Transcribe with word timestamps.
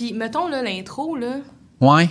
Puis, 0.00 0.14
mettons, 0.14 0.48
là, 0.48 0.62
l'intro, 0.62 1.14
là. 1.14 1.40
Ouais. 1.78 2.08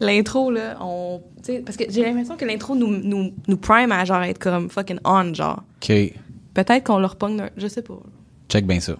L'intro, 0.00 0.52
là, 0.52 0.76
on. 0.80 1.20
parce 1.64 1.76
que 1.76 1.84
j'ai 1.88 2.04
l'impression 2.04 2.36
que 2.36 2.44
l'intro 2.44 2.76
nous, 2.76 2.86
nous, 2.88 3.32
nous 3.48 3.56
prime 3.56 3.90
à 3.90 4.04
genre 4.04 4.22
être 4.22 4.38
comme 4.38 4.68
fucking 4.70 4.98
on, 5.04 5.34
genre. 5.34 5.64
OK. 5.82 5.92
Peut-être 6.54 6.84
qu'on 6.84 6.98
leur 6.98 7.16
pogne. 7.16 7.38
d'un- 7.38 7.50
Je 7.56 7.66
sais 7.66 7.82
pas. 7.82 7.98
Check 8.48 8.66
bien 8.68 8.78
ça. 8.78 8.94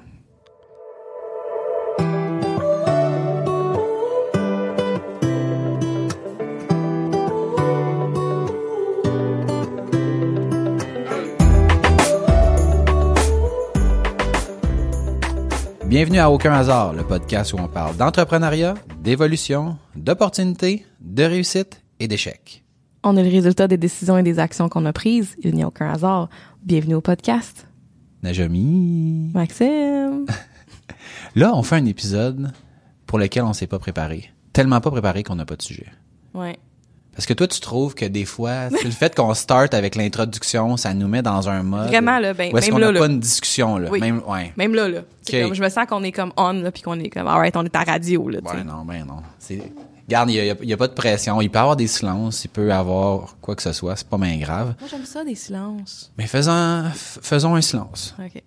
Bienvenue 16.03 16.19
à 16.19 16.33
Aucun 16.33 16.53
hasard, 16.53 16.95
le 16.95 17.05
podcast 17.05 17.53
où 17.53 17.59
on 17.59 17.69
parle 17.69 17.97
d'entrepreneuriat, 17.97 18.75
d'évolution, 19.05 19.79
d'opportunités, 19.95 20.85
de 21.01 21.23
réussite 21.23 21.81
et 22.01 22.09
d'échecs. 22.09 22.65
On 23.05 23.17
est 23.17 23.23
le 23.23 23.31
résultat 23.31 23.69
des 23.69 23.77
décisions 23.77 24.19
et 24.19 24.25
des 24.25 24.41
actions 24.41 24.69
qu'on 24.69 24.85
a 24.85 24.93
prises. 24.93 25.37
Il 25.45 25.55
n'y 25.55 25.63
a 25.63 25.69
aucun 25.69 25.89
hasard. 25.89 26.29
Bienvenue 26.65 26.97
au 26.97 27.01
podcast. 27.01 27.69
Najami. 28.25 29.31
Maxime. 29.33 30.27
Là, 31.37 31.53
on 31.55 31.63
fait 31.63 31.77
un 31.77 31.87
épisode 31.87 32.51
pour 33.07 33.21
lequel 33.21 33.45
on 33.45 33.53
s'est 33.53 33.69
pas 33.69 33.79
préparé. 33.79 34.29
Tellement 34.53 34.81
pas 34.81 34.91
préparé 34.91 35.23
qu'on 35.23 35.37
n'a 35.37 35.47
pas 35.47 35.55
de 35.55 35.63
sujet. 35.63 35.87
Ouais. 36.35 36.59
Parce 37.15 37.27
que 37.27 37.35
toi, 37.35 37.47
tu 37.47 37.61
trouves 37.61 37.95
que 37.95 38.07
des 38.07 38.25
fois, 38.25 38.69
le 38.71 38.91
fait 38.91 39.15
qu'on 39.15 39.35
start 39.35 39.75
avec 39.75 39.97
l'introduction, 39.97 40.77
ça 40.77 40.95
nous 40.95 41.09
met 41.09 41.23
dans 41.23 41.49
un 41.49 41.63
mode. 41.63 41.89
Vraiment, 41.89 42.19
là, 42.19 42.33
ben, 42.33 42.53
Où 42.53 42.59
est-ce 42.59 42.67
même 42.67 42.75
qu'on 42.75 42.79
là, 42.79 42.87
n'a 42.87 42.93
là. 42.93 43.01
pas 43.01 43.07
une 43.07 43.21
discussion, 43.21 43.77
là. 43.77 43.91
Oui. 43.91 44.01
Même, 44.01 44.23
ouais. 44.27 44.53
Même 44.57 44.75
là, 44.75 44.89
là. 44.89 45.01
Comme, 45.31 45.55
je 45.55 45.63
me 45.63 45.69
sens 45.69 45.87
qu'on 45.87 46.03
est 46.05 46.13
comme 46.13 46.33
on, 46.37 46.53
là, 46.53 46.71
puis 46.71 46.83
qu'on 46.83 46.99
est 46.99 47.11
comme, 47.11 47.27
alright, 47.27 47.55
on 47.57 47.65
est 47.65 47.77
à 47.77 47.83
radio, 47.83 48.29
là. 48.29 48.39
Ouais, 48.43 48.65
non, 48.65 48.85
ben 48.85 49.05
non. 49.05 49.23
C'est, 49.39 49.63
regarde, 50.07 50.31
il 50.31 50.57
y 50.63 50.73
a, 50.73 50.77
pas 50.77 50.89
de 50.89 50.95
pression. 50.95 51.41
Il 51.41 51.51
peut 51.51 51.59
y 51.59 51.61
avoir 51.61 51.77
des 51.77 51.87
silences, 51.87 52.45
il 52.45 52.49
peut 52.49 52.73
avoir 52.73 53.37
quoi 53.41 53.57
que 53.57 53.63
ce 53.63 53.73
soit. 53.73 53.95
C'est 53.97 54.09
pas 54.09 54.19
bien 54.19 54.39
grave. 54.39 54.75
Moi, 54.81 54.89
j'aime 54.91 55.05
ça, 55.05 55.23
des 55.23 55.35
silences. 55.35 56.13
Mais 56.17 56.27
faisons, 56.27 56.85
faisons 56.95 57.55
un 57.55 57.61
silence. 57.61 58.15
OK. 58.19 58.43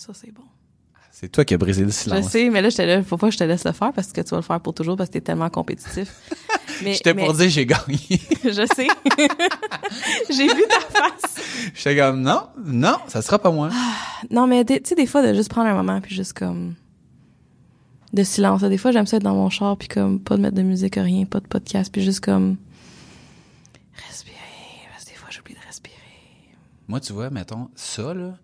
Ça, 0.00 0.14
c'est 0.14 0.32
bon. 0.32 0.44
C'est 1.12 1.28
toi 1.30 1.44
qui 1.44 1.52
as 1.52 1.58
brisé 1.58 1.82
le 1.82 1.88
Je 1.90 1.92
silence. 1.94 2.28
sais, 2.30 2.48
mais 2.48 2.62
là, 2.62 2.70
j'étais 2.70 2.86
là, 2.86 3.02
faut 3.02 3.18
pas 3.18 3.26
que 3.26 3.34
je 3.34 3.38
te 3.38 3.44
laisse 3.44 3.64
le 3.64 3.72
faire 3.72 3.92
parce 3.92 4.10
que 4.12 4.22
tu 4.22 4.30
vas 4.30 4.38
le 4.38 4.42
faire 4.42 4.58
pour 4.60 4.72
toujours 4.72 4.96
parce 4.96 5.10
que 5.10 5.14
t'es 5.14 5.20
tellement 5.20 5.50
compétitif. 5.50 6.08
Mais, 6.82 6.94
J'étais 6.94 7.12
mais- 7.12 7.26
pour 7.26 7.34
dire 7.34 7.50
j'ai 7.50 7.66
gagné. 7.66 7.98
Je 8.42 8.66
sais. 8.74 8.86
J'ai 10.30 10.46
vu 10.46 10.62
ta 10.66 10.80
face. 10.80 11.70
J'étais 11.74 11.96
comme, 11.98 12.22
non, 12.22 12.44
non, 12.64 12.96
ça 13.08 13.20
sera 13.20 13.38
pas 13.38 13.50
moi. 13.50 13.68
Non, 14.30 14.46
mais 14.46 14.64
tu 14.64 14.80
sais, 14.84 14.94
des 14.94 15.04
fois, 15.06 15.20
de 15.26 15.34
juste 15.34 15.50
prendre 15.50 15.68
un 15.68 15.74
moment 15.74 16.00
puis 16.00 16.14
juste 16.14 16.32
comme. 16.32 16.74
de 18.14 18.22
silence. 18.22 18.62
Des 18.62 18.78
fois, 18.78 18.92
j'aime 18.92 19.04
ça 19.04 19.18
être 19.18 19.22
dans 19.24 19.34
mon 19.34 19.50
char 19.50 19.76
puis 19.76 19.88
comme 19.88 20.20
pas 20.20 20.38
de 20.38 20.40
mettre 20.42 20.54
de 20.56 20.62
musique, 20.62 20.94
rien, 20.94 21.26
pas 21.26 21.40
de 21.40 21.46
podcast 21.48 21.92
puis 21.92 22.00
juste 22.02 22.20
comme. 22.20 22.56
respirer. 24.08 24.38
Parce 24.92 25.04
que 25.04 25.10
des 25.10 25.16
fois, 25.16 25.28
j'oublie 25.30 25.54
de 25.54 25.60
respirer. 25.66 25.96
Moi, 26.88 27.00
tu 27.00 27.12
vois, 27.12 27.28
mettons, 27.28 27.68
ça, 27.74 28.14
là, 28.14 28.38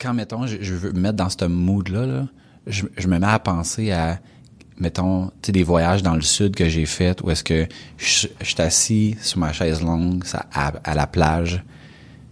quand, 0.00 0.14
mettons, 0.14 0.46
je, 0.46 0.58
je 0.60 0.74
veux 0.74 0.92
me 0.92 1.00
mettre 1.00 1.16
dans 1.16 1.28
ce 1.28 1.44
mood-là, 1.44 2.06
là, 2.06 2.28
je, 2.66 2.84
je 2.96 3.08
me 3.08 3.18
mets 3.18 3.26
à 3.26 3.38
penser 3.38 3.92
à, 3.92 4.20
mettons, 4.78 5.26
tu 5.42 5.46
sais, 5.46 5.52
des 5.52 5.62
voyages 5.62 6.02
dans 6.02 6.14
le 6.14 6.20
sud 6.22 6.54
que 6.54 6.68
j'ai 6.68 6.86
fait 6.86 7.20
où 7.22 7.30
est-ce 7.30 7.44
que 7.44 7.66
je, 7.96 8.28
je 8.40 8.44
suis 8.44 8.62
assis 8.62 9.16
sur 9.20 9.38
ma 9.38 9.52
chaise 9.52 9.82
longue 9.82 10.24
ça, 10.24 10.46
à, 10.52 10.68
à 10.84 10.94
la 10.94 11.06
plage, 11.06 11.62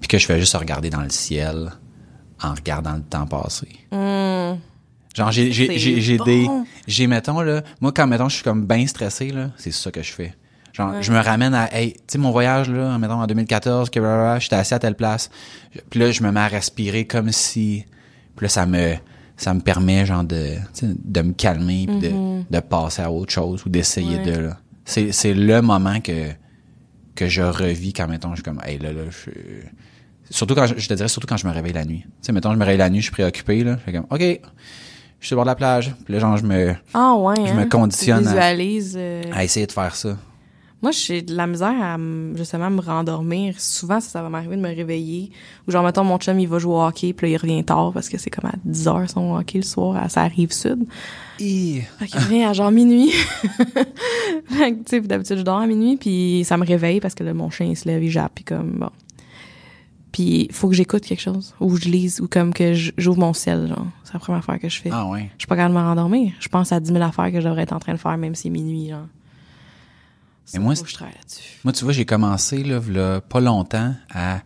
puis 0.01 0.09
que 0.09 0.19
je 0.19 0.27
fais 0.27 0.39
juste 0.39 0.55
regarder 0.57 0.91
dans 0.91 1.03
le 1.03 1.11
ciel 1.11 1.73
en 2.43 2.55
regardant 2.55 2.95
le 2.95 3.03
temps 3.03 3.27
passer. 3.27 3.69
Genre, 5.17 5.33
j'ai, 5.33 5.51
j'ai, 5.51 5.67
C'est 5.67 5.79
j'ai, 5.79 6.01
j'ai 6.03 6.19
bon. 6.19 6.25
des, 6.25 6.47
j'ai, 6.87 7.07
mettons, 7.07 7.41
là, 7.41 7.63
moi, 7.81 7.91
quand, 7.91 8.07
mettons, 8.07 8.29
je 8.29 8.35
suis 8.35 8.45
comme 8.45 8.67
bien 8.67 8.87
stressé, 8.87 9.31
là, 9.31 9.51
c'est 9.57 9.73
ça 9.73 9.91
que 9.91 10.03
je 10.03 10.13
fais. 10.13 10.35
Genre, 10.77 11.01
je 11.01 11.11
me 11.13 11.19
ramène 11.19 11.55
à, 11.55 11.75
hey, 11.75 11.95
tu 11.95 12.01
sais, 12.09 12.19
mon 12.19 12.31
voyage, 12.31 12.69
là, 12.69 12.99
mettons, 12.99 13.15
en 13.15 13.27
2014, 13.27 13.89
que, 13.89 13.99
blablabla, 13.99 14.39
j'étais 14.41 14.57
assis 14.57 14.75
à 14.75 14.79
telle 14.79 14.95
place. 14.95 15.31
Puis 15.89 15.99
là, 16.01 16.11
je 16.11 16.23
me 16.23 16.31
mets 16.31 16.41
à 16.41 16.49
respirer 16.49 17.07
comme 17.07 17.33
si, 17.33 17.87
puis 18.37 18.45
là, 18.45 18.49
ça 18.51 18.67
me, 18.67 18.95
ça 19.39 19.55
me 19.55 19.61
permet, 19.61 20.05
genre, 20.05 20.23
de, 20.25 20.57
de 20.83 21.23
me 21.23 21.33
calmer, 21.33 21.87
puis 21.87 21.99
de, 22.11 22.43
de 22.51 22.61
passer 22.61 23.01
à 23.03 23.11
autre 23.11 23.33
chose 23.33 23.63
ou 23.65 23.69
d'essayer 23.71 24.19
Mm-hmm. 24.19 24.27
Ouais. 24.27 24.33
de, 24.37 24.41
là. 24.41 24.57
C'est, 24.85 25.13
c'est 25.13 25.33
le 25.35 25.63
moment 25.63 26.01
que, 26.01 26.29
que 27.15 27.27
je 27.27 27.41
revis 27.43 27.93
quand, 27.95 28.07
mettons, 28.07 28.31
je 28.31 28.37
suis 28.37 28.43
comme, 28.45 28.61
hey, 28.65 28.79
là, 28.79 28.93
là, 28.93 29.03
je 29.11 29.31
Surtout 30.29 30.55
quand, 30.57 30.67
je, 30.67 30.75
je 30.77 30.89
te 30.89 30.95
dirais, 30.95 31.09
surtout 31.09 31.27
quand 31.29 31.37
je 31.37 31.47
me 31.47 31.53
réveille 31.53 31.73
la 31.73 31.85
nuit. 31.85 32.01
Tu 32.03 32.09
sais, 32.21 32.33
mettons, 32.33 32.53
je 32.53 32.57
me 32.59 32.65
réveille 32.65 32.79
la 32.79 32.91
nuit, 32.91 32.99
je 32.99 33.05
suis 33.05 33.13
préoccupé, 33.13 33.63
là. 33.65 33.77
Je 33.79 33.83
fais 33.85 33.93
comme, 33.93 34.07
OK, 34.11 34.21
je 34.21 34.27
suis 34.27 35.29
sur 35.29 35.37
le 35.37 35.37
bord 35.37 35.45
de 35.45 35.51
la 35.51 35.55
plage. 35.55 35.95
Puis 36.05 36.13
là, 36.13 36.19
genre, 36.21 36.37
je 36.37 36.43
me, 36.45 36.75
Ah, 36.93 37.15
ouais. 37.15 37.35
Je 37.47 37.53
hein? 37.53 37.55
me 37.55 37.65
conditionne 37.67 38.23
Tu 38.23 38.29
à- 38.29 38.33
visualises. 38.33 38.97
euh, 38.99 39.23
à 39.33 39.45
essayer 39.45 39.67
de 39.67 39.73
faire 39.73 39.95
ça. 39.95 40.17
Moi, 40.83 40.91
j'ai 40.93 41.23
de 41.23 41.35
la 41.35 41.47
misère 41.47 41.75
à 41.83 41.97
me- 41.97 42.37
justement 42.37 42.69
me 42.71 42.81
rendormir. 42.81 43.59
Souvent, 43.59 43.99
ça, 44.01 44.11
ça 44.11 44.23
va 44.23 44.29
m'arriver 44.29 44.57
de 44.57 44.61
me 44.61 44.69
réveiller. 44.69 45.31
Ou 45.67 45.71
genre, 45.71 45.83
mettons, 45.83 46.05
mon 46.05 46.19
chum, 46.19 46.39
il 46.39 46.47
va 46.47 46.59
jouer 46.59 46.75
au 46.75 46.83
hockey, 46.83 47.13
puis 47.15 47.27
là, 47.29 47.33
il 47.33 47.37
revient 47.39 47.65
tard 47.65 47.93
parce 47.93 48.09
que 48.11 48.19
c'est 48.19 48.29
comme 48.31 48.51
à 48.51 48.55
10 48.65 48.87
heures 48.89 49.09
son 49.11 49.35
hockey 49.37 49.59
le 49.59 49.65
soir, 49.65 49.97
à, 49.97 50.09
ça 50.11 50.23
arrive 50.23 50.53
sud. 50.53 50.87
Et... 51.41 51.83
Fait 51.99 52.07
qu'il 52.07 52.21
revient 52.21 52.45
à 52.45 52.53
genre 52.53 52.71
minuit. 52.71 53.11
fait 54.49 54.73
que, 54.73 54.77
tu 54.79 54.83
sais, 54.87 55.01
d'habitude, 55.01 55.39
je 55.39 55.43
dors 55.43 55.59
à 55.59 55.67
minuit, 55.67 55.97
puis 55.97 56.43
ça 56.45 56.57
me 56.57 56.65
réveille 56.67 57.01
parce 57.01 57.15
que 57.15 57.25
là, 57.25 57.33
mon 57.33 57.51
chien, 57.51 57.67
il 57.67 57.77
se 57.77 57.89
lève, 57.89 58.03
il 58.05 58.11
jappe, 58.11 58.33
puis 58.37 58.45
comme, 58.45 58.73
bon. 58.79 58.91
Puis, 60.13 60.49
faut 60.51 60.69
que 60.69 60.75
j'écoute 60.75 61.03
quelque 61.05 61.21
chose, 61.21 61.55
ou 61.61 61.77
je 61.77 61.89
lise, 61.91 62.21
ou 62.23 62.29
comme 62.29 62.55
que 62.55 62.73
j'ouvre 62.97 63.19
mon 63.19 63.35
ciel, 63.35 63.69
genre. 63.69 63.87
C'est 64.05 64.15
la 64.15 64.19
première 64.19 64.39
affaire 64.39 64.59
que 64.59 64.69
je 64.69 64.81
fais. 64.81 64.89
Ah 64.93 65.07
ouais. 65.09 65.31
Je 65.37 65.43
suis 65.43 65.47
pas 65.47 65.57
capable 65.57 65.75
de 65.75 65.81
me 65.81 65.85
rendormir. 65.85 66.33
Je 66.41 66.49
pense 66.49 66.73
à 66.73 66.81
10 66.81 66.91
000 66.93 67.03
affaires 67.05 67.31
que 67.31 67.41
je 67.41 67.47
devrais 67.47 67.63
être 67.63 67.75
en 67.75 67.79
train 67.79 67.93
de 67.93 67.99
faire, 67.99 68.17
même 68.17 68.35
si 68.35 68.45
c'est 68.45 68.51
minuit, 68.51 68.89
genre. 68.89 69.07
Et 70.55 70.59
moi, 70.59 70.75
faut 70.75 70.79
c'est- 70.79 70.85
que 70.85 70.91
je 70.91 70.95
travaille 70.95 71.15
là-dessus. 71.15 71.59
Moi, 71.65 71.73
tu 71.73 71.85
vois, 71.85 71.93
j'ai 71.93 72.05
commencé, 72.05 72.63
là, 72.63 73.21
pas 73.21 73.41
longtemps, 73.41 73.95
à... 74.15 74.41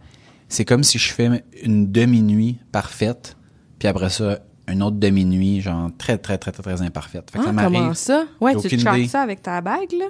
C'est 0.49 0.65
comme 0.65 0.83
si 0.83 0.99
je 0.99 1.13
fais 1.13 1.45
une 1.63 1.93
demi-nuit 1.93 2.59
parfaite, 2.73 3.37
puis 3.79 3.87
après 3.87 4.11
ça, 4.11 4.41
une 4.67 4.83
autre 4.83 4.97
demi-nuit, 4.97 5.61
genre, 5.61 5.91
très, 5.97 6.19
très, 6.19 6.39
très, 6.39 6.51
très, 6.51 6.63
très 6.63 6.83
imparfaite. 6.83 7.31
Fait 7.31 7.39
que 7.39 7.45
Ah, 7.45 7.53
ça 7.55 7.65
comment 7.65 7.95
ça? 7.95 8.25
Ouais, 8.41 8.57
tu 8.57 8.69
idée. 8.75 9.09
ça 9.09 9.23
avec 9.23 9.43
ta 9.43 9.61
bague, 9.61 9.93
là? 9.93 10.07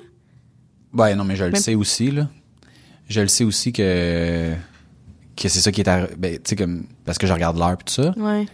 Ouais, 0.95 1.15
non, 1.15 1.25
mais 1.25 1.37
je 1.37 1.45
le 1.45 1.55
sais 1.57 1.75
aussi, 1.75 2.11
là. 2.11 2.29
Je 3.09 3.21
le 3.21 3.29
sais 3.29 3.45
aussi 3.45 3.73
que... 3.73 4.55
que 5.37 5.49
c'est 5.49 5.61
ça 5.61 5.71
qui 5.73 5.81
est... 5.83 5.89
arri- 5.89 6.15
Ben, 6.17 6.37
tu 6.37 6.41
sais, 6.45 6.57
comme... 6.57 6.85
Parce 7.05 7.19
que 7.19 7.27
je 7.27 7.33
regarde 7.33 7.59
l'heure 7.59 7.77
puis 7.77 7.85
tout 7.95 8.03
ça. 8.03 8.15
Ouais. 8.17 8.47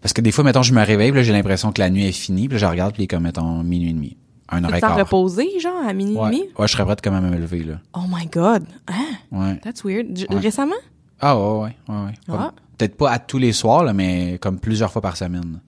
Parce 0.00 0.12
que 0.12 0.20
des 0.20 0.32
fois, 0.32 0.44
mettons, 0.44 0.62
je 0.62 0.72
me 0.72 0.82
réveille, 0.84 1.10
puis 1.10 1.18
là, 1.20 1.24
j'ai 1.24 1.32
l'impression 1.32 1.72
que 1.72 1.80
la 1.80 1.90
nuit 1.90 2.06
est 2.06 2.12
finie, 2.12 2.48
puis 2.48 2.54
là, 2.58 2.66
je 2.66 2.70
regarde, 2.70 2.94
puis 2.94 3.02
il 3.02 3.04
est 3.04 3.08
comme, 3.08 3.24
mettons, 3.24 3.62
minuit 3.64 3.90
et 3.90 3.92
demi. 3.92 4.16
Un 4.50 4.64
heure 4.64 4.74
et 4.74 4.80
quart. 4.80 4.96
reposer, 4.96 5.60
genre, 5.60 5.86
à 5.86 5.92
minuit 5.92 6.14
et 6.16 6.24
demi? 6.26 6.42
ouais, 6.58 6.66
je 6.66 6.72
serais 6.72 6.84
prête 6.84 7.00
quand 7.04 7.10
même 7.10 7.24
à 7.24 7.28
me 7.30 7.36
lever, 7.38 7.64
là. 7.64 7.80
Oh 7.94 8.02
my 8.08 8.26
God! 8.26 8.64
Hein? 8.88 8.94
Ouais. 9.30 9.56
That's 9.62 9.84
weird. 9.84 10.16
J- 10.16 10.26
Ouais. 10.30 10.38
Récemment? 10.38 10.74
Ah, 11.20 11.36
ouais, 11.38 11.42
ouais, 11.60 11.72
ouais, 11.88 11.94
ouais. 12.04 12.12
Ah. 12.28 12.52
Peut-être 12.78 12.96
pas 12.96 13.10
à 13.10 13.18
tous 13.18 13.38
les 13.38 13.52
soirs, 13.52 13.84
là, 13.84 13.92
mais 13.92 14.38
comme 14.40 14.58
plusieurs 14.58 14.90
fois 14.92 15.02
par 15.02 15.16
semaine. 15.16 15.60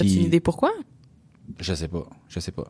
As-tu 0.00 0.06
une 0.06 0.24
idée 0.24 0.40
pourquoi? 0.40 0.72
je 1.60 1.72
sais 1.74 1.86
pas, 1.88 2.04
je 2.28 2.40
sais 2.40 2.50
pas. 2.50 2.66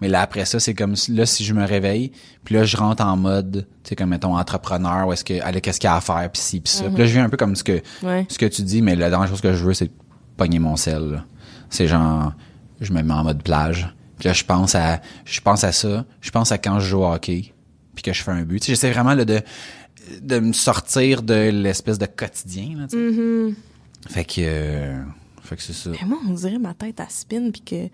Mais 0.00 0.08
là, 0.08 0.20
après 0.22 0.44
ça, 0.44 0.60
c'est 0.60 0.74
comme, 0.74 0.94
si- 0.96 1.12
là, 1.12 1.24
si 1.26 1.44
je 1.44 1.52
me 1.54 1.64
réveille, 1.64 2.12
puis 2.44 2.54
là, 2.54 2.64
je 2.64 2.76
rentre 2.76 3.02
en 3.04 3.16
mode, 3.16 3.66
tu 3.82 3.88
sais, 3.90 3.96
comme, 3.96 4.10
mettons, 4.10 4.36
entrepreneur, 4.36 5.06
où 5.08 5.12
est-ce 5.12 5.24
que, 5.24 5.40
allez, 5.42 5.60
qu'est-ce 5.60 5.80
qu'il 5.80 5.88
y 5.88 5.92
a 5.92 5.96
à 5.96 6.00
faire, 6.00 6.30
puis 6.32 6.40
ci, 6.42 6.60
puis 6.60 6.72
ça. 6.72 6.84
Puis 6.88 6.98
là, 6.98 7.06
je 7.06 7.12
viens 7.12 7.24
un 7.24 7.28
peu 7.28 7.36
comme 7.36 7.56
ce 7.56 7.64
que, 7.64 7.80
Ouais. 8.02 8.26
ce 8.28 8.38
que 8.38 8.46
tu 8.46 8.62
dis, 8.62 8.82
mais 8.82 8.94
la 8.96 9.08
dernière 9.10 9.28
chose 9.28 9.40
que 9.40 9.52
je 9.52 9.64
veux, 9.64 9.74
c'est 9.74 9.90
pogner 10.36 10.58
mon 10.58 10.76
sel. 10.76 11.24
C'est 11.70 11.86
genre, 11.88 12.32
je 12.80 12.92
me 12.92 13.02
mets 13.02 13.12
en 13.14 13.24
mode 13.24 13.42
plage. 13.42 13.94
Puis 14.24 14.30
là, 14.30 14.32
je 14.32 14.44
pense 14.44 14.74
à, 14.74 15.02
je 15.26 15.38
pense 15.42 15.64
à 15.64 15.72
ça. 15.72 16.06
Je 16.22 16.30
pense 16.30 16.50
à 16.50 16.56
quand 16.56 16.80
je 16.80 16.88
joue 16.88 17.00
au 17.00 17.12
hockey, 17.12 17.52
puis 17.94 18.02
que 18.02 18.14
je 18.14 18.22
fais 18.22 18.30
un 18.30 18.44
but. 18.44 18.58
Tu 18.58 18.64
sais, 18.64 18.72
j'essaie 18.72 18.90
vraiment, 18.90 19.12
là, 19.12 19.26
de, 19.26 19.42
de 20.22 20.38
me 20.38 20.54
sortir 20.54 21.22
de 21.22 21.50
l'espèce 21.50 21.98
de 21.98 22.06
quotidien, 22.06 22.70
là, 22.78 22.86
tu 22.88 22.96
sais. 22.96 23.20
Mm-hmm. 23.20 23.54
Fait 24.08 24.24
que, 24.24 24.32
euh, 24.38 25.02
fait 25.42 25.56
que 25.56 25.62
c'est 25.62 25.74
ça. 25.74 25.90
Mais 25.90 26.08
moi, 26.08 26.20
on 26.26 26.32
dirait 26.32 26.58
ma 26.58 26.72
tête 26.72 27.00
à 27.00 27.08
spin, 27.10 27.50
puis 27.50 27.60
que 27.60 27.90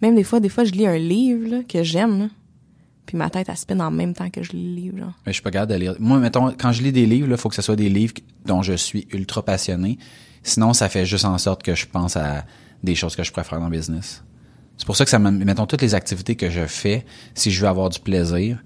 même 0.00 0.14
des 0.14 0.24
fois, 0.24 0.40
des 0.40 0.48
fois, 0.48 0.64
je 0.64 0.72
lis 0.72 0.86
un 0.86 0.96
livre 0.96 1.46
là, 1.50 1.62
que 1.62 1.82
j'aime, 1.82 2.30
puis 3.04 3.18
ma 3.18 3.28
tête 3.28 3.50
à 3.50 3.54
spin 3.54 3.80
en 3.80 3.90
même 3.90 4.14
temps 4.14 4.30
que 4.30 4.42
je 4.42 4.52
lis 4.52 4.66
le 4.66 4.80
livre. 4.80 4.96
Genre. 4.96 5.12
Mais 5.26 5.32
je 5.32 5.34
suis 5.34 5.42
pas 5.42 5.50
capable 5.50 5.72
de 5.72 5.76
lire. 5.76 5.94
Moi, 5.98 6.20
mettons, 6.20 6.54
quand 6.58 6.72
je 6.72 6.82
lis 6.82 6.92
des 6.92 7.04
livres, 7.04 7.28
il 7.30 7.36
faut 7.36 7.50
que 7.50 7.54
ce 7.54 7.60
soit 7.60 7.76
des 7.76 7.90
livres 7.90 8.14
dont 8.46 8.62
je 8.62 8.72
suis 8.72 9.06
ultra 9.12 9.44
passionné. 9.44 9.98
Sinon, 10.42 10.72
ça 10.72 10.88
fait 10.88 11.04
juste 11.04 11.26
en 11.26 11.36
sorte 11.36 11.62
que 11.62 11.74
je 11.74 11.84
pense 11.84 12.16
à 12.16 12.46
des 12.82 12.94
choses 12.94 13.14
que 13.14 13.24
je 13.24 13.30
préfère 13.30 13.60
dans 13.60 13.68
le 13.68 13.76
business. 13.76 14.24
C'est 14.80 14.86
pour 14.86 14.96
ça 14.96 15.04
que 15.04 15.10
ça 15.10 15.18
me, 15.18 15.30
mettons, 15.30 15.66
toutes 15.66 15.82
les 15.82 15.94
activités 15.94 16.36
que 16.36 16.48
je 16.48 16.64
fais, 16.66 17.04
si 17.34 17.50
je 17.50 17.60
veux 17.60 17.68
avoir 17.68 17.90
du 17.90 17.98
plaisir, 18.00 18.62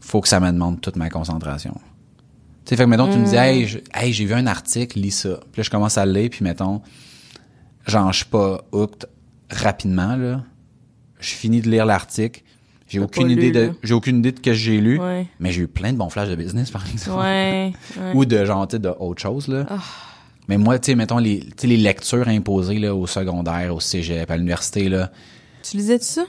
faut 0.00 0.22
que 0.22 0.28
ça 0.28 0.40
me 0.40 0.50
demande 0.50 0.80
toute 0.80 0.96
ma 0.96 1.10
concentration. 1.10 1.74
Tu 2.64 2.70
sais, 2.70 2.76
fait 2.76 2.84
que, 2.84 2.88
mettons, 2.88 3.12
tu 3.12 3.18
me 3.18 3.26
dis, 3.26 3.36
hey, 3.36 3.66
je- 3.66 3.78
hey, 3.94 4.10
j'ai 4.14 4.24
vu 4.24 4.32
un 4.32 4.46
article, 4.46 4.98
lis 4.98 5.10
ça. 5.10 5.40
Puis 5.52 5.60
là, 5.60 5.62
je 5.64 5.68
commence 5.70 5.98
à 5.98 6.06
le 6.06 6.12
lire, 6.12 6.30
puis 6.30 6.42
mettons, 6.42 6.80
genre, 7.86 8.10
je 8.12 8.16
suis 8.18 8.26
pas 8.26 8.62
hooked 8.72 9.06
rapidement, 9.50 10.16
là. 10.16 10.42
Je 11.20 11.30
finis 11.34 11.60
de 11.60 11.68
lire 11.68 11.84
l'article, 11.84 12.42
J'ai 12.86 13.00
aucune 13.00 13.28
idée 13.30 13.46
lu, 13.48 13.52
de, 13.52 13.72
j'ai 13.82 13.92
aucune 13.92 14.20
idée 14.20 14.32
de 14.32 14.38
ce 14.38 14.42
que 14.42 14.54
j'ai 14.54 14.80
lu, 14.80 14.98
Ouais. 14.98 15.26
mais 15.38 15.52
j'ai 15.52 15.62
eu 15.62 15.68
plein 15.68 15.92
de 15.92 15.98
bons 15.98 16.08
flashs 16.08 16.30
de 16.30 16.34
business, 16.36 16.70
par 16.70 16.86
exemple. 16.90 17.18
Ouais. 17.20 17.72
ouais. 17.98 18.12
Ou 18.14 18.24
de 18.24 18.42
genre, 18.46 18.66
tu 18.66 18.76
sais, 18.76 18.78
de 18.80 18.88
autre 18.98 19.20
chose, 19.20 19.48
là. 19.48 19.66
Ah. 19.68 19.78
Mais 20.48 20.56
moi, 20.56 20.78
tu 20.78 20.86
sais, 20.92 20.94
mettons, 20.96 21.18
les, 21.18 21.40
tu 21.40 21.46
sais, 21.58 21.66
les 21.66 21.76
lectures 21.76 22.26
imposées, 22.28 22.78
là, 22.78 22.94
au 22.94 23.06
secondaire, 23.06 23.74
au 23.74 23.80
cégep, 23.80 24.30
à 24.30 24.36
l'université, 24.36 24.88
là. 24.88 25.10
Tu 25.70 25.76
lisais-tu 25.76 26.04
ça? 26.04 26.24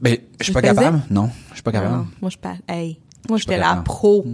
Ben, 0.00 0.18
je 0.38 0.44
suis 0.44 0.52
pas 0.52 0.60
faisais? 0.60 0.74
capable. 0.74 1.02
Non, 1.10 1.30
je 1.50 1.54
suis 1.54 1.62
pas 1.62 1.72
capable. 1.72 1.94
non. 1.96 2.06
Moi, 2.20 2.30
je 2.30 2.36
pas. 2.38 2.54
Hey. 2.68 2.98
Moi, 3.28 3.38
j'étais 3.38 3.56
la 3.56 3.76
pro 3.76 4.26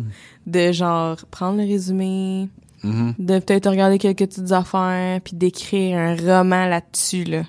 de 0.46 0.72
genre 0.72 1.16
prendre 1.30 1.58
le 1.58 1.64
résumé, 1.64 2.48
Mhm. 2.82 3.14
de 3.18 3.38
peut-être 3.38 3.68
regarder 3.70 3.98
quelques 3.98 4.18
petites 4.26 4.50
affaires, 4.52 5.20
puis 5.20 5.36
d'écrire 5.36 5.98
un 5.98 6.16
roman 6.16 6.66
là-dessus, 6.66 7.24
là. 7.24 7.42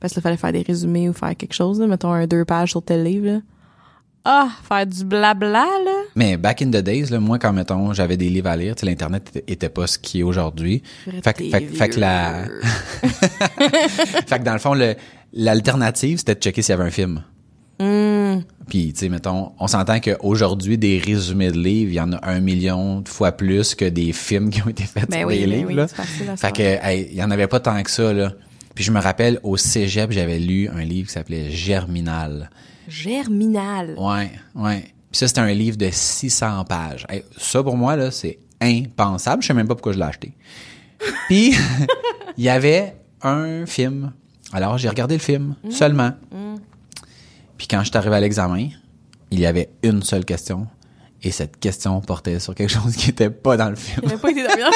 Parce 0.00 0.12
qu'il 0.12 0.22
fallait 0.22 0.36
faire 0.36 0.52
des 0.52 0.62
résumés 0.62 1.08
ou 1.08 1.12
faire 1.12 1.36
quelque 1.36 1.52
chose, 1.54 1.80
là. 1.80 1.86
Mettons 1.86 2.12
un 2.12 2.26
deux 2.26 2.44
pages 2.44 2.70
sur 2.70 2.82
tel 2.82 3.02
livre, 3.04 3.26
là. 3.26 3.40
Ah, 4.28 4.48
faire 4.68 4.84
du 4.86 5.04
blabla, 5.04 5.64
là. 5.84 6.02
Mais 6.16 6.36
back 6.36 6.60
in 6.60 6.66
the 6.70 6.78
days, 6.82 7.10
là, 7.10 7.20
moi, 7.20 7.38
quand, 7.38 7.52
mettons, 7.52 7.92
j'avais 7.92 8.16
des 8.16 8.28
livres 8.28 8.48
à 8.48 8.56
lire, 8.56 8.74
tu 8.74 8.80
sais, 8.80 8.86
l'Internet 8.86 9.28
était, 9.36 9.52
était 9.52 9.68
pas 9.68 9.86
ce 9.86 9.98
qui 10.00 10.18
est 10.20 10.22
aujourd'hui. 10.24 10.82
Fait, 11.22 11.32
que- 11.32 11.44
fait, 11.48 11.62
que- 11.62 11.74
fait 11.76 11.88
que 11.90 12.00
la, 12.00 12.44
fait 14.26 14.38
que 14.38 14.42
dans 14.44 14.52
le 14.52 14.58
fond, 14.58 14.74
l'alternative, 15.32 16.18
c'était 16.18 16.34
de 16.34 16.40
checker 16.40 16.62
s'il 16.62 16.72
y 16.72 16.74
avait 16.74 16.88
un 16.88 16.90
film. 16.90 17.22
Hum. 17.78 18.42
Puis, 18.68 18.92
tu 18.94 19.00
sais, 19.00 19.08
mettons, 19.08 19.52
on 19.60 19.66
s'entend 19.68 20.00
qu'aujourd'hui, 20.00 20.76
des 20.78 20.98
résumés 20.98 21.52
de 21.52 21.58
livres, 21.58 21.92
il 21.92 21.96
y 21.96 22.00
en 22.00 22.12
a 22.12 22.28
un 22.28 22.40
million 22.40 23.00
de 23.02 23.08
fois 23.08 23.30
plus 23.32 23.74
que 23.74 23.84
des 23.84 24.12
films 24.12 24.50
qui 24.50 24.60
ont 24.62 24.68
été 24.68 24.84
faits 24.84 25.08
Ben 25.10 25.20
sur 25.20 25.28
oui, 25.28 25.38
des 25.40 25.46
ben 25.46 25.50
livres, 25.56 25.68
oui, 25.68 25.74
là. 25.74 25.86
facile 25.86 26.32
Fait 26.36 26.52
que, 26.52 26.62
hey, 26.62 27.08
il 27.12 27.16
y 27.16 27.22
en 27.22 27.30
avait 27.30 27.46
pas 27.46 27.60
tant 27.60 27.80
que 27.82 27.90
ça, 27.90 28.12
là. 28.12 28.32
Puis 28.74 28.82
je 28.84 28.90
me 28.90 29.00
rappelle, 29.00 29.38
au 29.42 29.56
cégep, 29.56 30.10
j'avais 30.10 30.38
lu 30.38 30.68
un 30.68 30.82
livre 30.84 31.06
qui 31.08 31.14
s'appelait 31.14 31.50
Germinal. 31.50 32.50
Germinal. 32.88 33.94
Ouais, 33.98 34.30
ouais. 34.54 34.80
Puis 35.10 35.18
ça, 35.18 35.28
c'était 35.28 35.40
un 35.40 35.52
livre 35.52 35.76
de 35.76 35.88
600 35.90 36.64
pages. 36.64 37.06
Hey, 37.08 37.24
ça, 37.38 37.62
pour 37.62 37.76
moi, 37.76 37.96
là, 37.96 38.10
c'est 38.10 38.38
impensable. 38.60 39.42
Je 39.42 39.48
sais 39.48 39.54
même 39.54 39.68
pas 39.68 39.74
pourquoi 39.74 39.92
je 39.92 39.98
l'ai 39.98 40.04
acheté. 40.04 40.32
Puis, 41.28 41.54
il 42.36 42.44
y 42.44 42.48
avait 42.48 42.96
un 43.22 43.66
film. 43.66 44.12
Alors, 44.52 44.78
j'ai 44.78 44.88
regardé 44.88 45.14
le 45.16 45.20
film 45.22 45.54
seulement. 45.70 46.12
Puis 47.58 47.66
quand 47.68 47.80
je 47.80 47.86
suis 47.90 47.96
arrivé 47.96 48.16
à 48.16 48.20
l'examen, 48.20 48.68
il 49.30 49.40
y 49.40 49.46
avait 49.46 49.70
une 49.82 50.02
seule 50.02 50.24
question. 50.24 50.66
Et 51.22 51.30
cette 51.30 51.58
question 51.58 52.00
portait 52.00 52.38
sur 52.38 52.54
quelque 52.54 52.70
chose 52.70 52.94
qui 52.94 53.10
était 53.10 53.30
pas 53.30 53.56
dans 53.56 53.70
le 53.70 53.76
film. 53.76 54.02
Il 54.04 54.18
pas 54.18 54.30
été 54.30 54.42
dans 54.42 54.54
le- 54.54 54.64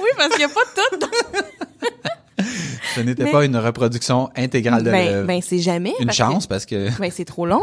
Oui, 0.00 0.08
parce 0.16 0.30
qu'il 0.30 0.40
y 0.40 0.44
a 0.44 0.48
pas 0.48 0.64
de 0.64 0.90
tout. 0.90 0.98
dans- 0.98 1.08
Ce 2.94 3.00
n'était 3.00 3.24
Mais- 3.24 3.32
pas 3.32 3.44
une 3.44 3.56
reproduction 3.56 4.30
intégrale 4.36 4.82
de 4.82 4.90
Ben, 4.90 5.06
l'œuvre. 5.10 5.26
ben 5.26 5.40
c'est 5.42 5.58
jamais. 5.58 5.92
Une 6.00 6.06
parce 6.06 6.18
que- 6.18 6.24
chance, 6.24 6.46
parce 6.46 6.66
que... 6.66 6.88
Ben, 7.00 7.10
c'est 7.10 7.24
trop 7.24 7.46
long. 7.46 7.62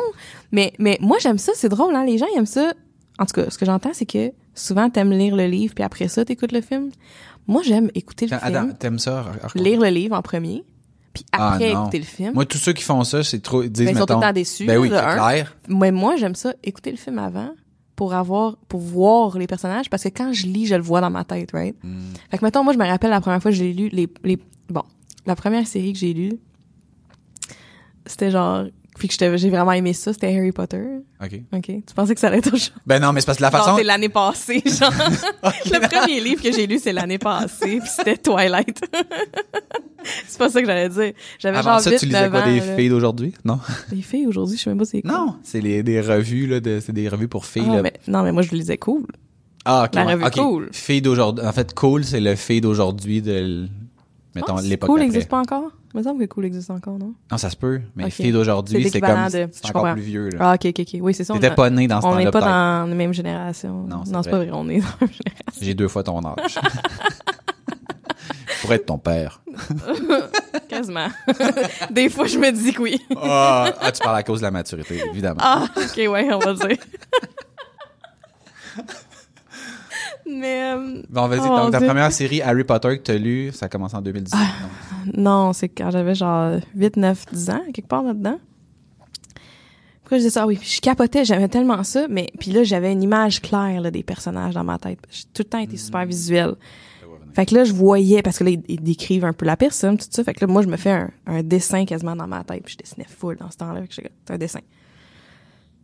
Mais, 0.52 0.74
mais 0.80 0.98
moi, 1.02 1.18
j'aime 1.20 1.38
ça. 1.38 1.52
C'est 1.56 1.70
drôle, 1.70 1.96
hein. 1.96 2.06
Les 2.06 2.18
gens, 2.18 2.26
ils 2.34 2.38
aiment 2.38 2.46
ça. 2.46 2.74
En 3.20 3.26
tout 3.26 3.34
cas, 3.34 3.50
ce 3.50 3.58
que 3.58 3.66
j'entends, 3.66 3.92
c'est 3.94 4.06
que 4.06 4.32
souvent, 4.56 4.90
t'aimes 4.90 5.12
lire 5.12 5.36
le 5.36 5.46
livre, 5.48 5.74
puis 5.76 5.84
après 5.84 6.08
ça, 6.08 6.26
t'écoutes 6.26 6.52
le 6.52 6.62
film. 6.62 6.90
Moi, 7.48 7.62
j'aime 7.64 7.90
écouter 7.96 8.28
le 8.28 8.36
Attends, 8.36 8.48
film, 8.48 8.74
t'aimes 8.78 9.00
ça? 9.00 9.26
Lire 9.56 9.80
le 9.82 9.90
livre 9.90 10.16
en 10.16 10.22
premier, 10.22 10.64
puis 11.14 11.26
Ah, 11.32 11.54
après 11.54 11.72
écouter 11.72 12.00
le 12.00 12.06
film. 12.06 12.34
Moi, 12.34 12.46
tous 12.46 12.58
ceux 12.58 12.74
qui 12.74 12.84
font 12.84 13.04
ça, 13.04 13.24
c'est 13.24 13.42
trop... 13.42 13.64
Ils 13.64 13.72
disent, 13.72 13.86
Ben, 13.86 13.92
ils 13.96 13.98
sont 14.00 14.06
tout 14.06 14.14
le 14.14 14.20
mettons- 14.20 14.28
temps 14.28 14.34
déçus, 14.34 14.66
Ben 14.66 14.78
oui, 14.78 14.90
c'est 14.92 15.02
clair. 15.02 15.56
Mais 15.68 15.92
moi, 15.92 16.16
j'aime 16.16 16.36
ça, 16.36 16.54
écouter 16.64 16.92
le 16.92 16.98
film 16.98 17.20
avant 17.20 17.50
pour 17.96 18.14
avoir, 18.16 18.58
pour 18.68 18.80
voir 18.80 19.38
les 19.38 19.46
personnages, 19.48 19.90
parce 19.90 20.04
que 20.04 20.10
quand 20.10 20.34
je 20.34 20.48
lis, 20.48 20.66
je 20.66 20.74
le 20.76 20.82
vois 20.82 21.02
dans 21.02 21.12
ma 21.12 21.24
tête, 21.24 21.52
right? 21.54 21.76
Hmm. 21.84 22.00
Fait 22.32 22.38
que, 22.40 22.46
mettons, 22.46 22.64
moi, 22.64 22.74
je 22.74 22.80
me 22.80 22.86
rappelle 22.88 23.12
la 23.12 23.22
première 23.22 23.42
fois 23.42 23.52
que 23.52 23.58
j'ai 23.58 23.74
lu 23.74 23.90
les, 23.92 24.08
les, 24.24 24.40
bon, 24.70 24.84
la 25.26 25.36
première 25.36 25.68
série 25.68 25.94
que 25.94 26.00
j'ai 26.00 26.14
lue, 26.14 26.40
c'était 28.06 28.32
genre, 28.32 28.66
puis 28.98 29.08
que 29.08 29.38
j'ai 29.38 29.50
vraiment 29.50 29.72
aimé 29.72 29.94
ça, 29.94 30.14
c'était 30.14 30.36
Harry 30.36 30.52
Potter. 30.52 30.84
OK. 31.24 31.42
OK. 31.54 31.66
Tu 31.66 31.94
pensais 31.96 32.14
que 32.14 32.20
ça 32.20 32.28
allait 32.28 32.38
être 32.40 32.54
autre? 32.54 32.72
Ben 32.86 33.00
non, 33.00 33.14
mais 33.14 33.22
c'est 33.22 33.26
parce 33.26 33.38
que 33.38 33.44
la 33.44 33.52
façon... 33.52 33.78
c'est 33.78 33.84
l'année 33.84 34.10
passée, 34.10 34.62
genre. 34.66 34.92
le 35.44 35.88
premier 35.88 36.20
livre 36.20 36.42
que 36.44 36.52
j'ai 36.52 36.68
lu, 36.68 36.78
c'est 36.80 36.94
l'année 36.94 37.18
passée, 37.18 37.80
puis 37.80 37.90
c'était 37.90 38.18
Twilight. 38.18 38.82
c'est 40.28 40.38
pas 40.38 40.50
ça 40.50 40.62
que 40.62 40.68
j'allais 40.68 40.90
dire. 40.90 41.14
J'avais 41.40 41.58
Avant 41.58 41.72
genre 41.74 41.82
ça, 41.82 41.92
8, 41.92 41.98
tu 42.00 42.06
lisais 42.08 42.22
9 42.22 42.32
quoi, 42.32 42.42
ans, 42.42 42.46
des 42.46 42.60
là. 42.60 42.76
filles 42.76 42.90
d'aujourd'hui? 42.90 43.34
Non? 43.46 43.60
Les 43.92 44.02
filles, 44.02 44.28
aujourd'hui, 44.28 44.58
je 44.58 44.64
sais 44.64 44.70
même 44.70 44.80
pas 44.80 44.86
c'est 44.86 45.02
quoi. 45.02 45.12
Non, 45.12 45.36
c'est 45.44 45.62
les, 45.62 45.84
des 45.84 46.02
revues, 46.02 46.48
là, 46.48 46.60
de, 46.60 46.80
c'est 46.80 46.94
des 46.94 47.08
revues 47.08 47.28
pour 47.28 47.46
filles, 47.46 47.64
Ah, 47.70 47.76
là. 47.78 47.82
mais- 47.84 47.94
non, 48.08 48.24
mais 48.24 48.32
moi, 48.32 48.42
je 48.42 48.52
lisais 48.52 48.78
cool. 48.78 49.06
Ah, 49.66 49.84
ok. 49.86 49.96
la 49.96 50.06
ouais, 50.06 50.14
revue. 50.16 50.32
Cool. 50.32 50.70
Filles 50.74 51.02
d'aujourd'hui. 51.02 51.46
En 51.46 51.52
fait, 51.54 51.74
cool, 51.76 52.04
c'est 52.04 52.20
le 52.20 52.36
fille 52.36 52.62
d'aujourd'hui 52.62 53.22
de, 53.22 53.68
mettons, 54.36 54.58
Ah, 54.58 54.62
l'époque 54.62 54.90
Cool 54.90 55.00
n'existe 55.00 55.30
pas 55.30 55.40
encore? 55.40 55.72
Il 55.94 55.98
me 55.98 56.04
semble 56.04 56.20
que 56.22 56.34
Cool 56.34 56.46
existe 56.46 56.70
encore, 56.72 56.98
non? 56.98 57.14
Non, 57.32 57.38
ça 57.38 57.50
se 57.50 57.56
peut, 57.58 57.82
mais 57.96 58.06
Ok. 58.06 58.12
filles 58.12 58.32
d'aujourd'hui, 58.32 58.90
C'est 58.90 59.02
comme, 59.02 59.26
de- 59.26 59.30
c'est 59.30 59.50
je 59.64 59.70
encore 59.70 59.82
comprends. 59.82 59.94
plus 59.94 60.02
vieux, 60.04 60.30
là. 60.30 60.38
Ah, 60.40 60.54
ok, 60.56 60.66
ok, 60.68 60.80
ok. 60.80 61.00
Oui, 61.02 61.14
c'est 61.14 61.24
ça. 61.24 61.34
on 61.34 61.40
T'étais 61.40 61.54
pas 61.56 61.70
né 61.70 61.88
dans 61.88 62.00
ce 62.02 62.08
On 62.08 62.12
temps-là, 62.12 62.24
n'est 62.26 62.32
pas 62.32 62.40
dans 62.40 62.90
la 62.90 62.96
même 62.96 63.14
génération. 63.14 63.84
Non, 63.88 64.04
c'est 64.06 64.14
pas 64.30 64.38
vrai. 64.38 64.50
on 64.54 64.70
est 64.70 64.80
dans 64.80 64.86
la 64.88 65.08
même 65.08 65.10
génération. 65.10 65.62
J'ai 65.62 65.74
deux 65.74 65.88
fois 65.88 66.04
ton 66.04 66.20
âge. 66.26 66.60
Pour 68.62 68.72
être 68.74 68.86
ton 68.86 69.00
père. 69.00 69.42
Quasiment. 70.70 71.08
Des 71.90 72.10
fois, 72.10 72.28
je 72.28 72.38
me 72.38 72.52
dis 72.52 72.72
que 72.74 72.82
oui. 72.84 73.02
Ah, 73.18 73.74
ah, 73.82 73.92
tu 73.92 74.02
parles 74.04 74.18
à 74.18 74.24
cause 74.24 74.40
de 74.40 74.46
la 74.46 74.52
maturité, 74.52 75.02
évidemment. 75.12 75.40
Ah, 75.42 75.66
ok, 75.76 75.98
ouais, 75.98 76.32
on 76.32 76.38
va 76.40 76.54
le 76.54 76.58
dire. 76.68 76.78
Mais 80.30 80.74
euh, 80.74 81.02
Bon, 81.10 81.28
vas-y, 81.28 81.42
Oh, 81.44 81.58
donc 81.58 81.72
ta 81.72 81.80
première 81.80 82.12
série 82.12 82.42
Harry 82.42 82.64
Potter 82.64 82.98
que 82.98 83.04
t'as 83.04 83.18
lu, 83.18 83.52
ça 83.54 83.66
a 83.66 83.70
commencé 83.70 83.96
en 83.96 84.02
2017. 84.02 84.40
non? 85.16 85.46
non, 85.46 85.54
c'est 85.54 85.70
quand 85.70 85.92
j'avais 85.92 86.16
genre 86.16 86.60
8, 86.76 86.98
9, 86.98 87.26
10 87.34 87.50
ans, 87.50 87.62
quelque 87.74 87.88
part 87.88 88.04
là-dedans. 88.04 88.40
Pourquoi 90.04 90.18
je 90.18 90.24
dis 90.24 90.32
ça? 90.32 90.44
Ah 90.44 90.48
oui, 90.48 90.58
puis 90.58 90.70
je 90.70 90.82
capotais, 90.82 91.24
j'aimais 91.24 91.48
tellement 91.48 91.84
ça, 91.84 92.08
mais 92.10 92.30
puis 92.40 92.52
là, 92.52 92.64
j'avais 92.64 92.92
une 92.92 93.02
image 93.02 93.42
claire 93.42 93.82
là, 93.82 93.92
des 93.92 94.04
personnages 94.04 94.54
dans 94.54 94.64
ma 94.64 94.78
tête. 94.78 95.00
J'ai 95.10 95.24
tout 95.34 95.44
le 95.44 95.46
temps 95.46 95.60
été 95.60 95.78
super 95.78 96.06
visuel. 96.06 96.56
Fait 97.34 97.46
que 97.46 97.56
là, 97.56 97.64
je 97.64 97.72
voyais, 97.72 98.22
parce 98.22 98.38
que 98.38 98.44
là, 98.44 98.52
ils, 98.68 98.82
décrivent 98.82 99.24
un 99.24 99.32
peu 99.34 99.46
la 99.46 99.56
personne, 99.56 99.98
tout 99.98 100.08
ça. 100.10 100.24
Fait 100.24 100.34
que 100.34 100.46
là, 100.46 100.52
moi, 100.52 100.62
je 100.64 100.68
me 100.68 100.76
fais 100.76 100.92
un, 100.92 101.12
un 101.26 101.44
dessin 101.44 101.86
quasiment 101.86 102.16
dans 102.16 102.28
ma 102.28 102.44
tête. 102.44 102.64
Puis 102.64 102.74
je 102.78 102.84
dessinais 102.84 103.08
full 103.08 103.38
dans 103.38 103.50
ce 103.50 103.58
temps-là. 103.58 103.82
C'est 103.90 104.34
un 104.34 104.38
dessin. 104.38 104.60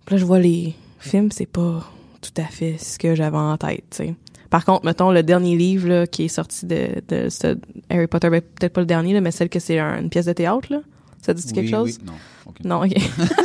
Puis 0.05 0.15
là, 0.15 0.19
je 0.19 0.25
vois 0.25 0.39
les 0.39 0.75
films, 0.99 1.31
c'est 1.31 1.45
pas 1.45 1.89
tout 2.21 2.41
à 2.41 2.45
fait 2.45 2.77
ce 2.77 2.99
que 2.99 3.15
j'avais 3.15 3.37
en 3.37 3.57
tête, 3.57 3.85
tu 3.91 3.97
sais. 3.97 4.15
Par 4.49 4.63
contre, 4.65 4.85
mettons, 4.85 5.11
le 5.11 5.23
dernier 5.23 5.55
livre 5.57 5.89
là, 5.89 6.07
qui 6.07 6.25
est 6.25 6.27
sorti 6.29 6.65
de, 6.65 7.01
de 7.07 7.29
ce 7.29 7.57
Harry 7.89 8.07
Potter, 8.07 8.29
ben, 8.29 8.41
peut-être 8.41 8.73
pas 8.73 8.81
le 8.81 8.87
dernier, 8.87 9.13
là, 9.13 9.21
mais 9.21 9.31
celle 9.31 9.49
que 9.49 9.59
c'est 9.59 9.79
un- 9.79 9.99
une 10.01 10.09
pièce 10.09 10.25
de 10.25 10.33
théâtre, 10.33 10.67
là. 10.71 10.79
Ça 11.21 11.33
dit 11.33 11.51
quelque 11.51 11.69
chose? 11.69 11.99
oui, 12.01 12.05
non. 12.05 12.13
ok. 12.45 12.55
Non, 12.63 12.83
ok. 12.85 12.93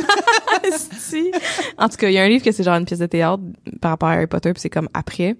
Si. 0.97 1.31
En 1.77 1.89
tout 1.89 1.97
cas, 1.97 2.07
il 2.09 2.13
y 2.13 2.17
a 2.17 2.23
un 2.23 2.29
livre 2.29 2.43
que 2.43 2.51
c'est 2.51 2.63
genre 2.63 2.75
une 2.77 2.85
pièce 2.85 2.99
de 2.99 3.05
théâtre 3.05 3.43
par 3.81 3.91
rapport 3.91 4.09
à 4.09 4.13
Harry 4.13 4.27
Potter, 4.27 4.53
puis 4.53 4.61
c'est 4.61 4.69
comme 4.69 4.87
après. 4.93 5.35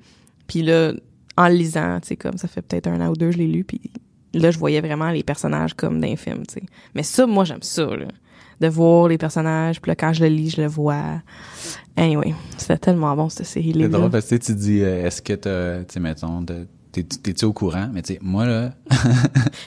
Puis 0.47 0.61
là, 0.61 0.91
en 1.37 1.47
le 1.47 1.53
lisant, 1.55 1.99
tu 2.01 2.09
sais, 2.09 2.15
comme 2.17 2.37
ça 2.37 2.47
fait 2.47 2.61
peut-être 2.61 2.87
un 2.87 2.99
an 3.01 3.09
ou 3.09 3.15
deux, 3.15 3.31
je 3.31 3.37
l'ai 3.37 3.47
lu, 3.47 3.63
puis 3.63 3.79
là, 4.33 4.51
je 4.51 4.59
voyais 4.59 4.81
vraiment 4.81 5.09
les 5.11 5.23
personnages 5.23 5.73
comme 5.75 5.99
d'un 6.01 6.15
film, 6.15 6.45
tu 6.45 6.55
sais. 6.55 6.63
Mais 6.93 7.03
ça, 7.03 7.25
moi, 7.25 7.45
j'aime 7.45 7.61
ça, 7.63 7.85
là. 7.85 8.07
De 8.59 8.67
voir 8.67 9.07
les 9.07 9.17
personnages, 9.17 9.81
puis 9.81 9.89
là, 9.89 9.95
quand 9.95 10.13
je 10.13 10.21
le 10.23 10.29
lis, 10.29 10.51
je 10.51 10.61
le 10.61 10.67
vois. 10.67 11.21
Anyway, 11.95 12.33
c'était 12.57 12.77
tellement 12.77 13.15
bon, 13.15 13.29
cette 13.29 13.45
série 13.45 13.73
C'est 13.75 13.89
drôle 13.89 14.09
parce 14.09 14.25
que 14.27 14.35
tu 14.35 14.55
dis, 14.55 14.81
euh, 14.81 15.05
est-ce 15.05 15.21
que 15.21 15.33
t'as, 15.33 15.79
tu 15.83 15.93
sais, 15.93 15.99
mettons, 15.99 16.43
t'es-tu 16.91 17.45
au 17.45 17.53
courant? 17.53 17.89
Mais 17.93 18.01
tu 18.01 18.13
sais, 18.13 18.19
moi, 18.21 18.45
là, 18.45 18.71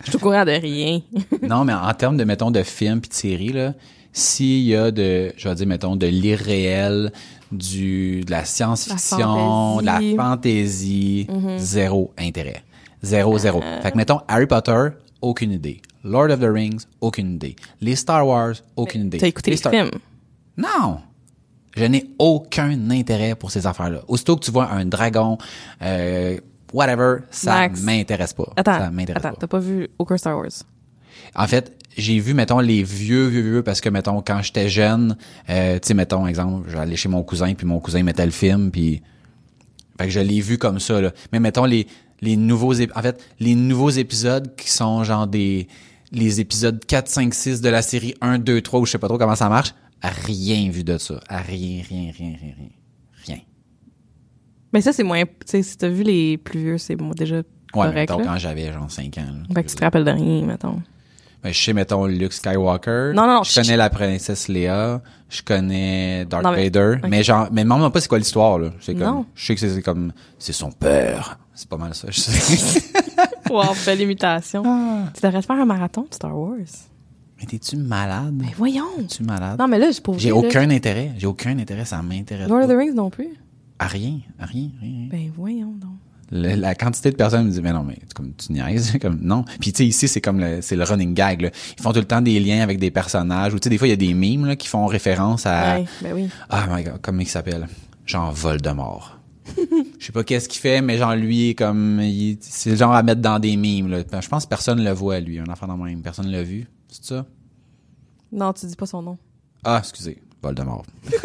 Je 0.04 0.11
suis 0.11 0.16
au 0.16 0.18
courant 0.18 0.45
de 0.45 0.50
rien. 0.50 1.00
non, 1.42 1.64
mais 1.64 1.73
en 1.73 1.92
termes 1.95 2.16
de, 2.16 2.25
mettons, 2.25 2.50
de 2.50 2.62
films 2.62 3.00
puis 3.00 3.11
de 3.11 3.14
séries, 3.14 3.52
là, 3.52 3.75
s'il 4.12 4.62
y 4.62 4.75
a 4.75 4.90
de, 4.90 5.33
je 5.37 5.49
vais 5.49 5.54
dire, 5.54 5.66
mettons, 5.66 5.95
de 5.95 6.06
l'irréel, 6.06 7.12
du, 7.52 8.23
de 8.23 8.30
la 8.30 8.45
science-fiction, 8.45 9.80
de 9.80 9.87
la 9.87 10.00
fantaisie. 10.16 11.26
Mm-hmm. 11.30 11.59
zéro 11.59 12.12
intérêt. 12.18 12.62
Zéro, 13.02 13.38
zéro. 13.38 13.61
Euh. 13.62 13.83
Fait 13.83 13.92
que, 13.92 13.97
mettons, 13.97 14.21
Harry 14.26 14.47
Potter, 14.47 14.88
aucune 15.21 15.52
idée. 15.52 15.80
Lord 16.02 16.30
of 16.30 16.40
the 16.40 16.50
Rings, 16.50 16.87
aucune 17.00 17.35
idée. 17.35 17.56
Les 17.80 17.95
Star 17.95 18.26
Wars, 18.26 18.54
aucune 18.75 19.06
idée. 19.06 19.18
T'as 19.18 19.28
écouté 19.28 19.52
les 19.52 19.56
Star- 19.56 19.73
films? 19.73 19.90
Non! 20.56 20.99
Je 21.76 21.85
n'ai 21.85 22.06
aucun 22.18 22.90
intérêt 22.90 23.35
pour 23.35 23.50
ces 23.50 23.66
affaires-là. 23.66 24.00
Aussitôt 24.09 24.37
que 24.37 24.45
tu 24.45 24.50
vois 24.50 24.71
un 24.71 24.87
dragon, 24.87 25.37
euh, 25.83 26.38
whatever, 26.73 27.18
ça 27.30 27.68
m'intéresse 27.68 28.33
pas. 28.33 28.50
Attends, 28.56 28.78
ça 28.78 28.90
m'intéresse 28.90 29.25
attends, 29.25 29.37
t'as 29.38 29.47
pas 29.47 29.59
vu 29.59 29.88
aucun 29.99 30.16
Star 30.16 30.38
Wars? 30.38 30.49
En 31.35 31.47
fait, 31.47 31.73
j'ai 31.97 32.18
vu, 32.18 32.35
mettons, 32.35 32.61
les 32.61 32.83
vieux, 32.83 33.26
vieux, 33.26 33.42
vieux, 33.42 33.62
parce 33.62 33.80
que, 33.80 33.88
mettons, 33.88 34.23
quand 34.23 34.42
j'étais 34.42 34.68
jeune, 34.68 35.16
euh, 35.50 35.78
tu 35.78 35.88
sais, 35.88 35.95
mettons, 35.95 36.26
exemple, 36.26 36.68
j'allais 36.71 36.97
chez 36.97 37.09
mon 37.09 37.23
cousin, 37.23 37.54
puis 37.54 37.66
mon 37.66 37.80
cousin 37.80 38.02
mettait 38.02 38.26
le 38.26 38.33
film, 38.33 38.71
puis... 38.71 39.02
Fait 39.99 40.04
que 40.04 40.11
je 40.11 40.21
l'ai 40.21 40.42
vu 40.42 40.59
comme 40.59 40.78
ça, 40.78 41.00
là. 41.00 41.12
Mais 41.33 41.40
mettons, 41.40 41.64
les, 41.64 41.87
les 42.21 42.37
nouveaux... 42.37 42.75
En 42.75 43.02
fait, 43.02 43.23
les 43.40 43.54
nouveaux 43.54 43.90
épisodes 43.90 44.54
qui 44.56 44.71
sont 44.71 45.04
genre 45.04 45.26
des... 45.26 45.68
Les 46.12 46.40
épisodes 46.40 46.85
4, 46.85 47.09
5, 47.09 47.35
6 47.35 47.61
de 47.62 47.68
la 47.68 47.83
série 47.83 48.14
1, 48.21 48.38
2, 48.38 48.61
3, 48.61 48.80
ou 48.80 48.87
je 48.87 48.92
sais 48.92 48.99
pas 48.99 49.09
trop 49.09 49.18
comment 49.18 49.35
ça 49.35 49.49
marche, 49.49 49.75
rien 50.03 50.71
vu 50.71 50.85
de 50.85 50.99
ça. 50.99 51.21
À 51.29 51.38
rien, 51.38 51.83
rien, 51.88 52.11
rien, 52.17 52.37
rien, 52.41 52.55
rien. 52.57 52.69
Rien. 53.26 53.38
Mais 54.73 54.81
ça, 54.81 54.93
c'est 54.93 55.03
moins, 55.05 55.23
tu 55.25 55.31
sais, 55.47 55.62
si 55.62 55.76
t'as 55.76 55.88
vu 55.88 56.03
les 56.03 56.37
plus 56.38 56.61
vieux, 56.61 56.79
c'est 56.79 56.97
bon, 56.97 57.11
déjà 57.11 57.37
Ouais, 57.37 57.43
correct, 57.73 57.97
mettons, 58.11 58.19
là. 58.19 58.25
quand 58.26 58.38
j'avais 58.38 58.73
genre 58.73 58.91
5 58.91 59.19
ans. 59.19 59.23
là. 59.26 59.55
Fait 59.55 59.65
que 59.65 59.69
tu 59.71 59.76
te 59.76 59.85
rappelles 59.85 60.05
de 60.05 60.11
rien, 60.11 60.45
mettons. 60.47 60.81
Ben, 61.43 61.53
je 61.53 61.62
sais, 61.62 61.73
mettons, 61.73 62.07
Luke 62.07 62.33
Skywalker. 62.33 63.12
Non, 63.15 63.26
non, 63.26 63.43
Je 63.45 63.53
je- 63.53 63.61
connais 63.61 63.76
la 63.76 63.91
princesse 63.91 64.49
Léa. 64.49 65.00
Je 65.29 65.43
connais 65.43 66.25
Darth 66.25 66.45
Non, 66.45 66.53
mais- 66.53 66.69
Vader. 66.71 66.97
Mais 67.09 67.23
genre, 67.23 67.49
mais 67.53 67.65
même 67.65 67.91
pas 67.91 68.00
c'est 68.00 68.09
quoi 68.09 68.19
l'histoire, 68.19 68.59
là. 68.59 68.71
C'est 68.81 68.95
comme, 68.95 69.03
Non. 69.07 69.26
je 69.35 69.47
sais 69.47 69.55
que 69.55 69.61
c'est 69.61 69.71
c'est 69.71 69.83
comme, 69.83 70.12
c'est 70.38 70.53
son 70.53 70.71
père. 70.73 71.38
C'est 71.55 71.69
pas 71.69 71.76
mal 71.76 71.95
ça, 71.95 72.09
je 72.11 72.21
sais. 72.21 72.83
Wow, 73.50 73.75
belle 73.87 74.00
imitation. 74.00 74.62
Ah. 74.67 75.05
Tu 75.15 75.21
devrais 75.23 75.41
te 75.41 75.47
faire 75.47 75.57
un 75.57 75.65
marathon 75.65 76.03
de 76.11 76.15
Star 76.15 76.37
Wars. 76.37 76.57
Mais 77.38 77.47
t'es-tu 77.47 77.76
malade? 77.76 78.35
Mais 78.37 78.52
voyons. 78.57 78.85
T'es-tu 78.99 79.23
malade? 79.23 79.59
Non, 79.59 79.69
mais 79.69 79.78
là, 79.78 79.88
c'est 79.93 80.02
pour 80.02 80.19
J'ai 80.19 80.31
là. 80.31 80.37
aucun 80.37 80.71
intérêt. 80.71 81.12
J'ai 81.19 81.26
aucun 81.26 81.59
intérêt. 81.59 81.85
Ça 81.85 82.00
m'intéresse 82.02 82.49
Lord 82.49 82.62
of 82.64 82.69
the 82.71 82.76
Rings 82.76 82.95
non 82.95 83.11
plus? 83.11 83.28
À 83.78 83.87
rien. 83.87 84.21
À 84.38 84.47
rien. 84.47 84.71
rien. 84.81 85.09
Ben 85.11 85.31
voyons 85.37 85.73
donc. 85.73 85.90
Le- 86.33 86.57
la 86.57 86.75
quantité 86.75 87.11
de 87.12 87.16
personnes 87.16 87.45
me 87.45 87.50
disent 87.50 87.61
mais 87.62 87.73
non 87.73 87.85
mais 87.85 87.99
comme 88.12 88.33
tu 88.35 88.52
niaises 88.52 88.99
comme 89.00 89.21
non 89.23 89.45
puis 89.61 89.73
tu 89.73 89.76
sais 89.85 89.87
ici 89.87 90.09
c'est 90.09 90.21
comme 90.21 90.40
le 90.40 90.61
c'est 90.61 90.75
le 90.75 90.83
running 90.83 91.14
gag 91.14 91.40
là. 91.40 91.50
ils 91.78 91.81
font 91.81 91.93
tout 91.93 92.00
le 92.00 92.05
temps 92.05 92.21
des 92.21 92.40
liens 92.40 92.62
avec 92.62 92.81
des 92.81 92.90
personnages 92.90 93.55
ou 93.55 93.61
tu 93.61 93.64
sais 93.64 93.71
des 93.71 93.78
fois 93.78 93.87
il 93.87 93.90
y 93.90 93.93
a 93.93 93.97
des 93.97 94.12
mimes 94.12 94.45
là, 94.45 94.57
qui 94.57 94.66
font 94.66 94.87
référence 94.87 95.47
à 95.47 95.76
Ouais, 95.76 95.85
ben 96.02 96.12
oui. 96.16 96.28
ah 96.50 96.66
my 96.69 96.83
god 96.83 96.99
comment 97.00 97.21
il 97.21 97.28
s'appelle? 97.28 97.69
Genre 98.07 98.33
Voldemort 98.33 99.21
je 100.00 100.05
sais 100.05 100.11
pas 100.11 100.25
qu'est-ce 100.25 100.49
qu'il 100.49 100.61
fait 100.61 100.83
mais 100.83 100.99
genre 100.99 101.14
lui 101.14 101.55
comme 101.55 102.00
il- 102.00 102.38
c'est 102.40 102.71
le 102.71 102.76
genre 102.76 102.93
à 102.93 103.05
mettre 103.05 103.21
dans 103.21 103.38
des 103.38 103.57
mimes 103.57 103.87
là 103.88 103.99
je 104.21 104.28
pense 104.28 104.47
que 104.47 104.49
personne 104.49 104.83
le 104.83 104.90
voit 104.90 105.21
lui 105.21 105.38
un 105.38 105.47
enfant 105.47 105.69
dans 105.69 105.76
même 105.76 106.02
personne 106.02 106.26
l'a 106.26 106.43
vu 106.43 106.66
c'est 107.03 107.15
ça? 107.15 107.26
Non, 108.33 108.53
tu 108.53 108.67
dis 108.67 108.76
pas 108.76 108.87
son 108.87 109.03
nom. 109.03 109.19
ah 109.65 109.79
excusez 109.79 110.21
Voldemort 110.43 110.85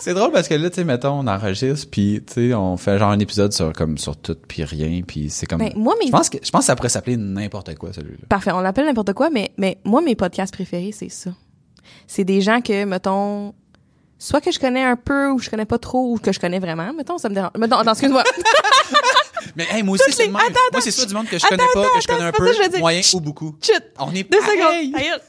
C'est 0.00 0.12
drôle 0.12 0.32
parce 0.32 0.48
que 0.48 0.54
là, 0.54 0.68
tu 0.68 0.76
sais, 0.76 0.84
mettons, 0.84 1.20
on 1.20 1.26
enregistre, 1.26 1.88
puis 1.90 2.22
tu 2.26 2.32
sais, 2.50 2.54
on 2.54 2.76
fait 2.76 2.98
genre 2.98 3.10
un 3.10 3.18
épisode 3.18 3.52
sur 3.54 3.72
comme 3.72 3.96
sur 3.96 4.16
tout 4.16 4.36
puis 4.46 4.62
rien, 4.64 5.00
puis 5.06 5.30
c'est 5.30 5.46
comme. 5.46 5.60
Ben, 5.60 5.72
moi, 5.76 5.94
mes- 5.98 6.06
Je 6.06 6.10
pense 6.12 6.28
que 6.28 6.36
je 6.42 6.50
pense 6.50 6.60
que 6.60 6.66
ça 6.66 6.76
pourrait 6.76 6.90
s'appeler 6.90 7.16
n'importe 7.16 7.74
quoi 7.76 7.92
celui-là. 7.92 8.26
Parfait, 8.28 8.52
on 8.52 8.60
l'appelle 8.60 8.84
n'importe 8.86 9.14
quoi, 9.14 9.30
mais, 9.30 9.52
mais 9.56 9.78
moi, 9.84 10.02
mes 10.02 10.14
podcasts 10.14 10.52
préférés, 10.52 10.92
c'est 10.92 11.08
ça. 11.08 11.30
C'est 12.06 12.24
des 12.24 12.42
gens 12.42 12.60
que, 12.60 12.84
mettons, 12.84 13.54
soit 14.18 14.40
que 14.40 14.50
je 14.52 14.58
connais 14.58 14.82
un 14.84 14.96
peu 14.96 15.30
ou 15.30 15.38
je 15.38 15.50
connais 15.50 15.64
pas 15.64 15.78
trop 15.78 16.12
ou 16.12 16.18
que 16.18 16.32
je 16.32 16.40
connais 16.40 16.58
vraiment. 16.58 16.92
Mettons, 16.92 17.18
ça 17.18 17.28
me 17.28 17.34
dérange. 17.34 17.50
Mettons, 17.58 17.76
attends, 17.76 17.92
excuse-moi. 17.92 18.24
Mais 19.56 19.66
hey, 19.70 19.82
moi 19.82 19.94
aussi 19.94 20.10
c'est 20.12 20.22
les- 20.22 20.26
le 20.28 20.32
même. 20.32 20.42
Attends, 20.42 20.58
moi 20.72 20.80
c'est 20.80 20.90
soit 20.90 21.06
du 21.06 21.14
monde 21.14 21.26
que 21.28 21.38
je 21.38 21.44
attends, 21.46 21.56
connais 21.56 21.68
pas, 21.74 21.80
attends, 21.82 21.94
que 21.96 22.00
je 22.02 22.06
connais 22.06 22.22
un 22.24 22.32
peu, 22.32 22.78
moyen 22.78 23.02
Chut. 23.02 23.14
ou 23.14 23.20
beaucoup. 23.20 23.54
Chut! 23.62 23.82
On 23.98 24.12
est 24.14 24.30
Deux 24.30 24.38
pareil. 24.38 24.92
secondes. 24.92 25.20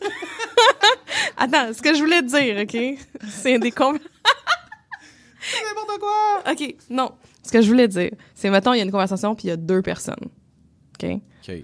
Attends, 1.37 1.73
ce 1.73 1.81
que 1.81 1.93
je 1.93 1.99
voulais 1.99 2.21
te 2.21 2.27
dire, 2.27 2.61
OK? 2.63 2.99
C'est 3.29 3.59
des 3.59 3.71
con... 3.71 3.93
C'est 5.41 5.63
n'importe 5.63 5.99
quoi. 5.99 6.51
OK, 6.51 6.75
non. 6.89 7.11
Ce 7.43 7.51
que 7.51 7.61
je 7.61 7.67
voulais 7.67 7.87
dire, 7.87 8.09
c'est, 8.33 8.49
mettons, 8.49 8.73
il 8.73 8.77
y 8.77 8.79
a 8.79 8.83
une 8.83 8.91
conversation 8.91 9.35
puis 9.35 9.45
il 9.45 9.49
y 9.49 9.53
a 9.53 9.57
deux 9.57 9.83
personnes. 9.83 10.15
OK? 11.03 11.09
OK. 11.47 11.55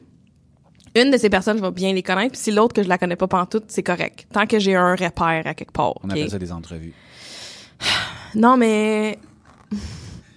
Une 0.94 1.10
de 1.10 1.18
ces 1.18 1.30
personnes, 1.32 1.58
je 1.58 1.64
vais 1.64 1.72
bien 1.72 1.92
les 1.94 2.04
connaître, 2.04 2.34
puis 2.34 2.42
si 2.42 2.52
l'autre 2.52 2.74
que 2.76 2.84
je 2.84 2.90
la 2.90 2.98
connais 3.00 3.16
pas 3.16 3.28
pantoute, 3.28 3.64
c'est 3.70 3.82
correct. 3.82 4.28
Tant 4.32 4.46
que 4.46 4.60
j'ai 4.60 4.76
un 4.76 4.92
repère 4.96 5.44
à 5.48 5.54
quelque 5.56 5.72
part. 5.72 5.94
On 6.04 6.08
OK? 6.08 6.12
appelle 6.12 6.30
ça 6.30 6.38
des 6.38 6.52
entrevues. 6.52 6.94
Non, 8.36 8.58
mais... 8.58 9.20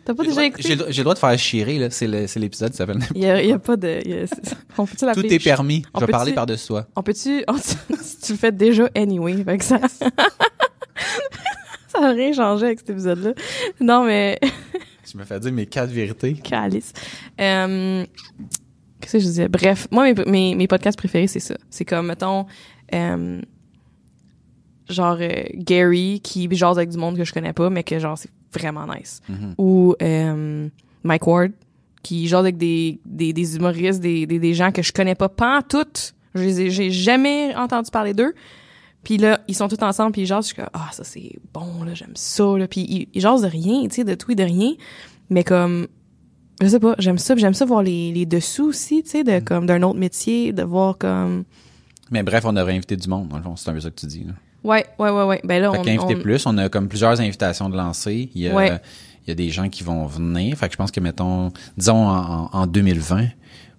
T'as 0.05 0.13
pas 0.15 0.23
J'ai 0.23 0.29
le 0.29 0.35
déjà 0.35 0.35
droit- 0.35 0.45
écouté? 0.61 0.63
J'ai 0.91 0.99
le 0.99 1.03
droit 1.05 1.15
de 1.15 1.19
faire 1.19 1.39
chier 1.39 1.79
là, 1.79 1.89
c'est 1.91 2.07
l'épisode 2.37 2.71
qui 2.73 2.77
s'appelle 2.77 2.99
Il 3.15 3.23
y 3.23 3.53
a, 3.53 3.59
pas 3.59 3.77
de... 3.77 3.89
a- 3.89 4.27
on 4.77 4.85
peut-tu 4.87 5.07
Tout 5.15 5.27
est 5.33 5.39
permis. 5.43 5.83
On 5.95 6.01
Je 6.01 6.05
vais 6.07 6.11
parler 6.13 6.33
par-dessus 6.33 6.67
toi. 6.69 6.87
On 6.95 7.03
peut-tu... 7.03 7.43
tu 8.23 8.33
le 8.33 8.39
fais 8.39 8.53
déjà 8.53 8.89
anyway, 8.95 9.43
fait 9.45 9.59
que 9.59 9.65
ça... 9.65 9.79
ça 11.89 12.01
n'a 12.01 12.11
rien 12.11 12.33
changé 12.33 12.67
avec 12.67 12.81
cet 12.81 12.91
épisode-là. 12.91 13.33
Non, 13.81 14.05
mais... 14.05 14.39
Je 15.11 15.19
me 15.19 15.25
fais 15.25 15.39
dire 15.41 15.53
mes 15.53 15.67
quatre 15.67 15.91
vérités. 15.91 16.35
Calice. 16.35 16.93
Euh, 17.41 18.05
Qu'est-ce 19.01 19.13
que 19.13 19.19
je 19.21 19.25
disais? 19.25 19.49
Bref, 19.49 19.87
moi, 19.91 20.05
mes, 20.13 20.25
mes, 20.27 20.55
mes 20.55 20.67
podcasts 20.67 20.99
préférés, 20.99 21.27
c'est 21.29 21.41
ça. 21.41 21.55
C'est 21.71 21.85
comme, 21.85 22.07
mettons, 22.09 22.47
euh, 22.95 23.41
genre 24.89 25.17
euh, 25.21 25.45
Gary 25.55 26.21
qui 26.23 26.49
jase 26.55 26.79
avec 26.79 26.91
du 26.91 26.99
monde 26.99 27.17
que 27.17 27.25
je 27.25 27.33
connais 27.33 27.53
pas, 27.53 27.71
mais 27.71 27.83
que 27.83 27.99
genre, 27.99 28.19
c'est 28.19 28.31
vraiment 28.53 28.87
nice. 28.87 29.21
Mhm. 29.29 29.55
Ou 29.59 29.95
euh, 30.03 30.69
Mike 31.03 31.27
Ward 31.27 31.53
qui 32.03 32.29
jase 32.29 32.41
avec 32.41 32.57
des, 32.57 33.01
des, 33.07 33.33
des 33.33 33.57
humoristes, 33.57 34.01
des, 34.01 34.27
des, 34.27 34.39
des 34.39 34.55
gens 34.55 34.73
que 34.73 34.83
je 34.83 34.93
connais 34.93 35.15
pas, 35.15 35.29
pas 35.29 35.59
en 35.59 35.63
toutes. 35.63 36.15
J'ai 36.35 36.91
jamais 36.91 37.55
entendu 37.57 37.91
parler 37.91 38.13
d'eux. 38.13 38.35
Puis 39.05 39.19
là, 39.19 39.41
ils 39.49 39.55
sont 39.55 39.69
tous 39.69 39.83
ensemble, 39.83 40.13
puis 40.13 40.23
ils 40.23 40.27
jasent, 40.27 40.49
je 40.49 40.55
suis 40.55 40.57
comme, 40.57 40.71
ah, 40.73 40.89
ça 40.93 41.05
c'est 41.05 41.33
bon, 41.53 41.85
là, 41.85 41.95
j'aime 41.95 42.15
ça, 42.15 42.57
là. 42.57 42.67
Puis 42.67 42.81
ils, 42.81 43.09
ils 43.13 43.21
jasent 43.21 43.43
de 43.43 43.47
rien, 43.49 43.83
tu 43.85 43.97
sais, 43.97 44.05
de 44.05 44.15
tout 44.15 44.33
et 44.33 44.35
de 44.35 44.43
rien. 44.43 44.73
Mais 45.31 45.45
comme, 45.45 45.87
je 46.61 46.69
sais 46.69 46.81
pas, 46.81 46.95
j'aime 46.99 47.19
ça, 47.19 47.37
j'aime 47.37 47.55
ça 47.55 47.67
voir 47.67 47.83
les, 47.83 48.13
les 48.13 48.25
dessous 48.27 48.69
aussi, 48.69 49.03
tu 49.03 49.11
sais, 49.11 49.25
de 49.25 49.41
comme 49.41 49.67
d'un 49.67 49.83
autre 49.83 49.99
métier, 49.99 50.53
de 50.53 50.63
voir 50.63 50.97
comme, 50.97 51.45
Mais 52.11 52.23
bref, 52.23 52.45
on 52.47 52.53
devrait 52.53 52.75
inviter 52.75 52.97
du 52.97 53.09
monde, 53.09 53.29
dans 53.29 53.37
le 53.37 53.43
fond, 53.43 53.57
c'est 53.57 53.69
un 53.71 53.75
peu 53.75 53.81
ça 53.81 53.91
que 53.91 54.01
tu 54.01 54.07
dis. 54.07 54.25
Là. 54.25 54.33
Ouais, 54.65 54.85
ouais, 54.99 55.11
ouais, 55.11 55.23
ouais. 55.25 55.41
Ben 55.45 55.63
là, 55.63 55.71
Fait 55.73 55.79
on, 55.79 55.83
qu'inviter 55.83 56.17
on- 56.17 56.21
plus, 56.23 56.47
on 56.47 56.59
a 56.59 56.69
comme 56.69 56.89
plusieurs 56.89 57.21
invitations 57.21 57.69
de 57.69 57.77
lancer. 57.77 58.31
Il 58.35 58.41
y 58.43 58.49
a, 58.49 58.55
Ouais. 58.55 58.81
il 59.27 59.29
y 59.29 59.33
a 59.33 59.35
des 59.35 59.51
gens 59.51 59.69
qui 59.69 59.83
vont 59.85 60.07
venir. 60.07 60.57
Fait 60.57 60.67
que 60.67 60.73
je 60.73 60.77
pense 60.79 60.91
que, 60.91 61.01
mettons, 61.01 61.53
disons 61.79 62.07
en 62.09 62.67
2020, 62.67 63.27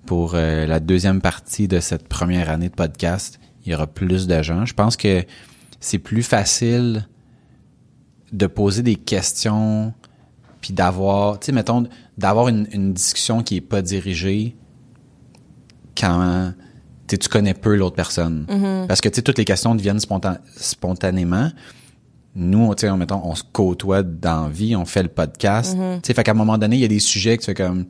pour 0.06 0.34
euh, 0.36 0.66
la 0.68 0.80
deuxième 0.80 1.20
partie 1.22 1.68
de 1.68 1.80
cette 1.80 2.08
première 2.08 2.50
année 2.50 2.70
de 2.70 2.76
podcast, 2.76 3.40
il 3.66 3.72
y 3.72 3.76
aura 3.76 3.88
plus 3.88 4.28
de 4.28 4.42
gens. 4.44 4.66
Je 4.66 4.74
pense 4.74 4.96
que 4.96 5.24
c'est 5.80 5.98
plus 6.00 6.24
facile 6.24 7.08
de 8.32 8.48
poser 8.48 8.82
des 8.84 8.96
questions 8.96 9.94
puis 10.62 10.74
d'avoir, 10.74 11.40
tu 11.40 11.48
sais, 11.48 11.52
mettons, 11.52 11.88
d'avoir 12.18 12.48
une, 12.48 12.68
une 12.72 12.94
discussion 12.94 13.44
qui 13.44 13.58
est 13.58 13.62
pas 13.62 13.82
dirigée 13.84 14.56
quand 16.00 16.54
tu 17.08 17.18
tu 17.18 17.30
connais 17.30 17.54
peu 17.54 17.76
l'autre 17.76 17.96
personne. 17.96 18.46
Parce 18.88 19.02
que, 19.02 19.10
tu 19.10 19.22
toutes 19.24 19.38
les 19.38 19.46
questions 19.46 19.76
deviennent 19.76 20.00
spontan- 20.00 20.38
spontanément. 20.58 21.50
Nous, 22.36 22.76
tu 22.76 22.82
sais, 22.82 22.90
on, 22.90 22.98
mettons, 22.98 23.22
on 23.24 23.34
se 23.36 23.44
côtoie 23.50 24.04
dans 24.04 24.50
vie, 24.50 24.76
on 24.76 24.84
fait 24.86 25.04
le 25.04 25.10
podcast. 25.10 25.72
Tu 25.74 26.08
sais, 26.08 26.14
fait 26.14 26.24
qu'à 26.24 26.32
un 26.32 26.36
moment 26.36 26.58
donné, 26.58 26.76
il 26.76 26.82
y 26.82 26.86
a 26.86 26.90
des 26.90 27.00
sujets 27.00 27.38
que 27.38 27.44
tu 27.44 27.46
fais 27.46 27.54
comme, 27.54 27.86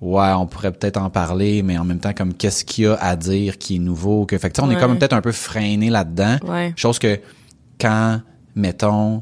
ouais, 0.00 0.32
on 0.32 0.46
pourrait 0.46 0.72
peut-être 0.72 0.96
en 0.96 1.10
parler, 1.10 1.62
mais 1.62 1.76
en 1.76 1.84
même 1.84 1.98
temps, 2.00 2.14
comme, 2.14 2.32
qu'est-ce 2.32 2.64
qu'il 2.64 2.84
y 2.84 2.86
a 2.86 2.94
à 2.94 3.16
dire 3.16 3.58
qui 3.58 3.76
est 3.76 3.78
nouveau? 3.80 4.24
Que, 4.24 4.38
fait 4.38 4.48
que, 4.48 4.54
tu 4.54 4.60
sais, 4.62 4.66
on 4.66 4.70
est 4.70 4.76
Ouais. 4.76 4.80
comme 4.80 4.96
peut-être 4.98 5.12
un 5.12 5.20
peu 5.20 5.32
freiné 5.32 5.90
là-dedans. 5.90 6.38
Ouais. 6.46 6.72
Chose 6.76 6.98
que, 6.98 7.20
quand, 7.78 8.20
mettons, 8.54 9.18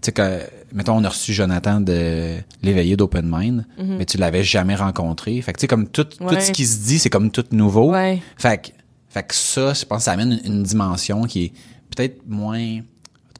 tu 0.00 0.06
sais, 0.06 0.12
que, 0.12 0.40
mettons, 0.72 0.96
on 0.96 1.04
a 1.04 1.08
reçu 1.08 1.32
Jonathan 1.32 1.80
de 1.80 2.36
l'éveillé 2.62 2.96
d'Open 2.96 3.26
Mind, 3.30 3.66
mais 3.78 4.04
tu 4.04 4.16
l'avais 4.18 4.42
jamais 4.42 4.74
rencontré. 4.74 5.40
Fait 5.42 5.52
que, 5.52 5.58
tu 5.58 5.62
sais, 5.62 5.66
comme 5.68 5.88
tout, 5.88 6.04
tout 6.04 6.24
Mhm. 6.24 6.40
Ce 6.40 6.50
qui 6.52 6.66
se 6.66 6.84
dit, 6.86 6.98
c'est 6.98 7.10
comme 7.10 7.30
tout 7.30 7.44
nouveau. 7.52 7.92
Ouais. 7.92 8.20
Fait 8.36 8.58
que, 8.62 8.68
fait 9.08 9.22
que 9.22 9.34
ça, 9.34 9.72
je 9.74 9.84
pense 9.84 9.98
que 9.98 10.04
ça 10.04 10.12
amène 10.12 10.38
une, 10.44 10.52
une 10.54 10.62
dimension 10.62 11.22
qui 11.24 11.44
est 11.46 11.52
peut-être 11.96 12.20
moins, 12.28 12.58
je 12.58 12.74
vais 12.80 12.82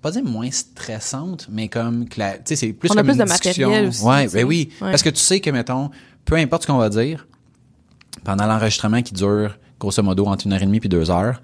pas 0.03 0.11
dire 0.11 0.25
moins 0.25 0.51
stressante, 0.51 1.47
mais 1.51 1.69
comme, 1.69 2.09
que 2.09 2.19
la- 2.21 2.35
tu 2.39 2.43
sais, 2.47 2.57
c'est 2.57 2.73
plus 2.73 2.89
On 2.91 2.95
a 2.95 2.97
comme 2.97 3.07
plus 3.07 3.13
une 3.15 3.19
de 3.19 3.25
discussion. 3.25 3.69
matériel 3.69 3.89
aussi, 3.91 4.05
Ouais, 4.05 4.29
ben 4.29 4.45
oui. 4.45 4.71
Ouais. 4.81 4.91
Parce 4.91 5.03
que 5.03 5.11
tu 5.11 5.21
sais 5.21 5.41
que, 5.41 5.51
mettons, 5.51 5.91
peu 6.25 6.37
importe 6.37 6.63
ce 6.63 6.67
qu'on 6.69 6.79
va 6.79 6.89
dire, 6.89 7.27
pendant 8.25 8.47
l'enregistrement 8.47 9.03
qui 9.03 9.15
dure, 9.15 9.57
grosso 9.79 10.03
modo, 10.03 10.27
entre 10.27 10.47
une 10.47 10.53
heure 10.53 10.63
et 10.63 10.67
demie 10.67 10.81
puis 10.81 10.89
deux 10.89 11.11
heures, 11.11 11.41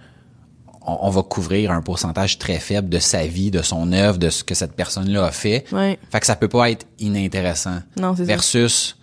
on, 0.87 0.99
on 1.03 1.11
va 1.11 1.23
couvrir 1.23 1.71
un 1.71 1.83
pourcentage 1.83 2.39
très 2.39 2.59
faible 2.59 2.89
de 2.89 2.99
sa 2.99 3.27
vie, 3.27 3.51
de 3.51 3.63
son 3.63 3.93
œuvre, 3.93 4.19
de 4.19 4.31
ce 4.31 4.45
que 4.45 4.55
cette 4.55 4.73
personne-là 4.73 5.25
a 5.25 5.31
fait. 5.31 5.65
Ouais. 5.73 5.99
Fait 6.11 6.21
que 6.21 6.27
ça 6.27 6.37
peut 6.37 6.49
pas 6.49 6.71
être 6.71 6.87
inintéressant. 6.99 7.81
Non, 7.99 8.15
c'est 8.15 8.25
ça. 8.25 8.27
Versus 8.27 8.97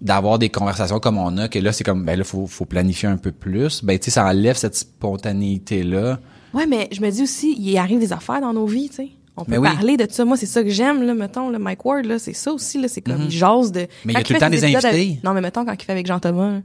d'avoir 0.00 0.38
des 0.38 0.50
conversations 0.50 1.00
comme 1.00 1.18
on 1.18 1.38
a, 1.38 1.48
que 1.48 1.58
là, 1.58 1.72
c'est 1.72 1.84
comme, 1.84 2.04
ben 2.04 2.18
là, 2.18 2.24
faut, 2.24 2.46
faut 2.46 2.66
planifier 2.66 3.08
un 3.08 3.16
peu 3.16 3.32
plus. 3.32 3.82
Ben, 3.82 3.98
tu 3.98 4.06
sais, 4.06 4.10
ça 4.10 4.26
enlève 4.26 4.56
cette 4.56 4.76
spontanéité-là. 4.76 6.18
Ouais, 6.52 6.66
mais 6.66 6.88
je 6.92 7.00
me 7.00 7.10
dis 7.10 7.22
aussi, 7.22 7.56
il 7.58 7.76
arrive 7.78 8.00
des 8.00 8.12
affaires 8.12 8.40
dans 8.40 8.52
nos 8.52 8.66
vies, 8.66 8.88
tu 8.88 8.96
sais. 8.96 9.08
On 9.36 9.44
peut 9.44 9.52
Mais 9.52 9.58
oui. 9.58 9.68
parler 9.68 9.96
de 9.96 10.06
ça. 10.08 10.24
Moi, 10.24 10.36
c'est 10.36 10.46
ça 10.46 10.62
que 10.62 10.68
j'aime, 10.68 11.02
là, 11.02 11.14
mettons, 11.14 11.48
le 11.48 11.58
Mike 11.58 11.84
Ward, 11.84 12.04
là, 12.04 12.20
c'est 12.20 12.34
ça 12.34 12.52
aussi, 12.52 12.80
là, 12.80 12.86
c'est 12.86 13.00
comme, 13.00 13.22
il 13.22 13.30
jase 13.30 13.72
de... 13.72 13.88
Mais 14.04 14.12
il 14.12 14.16
y 14.16 14.16
a 14.16 14.22
tout 14.22 14.32
le 14.32 14.38
temps 14.38 14.50
des 14.50 14.64
invités. 14.64 15.18
Non, 15.24 15.32
mais 15.32 15.40
mettons, 15.40 15.64
quand 15.64 15.72
il 15.72 15.82
fait 15.84 15.92
avec 15.92 16.06
Jean-Thomas. 16.06 16.60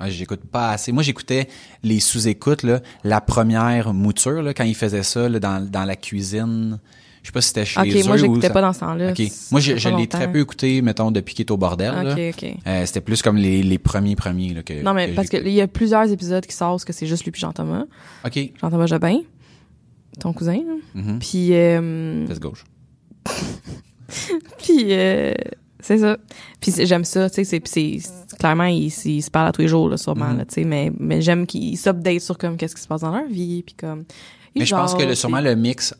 Ouais, 0.00 0.10
j'écoute 0.10 0.40
pas 0.50 0.70
assez. 0.70 0.92
Moi, 0.92 1.02
j'écoutais 1.02 1.48
les 1.82 2.00
sous-écoutes, 2.00 2.62
là, 2.62 2.80
la 3.04 3.20
première 3.20 3.92
mouture, 3.92 4.42
là, 4.42 4.54
quand 4.54 4.64
ils 4.64 4.74
faisaient 4.76 5.02
ça, 5.02 5.28
là, 5.28 5.38
dans, 5.40 5.64
dans 5.68 5.84
la 5.84 5.96
cuisine. 5.96 6.78
Je 7.22 7.28
sais 7.28 7.32
pas 7.32 7.40
si 7.40 7.48
c'était 7.48 7.64
chez 7.64 7.80
eux 7.80 8.04
moi, 8.06 8.14
ou 8.14 8.18
j'écoutais 8.18 8.46
ça- 8.46 8.52
pas 8.54 8.60
dans 8.62 8.72
ce 8.72 8.80
temps-là. 8.80 9.10
OK. 9.10 9.20
Moi, 9.50 9.60
je, 9.60 9.76
je 9.76 9.88
l'ai 9.90 10.06
très 10.06 10.30
peu 10.30 10.38
écouté, 10.38 10.80
mettons, 10.82 11.10
depuis 11.10 11.34
qu'il 11.34 11.44
est 11.44 11.50
au 11.50 11.56
bordel, 11.56 11.92
là. 11.92 12.12
Ok, 12.14 12.20
ok. 12.42 12.54
Euh, 12.66 12.86
c'était 12.86 13.00
plus 13.00 13.20
comme 13.22 13.36
les, 13.36 13.62
les 13.62 13.76
premiers 13.78 14.14
premiers, 14.16 14.54
là, 14.54 14.62
que 14.62 14.80
Non, 14.82 14.94
mais 14.94 15.10
que 15.10 15.14
parce 15.16 15.28
qu'il 15.28 15.48
y 15.48 15.60
a 15.60 15.66
plusieurs 15.66 16.10
épisodes 16.10 16.46
qui 16.46 16.54
sortent 16.54 16.84
que 16.84 16.92
c'est 16.92 17.06
juste 17.06 17.24
lui 17.24 17.32
puis 17.32 17.40
Jean-Thomas. 17.40 17.84
OK. 18.24 18.38
Jean-Thomas 18.62 18.86
Jobin, 18.86 19.18
ton 20.20 20.32
cousin. 20.32 20.54
là. 20.64 20.74
Mhm. 20.94 21.18
Puis, 21.18 21.52
euh, 21.54 22.26
Fesse 22.28 22.40
gauche. 22.40 22.64
puis 24.62 24.86
euh, 24.90 25.34
c'est 25.80 25.98
ça. 25.98 26.16
Puis 26.60 26.72
j'aime 26.86 27.04
ça, 27.04 27.28
tu 27.30 27.44
sais, 27.44 27.60
c'est, 27.64 27.98
clairement 28.38 28.64
ils, 28.64 28.86
ils 29.06 29.22
se 29.22 29.30
parlent 29.30 29.48
à 29.48 29.52
tous 29.52 29.62
les 29.62 29.68
jours 29.68 29.88
là, 29.88 29.96
sûrement 29.96 30.32
là, 30.32 30.44
tu 30.44 30.54
sais, 30.54 30.64
mais 30.64 30.92
mais 30.98 31.20
j'aime 31.20 31.46
qu'ils 31.46 31.76
s'update 31.78 32.20
sur 32.20 32.36
comme 32.38 32.56
qu'est-ce 32.56 32.74
qui 32.74 32.82
se 32.82 32.88
passe 32.88 33.00
dans 33.02 33.10
leur 33.16 33.28
vie, 33.28 33.62
puis 33.62 33.74
comme 33.74 34.04
Mais 34.56 34.64
je 34.64 34.74
pense 34.74 34.94
que 34.94 35.02
le, 35.04 35.14
sûrement 35.14 35.40
le 35.40 35.54
mix 35.54 35.94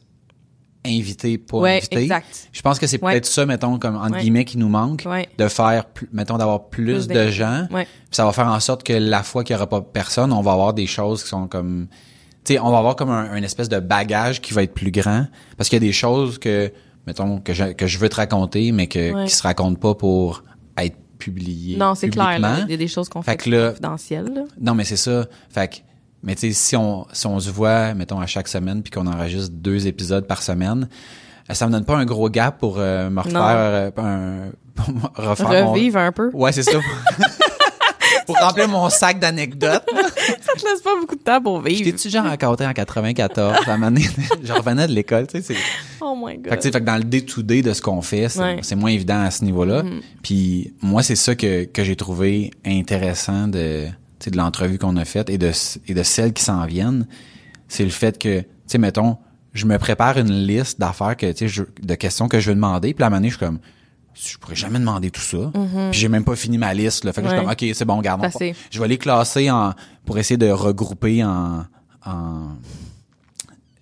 invité, 0.87 1.38
pas 1.38 1.58
Ouais, 1.58 1.76
invité. 1.78 2.02
exact. 2.02 2.49
Je 2.52 2.62
pense 2.62 2.78
que 2.78 2.87
c'est 2.87 3.02
Ouais. 3.02 3.12
peut-être 3.12 3.26
ça, 3.26 3.44
mettons, 3.44 3.78
comme 3.78 3.97
entre 3.97 4.12
Ouais. 4.14 4.20
guillemets, 4.20 4.44
qui 4.44 4.56
nous 4.58 4.68
manque, 4.68 5.02
Ouais. 5.06 5.28
de 5.37 5.49
faire, 5.49 5.85
mettons, 6.12 6.38
d'avoir 6.38 6.68
plus, 6.68 7.06
Plus 7.06 7.08
de 7.08 7.28
gens. 7.30 7.66
Ouais. 7.70 7.85
Puis 7.85 8.12
ça 8.12 8.25
va 8.25 8.32
faire 8.32 8.47
en 8.47 8.61
sorte 8.61 8.85
que 8.85 8.92
la 8.92 9.23
fois 9.23 9.44
qu'il 9.44 9.54
y 9.54 9.56
aura 9.56 9.68
pas 9.68 9.80
personne, 9.82 10.32
on 10.32 10.40
va 10.40 10.52
avoir 10.52 10.73
des 10.75 10.87
choses 10.87 11.23
qui 11.25 11.28
sont 11.28 11.47
comme, 11.49 11.88
tu 12.44 12.54
sais, 12.54 12.61
on 12.61 12.70
va 12.70 12.78
avoir 12.78 12.97
comme 12.97 13.11
un, 13.11 13.30
un 13.30 13.42
espèce 13.42 13.68
de 13.68 13.80
bagage 13.80 14.40
qui 14.40 14.54
va 14.54 14.62
être 14.62 14.73
plus 14.73 14.90
grand, 14.92 15.26
parce 15.56 15.68
qu'il 15.68 15.76
y 15.82 15.85
a 15.85 15.87
des 15.87 15.92
choses 15.92 16.38
que, 16.38 16.73
mettons, 17.09 17.38
que 17.41 17.55
je, 17.55 17.65
que 17.73 17.87
je 17.87 17.99
veux 17.99 18.11
te 18.11 18.17
raconter, 18.17 18.71
mais 18.71 18.87
que 18.87 19.12
Ouais. 19.15 19.25
qui 19.25 19.35
se 19.35 19.43
racontent 19.43 19.81
pas 19.81 19.95
pour 19.95 20.45
être 20.77 20.97
publiées. 21.19 21.77
Non, 21.79 21.95
c'est 21.95 22.11
clair. 22.11 22.38
là. 22.38 22.59
Il 22.67 22.71
y 22.71 22.75
a 22.75 22.77
des 22.77 22.87
choses 22.87 23.09
qu'on 23.09 23.23
Fait 23.23 23.33
fait, 23.33 23.37
que 23.38 23.50
là- 23.50 23.69
confidentielles. 23.71 24.31
là. 24.35 24.43
Non, 24.61 24.75
mais 24.75 24.85
c'est 24.85 24.97
ça. 24.99 25.25
Fait 25.49 25.69
que, 25.69 25.77
mais 26.23 26.35
tu 26.35 26.43
sais, 26.43 26.53
si 26.53 26.77
on, 26.77 27.07
si 27.12 27.27
on 27.27 27.41
se 27.41 27.50
voit, 27.50 27.95
mettons, 27.95 28.21
à 28.21 28.27
chaque 28.27 28.47
semaine, 28.49 28.83
puis 28.83 28.91
qu'on 28.91 29.07
enregistre 29.07 29.50
deux 29.55 29.87
épisodes 29.87 30.27
par 30.27 30.43
semaine, 30.43 30.88
euh, 31.50 31.55
ça 31.55 31.67
me 31.67 31.73
donne 31.73 31.85
pas 31.87 31.97
un 31.97 32.05
gros 32.05 32.29
gap 32.29 32.59
pour 32.59 32.77
euh, 32.79 33.09
me 33.09 33.21
refaire 33.21 33.41
euh, 33.43 33.91
un, 33.97 34.50
pour 34.75 34.95
me 34.95 35.00
refaire 35.29 35.65
mon- 35.65 35.73
Revivre 35.73 35.99
un 35.99 36.12
peu. 36.12 36.31
Ouais, 36.35 36.53
c'est 36.53 36.62
ça. 36.62 36.79
pour 38.27 38.37
remplir 38.38 38.69
mon 38.69 38.88
sac 38.91 39.19
d'anecdotes. 39.19 39.83
Ça 40.55 40.61
te 40.61 40.64
laisse 40.67 40.81
pas 40.83 40.99
beaucoup 40.99 41.17
de 41.17 41.21
temps 41.21 41.40
pour 41.40 41.61
vivre. 41.61 41.78
J'étais-tu 41.85 42.11
genre 42.11 42.25
rencontré 42.25 42.67
en 42.67 42.73
94, 42.73 43.57
à 43.67 43.73
un 43.73 43.76
moment 43.76 43.90
donné, 43.90 44.07
je 44.43 44.52
revenais 44.52 44.87
de 44.87 44.93
l'école, 44.93 45.26
tu 45.26 45.38
sais, 45.38 45.55
c'est... 45.55 45.61
Oh 46.00 46.14
my 46.17 46.37
god. 46.37 46.45
Fait 46.45 46.50
que, 46.50 46.55
tu 46.57 46.62
sais, 46.62 46.73
fait 46.73 46.81
que 46.81 46.85
dans 46.85 46.97
le 46.97 47.05
day-to-day 47.05 47.62
de 47.62 47.73
ce 47.73 47.83
qu'on 47.83 48.02
fait, 48.02 48.28
c'est 48.28 48.40
Ouais. 48.40 48.76
Moins 48.76 48.90
évident 48.90 49.21
à 49.21 49.31
ce 49.31 49.45
niveau-là. 49.45 49.83
Puis 50.23 50.73
moi, 50.83 51.02
c'est 51.02 51.17
ça 51.17 51.35
que, 51.35 51.64
que 51.64 51.85
j'ai 51.85 51.97
trouvé 51.97 52.50
intéressant 52.64 53.49
de, 53.49 53.87
tu 53.87 53.93
sais, 54.21 54.31
de 54.31 54.37
l'entrevue 54.37 54.78
qu'on 54.78 54.97
a 54.97 55.05
faite 55.05 55.31
et 55.31 55.38
de, 55.38 55.50
et 55.87 55.95
de 55.95 56.02
celles 56.02 56.33
qui 56.33 56.43
s'en 56.45 56.64
viennent. 56.67 57.07
C'est 57.69 57.85
le 57.85 57.90
fait 57.90 58.19
que, 58.19 58.40
tu 58.40 58.47
sais, 58.67 58.78
mettons, 58.78 59.19
je 59.52 59.67
me 59.67 59.76
prépare 59.78 60.19
une 60.19 60.33
liste 60.47 60.78
d'affaires 60.81 61.17
que, 61.17 61.31
tu 61.33 61.49
sais, 61.49 61.62
de 61.83 61.95
questions 61.95 62.28
que 62.28 62.38
je 62.40 62.49
veux 62.50 62.55
demander. 62.55 62.95
Puis 62.95 63.02
à 63.02 63.07
un 63.07 63.11
moment 63.11 63.19
donné, 63.21 63.31
je 63.31 63.37
suis 63.37 63.45
comme, 63.45 63.59
je 64.21 64.39
pourrais 64.39 64.57
jamais 64.57 64.79
demander 64.79 65.11
tout 65.11 65.21
ça. 65.21 65.51
Puis 65.91 66.01
j'ai 66.01 66.09
même 66.09 66.25
pas 66.25 66.37
fini 66.37 66.59
ma 66.59 66.75
liste. 66.75 67.05
Là. 67.05 67.13
Fait 67.13 67.23
que 67.23 67.29
je 67.29 67.33
suis. 67.33 67.39
Ouais. 67.41 67.55
comme, 67.57 67.69
OK, 67.69 67.75
c'est 67.75 67.85
bon, 67.85 68.01
garde. 68.01 68.27
Je 68.71 68.81
vais 68.81 68.89
les 68.89 68.99
classer 68.99 69.51
en, 69.51 69.75
pour 70.05 70.19
essayer 70.19 70.39
de 70.39 70.51
regrouper 70.51 71.25
en, 71.25 71.65
en, 72.05 72.49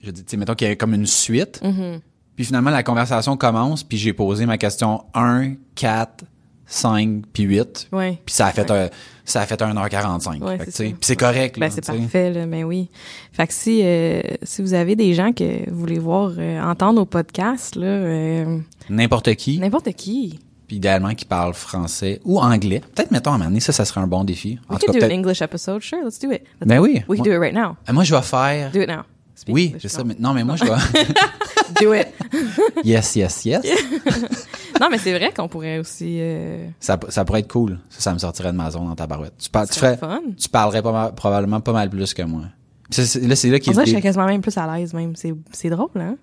je 0.07 0.11
dis, 0.13 0.25
tu 0.25 0.31
sais, 0.31 0.37
mettons 0.37 0.55
qu'il 0.55 0.69
y 0.69 0.71
a 0.71 0.77
comme 0.77 0.95
une 0.95 1.07
suite. 1.07 1.61
Mm-hmm. 1.63 2.01
Puis 2.37 2.45
finalement, 2.45 2.71
la 2.71 2.83
conversation 2.83 3.37
commence, 3.37 3.83
puis 3.83 3.99
j'ai 3.99 4.13
posé 4.13 4.47
ma 4.47 4.59
question 4.59 5.05
1, 5.15 5.55
4, 5.75 6.25
5, 6.67 7.25
puis 7.33 7.45
8. 7.45 7.89
Ouais. 7.93 8.21
Puis 8.25 8.35
ça 8.35 8.47
a 8.47 8.53
fait 8.53 8.71
un, 8.71 8.89
ça 9.27 9.43
a 9.43 9.47
fait 9.47 9.61
1h45. 9.61 10.43
Ouais, 10.43 10.59
c'est 11.03 11.17
correct. 11.17 11.59
Ben, 11.59 11.71
c'est 11.71 11.85
parfait, 11.85 12.33
là, 12.33 12.47
ben 12.47 12.65
oui. 12.65 12.89
Fait 13.33 13.47
que 13.47 13.53
si, 13.53 13.81
euh, 13.85 14.23
si 14.43 14.63
vous 14.63 14.73
avez 14.73 14.97
des 14.97 15.13
gens 15.15 15.33
que 15.33 15.69
vous 15.71 15.79
voulez 15.79 15.99
voir 15.99 16.33
euh, 16.39 16.63
entendre 16.63 17.03
au 17.03 17.05
podcast, 17.05 17.77
là, 17.77 17.87
euh, 17.87 18.59
N'importe 18.89 19.35
qui, 19.35 19.59
n'importe 19.59 19.93
qui. 19.93 20.39
puis 20.69 20.77
idéalement 20.77 21.15
qui 21.15 21.25
parle 21.25 21.53
français 21.55 22.21
ou 22.25 22.39
anglais. 22.41 22.81
Peut-être, 22.95 23.11
mettons, 23.11 23.33
à 23.33 23.35
un 23.35 23.39
moment 23.39 23.51
donné, 23.51 23.61
ça, 23.61 23.73
ça 23.73 23.85
serait 23.85 24.01
un 24.01 24.07
bon 24.07 24.25
défi. 24.25 24.59
En 24.69 24.75
We 24.75 24.81
tout 24.81 24.87
can 24.93 24.99
cas, 24.99 25.09
do 25.09 25.13
an. 25.13 25.17
English 25.19 25.43
episode, 25.43 25.81
sure, 25.83 26.05
let's 26.05 26.19
do 26.19 26.31
it. 26.33 26.43
Let's- 26.61 26.67
Ben 26.69 26.79
oui. 26.79 27.03
We 27.09 27.19
can 27.19 27.25
Moi, 27.25 27.25
do 27.25 27.33
it 27.33 27.39
right 27.41 27.55
now. 27.55 27.77
moi, 27.93 28.05
je 28.05 28.15
vais 28.15 28.23
faire. 28.23 28.71
Do 28.73 28.81
it 28.81 28.89
now. 28.89 29.03
Speak 29.37 29.55
Oui, 29.55 29.75
c'est 29.79 29.89
ça. 29.89 30.03
mais- 30.03 30.17
non, 30.19 30.33
mais 30.33 30.43
moi, 30.45 30.57
je 30.57 30.65
vais. 30.65 30.73
Do 31.81 31.93
it. 31.95 32.09
yes, 32.85 33.15
yes, 33.17 33.45
yes. 33.45 33.63
non, 34.81 34.89
mais 34.91 34.99
c'est 34.99 35.13
vrai 35.17 35.33
qu'on 35.37 35.47
pourrait 35.47 35.79
aussi. 35.79 36.17
Euh, 36.21 36.67
Ça, 36.81 36.99
ça 37.11 37.25
pourrait 37.25 37.41
être 37.41 37.53
cool. 37.53 37.79
Ça, 37.91 38.01
ça 38.01 38.15
me 38.15 38.19
sortirait 38.19 38.51
de 38.53 38.57
ma 38.57 38.71
zone 38.71 38.87
dans 38.87 38.95
ta 38.95 39.07
barouette. 39.07 39.35
Tu, 39.39 39.51
par- 39.51 39.67
tu, 39.67 39.75
ce 39.75 39.81
serait 39.81 39.97
ferais, 39.97 40.09
fun. 40.17 40.21
tu 40.39 40.49
parlerais 40.49 40.81
pas 40.83 40.93
mal- 40.93 41.15
probablement 41.15 41.61
pas 41.61 41.73
mal 41.73 41.91
plus 41.91 42.15
que 42.15 42.23
moi. 42.23 42.43
Puis 42.91 42.95
ça, 42.95 43.05
c'est- 43.05 43.21
là, 43.27 43.37
c'est 43.37 43.51
là 43.51 43.57
On 43.57 43.61
qu'il 43.61 43.73
dirait 43.73 43.85
que 43.85 43.91
je 43.91 43.93
serais 43.93 44.03
quasiment 44.03 44.27
même 44.27 44.41
plus 44.41 44.57
à 44.57 44.75
l'aise, 44.79 44.95
même. 44.95 45.15
C'est, 45.17 45.35
c'est 45.53 45.69
drôle, 45.71 45.91
hein? 45.97 46.17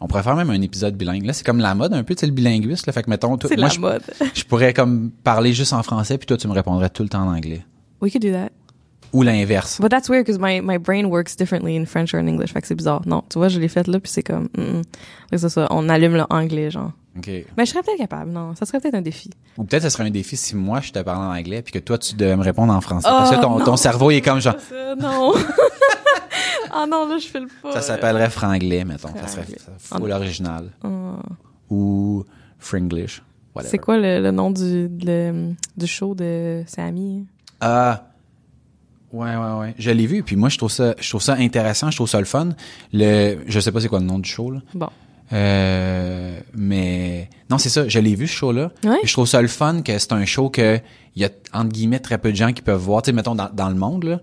On 0.00 0.08
pourrait 0.08 0.22
faire 0.24 0.36
même 0.36 0.50
un 0.50 0.60
épisode 0.60 0.94
bilingue. 0.96 1.24
Là, 1.24 1.32
c'est 1.32 1.44
comme 1.46 1.58
la 1.60 1.74
mode 1.74 1.94
un 1.94 2.02
peu, 2.02 2.14
tu 2.14 2.20
sais, 2.20 2.26
le 2.26 2.32
bilinguisme. 2.32 2.84
Là. 2.86 2.92
Fait 2.92 3.02
que, 3.02 3.08
mettons, 3.10 3.36
toi, 3.38 3.48
moi, 3.56 3.56
la 3.62 3.68
je, 3.68 3.80
mode. 3.80 4.02
je 4.34 4.44
pourrais 4.44 4.74
comme 4.74 5.10
parler 5.24 5.52
juste 5.54 5.72
en 5.72 5.82
français, 5.82 6.18
puis 6.18 6.26
toi, 6.26 6.36
tu 6.36 6.48
me 6.48 6.52
répondrais 6.52 6.90
tout 6.90 7.02
le 7.02 7.08
temps 7.08 7.22
en 7.22 7.34
anglais. 7.34 7.64
We 8.02 8.12
could 8.12 8.22
do 8.22 8.32
that. 8.32 8.50
Ou 9.16 9.22
l'inverse. 9.22 9.80
But 9.80 9.88
that's 9.90 10.08
weird 10.08 10.26
because 10.26 10.38
my, 10.40 10.60
my 10.60 10.78
brain 10.78 11.06
works 11.06 11.36
differently 11.36 11.74
in 11.76 11.86
French 11.86 12.12
or 12.14 12.20
in 12.20 12.26
English. 12.28 12.52
Fait 12.52 12.60
que 12.60 12.66
c'est 12.66 12.74
bizarre. 12.74 13.02
Non, 13.06 13.22
tu 13.30 13.38
vois, 13.38 13.48
je 13.48 13.58
l'ai 13.58 13.68
fait 13.68 13.86
là, 13.86 13.98
puis 14.00 14.10
c'est 14.12 14.22
comme. 14.22 14.48
mm, 14.56 14.78
mm. 14.78 14.82
Que 15.30 15.36
c'est 15.38 15.48
ça. 15.48 15.66
On 15.70 15.88
allume 15.88 16.16
l'anglais, 16.30 16.70
genre. 16.70 16.92
OK. 17.16 17.28
Mais 17.56 17.64
je 17.64 17.70
serais 17.70 17.82
peut-être 17.82 17.96
capable, 17.98 18.30
non. 18.30 18.54
Ça 18.56 18.66
serait 18.66 18.78
peut-être 18.78 18.94
un 18.94 19.00
défi. 19.00 19.30
Ou 19.56 19.64
peut-être 19.64 19.84
ce 19.84 19.88
serait 19.88 20.04
un 20.04 20.10
défi 20.10 20.36
si 20.36 20.54
moi, 20.54 20.80
je 20.82 20.92
te 20.92 20.98
parlais 20.98 21.24
en 21.24 21.38
anglais, 21.40 21.62
puis 21.62 21.72
que 21.72 21.78
toi, 21.78 21.96
tu 21.96 22.14
devais 22.14 22.36
me 22.36 22.42
répondre 22.42 22.74
en 22.74 22.80
français. 22.82 23.08
Parce 23.08 23.30
que 23.30 23.36
Oh, 23.38 23.40
ton, 23.40 23.64
ton 23.64 23.76
cerveau 23.76 24.10
il 24.10 24.16
est 24.16 24.20
comme 24.20 24.40
genre... 24.40 24.54
Ça, 24.68 24.94
non. 24.96 25.32
Ah 26.78 26.84
non, 26.86 27.08
là, 27.08 27.16
je 27.18 27.26
fais 27.26 27.40
le 27.40 27.46
pas. 27.62 27.72
Ça 27.72 27.80
s'appellerait 27.80 28.28
franglais, 28.28 28.84
mettons. 28.84 29.08
Ça 29.08 29.28
serait 29.28 29.44
Franglais. 29.44 29.58
ça 29.58 29.72
serait 29.78 29.98
full 30.00 30.12
original. 30.12 30.70
Oh. 30.84 31.14
Ou 31.70 32.24
fringlish. 32.58 33.22
C'est 33.62 33.78
quoi 33.78 33.96
le, 33.96 34.20
le 34.20 34.30
nom 34.30 34.50
du, 34.50 34.88
le- 35.02 35.52
du 35.76 35.86
show 35.86 36.14
de 36.14 36.62
Sammy? 36.66 37.24
Ah. 37.62 38.02
Ouais, 39.16 39.34
ouais, 39.36 39.58
ouais. 39.60 39.74
Je 39.78 39.90
l'ai 39.90 40.06
vu, 40.06 40.22
puis 40.22 40.36
moi, 40.36 40.48
je 40.48 40.58
trouve 40.58 40.70
ça, 40.70 40.94
je 41.00 41.08
trouve 41.08 41.22
ça 41.22 41.34
intéressant, 41.34 41.90
je 41.90 41.96
trouve 41.96 42.08
ça 42.08 42.18
le 42.18 42.24
fun. 42.26 42.50
Le, 42.92 43.38
je 43.46 43.60
sais 43.60 43.72
pas 43.72 43.80
c'est 43.80 43.88
quoi 43.88 44.00
le 44.00 44.06
nom 44.06 44.18
du 44.18 44.28
show, 44.28 44.50
là. 44.50 44.60
Bon. 44.74 44.88
Euh, 45.32 46.38
mais 46.54 47.28
non, 47.50 47.58
c'est 47.58 47.68
ça. 47.68 47.88
Je 47.88 47.98
l'ai 47.98 48.14
vu 48.14 48.26
ce 48.26 48.32
show-là. 48.34 48.70
Ouais. 48.84 48.96
Je 49.04 49.12
trouve 49.12 49.26
ça 49.26 49.42
le 49.42 49.48
fun 49.48 49.82
que 49.82 49.98
c'est 49.98 50.12
un 50.12 50.24
show 50.24 50.50
que 50.50 50.78
il 51.16 51.22
y 51.22 51.24
a 51.24 51.30
entre 51.52 51.70
guillemets 51.72 51.98
très 51.98 52.18
peu 52.18 52.30
de 52.30 52.36
gens 52.36 52.52
qui 52.52 52.62
peuvent 52.62 52.80
voir. 52.80 53.02
Tu 53.02 53.08
sais, 53.10 53.12
mettons 53.12 53.34
dans, 53.34 53.50
dans 53.52 53.68
le 53.68 53.74
monde 53.74 54.04
là. 54.04 54.20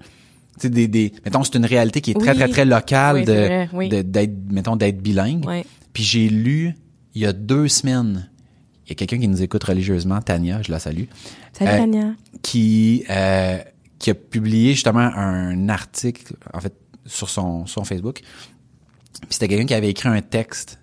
Tu 0.60 0.62
sais, 0.62 0.70
des, 0.70 0.88
des, 0.88 1.12
mettons 1.26 1.44
c'est 1.44 1.56
une 1.56 1.66
réalité 1.66 2.00
qui 2.00 2.12
est 2.12 2.14
très 2.14 2.32
Oui. 2.32 2.38
très 2.38 2.48
très 2.48 2.66
locale 2.66 3.16
Oui, 3.18 3.26
de, 3.26 3.66
oui. 3.76 3.90
de- 3.90 4.02
d'être, 4.02 4.34
mettons 4.50 4.76
d'être 4.76 5.02
bilingue. 5.02 5.46
Puis 5.94 6.04
j'ai 6.04 6.30
lu 6.30 6.76
il 7.16 7.22
y 7.22 7.26
a 7.26 7.34
deux 7.34 7.68
semaines. 7.68 8.30
Il 8.86 8.90
y 8.90 8.92
a 8.94 8.96
quelqu'un 8.96 9.18
qui 9.20 9.28
nous 9.28 9.42
écoute 9.42 9.64
religieusement, 9.64 10.22
Tania, 10.22 10.62
je 10.62 10.72
la 10.72 10.78
salue, 10.80 11.06
Salut, 11.54 11.72
Euh, 11.72 11.78
Tania. 11.78 12.06
qui 12.44 13.04
euh, 13.10 13.58
qui 14.04 14.10
a 14.12 14.14
publié 14.16 14.74
justement 14.74 15.00
un 15.16 15.70
article 15.70 16.36
en 16.54 16.60
fait 16.60 16.74
sur 17.06 17.30
son 17.30 17.66
Facebook. 17.86 18.20
Puis 18.22 19.28
c'était 19.30 19.48
quelqu'un 19.48 19.66
qui 19.66 19.74
avait 19.74 19.90
écrit 19.90 20.10
un 20.10 20.22
texte 20.22 20.80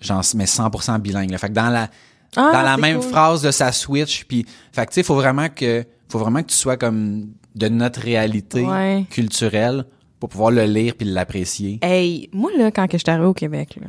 genre 0.00 0.22
mais 0.34 0.44
100% 0.46 0.98
bilingue. 1.00 1.30
là. 1.30 1.38
Fait 1.38 1.48
que 1.48 1.52
dans 1.54 1.68
la 1.70 1.90
Ah, 2.36 2.50
dans 2.52 2.62
la 2.62 2.76
même 2.76 3.00
cool. 3.00 3.10
phrase 3.10 3.42
de 3.42 3.50
sa 3.50 3.72
switch 3.72 4.24
puis 4.24 4.46
fait 4.72 4.86
que 4.86 4.90
tu 4.90 4.94
sais 4.94 5.02
faut 5.02 5.16
vraiment 5.16 5.48
que 5.48 5.84
faut 6.08 6.18
vraiment 6.20 6.42
que 6.42 6.48
tu 6.48 6.56
sois 6.56 6.76
comme 6.76 7.32
de 7.56 7.68
notre 7.68 8.00
réalité 8.00 8.62
Ouais. 8.64 9.04
culturelle 9.10 9.84
pour 10.20 10.28
pouvoir 10.28 10.52
le 10.52 10.64
lire 10.64 10.94
puis 10.96 11.08
l'apprécier. 11.08 11.80
Hey, 11.82 12.28
moi, 12.32 12.50
là, 12.56 12.70
quand 12.70 12.86
que 12.86 12.98
je 12.98 13.02
suis 13.02 13.10
arrivée 13.10 13.26
au 13.26 13.34
Québec, 13.34 13.76
là, 13.80 13.88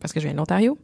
parce 0.00 0.12
que 0.12 0.18
je 0.18 0.24
viens 0.24 0.32
de 0.32 0.38
l'Ontario, 0.38 0.76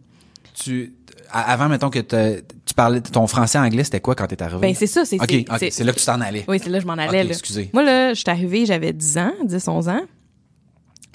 Tu 0.55 0.95
avant 1.33 1.69
mettons 1.69 1.91
que 1.91 1.99
tu 2.01 2.75
parlais 2.75 3.01
ton 3.01 3.27
français 3.27 3.59
anglais 3.59 3.85
c'était 3.85 4.01
quoi 4.01 4.15
quand 4.15 4.27
t'es 4.27 4.43
arrivé? 4.43 4.61
Ben 4.61 4.75
c'est 4.75 4.87
ça, 4.87 5.05
c'est... 5.05 5.17
OK, 5.17 5.27
c'est- 5.31 5.51
OK, 5.53 5.69
c'est 5.73 5.85
là 5.85 5.93
que 5.93 5.99
tu 5.99 6.05
t'en 6.07 6.21
allais. 6.21 6.45
Oui, 6.49 6.59
c'est 6.63 6.71
là 6.71 6.79
que 6.79 6.83
je 6.83 6.87
m'en 6.87 6.93
allais. 6.95 7.25
Là. 7.25 7.31
excusez. 7.31 7.71
Moi, 7.73 7.83
là, 7.83 8.15
je 8.15 8.21
suis 8.21 8.31
arrivée, 8.31 8.67
j'avais 8.67 8.93
10 8.93 9.19
ans, 9.19 9.33
10, 9.45 9.69
11 9.69 9.89
ans. 9.89 10.01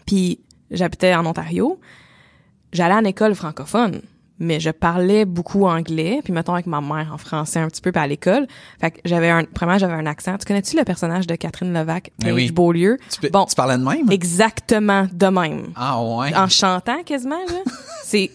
Puis, 0.06 0.40
j'habitais 0.72 1.14
en 1.16 1.26
Ontario. 1.26 1.80
J'allais 2.74 2.96
en 2.96 3.04
école 3.06 3.34
francophone, 3.36 4.02
mais 4.40 4.60
je 4.60 4.70
parlais 4.70 5.26
beaucoup 5.26 5.66
anglais, 5.66 6.20
puis 6.24 6.34
mettons 6.34 6.54
avec 6.54 6.68
ma 6.68 6.82
mère 6.82 7.12
en 7.14 7.18
français 7.18 7.60
un 7.60 7.68
petit 7.68 7.82
peu, 7.82 7.92
puis 7.92 8.02
à 8.02 8.08
l'école. 8.08 8.46
Fait 8.80 8.92
que 8.92 9.00
j'avais 9.06 9.30
un... 9.30 9.44
Premièrement, 9.46 9.80
j'avais 9.80 9.94
un 9.94 10.06
accent. 10.06 10.38
Tu 10.38 10.46
connais-tu 10.46 10.78
le 10.78 10.84
personnage 10.84 11.28
de 11.28 11.36
Catherine 11.36 11.74
Levac, 11.74 12.12
Ben 12.20 12.28
Paige 12.28 12.36
oui. 12.36 12.52
Beaulieu? 12.52 12.98
Tu, 13.22 13.30
Bon, 13.30 13.46
tu 13.46 13.56
parlais 13.56 13.78
de 13.78 13.84
même? 13.84 14.12
exactement 14.12 15.08
de 15.12 15.28
même. 15.28 15.68
Ah 15.76 16.02
ouais. 16.04 16.36
En 16.36 16.48
chantant 16.50 17.04
quasiment, 17.04 17.36
là. 17.48 17.72
C'est... 18.04 18.32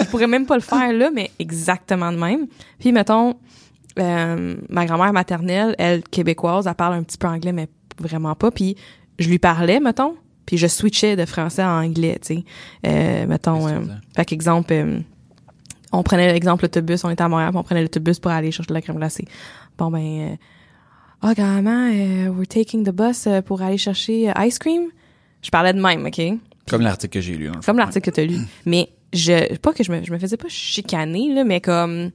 je 0.00 0.04
pourrais 0.06 0.26
même 0.26 0.46
pas 0.46 0.56
le 0.56 0.62
faire 0.62 0.92
là, 0.92 1.10
mais 1.14 1.30
exactement 1.38 2.12
de 2.12 2.18
même. 2.18 2.46
Puis 2.78 2.92
mettons, 2.92 3.36
euh, 3.98 4.56
ma 4.68 4.86
grand-mère 4.86 5.12
maternelle, 5.12 5.74
elle 5.78 6.02
québécoise, 6.02 6.66
elle 6.66 6.74
parle 6.74 6.94
un 6.94 7.02
petit 7.02 7.18
peu 7.18 7.26
anglais, 7.26 7.52
mais 7.52 7.68
vraiment 7.98 8.34
pas. 8.34 8.50
Puis 8.50 8.76
je 9.18 9.28
lui 9.28 9.38
parlais, 9.38 9.80
mettons, 9.80 10.16
puis 10.46 10.56
je 10.56 10.66
switchais 10.66 11.16
de 11.16 11.24
français 11.24 11.62
à 11.62 11.72
anglais, 11.72 12.18
tu 12.22 12.36
sais. 12.36 12.44
Euh, 12.86 13.26
mettons, 13.26 13.66
euh, 13.68 13.80
fait 14.16 14.24
qu'exemple, 14.24 14.72
euh, 14.72 15.00
on 15.92 16.02
prenait 16.02 16.32
l'exemple 16.32 16.64
l'autobus, 16.64 17.04
on 17.04 17.10
était 17.10 17.22
à 17.22 17.28
Montréal, 17.28 17.50
puis 17.50 17.58
on 17.58 17.64
prenait 17.64 17.82
l'autobus 17.82 18.18
pour 18.18 18.30
aller 18.30 18.50
chercher 18.50 18.68
de 18.68 18.74
la 18.74 18.82
crème 18.82 18.96
glacée. 18.96 19.24
Bon 19.76 19.90
ben, 19.90 19.98
euh, 20.00 20.36
oh 21.22 21.32
grand-maman, 21.34 22.30
we're 22.36 22.46
taking 22.46 22.84
the 22.84 22.92
bus 22.92 23.28
pour 23.46 23.62
aller 23.62 23.78
chercher 23.78 24.32
ice 24.38 24.58
cream? 24.58 24.88
Je 25.42 25.50
parlais 25.50 25.72
de 25.72 25.80
même, 25.80 26.04
ok? 26.06 26.20
Comme 26.68 26.82
l'article 26.82 27.14
que 27.14 27.20
j'ai 27.20 27.36
lu. 27.36 27.50
Comme 27.64 27.78
l'article 27.78 28.10
que 28.10 28.14
tu 28.14 28.20
as 28.20 28.24
lu. 28.24 28.38
Mais 28.66 28.90
je 29.12 29.56
pas 29.56 29.72
que 29.72 29.82
je 29.84 29.90
me 29.92 30.04
je 30.04 30.12
me 30.12 30.18
faisais 30.18 30.36
pas 30.36 30.48
chicaner 30.48 31.32
là, 31.34 31.44
mais 31.44 31.60
comme 31.60 32.10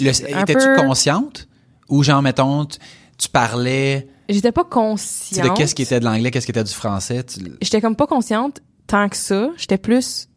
Étais-tu 0.00 0.54
peu- 0.54 0.76
consciente? 0.76 1.48
Ou 1.88 2.02
genre, 2.02 2.22
mettons, 2.22 2.64
tu, 2.64 2.78
tu 3.18 3.28
parlais 3.28 4.08
j'étais 4.28 4.52
pas 4.52 4.64
consciente. 4.64 5.46
de 5.50 5.54
qu'est-ce 5.54 5.74
qui 5.74 5.82
était 5.82 6.00
de 6.00 6.04
l'anglais, 6.04 6.30
qu'est-ce 6.30 6.46
qui 6.46 6.52
était 6.52 6.64
du 6.64 6.72
français. 6.72 7.22
tu- 7.24 7.40
J'étais 7.60 7.80
comme 7.80 7.94
pas 7.94 8.06
consciente 8.06 8.60
tant 8.86 9.08
que 9.08 9.16
ça, 9.16 9.50
j'étais 9.56 9.78
plus 9.78 10.28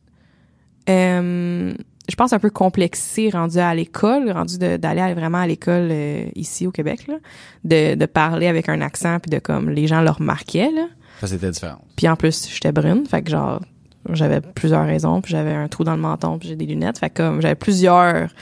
euh, 0.89 1.73
je 2.09 2.15
pense 2.15 2.31
un 2.31 2.39
peu 2.39 2.49
complexée 2.49 3.29
rendue 3.29 3.57
à 3.59 3.73
l'école, 3.75 4.31
rendue 4.31 4.57
d'aller 4.57 5.13
vraiment 5.13 5.39
à 5.39 5.47
l'école 5.47 5.89
euh, 5.91 6.25
ici 6.35 6.65
au 6.67 6.71
Québec 6.71 7.07
là, 7.07 7.15
de, 7.65 7.95
de 7.95 8.05
parler 8.05 8.47
avec 8.47 8.69
un 8.69 8.79
accent 8.81 9.19
puis 9.19 9.29
de 9.29 9.39
comme 9.39 9.69
les 9.69 9.87
gens 9.87 10.01
le 10.01 10.09
remarquaient 10.11 10.71
là. 10.71 10.87
Ça, 11.19 11.27
c'était 11.27 11.49
différent. 11.51 11.81
Puis 11.95 12.07
en 12.07 12.15
plus, 12.15 12.47
j'étais 12.49 12.71
brune, 12.71 13.05
fait 13.07 13.23
que 13.23 13.31
genre 13.31 13.59
j'avais 14.15 14.41
plusieurs 14.41 14.85
raisons, 14.85 15.21
puis 15.21 15.31
j'avais 15.31 15.53
un 15.53 15.67
trou 15.67 15.83
dans 15.83 15.95
le 15.95 16.01
menton, 16.01 16.37
puis 16.39 16.49
j'ai 16.49 16.55
des 16.55 16.65
lunettes. 16.65 16.97
Fait 16.99 17.09
comme 17.09 17.41
j'avais 17.41 17.55
plusieurs, 17.55 18.27
tu 18.29 18.35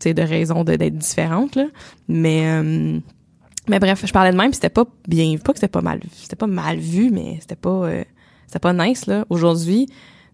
sais, 0.00 0.14
de 0.14 0.22
raisons 0.22 0.64
d'être 0.64 0.96
différentes, 0.96 1.54
là. 1.56 1.66
Mais, 2.08 2.42
euh, 2.46 2.98
mais 3.68 3.78
bref, 3.78 4.02
je 4.06 4.12
parlais 4.12 4.32
de 4.32 4.36
même, 4.36 4.48
puis 4.50 4.56
c'était 4.56 4.68
pas 4.68 4.84
bien, 5.08 5.36
pas 5.38 5.52
que 5.52 5.58
c'était 5.58 5.68
pas 5.68 5.80
mal, 5.82 6.00
c'était 6.12 6.36
pas 6.36 6.46
mal 6.46 6.78
vu, 6.78 7.10
mais 7.10 7.38
c'était 7.40 7.56
pas, 7.56 7.70
euh, 7.70 8.04
c'était 8.46 8.58
pas 8.60 8.72
nice, 8.72 9.06
là. 9.06 9.24
Aujourd'hui, 9.30 9.86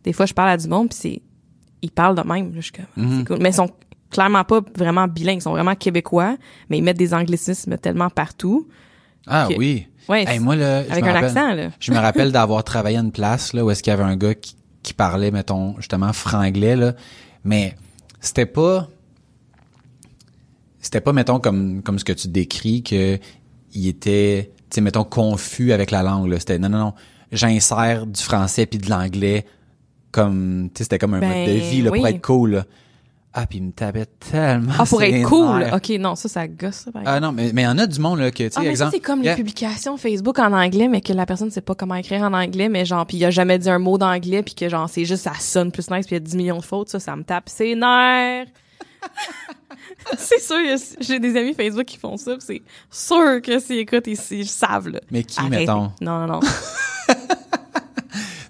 des 0.05 0.13
fois, 0.13 0.27
je 0.27 0.35
parle 0.35 0.51
à 0.51 0.57
du 0.57 0.69
monde, 0.69 0.89
puis 0.91 0.99
c'est, 1.01 1.23
ils 1.83 1.91
parlent 1.91 2.17
de 2.17 2.23
même, 2.27 2.55
là, 2.55 2.61
je 2.61 2.73
comme, 2.73 2.87
Mhm. 3.05 3.25
cool. 3.25 3.39
Mais 3.41 3.51
ils 3.51 3.55
sont 3.55 3.71
clairement 4.11 4.45
pas 4.45 4.61
vraiment 4.77 5.09
bilingues, 5.09 5.39
ils 5.39 5.43
sont 5.43 5.53
vraiment 5.53 5.75
québécois, 5.75 6.37
mais 6.69 6.79
ils 6.79 6.83
mettent 6.83 6.99
des 6.99 7.15
anglicismes 7.15 7.79
tellement 7.79 8.11
partout. 8.11 8.69
Ah 9.27 9.49
oui. 9.57 9.87
Ouais, 10.09 10.25
Hey, 10.29 10.41
moi, 10.41 10.57
là, 10.57 10.85
je 10.85 10.91
avec 10.91 11.05
me 11.05 11.09
un 11.09 11.13
rappelle- 11.13 11.29
accent, 11.39 11.55
là. 11.55 11.69
Je 11.79 11.93
me 11.93 11.99
rappelle 11.99 12.33
d'avoir 12.33 12.65
travaillé 12.65 12.99
à 12.99 13.01
une 13.01 13.13
place 13.13 13.53
là 13.55 13.65
où 13.65 13.71
est-ce 13.71 13.83
qu'il 13.83 13.93
y 13.93 13.95
avait 13.95 14.03
un 14.03 14.17
gars 14.17 14.35
qui, 14.35 14.57
qui 14.83 14.95
parlait 14.95 15.31
mettons 15.31 15.77
justement 15.79 16.13
franglais 16.13 16.77
là, 16.77 16.95
mais 17.45 17.77
c'était 18.21 18.47
pas 18.47 18.89
c'était 20.81 21.01
pas 21.01 21.13
mettons 21.13 21.39
comme 21.41 21.83
comme 21.83 21.99
ce 21.99 22.05
que 22.05 22.13
tu 22.13 22.29
décris 22.29 22.83
que 22.83 23.19
il 23.75 23.87
était 23.89 24.51
tu 24.71 24.77
sais 24.77 24.81
mettons 24.81 25.05
confus 25.05 25.73
avec 25.73 25.91
la 25.91 26.03
langue 26.03 26.29
là, 26.29 26.39
c'était 26.39 26.59
non 26.59 26.69
non 26.69 26.79
non, 26.79 26.95
j'insère 27.31 28.07
du 28.07 28.21
français 28.21 28.67
puis 28.67 28.79
de 28.79 28.91
l'anglais 28.91 29.47
comme 30.11 30.69
tu 30.75 30.79
sais 30.79 30.85
c'était 30.85 30.99
comme 30.99 31.15
un 31.15 31.21
Ben, 31.21 31.29
mode 31.29 31.49
de 31.55 31.61
vie 31.61 31.83
là, 31.83 31.91
pour 31.91 32.03
oui. 32.03 32.11
être 32.11 32.21
cool. 32.23 32.51
là. 32.53 32.65
Ah 33.35 33.47
puis 33.47 33.59
il 33.59 33.65
me 33.65 33.73
tapait 33.73 34.05
tellement 34.05 34.75
Ah, 34.79 34.85
pour 34.85 35.03
être 35.03 35.27
cool. 35.27 35.65
OK, 35.73 35.89
non, 35.99 36.15
ça, 36.17 36.29
ça 36.29 36.47
gosse, 36.47 36.75
ça, 36.75 36.93
par 36.93 37.01
exemple. 37.03 37.17
Ah 37.17 37.21
non, 37.21 37.33
mais 37.33 37.51
mais 37.55 37.63
il 37.63 37.65
y 37.65 37.69
en 37.69 37.79
a 37.79 37.87
du 37.87 37.99
monde 37.99 38.19
là 38.19 38.31
que 38.31 38.43
tu 38.45 38.51
sais 38.51 38.61
Ah, 38.61 38.65
exemple 38.65 38.91
c'est 38.93 39.01
comme 39.01 39.23
yeah. 39.23 39.33
les 39.33 39.37
publications 39.43 39.97
Facebook 39.97 40.39
en 40.39 40.53
anglais, 40.53 40.87
mais 40.89 41.01
que 41.01 41.15
la 41.15 41.25
personne 41.25 41.51
sait 41.51 41.63
pas 41.63 41.75
comment 41.75 41.95
écrire 41.95 42.23
en 42.23 42.35
anglais, 42.35 42.69
mais 42.69 42.85
genre, 42.85 43.07
puis 43.07 43.17
il 43.17 43.25
a 43.25 43.31
jamais 43.31 43.59
dit 43.59 43.71
un 43.71 43.79
mot 43.79 43.97
d'anglais, 43.97 44.43
puis 44.43 44.55
que 44.55 44.69
genre, 44.69 44.89
c'est 44.89 45.07
juste, 45.07 45.23
ça 45.25 45.33
sonne 45.41 45.73
plus 45.73 45.91
nice, 45.91 46.07
puis 46.07 46.17
il 46.17 46.19
y 46.19 46.23
a 46.23 46.25
10 46.25 46.37
millions 46.37 46.59
de 46.59 46.65
fautes, 46.65 46.91
ça, 46.91 47.01
ça 47.01 47.17
me 47.17 47.23
tape 47.25 47.49
ses 47.49 47.75
nerfs. 47.75 48.49
c'est 50.19 50.41
sûr, 50.41 50.57
j'ai 51.01 51.19
des 51.19 51.35
amis 51.37 51.55
Facebook 51.55 51.87
qui 51.87 51.97
font 51.97 52.17
ça, 52.19 52.37
c'est 52.39 52.63
sûr 52.91 53.41
que 53.43 53.59
s'ils 53.59 53.79
écoutent, 53.79 54.07
ils, 54.07 54.19
ils 54.31 54.47
savent, 54.49 54.89
là. 54.91 55.01
Mais 55.11 55.25
qui, 55.25 55.41
Arrêtez. 55.41 55.57
mettons? 55.57 55.91
Non, 56.01 56.27
non, 56.27 56.27
non. 56.27 56.41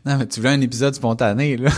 Non, 0.04 0.16
mais 0.18 0.26
tu 0.26 0.40
voulais 0.40 0.52
un 0.52 0.60
épisode 0.60 0.94
spontané, 0.96 1.56
là. 1.56 1.70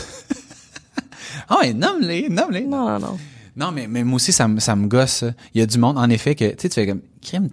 Ah 1.48 1.58
ouais, 1.60 1.72
nomme-les, 1.72 2.28
nomme-les. 2.28 2.62
non, 2.66 2.88
non, 2.88 2.98
non. 2.98 3.18
Non, 3.56 3.70
mais, 3.70 3.86
mais 3.86 4.02
moi 4.02 4.16
aussi, 4.16 4.32
ça, 4.32 4.48
me- 4.48 4.58
ça 4.60 4.74
me 4.74 4.88
gosse. 4.88 5.10
ça. 5.12 5.30
Il 5.54 5.60
y 5.60 5.62
a 5.62 5.66
du 5.66 5.78
monde, 5.78 5.96
en 5.98 6.08
effet, 6.10 6.34
que, 6.34 6.44
tu 6.50 6.54
sais, 6.58 6.68
tu 6.68 6.74
fais 6.74 6.86
comme, 6.86 7.02
crime, 7.22 7.50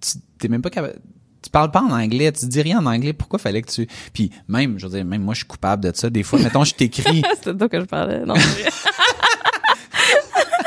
tu 0.00 0.12
t'es 0.38 0.48
même 0.48 0.62
pas 0.62 0.70
capable, 0.70 0.94
tu 1.42 1.50
parles 1.50 1.70
pas 1.72 1.80
en 1.82 1.90
anglais, 1.90 2.30
tu 2.32 2.46
dis 2.46 2.62
rien 2.62 2.78
en 2.78 2.86
anglais, 2.86 3.12
pourquoi 3.12 3.38
fallait 3.40 3.62
que 3.62 3.70
tu, 3.72 3.88
puis 4.12 4.30
même, 4.48 4.78
je 4.78 4.86
veux 4.86 4.92
dire, 4.96 5.04
même 5.04 5.22
moi, 5.22 5.34
je 5.34 5.38
suis 5.38 5.46
coupable 5.46 5.82
de 5.90 5.96
ça. 5.96 6.08
Des 6.10 6.22
fois, 6.22 6.38
mettons, 6.38 6.62
je 6.64 6.74
t'écris, 6.74 7.22
C'était 7.34 7.54
toi 7.56 7.68
que 7.68 7.80
je 7.80 7.84
parlais. 7.86 8.24
Non, 8.24 8.34
c'est 8.36 8.62
vrai. 8.62 8.70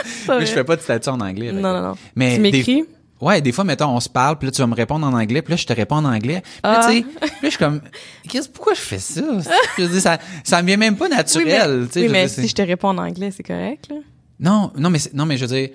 C'est 0.05 0.27
mais 0.29 0.35
vrai. 0.37 0.45
je 0.47 0.51
fais 0.51 0.63
pas 0.63 0.75
de 0.75 0.81
statut 0.81 1.09
en 1.09 1.19
anglais. 1.21 1.51
Non, 1.51 1.61
non, 1.61 1.81
non. 1.81 1.95
Mais 2.15 2.35
tu 2.35 2.41
des- 2.41 2.51
m'écris? 2.51 2.83
Ouais, 3.21 3.39
des 3.41 3.51
fois, 3.53 3.63
mettons, 3.63 3.87
on 3.89 3.99
se 4.01 4.09
parle, 4.09 4.37
puis 4.37 4.47
là, 4.47 4.51
tu 4.51 4.61
vas 4.61 4.67
me 4.67 4.75
répondre 4.75 5.07
en 5.07 5.13
anglais, 5.13 5.41
puis 5.41 5.51
là, 5.51 5.57
je 5.57 5.65
te 5.65 5.71
réponds 5.73 5.95
en 5.97 6.05
anglais. 6.05 6.41
Puis 6.43 6.59
là, 6.63 6.81
Ah. 6.83 6.87
tu 6.89 6.97
sais, 6.97 7.01
puis 7.03 7.19
là, 7.21 7.29
je 7.43 7.49
suis 7.49 7.57
comme, 7.57 7.81
qu'est-ce, 8.27 8.49
pourquoi 8.49 8.73
je 8.73 8.81
fais 8.81 8.99
ça? 8.99 9.21
Je 9.77 9.83
veux 9.83 9.89
dire, 9.89 10.01
ça, 10.01 10.17
ça 10.43 10.61
me 10.61 10.67
vient 10.67 10.77
même 10.77 10.97
pas 10.97 11.05
Oui, 11.05 11.11
mais, 11.11 11.17
naturel, 11.17 11.87
tu 11.87 11.93
sais. 11.93 12.01
oui, 12.01 12.09
mais 12.11 12.21
dire, 12.25 12.29
c'est- 12.29 12.41
si 12.41 12.47
je 12.49 12.55
te 12.55 12.61
réponds 12.61 12.89
en 12.89 12.97
anglais, 12.97 13.31
c'est 13.31 13.43
correct, 13.43 13.87
là? 13.89 13.95
Non, 14.39 14.71
non, 14.77 14.89
mais 14.89 14.99
non, 15.13 15.25
mais 15.25 15.37
je 15.37 15.45
veux 15.45 15.55
dire, 15.55 15.69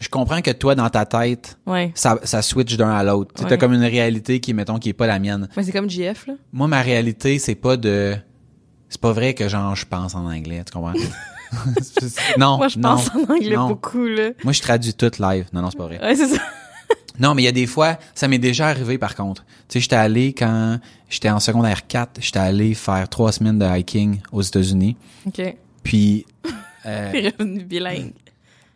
je 0.00 0.08
comprends 0.08 0.40
que 0.42 0.50
toi, 0.50 0.74
dans 0.74 0.88
ta 0.90 1.04
tête, 1.06 1.58
Ouais. 1.66 1.92
ça, 1.94 2.18
ça 2.24 2.42
switch 2.42 2.76
d'un 2.76 2.90
à 2.90 3.04
l'autre. 3.04 3.34
Tu 3.36 3.42
Ouais. 3.44 3.48
T'as 3.50 3.56
comme 3.56 3.72
une 3.74 3.84
réalité 3.84 4.40
qui, 4.40 4.52
mettons, 4.52 4.78
qui 4.78 4.88
est 4.88 4.94
pas 4.94 5.06
la 5.06 5.20
mienne. 5.20 5.48
Mais 5.56 5.62
c'est 5.62 5.72
comme 5.72 5.88
JF, 5.88 6.26
là. 6.26 6.34
Moi, 6.52 6.66
ma 6.66 6.80
réalité, 6.82 7.38
c'est 7.38 7.54
pas 7.54 7.76
de, 7.76 8.16
c'est 8.88 9.00
pas 9.00 9.12
vrai 9.12 9.34
que 9.34 9.48
genre 9.48 9.76
je 9.76 9.86
pense 9.86 10.16
en 10.16 10.24
anglais, 10.26 10.64
tu 10.66 10.72
comprends? 10.72 10.94
non, 12.38 12.56
Moi, 12.56 12.68
je 12.68 12.78
non, 12.78 12.96
pense 12.96 13.10
en 13.14 13.32
anglais 13.32 13.54
non. 13.56 13.68
beaucoup, 13.68 14.04
là. 14.06 14.30
Moi, 14.44 14.52
je 14.52 14.60
traduis 14.62 14.94
tout 14.94 15.10
live. 15.20 15.46
Non, 15.52 15.62
non, 15.62 15.70
c'est 15.70 15.78
pas 15.78 15.86
vrai. 15.86 16.00
Ouais, 16.02 16.16
c'est 16.16 16.26
ça. 16.28 16.40
Non, 17.18 17.34
mais 17.34 17.42
il 17.42 17.44
y 17.44 17.48
a 17.48 17.52
des 17.52 17.66
fois, 17.66 17.98
ça 18.14 18.28
m'est 18.28 18.38
déjà 18.38 18.68
arrivé 18.68 18.96
par 18.96 19.14
contre. 19.14 19.44
Tu 19.68 19.74
sais, 19.74 19.80
j'étais 19.80 19.96
allé 19.96 20.32
quand 20.32 20.78
j'étais 21.10 21.28
en 21.28 21.38
secondaire 21.38 21.86
4, 21.86 22.12
j'étais 22.20 22.38
allé 22.38 22.72
faire 22.72 23.08
trois 23.10 23.30
semaines 23.30 23.58
de 23.58 23.66
hiking 23.66 24.20
aux 24.32 24.40
États-Unis. 24.40 24.96
OK. 25.26 25.54
Puis, 25.82 26.24
euh, 26.86 27.12
revenu 27.38 27.62
bilingue. 27.64 28.12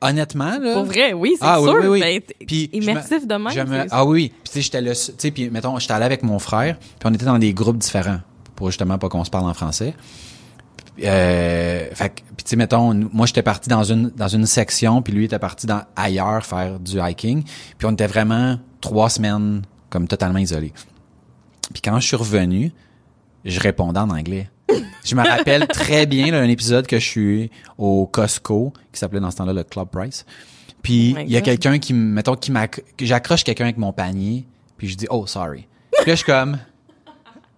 honnêtement, 0.02 0.58
là. 0.58 0.74
Pour 0.74 0.84
vrai, 0.84 1.14
oui, 1.14 1.36
c'est 1.38 1.46
Ah, 1.46 1.62
oui, 1.62 1.70
sûr. 1.70 1.78
oui, 1.82 1.86
oui. 1.88 2.00
Ben, 2.00 2.20
t- 2.20 2.36
Puis, 2.46 2.70
je 2.74 2.78
immersif 2.80 3.22
me- 3.22 3.26
de 3.26 3.34
même. 3.34 3.68
me- 3.68 3.86
ah 3.90 4.04
oui, 4.04 4.28
puis 4.28 4.38
tu 4.44 4.50
sais 4.52 4.60
j'étais 4.60 4.80
là, 4.82 4.92
tu 4.94 5.12
sais 5.16 5.30
puis 5.30 5.48
mettons 5.48 5.78
j'étais 5.78 5.94
allé 5.94 6.04
avec 6.04 6.22
mon 6.22 6.38
frère, 6.38 6.76
puis 6.78 6.90
on 7.06 7.14
était 7.14 7.24
dans 7.24 7.38
des 7.38 7.54
groupes 7.54 7.78
différents 7.78 8.20
pour 8.56 8.66
justement 8.70 8.98
pas 8.98 9.08
qu'on 9.08 9.24
se 9.24 9.30
parle 9.30 9.48
en 9.48 9.54
français. 9.54 9.94
Euh, 11.02 11.86
fait 11.92 12.14
puis 12.36 12.44
tu 12.44 12.50
sais 12.50 12.56
mettons 12.56 12.94
moi 13.12 13.26
j'étais 13.26 13.42
parti 13.42 13.68
dans 13.68 13.82
une 13.82 14.10
dans 14.10 14.28
une 14.28 14.46
section 14.46 15.02
puis 15.02 15.12
lui 15.12 15.24
était 15.24 15.40
parti 15.40 15.66
dans 15.66 15.82
ailleurs 15.96 16.46
faire 16.46 16.78
du 16.78 17.00
hiking, 17.00 17.42
puis 17.78 17.86
on 17.88 17.92
était 17.92 18.06
vraiment 18.06 18.58
trois 18.80 19.10
semaines 19.10 19.62
comme 19.90 20.06
totalement 20.06 20.38
isolés. 20.38 20.72
Puis 21.72 21.82
quand 21.82 21.98
je 21.98 22.06
suis 22.06 22.16
revenu, 22.16 22.72
je 23.44 23.58
répondais 23.58 23.98
en 24.00 24.10
anglais. 24.10 24.48
Je 25.04 25.14
me 25.16 25.22
rappelle 25.26 25.66
très 25.66 26.06
bien 26.06 26.30
là, 26.30 26.40
un 26.40 26.48
épisode 26.48 26.86
que 26.86 26.98
je 26.98 27.04
suis 27.04 27.50
au 27.76 28.06
Costco 28.06 28.72
qui 28.92 28.98
s'appelait 29.00 29.20
dans 29.20 29.30
ce 29.30 29.36
temps-là 29.38 29.52
le 29.52 29.64
Club 29.64 29.88
Price. 29.88 30.24
Puis 30.82 31.14
Oh 31.16 31.20
il 31.22 31.30
y 31.32 31.36
a 31.36 31.40
quelqu'un 31.40 31.78
qui 31.78 31.92
me- 31.92 32.12
mettons 32.14 32.36
qui 32.36 32.52
m'ac- 32.52 32.82
que 32.96 33.04
j'accroche 33.04 33.42
quelqu'un 33.44 33.64
avec 33.64 33.78
mon 33.78 33.92
panier, 33.92 34.46
puis 34.76 34.88
je 34.88 34.96
dis 34.96 35.06
oh 35.10 35.26
sorry. 35.26 35.66
Puis 35.92 36.06
là 36.06 36.12
je 36.12 36.16
suis 36.16 36.24
comme 36.26 36.58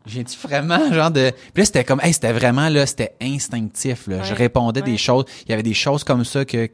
j'ai 0.06 0.22
dit 0.24 0.38
vraiment 0.42 0.92
genre 0.92 1.10
de 1.10 1.30
puis 1.52 1.62
là 1.62 1.64
c'était 1.66 1.84
comme 1.84 2.00
hey 2.02 2.12
c'était 2.12 2.32
vraiment 2.32 2.68
là 2.68 2.86
c'était 2.86 3.12
instinctif 3.20 4.06
là, 4.06 4.22
je 4.22 4.34
répondais 4.34 4.80
Ouais. 4.82 4.90
des 4.92 4.96
choses, 4.98 5.24
il 5.46 5.50
y 5.50 5.52
avait 5.52 5.62
des 5.62 5.74
choses 5.74 6.04
comme 6.04 6.24
ça 6.24 6.44
que 6.44 6.68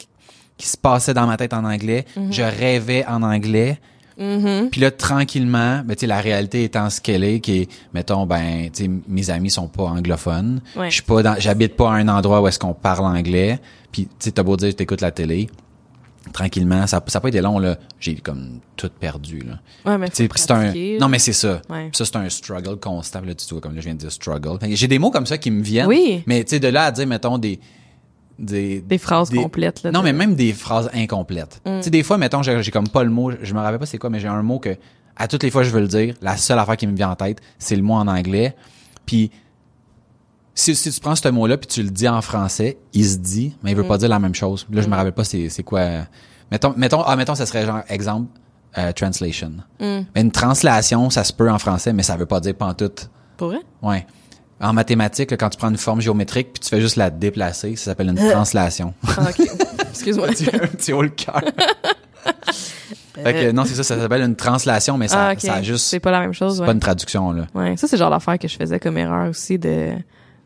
qui 0.58 0.68
se 0.68 0.76
passaient 0.76 1.14
dans 1.14 1.26
ma 1.26 1.36
tête 1.36 1.54
en 1.54 1.64
anglais, 1.64 2.04
Mm-hmm. 2.16 2.32
je 2.32 2.42
rêvais 2.42 3.04
en 3.06 3.22
anglais. 3.22 3.80
Mhm. 4.18 4.68
Puis 4.70 4.80
là, 4.82 4.90
tranquillement, 4.90 5.80
ben, 5.84 5.94
tu 5.96 6.00
sais, 6.00 6.06
la 6.06 6.20
réalité 6.20 6.64
étant 6.64 6.90
ce 6.90 7.00
qu'elle 7.00 7.24
est, 7.24 7.40
qui 7.40 7.62
est, 7.62 7.68
mettons, 7.94 8.26
ben, 8.26 8.68
tu 8.70 8.84
sais, 8.84 8.90
mes 9.08 9.30
amis 9.30 9.50
sont 9.50 9.68
pas 9.68 9.84
anglophones. 9.84 10.60
Ouais. 10.76 10.90
Je 10.90 10.94
suis 10.96 11.02
pas 11.02 11.22
dans, 11.22 11.34
j'habite 11.38 11.74
pas 11.76 11.90
à 11.90 11.94
un 11.94 12.06
endroit 12.08 12.42
où 12.42 12.46
est-ce 12.46 12.58
qu'on 12.58 12.74
parle 12.74 13.06
anglais. 13.06 13.58
Puis, 13.90 14.04
tu 14.04 14.10
sais, 14.18 14.32
t'as 14.32 14.42
beau 14.42 14.56
dire, 14.58 14.76
t'écoutes 14.76 15.00
la 15.00 15.10
télé. 15.10 15.48
Tranquillement, 16.32 16.86
ça, 16.86 17.02
ça 17.06 17.18
a 17.18 17.20
pas 17.20 17.28
été 17.28 17.40
long, 17.40 17.58
là. 17.58 17.76
J'ai 18.00 18.14
comme 18.16 18.60
tout 18.76 18.90
perdu, 18.98 19.40
là. 19.40 19.58
Ouais, 19.90 19.98
mais 19.98 20.08
c'est 20.12 20.50
un, 20.50 20.72
non, 20.98 21.08
mais 21.08 21.18
c'est 21.18 21.32
ça. 21.32 21.60
Ouais. 21.68 21.90
Ça, 21.92 22.04
c'est 22.04 22.16
un 22.16 22.28
struggle 22.30 22.76
constant, 22.78 23.20
là, 23.20 23.34
tu 23.34 23.44
vois, 23.52 23.60
comme 23.60 23.74
là, 23.74 23.80
je 23.80 23.84
viens 23.86 23.94
de 23.94 23.98
dire 24.00 24.12
struggle. 24.12 24.58
J'ai 24.70 24.88
des 24.88 24.98
mots 24.98 25.10
comme 25.10 25.26
ça 25.26 25.38
qui 25.38 25.50
me 25.50 25.62
viennent. 25.62 25.86
Oui. 25.86 26.22
Mais, 26.26 26.42
tu 26.44 26.50
sais, 26.50 26.60
de 26.60 26.68
là 26.68 26.84
à 26.84 26.90
dire, 26.90 27.06
mettons, 27.06 27.38
des, 27.38 27.60
des, 28.38 28.80
Des 28.80 28.98
phrases 28.98 29.30
des- 29.30 29.36
complètes, 29.36 29.82
là. 29.82 29.90
non, 29.92 30.02
mais 30.02 30.12
même 30.12 30.34
des 30.34 30.52
phrases 30.52 30.90
incomplètes. 30.94 31.60
Mm. 31.66 31.78
Tu 31.78 31.82
sais, 31.84 31.90
des 31.90 32.02
fois, 32.02 32.18
mettons, 32.18 32.42
j'ai 32.42 32.62
j'ai 32.62 32.70
comme 32.70 32.88
pas 32.88 33.04
le 33.04 33.10
mot, 33.10 33.30
je 33.42 33.54
me 33.54 33.60
rappelle 33.60 33.78
pas 33.78 33.86
c'est 33.86 33.98
quoi, 33.98 34.10
mais 34.10 34.20
j'ai 34.20 34.28
un 34.28 34.42
mot 34.42 34.58
que, 34.58 34.76
à 35.16 35.28
toutes 35.28 35.42
les 35.42 35.50
fois 35.50 35.62
je 35.62 35.70
veux 35.70 35.80
le 35.80 35.88
dire, 35.88 36.14
la 36.22 36.36
seule 36.38 36.58
affaire 36.58 36.76
qui 36.78 36.86
me 36.86 36.96
vient 36.96 37.10
en 37.10 37.16
tête, 37.16 37.38
c'est 37.58 37.76
le 37.76 37.82
mot 37.82 37.94
en 37.94 38.08
anglais. 38.08 38.56
Puis, 39.06 39.30
si, 40.62 40.76
si 40.76 40.90
tu 40.90 41.00
prends 41.00 41.14
ce 41.16 41.28
mot-là 41.28 41.56
puis 41.58 41.66
tu 41.66 41.82
le 41.82 41.90
dis 41.90 42.08
en 42.08 42.22
français, 42.22 42.78
il 42.92 43.04
se 43.04 43.16
dit, 43.16 43.56
mais 43.62 43.72
il 43.72 43.76
veut 43.76 43.86
pas 43.86 43.98
dire 43.98 44.08
la 44.08 44.18
même 44.18 44.34
chose. 44.34 44.66
Là, 44.70 44.82
je 44.82 44.88
me 44.88 44.94
rappelle 44.94 45.12
pas 45.12 45.24
c'est 45.24 45.62
quoi. 45.64 45.80
euh, 45.80 46.02
Mettons, 46.50 46.74
mettons, 46.76 47.02
ah, 47.02 47.16
mettons, 47.16 47.34
ça 47.34 47.46
serait 47.46 47.64
genre, 47.64 47.80
exemple, 47.88 48.28
euh, 48.78 48.92
translation. 48.92 49.52
Mm. 49.80 50.00
Mais 50.14 50.20
une 50.20 50.30
translation, 50.30 51.08
ça 51.10 51.24
se 51.24 51.32
peut 51.32 51.50
en 51.50 51.58
français, 51.58 51.92
mais 51.92 52.02
ça 52.02 52.16
veut 52.16 52.26
pas 52.26 52.40
dire 52.40 52.54
pantoute. 52.54 53.08
Pour 53.36 53.48
vrai? 53.48 53.60
Ouais. 53.82 54.06
En 54.60 54.72
mathématiques, 54.72 55.30
là, 55.30 55.36
quand 55.36 55.48
tu 55.48 55.58
prends 55.58 55.70
une 55.70 55.76
forme 55.76 56.00
géométrique 56.00 56.52
puis 56.52 56.60
tu 56.60 56.68
fais 56.68 56.80
juste 56.80 56.96
la 56.96 57.10
déplacer, 57.10 57.74
ça 57.76 57.86
s'appelle 57.86 58.08
une 58.10 58.30
translation. 58.30 58.94
Ah, 59.08 59.28
OK. 59.30 59.46
Excuse-moi. 59.90 60.28
un 60.28 60.30
petit, 60.32 60.48
un 60.54 60.58
petit 60.66 60.92
haut 60.92 61.02
le 61.02 61.08
cœur. 61.08 61.42
fait 63.14 63.32
que 63.32 63.50
non, 63.52 63.64
c'est 63.64 63.74
ça, 63.74 63.82
ça 63.82 63.98
s'appelle 63.98 64.22
une 64.22 64.36
translation, 64.36 64.96
mais 64.98 65.08
ça, 65.08 65.30
ah, 65.30 65.34
ça 65.38 65.54
a 65.54 65.62
juste. 65.62 65.86
C'est 65.86 66.00
pas 66.00 66.10
la 66.10 66.20
même 66.20 66.32
chose, 66.32 66.58
C'est 66.58 66.64
pas 66.64 66.72
une 66.72 66.80
traduction, 66.80 67.32
là. 67.32 67.46
Ouais, 67.54 67.76
ça 67.76 67.88
c'est 67.88 67.96
genre 67.96 68.10
d'affaire 68.10 68.38
que 68.38 68.46
je 68.48 68.56
faisais 68.56 68.78
comme 68.78 68.98
erreur 68.98 69.30
aussi 69.30 69.58
de 69.58 69.92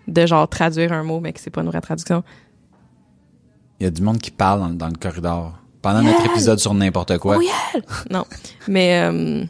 de 0.09 0.27
genre 0.27 0.49
traduire 0.49 0.93
un 0.93 1.03
mot 1.03 1.21
mais 1.21 1.33
que 1.33 1.41
c'est 1.41 1.51
pas 1.51 1.63
une 1.63 1.69
vraie 1.69 1.81
traduction. 1.81 2.23
Il 3.81 3.85
y 3.85 3.87
a 3.87 3.91
du 3.91 4.03
monde 4.03 4.19
qui 4.19 4.31
parle 4.31 4.61
dans, 4.61 4.71
dans 4.71 4.89
le 4.89 4.95
corridor. 4.97 5.59
Pendant 5.83 6.03
notre 6.03 6.25
épisode 6.27 6.59
sur 6.59 6.75
n'importe 6.75 7.19
quoi. 7.19 7.37
Oh 7.39 7.41
yeah! 7.43 7.81
non. 8.11 8.25
Mais 8.67 9.01
euh, 9.03 9.43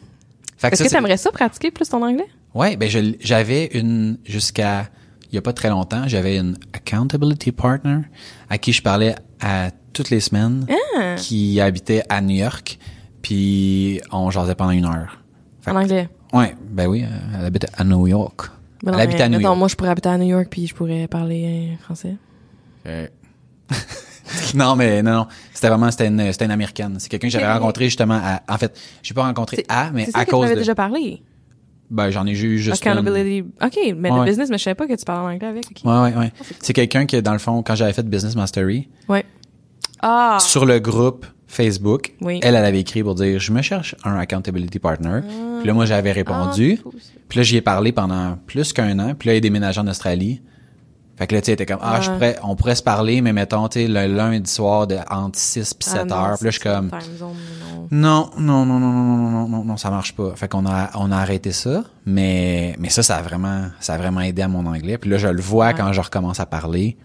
est-ce 0.61 0.69
que 0.69 0.75
c'est- 0.77 0.89
t'aimerais 0.89 1.17
ça 1.17 1.31
pratiquer 1.31 1.71
plus 1.71 1.89
ton 1.89 2.03
anglais? 2.03 2.27
Ouais, 2.53 2.75
ben 2.75 2.89
j'avais 3.19 3.65
une 3.73 4.17
jusqu'à 4.25 4.87
il 5.31 5.35
y 5.35 5.37
a 5.37 5.41
pas 5.41 5.53
très 5.53 5.69
longtemps, 5.69 6.03
j'avais 6.07 6.37
une 6.37 6.57
accountability 6.73 7.51
partner 7.51 8.01
à 8.49 8.57
qui 8.57 8.71
je 8.71 8.81
parlais 8.81 9.13
à 9.41 9.71
toutes 9.93 10.09
les 10.09 10.19
semaines, 10.21 10.65
Ah! 10.97 11.15
qui 11.17 11.59
habitait 11.59 12.03
à 12.07 12.21
New 12.21 12.35
York, 12.37 12.79
puis 13.21 13.99
on 14.11 14.29
jasait 14.31 14.55
pendant 14.55 14.71
une 14.71 14.85
heure. 14.85 15.21
Fait 15.61 15.71
En 15.71 15.75
anglais? 15.75 16.07
Ouais, 16.33 16.55
ben 16.69 16.87
oui, 16.87 17.03
euh, 17.03 17.37
elle 17.39 17.45
habite 17.45 17.67
à 17.77 17.83
New 17.83 18.07
York. 18.07 18.49
Elle 18.85 18.91
non, 18.91 18.97
habite 18.99 19.19
à 19.21 19.29
New 19.29 19.55
moi 19.55 19.67
je 19.67 19.75
pourrais 19.75 19.89
habiter 19.89 20.09
à 20.09 20.17
New 20.17 20.27
York 20.27 20.47
puis 20.49 20.67
je 20.67 20.75
pourrais 20.75 21.07
parler 21.07 21.71
euh, 21.73 21.83
français. 21.83 22.15
Euh, 22.85 23.07
non, 24.55 24.75
mais 24.75 25.01
non, 25.03 25.11
non. 25.13 25.27
C'était 25.53 25.69
vraiment, 25.69 25.91
c'était 25.91 26.07
une, 26.07 26.31
c'était 26.31 26.45
une 26.45 26.51
américaine. 26.51 26.95
C'est 26.99 27.09
quelqu'un 27.09 27.27
que 27.27 27.31
j'avais 27.33 27.51
rencontré 27.51 27.85
justement 27.85 28.19
à, 28.23 28.41
en 28.47 28.57
fait, 28.57 28.79
j'ai 29.03 29.13
pas 29.13 29.23
rencontré 29.23 29.65
à, 29.67 29.91
mais 29.91 30.07
à 30.13 30.23
que 30.23 30.29
tu 30.29 30.31
cause 30.31 30.41
m'avais 30.43 30.55
de, 30.55 30.59
déjà 30.59 30.75
parlé. 30.75 31.21
Ben, 31.89 32.09
j'en 32.09 32.25
ai 32.27 32.31
eu 32.31 32.57
juste 32.59 32.83
une. 32.85 32.91
Accountability. 32.91 33.47
OK, 33.61 33.79
mais 33.97 34.11
Ouais. 34.11 34.19
le 34.19 34.25
business, 34.25 34.49
mais 34.49 34.57
je 34.57 34.63
savais 34.63 34.75
pas 34.75 34.87
que 34.87 34.93
tu 34.93 35.05
parlais 35.05 35.31
en 35.31 35.35
anglais 35.35 35.47
avec. 35.47 35.65
OK. 35.71 35.85
Ouais, 35.85 35.99
ouais, 36.01 36.15
ouais. 36.15 36.31
C'est 36.59 36.73
quelqu'un 36.73 37.05
qui, 37.05 37.21
dans 37.21 37.33
le 37.33 37.39
fond, 37.39 37.63
quand 37.63 37.75
j'avais 37.75 37.93
fait 37.93 38.07
Business 38.07 38.35
Mastery, 38.35 38.89
Ouais. 39.07 39.25
Ah! 40.01 40.37
sur 40.39 40.65
le 40.65 40.79
groupe 40.79 41.25
Facebook, 41.47 42.13
Oui. 42.21 42.39
elle, 42.43 42.55
elle 42.55 42.65
avait 42.65 42.79
écrit 42.81 43.03
pour 43.03 43.15
dire, 43.15 43.39
je 43.39 43.51
me 43.51 43.61
cherche 43.61 43.95
un 44.03 44.17
accountability 44.17 44.79
partner. 44.79 45.21
Puis 45.59 45.67
là, 45.67 45.73
moi, 45.73 45.85
j'avais 45.85 46.11
répondu. 46.11 46.75
Ah, 46.79 46.83
cool. 46.83 46.93
Puis 47.29 47.39
là, 47.39 47.43
j'y 47.43 47.55
ai 47.57 47.61
parlé 47.61 47.91
pendant 47.93 48.37
plus 48.45 48.73
qu'un 48.73 48.99
an. 48.99 49.13
Puis 49.17 49.27
là, 49.29 49.33
il 49.35 49.37
a 49.37 49.39
déménagé 49.41 49.79
en 49.79 49.87
Australie. 49.87 50.41
Fait 51.15 51.25
que 51.25 51.33
là, 51.33 51.41
tu 51.41 51.45
sais, 51.45 51.51
elle 51.53 51.61
était 51.61 51.65
comme, 51.65 51.79
ah, 51.81 51.99
je 52.01 52.09
Ouais. 52.11 52.15
pourrais, 52.15 52.35
on 52.43 52.55
pourrait 52.55 52.75
se 52.75 52.83
parler, 52.83 53.21
mais 53.21 53.33
mettons, 53.33 53.67
tu 53.69 53.79
sais, 53.79 53.87
le 53.87 54.05
lundi 54.13 54.51
soir 54.51 54.85
de 54.85 54.97
entre 55.09 55.39
6 55.39 55.73
puis 55.73 55.89
7 55.89 56.01
Ah, 56.01 56.05
non, 56.05 56.15
heures. 56.15 56.35
Puis 56.37 56.45
là, 56.45 56.51
je 56.51 56.59
suis 56.59 56.69
comme, 56.69 56.91
zone, 57.17 57.29
non. 57.89 58.29
non, 58.37 58.65
non, 58.65 58.65
non, 58.65 58.79
non, 58.79 58.89
non, 58.91 59.15
non, 59.31 59.47
non, 59.47 59.63
non, 59.63 59.77
ça 59.77 59.89
marche 59.89 60.13
pas. 60.13 60.33
Fait 60.35 60.47
qu'on 60.47 60.65
a, 60.67 60.91
on 60.95 61.11
a 61.11 61.17
arrêté 61.17 61.53
ça. 61.53 61.85
Mais, 62.05 62.75
mais 62.77 62.89
ça, 62.89 63.01
ça 63.01 63.15
a 63.15 63.21
vraiment, 63.23 63.63
ça 63.79 63.95
a 63.95 63.97
vraiment 63.97 64.21
aidé 64.21 64.43
à 64.43 64.47
mon 64.47 64.65
anglais. 64.67 64.99
Puis 64.99 65.09
là, 65.09 65.17
je 65.17 65.27
le 65.27 65.41
vois 65.41 65.73
quand 65.73 65.91
je 65.91 66.01
recommence 66.01 66.39
à 66.39 66.45
parler 66.45 66.97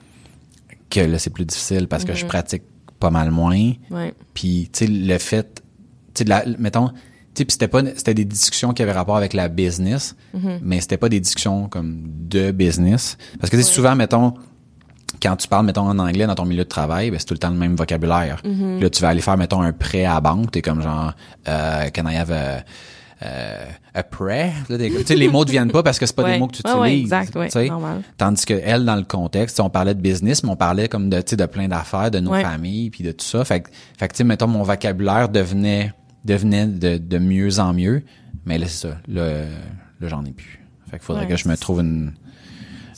que 0.90 1.00
là, 1.00 1.18
c'est 1.18 1.30
plus 1.30 1.46
difficile 1.46 1.88
parce 1.88 2.04
que 2.04 2.12
je 2.12 2.26
pratique 2.26 2.64
pas 3.02 3.10
mal 3.10 3.30
moins. 3.30 3.72
Ouais. 3.90 4.14
Puis, 4.32 4.70
tu 4.72 4.86
sais, 4.86 4.90
le 4.90 5.18
fait, 5.18 5.62
tu 6.14 6.24
sais, 6.24 6.44
mettons, 6.58 6.88
tu 6.88 6.94
sais, 7.34 7.44
puis 7.44 7.52
c'était 7.52 7.68
pas, 7.68 7.82
c'était 7.96 8.14
des 8.14 8.24
discussions 8.24 8.72
qui 8.72 8.82
avaient 8.82 8.92
rapport 8.92 9.16
avec 9.16 9.32
la 9.34 9.48
business, 9.48 10.14
Mm-hmm. 10.34 10.58
mais 10.62 10.80
c'était 10.80 10.96
pas 10.96 11.08
des 11.10 11.20
discussions 11.20 11.68
comme 11.68 12.00
de 12.28 12.52
business. 12.52 13.18
Parce 13.38 13.50
que, 13.50 13.56
tu 13.56 13.62
sais, 13.62 13.70
souvent, 13.70 13.94
mettons, 13.94 14.32
quand 15.22 15.36
tu 15.36 15.46
parles, 15.46 15.66
mettons, 15.66 15.82
en 15.88 15.98
anglais 15.98 16.26
dans 16.26 16.34
ton 16.34 16.46
milieu 16.46 16.64
de 16.64 16.68
travail, 16.68 17.10
ben, 17.10 17.18
c'est 17.18 17.26
tout 17.26 17.34
le 17.34 17.38
temps 17.38 17.50
le 17.50 17.56
même 17.56 17.76
vocabulaire. 17.76 18.40
Puis 18.42 18.80
là, 18.80 18.88
tu 18.90 19.02
vas 19.02 19.08
aller 19.08 19.20
faire, 19.20 19.36
mettons, 19.36 19.60
un 19.60 19.72
prêt 19.72 20.04
à 20.04 20.14
la 20.14 20.20
banque, 20.20 20.50
t'es 20.52 20.62
comme 20.62 20.80
genre, 20.80 21.12
euh, 21.48 21.90
can 21.90 22.08
I 22.08 22.16
have 22.16 22.30
a, 22.32 22.64
euh, 23.24 23.64
a 23.94 24.02
prêt? 24.02 24.52
Là, 24.68 24.76
sais, 25.06 25.16
les 25.16 25.28
mots 25.28 25.44
ne 25.44 25.50
viennent 25.50 25.70
pas 25.70 25.82
parce 25.82 25.98
que 25.98 26.06
c'est 26.06 26.16
pas 26.16 26.24
Ouais. 26.24 26.34
des 26.34 26.38
mots 26.38 26.48
que 26.48 26.56
tu 26.56 26.62
Ouais, 26.64 26.74
ouais, 26.74 26.88
utilises. 26.90 27.12
exact, 27.12 27.36
ouais, 27.54 27.68
normal. 27.68 28.02
Tandis 28.16 28.44
que 28.44 28.54
elle, 28.54 28.84
dans 28.84 28.96
le 28.96 29.04
contexte, 29.04 29.60
on 29.60 29.70
parlait 29.70 29.94
de 29.94 30.00
business, 30.00 30.42
mais 30.42 30.50
on 30.50 30.56
parlait 30.56 30.88
comme 30.88 31.08
de, 31.10 31.20
tu 31.20 31.30
sais, 31.30 31.36
de 31.36 31.46
plein 31.46 31.68
d'affaires, 31.68 32.10
de 32.10 32.18
nos 32.20 32.32
Ouais. 32.32 32.42
familles, 32.42 32.90
puis 32.90 33.04
de 33.04 33.12
tout 33.12 33.24
ça. 33.24 33.44
Fait 33.44 33.60
que, 33.60 33.70
fait 33.98 34.08
que, 34.08 34.12
tu 34.14 34.18
sais, 34.18 34.24
mettons, 34.24 34.46
mon 34.48 34.62
vocabulaire 34.62 35.28
devenait, 35.28 35.92
devenait 36.24 36.66
de, 36.66 36.98
de 36.98 37.18
mieux 37.18 37.58
en 37.60 37.72
mieux. 37.72 38.02
Mais 38.44 38.58
là, 38.58 38.66
c'est 38.66 38.88
ça. 38.88 38.98
Là, 39.08 39.42
là 40.00 40.08
j'en 40.08 40.24
ai 40.24 40.32
plus. 40.32 40.58
Fait 40.90 40.98
qu'il 40.98 41.04
faudrait 41.06 41.22
Ouais, 41.24 41.28
que 41.30 41.36
je 41.36 41.48
me 41.48 41.56
trouve 41.56 41.80
une, 41.80 42.12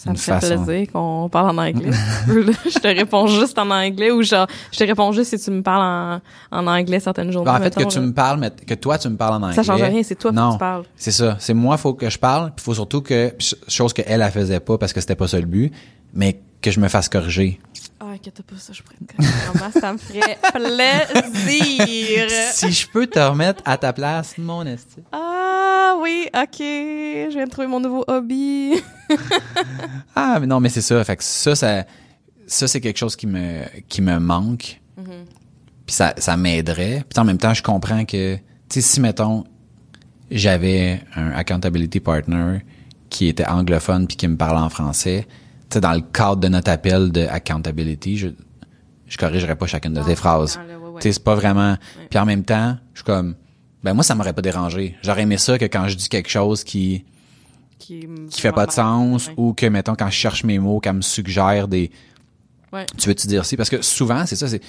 Ça 0.05 0.11
me 0.11 0.17
fait 0.17 0.33
façon. 0.33 0.65
plaisir 0.65 0.93
qu'on 0.93 1.29
parle 1.31 1.59
en 1.59 1.63
anglais. 1.63 1.91
je 2.27 2.79
te 2.79 2.87
réponds 2.87 3.27
juste 3.27 3.59
en 3.59 3.71
anglais 3.71 4.11
ou 4.11 4.23
genre, 4.23 4.47
je 4.71 4.79
te 4.79 4.85
réponds 4.85 5.13
juste 5.13 5.31
si 5.31 5.43
tu 5.43 5.51
me 5.51 5.63
parles 5.63 6.21
en, 6.53 6.59
en 6.59 6.67
anglais 6.67 7.01
certaines 7.01 7.33
journées. 7.33 7.51
Ben, 7.51 7.59
en 7.59 7.63
fait, 7.63 7.75
que 7.75 7.85
tu 7.85 8.01
me 8.01 8.13
parles, 8.13 8.39
mais 8.39 8.51
que 8.51 8.75
toi, 8.75 8.99
tu 8.99 9.09
me 9.09 9.17
parles 9.17 9.35
en 9.35 9.47
anglais. 9.47 9.55
Ça 9.55 9.63
change 9.63 9.83
rien, 9.83 10.03
c'est 10.03 10.15
toi 10.17 10.31
non, 10.31 10.49
que 10.49 10.53
tu 10.55 10.59
parles. 10.59 10.85
C'est 10.97 11.11
ça. 11.11 11.37
C'est 11.39 11.55
moi, 11.55 11.79
faut 11.79 11.95
que 11.95 12.11
je 12.11 12.19
parle, 12.19 12.53
puis 12.55 12.63
faut 12.63 12.75
surtout 12.75 13.01
que, 13.01 13.35
chose 13.67 13.95
qu'elle, 13.95 14.21
elle 14.21 14.31
faisait 14.31 14.61
pas 14.61 14.77
parce 14.77 14.93
que 14.93 15.01
c'était 15.01 15.17
pas 15.17 15.29
ça 15.29 15.41
le 15.41 15.47
but, 15.47 15.73
mais 16.13 16.41
que 16.61 16.71
je 16.71 16.81
me 16.81 16.89
fasse 16.89 17.09
corriger. 17.09 17.59
Ah, 18.01 18.07
inquiète 18.11 18.43
pas, 18.43 18.57
ça, 18.57 18.73
je 18.73 18.83
connaître. 18.83 19.15
Vraiment, 19.53 19.73
ça 19.73 19.93
me 19.93 19.99
ferait 19.99 20.39
plaisir. 20.53 22.29
si 22.53 22.73
je 22.73 22.89
peux 22.89 23.07
te 23.07 23.19
remettre 23.19 23.63
à 23.65 23.77
ta 23.77 23.93
place, 23.93 24.37
mon 24.37 24.67
esti. 24.67 25.01
Ah, 25.13 25.97
oui, 26.01 26.29
ok. 26.35 26.59
Je 26.59 27.33
viens 27.33 27.45
de 27.45 27.51
trouver 27.51 27.69
mon 27.69 27.81
nouveau 27.81 28.05
hobby. 28.07 28.75
Ah, 30.17 30.39
mais 30.41 30.47
non, 30.47 30.61
mais 30.61 30.69
c'est 30.69 30.81
ça. 30.81 31.03
Fait 31.05 31.17
que 31.17 31.25
ça, 31.25 31.55
ça, 31.55 31.85
ça 32.47 32.69
c'est 32.69 32.81
quelque 32.81 32.97
chose 32.97 33.17
qui 33.17 33.27
me, 33.27 33.63
qui 33.89 34.01
me 34.01 34.19
manque. 34.19 34.81
Puis 35.87 35.95
ça, 35.95 36.15
ça 36.17 36.37
m'aiderait. 36.37 37.05
Puis 37.09 37.21
en 37.21 37.25
même 37.25 37.39
temps, 37.39 37.53
je 37.53 37.63
comprends 37.63 38.05
que, 38.05 38.37
tu 38.37 38.41
sais, 38.71 38.81
si, 38.81 39.01
mettons, 39.01 39.45
j'avais 40.31 41.03
un 41.17 41.33
accountability 41.33 42.01
partner 42.01 42.61
qui 43.11 43.29
était 43.29 43.47
anglophone 43.47 44.07
puis 44.07 44.17
qui 44.17 44.27
me 44.29 44.37
parlait 44.37 44.61
en 44.61 44.71
français, 44.71 45.27
sais, 45.75 45.81
dans 45.81 45.93
le 45.93 46.01
cadre 46.01 46.37
de 46.37 46.49
notre 46.49 46.71
appel 46.71 47.13
de 47.13 47.23
accountability, 47.27 48.17
je, 48.17 48.29
je 49.07 49.17
corrigerais 49.19 49.57
pas 49.57 49.67
chacune 49.67 49.93
de 49.95 50.03
tes 50.03 50.15
phrases. 50.17 50.59
ah, 50.61 50.67
ouais, 50.67 50.75
ouais. 50.77 51.01
Tu 51.01 51.09
sais, 51.09 51.13
c'est 51.15 51.25
pas 51.25 51.35
vraiment... 51.35 51.77
Puis 52.11 52.19
en 52.19 52.25
même 52.27 52.45
temps, 52.45 52.77
je 52.95 52.99
suis 53.01 53.05
comme... 53.05 53.35
Ben 53.83 53.93
moi, 53.93 54.03
ça 54.03 54.15
m'aurait 54.15 54.33
pas 54.33 54.41
dérangé. 54.43 54.97
J'aurais 55.03 55.23
aimé 55.23 55.37
ça 55.37 55.59
que 55.59 55.67
quand 55.67 55.87
je 55.89 55.97
dis 55.97 56.09
quelque 56.09 56.31
chose 56.31 56.65
qui 56.65 57.05
Qui, 57.79 58.09
qui 58.31 58.41
fait 58.41 58.53
pas 58.53 58.65
de 58.67 58.73
sens 58.73 59.27
Ouais. 59.29 59.35
ou 59.37 59.53
que 59.53 59.67
mettons 59.67 59.95
quand 59.95 60.07
je 60.09 60.15
cherche 60.17 60.43
mes 60.45 60.59
mots 60.59 60.81
qu'elle 60.81 60.95
me 60.97 61.03
suggère 61.03 61.69
des 61.69 61.91
tu 62.97 63.09
veux 63.09 63.15
tu 63.15 63.27
dire 63.29 63.45
si 63.45 63.57
parce 63.57 63.69
que 63.71 63.83
souvent 63.83 64.25
c'est 64.27 64.37
ça 64.37 64.49
c'est 64.49 64.61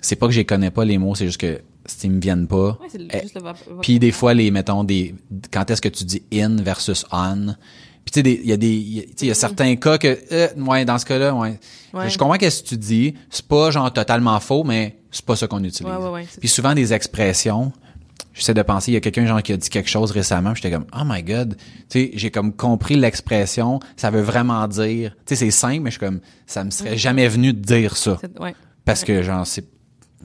c'est 0.00 0.16
pas 0.16 0.26
que 0.26 0.32
je 0.32 0.40
connais 0.42 0.70
pas 0.72 0.84
les 0.84 0.98
mots 0.98 1.14
c'est 1.14 1.26
juste 1.26 1.40
que 1.40 1.60
s'ils 1.86 2.10
me 2.10 2.20
viennent 2.20 2.46
pas 2.48 2.78
Ouais, 2.80 2.88
c'est 2.88 2.98
le- 2.98 3.06
eh, 3.12 3.22
puis 3.82 3.98
des 4.00 4.10
fois 4.12 4.34
les 4.34 4.50
mettons 4.50 4.82
des 4.82 5.14
quand 5.52 5.70
est-ce 5.70 5.80
que 5.82 5.88
tu 5.90 6.04
dis 6.04 6.22
in 6.32 6.56
versus 6.56 7.04
on 7.12 7.54
puis 8.04 8.12
tu 8.12 8.30
sais 8.30 8.40
il 8.42 8.48
y 8.48 8.52
a 8.52 8.56
des 8.56 8.68
il 8.72 8.94
y 8.96 9.00
a- 9.00 9.02
tu 9.02 9.08
sais 9.08 9.14
il 9.26 9.28
y 9.28 9.30
a 9.30 9.34
certains 9.34 9.74
cas 9.76 9.98
que 9.98 10.18
euh, 10.32 10.48
ouais 10.58 10.84
dans 10.84 10.98
ce 10.98 11.04
cas-là 11.06 11.34
ouais, 11.34 11.58
Ouais. 11.92 12.10
je 12.10 12.18
comprends 12.18 12.36
qu'est-ce 12.36 12.62
que 12.64 12.68
tu 12.70 12.76
dis. 12.76 13.14
C'est 13.30 13.46
pas 13.46 13.70
genre 13.70 13.92
totalement 13.92 14.38
faux 14.40 14.64
mais 14.64 14.96
c'est 15.12 15.24
pas 15.24 15.36
ça 15.36 15.46
qu'on 15.46 15.62
utilise. 15.62 15.90
Ouais, 15.92 15.96
ouais, 15.98 16.10
ouais, 16.10 16.26
c'est 16.28 16.40
puis 16.40 16.48
souvent 16.48 16.74
des 16.74 16.92
expressions 16.92 17.72
j'essaie 18.32 18.52
de 18.54 18.62
penser, 18.62 18.90
il 18.90 18.94
y 18.94 18.96
a 18.96 19.00
quelqu'un 19.00 19.26
genre 19.26 19.40
qui 19.42 19.52
a 19.52 19.56
dit 19.56 19.70
quelque 19.70 19.88
chose 19.88 20.10
récemment, 20.10 20.56
j'étais 20.56 20.72
comme 20.72 20.86
oh 20.92 21.02
my 21.06 21.22
god, 21.22 21.56
tu 21.88 22.00
sais, 22.00 22.10
j'ai 22.14 22.32
comme 22.32 22.52
compris 22.52 22.96
l'expression, 22.96 23.78
ça 23.96 24.10
veut 24.10 24.22
vraiment 24.22 24.66
dire, 24.66 25.12
tu 25.24 25.36
sais 25.36 25.36
c'est 25.36 25.50
simple 25.52 25.82
mais 25.82 25.90
je 25.92 25.98
suis 25.98 26.00
comme 26.06 26.20
ça 26.46 26.64
me 26.64 26.70
serait 26.70 26.96
jamais 26.98 27.28
venu 27.28 27.52
de 27.52 27.60
dire 27.60 27.96
ça. 27.96 28.18
Parce 28.84 29.04
que 29.04 29.22
genre 29.22 29.46
c'est 29.46 29.64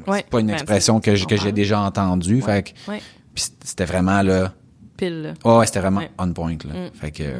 pas 0.06 0.40
une 0.40 0.48
Ben, 0.48 0.54
expression 0.54 1.00
que 1.00 1.14
j'ai 1.16 1.52
déjà 1.52 1.82
entendue, 1.82 2.42
fait 2.42 2.64
que 2.64 2.92
c'était 3.36 3.86
vraiment 3.86 4.22
là 4.24 4.54
Pile. 4.98 5.22
là. 5.22 5.34
oh, 5.44 5.60
ouais, 5.60 5.66
c'était 5.68 5.80
vraiment 5.82 6.00
Ouais. 6.02 6.10
on 6.18 6.34
point 6.34 6.58
là. 6.66 6.90
Fait 7.00 7.12
que 7.12 7.24
euh, 7.24 7.40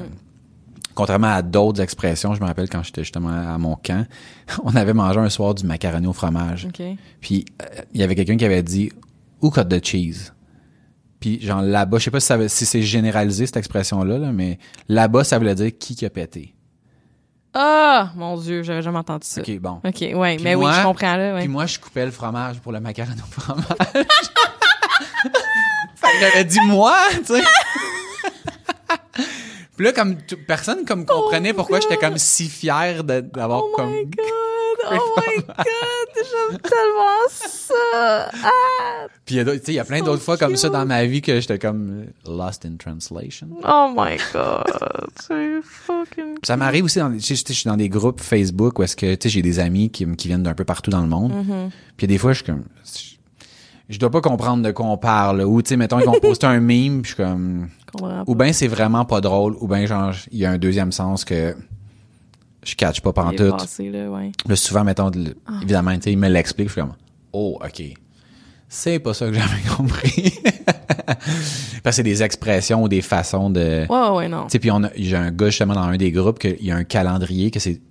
contrairement 1.00 1.34
à 1.34 1.42
d'autres 1.42 1.82
expressions, 1.82 2.34
je 2.34 2.42
me 2.42 2.46
rappelle 2.46 2.68
quand 2.70 2.84
j'étais 2.84 3.04
justement 3.04 3.30
à 3.30 3.58
mon 3.58 3.76
camp, 3.78 4.06
on 4.66 4.76
avait 4.76 4.94
mangé 4.94 5.18
un 5.18 5.30
soir 5.30 5.56
du 5.56 5.66
macaroni 5.66 6.08
au 6.08 6.14
fromage. 6.14 6.68
Puis 7.22 7.46
euh, 7.62 7.66
il 7.94 8.02
y 8.02 8.04
avait 8.04 8.16
quelqu'un 8.16 8.36
qui 8.36 8.44
avait 8.44 8.64
dit 8.64 8.92
ou 9.42 9.50
cut 9.50 9.64
de 9.64 9.80
cheese. 9.82 10.34
Puis 11.22 11.40
genre 11.42 11.62
là-bas, 11.62 12.00
je 12.00 12.04
sais 12.04 12.12
pas 12.12 12.20
si, 12.20 12.28
ça 12.28 12.36
veut- 12.36 12.50
si 12.50 12.66
c'est 12.66 12.82
généralisé 12.82 13.46
cette 13.46 13.56
expression-là, 13.56 14.18
là, 14.18 14.32
mais 14.34 14.60
là-bas, 14.90 15.24
ça 15.24 15.38
voulait 15.38 15.56
dire 15.56 15.72
qui 15.80 15.96
qui 15.96 16.06
a 16.06 16.10
pété. 16.10 16.54
Ah, 17.54 18.12
mon 18.16 18.38
Dieu, 18.38 18.62
j'avais 18.62 18.82
jamais 18.82 18.98
entendu 19.00 19.26
ça. 19.26 19.40
OK, 19.42 19.58
bon. 19.60 19.80
OK, 19.86 20.02
ouais, 20.02 20.36
Puis 20.36 20.44
mais 20.44 20.56
moi- 20.58 20.70
oui, 20.70 20.76
je 20.78 20.84
comprends 20.84 21.16
là, 21.16 21.34
ouais. 21.34 21.40
Puis 21.40 21.48
moi, 21.48 21.66
je 21.66 21.80
coupais 21.80 22.06
le 22.06 22.12
fromage 22.12 22.60
pour 22.60 22.72
le 22.74 22.80
macaroni 22.82 23.20
au 23.22 23.40
fromage. 23.42 23.66
fait 25.96 26.08
que 26.12 26.20
j'avais 26.20 26.44
dit 26.46 26.60
moi, 26.68 26.98
tu 27.26 27.36
sais. 27.36 27.44
Puis 29.80 29.86
là, 29.86 29.94
comme 29.94 30.18
tout- 30.18 30.36
personne 30.46 30.84
comme 30.84 31.06
comprenait 31.06 31.54
pourquoi 31.54 31.80
j'étais 31.80 31.96
comme 31.96 32.18
si 32.18 32.50
fier 32.50 33.02
de- 33.06 33.22
d'avoir 33.22 33.64
Oh 33.64 33.74
comme 33.78 33.90
my 33.92 34.04
god! 34.04 34.16
Oh 34.92 35.16
my 35.18 35.38
god! 35.46 35.56
J'aime 36.16 36.58
tellement 36.60 37.30
ça! 37.30 38.30
Ah! 38.44 39.08
Puis 39.26 39.36
il 39.36 39.38
y 39.38 39.40
a 39.40 39.46
d'autres- 39.46 39.60
tu 39.60 39.66
sais, 39.68 39.72
il 39.72 39.76
y 39.76 39.80
a 39.80 39.86
plein 39.86 40.00
So 40.00 40.06
d'autres 40.06 40.22
fois 40.24 40.36
comme 40.38 40.58
ça 40.58 40.68
cute. 40.68 40.74
dans 40.74 40.86
ma 40.86 41.06
vie 41.06 41.22
que 41.22 41.40
j'étais 41.40 41.60
comme 41.60 42.06
euh, 42.28 42.30
lost 42.30 42.66
in 42.66 42.76
translation. 42.78 43.48
Oh 43.66 43.94
my 43.96 44.18
god! 44.34 44.64
C'est 45.22 45.62
fucking... 45.64 46.36
Ça 46.44 46.58
m'arrive 46.58 46.84
aussi 46.84 47.00
dans 47.00 47.10
des, 47.10 47.20
tu 47.20 47.36
sais, 47.38 47.44
je 47.48 47.54
suis 47.54 47.70
dans 47.70 47.78
des 47.78 47.88
groupes 47.90 48.20
Facebook 48.20 48.80
où 48.80 48.84
est-ce 48.84 48.98
que 48.98 49.16
tu 49.16 49.30
sais 49.30 49.30
j'ai 49.30 49.42
des 49.42 49.60
amis 49.60 49.90
qui, 49.92 50.06
qui 50.18 50.28
viennent 50.28 50.44
d'un 50.44 50.54
peu 50.56 50.66
partout 50.66 50.92
dans 50.92 51.02
le 51.02 51.08
monde. 51.08 51.32
Mm-hmm. 51.32 51.70
Puis 51.96 52.08
des 52.08 52.18
fois 52.18 52.34
je 52.34 52.38
suis 52.44 52.46
comme 52.46 52.64
je, 52.86 53.16
je 53.94 54.00
dois 54.00 54.10
pas 54.12 54.22
comprendre 54.22 54.62
de 54.64 54.72
quoi 54.72 54.86
on 54.88 54.98
parle 54.98 55.42
ou 55.42 55.62
tu 55.62 55.70
sais 55.70 55.78
mettons 55.78 56.00
ils 56.00 56.06
vont 56.06 56.20
poster 56.20 56.48
un 56.48 56.60
meme 56.60 57.02
puis 57.02 57.12
je 57.12 57.16
suis 57.16 57.24
comme 57.24 57.70
comprends 57.92 58.24
pas. 58.24 58.24
ou 58.28 58.36
bien 58.36 58.54
c'est 58.54 58.68
vraiment 58.68 59.06
pas 59.06 59.22
drôle 59.22 59.56
ou 59.60 59.68
bien 59.68 59.86
genre 59.86 60.14
il 60.32 60.38
y 60.40 60.46
a 60.46 60.52
un 60.52 60.58
deuxième 60.58 60.92
sens 60.92 61.26
que 61.26 61.56
je 62.66 62.76
catch 62.76 63.02
pas 63.02 63.14
tout. 63.14 63.52
passé, 63.52 63.90
là, 63.90 64.10
ouais. 64.10 64.32
Là 64.48 64.56
souvent 64.56 64.84
mettons 64.84 65.12
Ah. 65.48 65.60
évidemment 65.62 65.96
tu 65.96 66.02
sais 66.04 66.12
il 66.12 66.18
me 66.18 66.28
l'explique 66.30 66.68
je 66.68 66.74
suis 66.74 66.82
comme 66.82 66.94
oh 67.34 67.60
OK. 67.64 67.84
C'est 68.72 69.00
pas 69.00 69.16
ça 69.16 69.26
que 69.28 69.34
j'avais 69.34 69.62
compris. 69.78 70.32
Parce 71.84 71.84
que 71.84 71.92
c'est 71.92 72.04
des 72.04 72.22
expressions 72.22 72.84
ou 72.84 72.88
des 72.88 73.02
façons 73.02 73.50
de 73.50 73.86
Ouais, 73.90 74.16
ouais, 74.18 74.28
non. 74.30 74.44
tu 74.44 74.52
sais, 74.52 74.60
puis 74.60 74.70
on 74.70 74.84
a, 74.84 74.90
j'ai 74.96 75.16
un 75.16 75.32
gars 75.32 75.48
justement 75.50 75.74
dans 75.74 75.82
un 75.82 75.98
des 75.98 76.12
groupes 76.12 76.38
qu'il 76.38 76.64
y 76.64 76.72
a 76.72 76.76
un 76.76 76.84
calendrier 76.84 77.50
que 77.50 77.60
c'est, 77.60 77.76
tu 77.76 77.82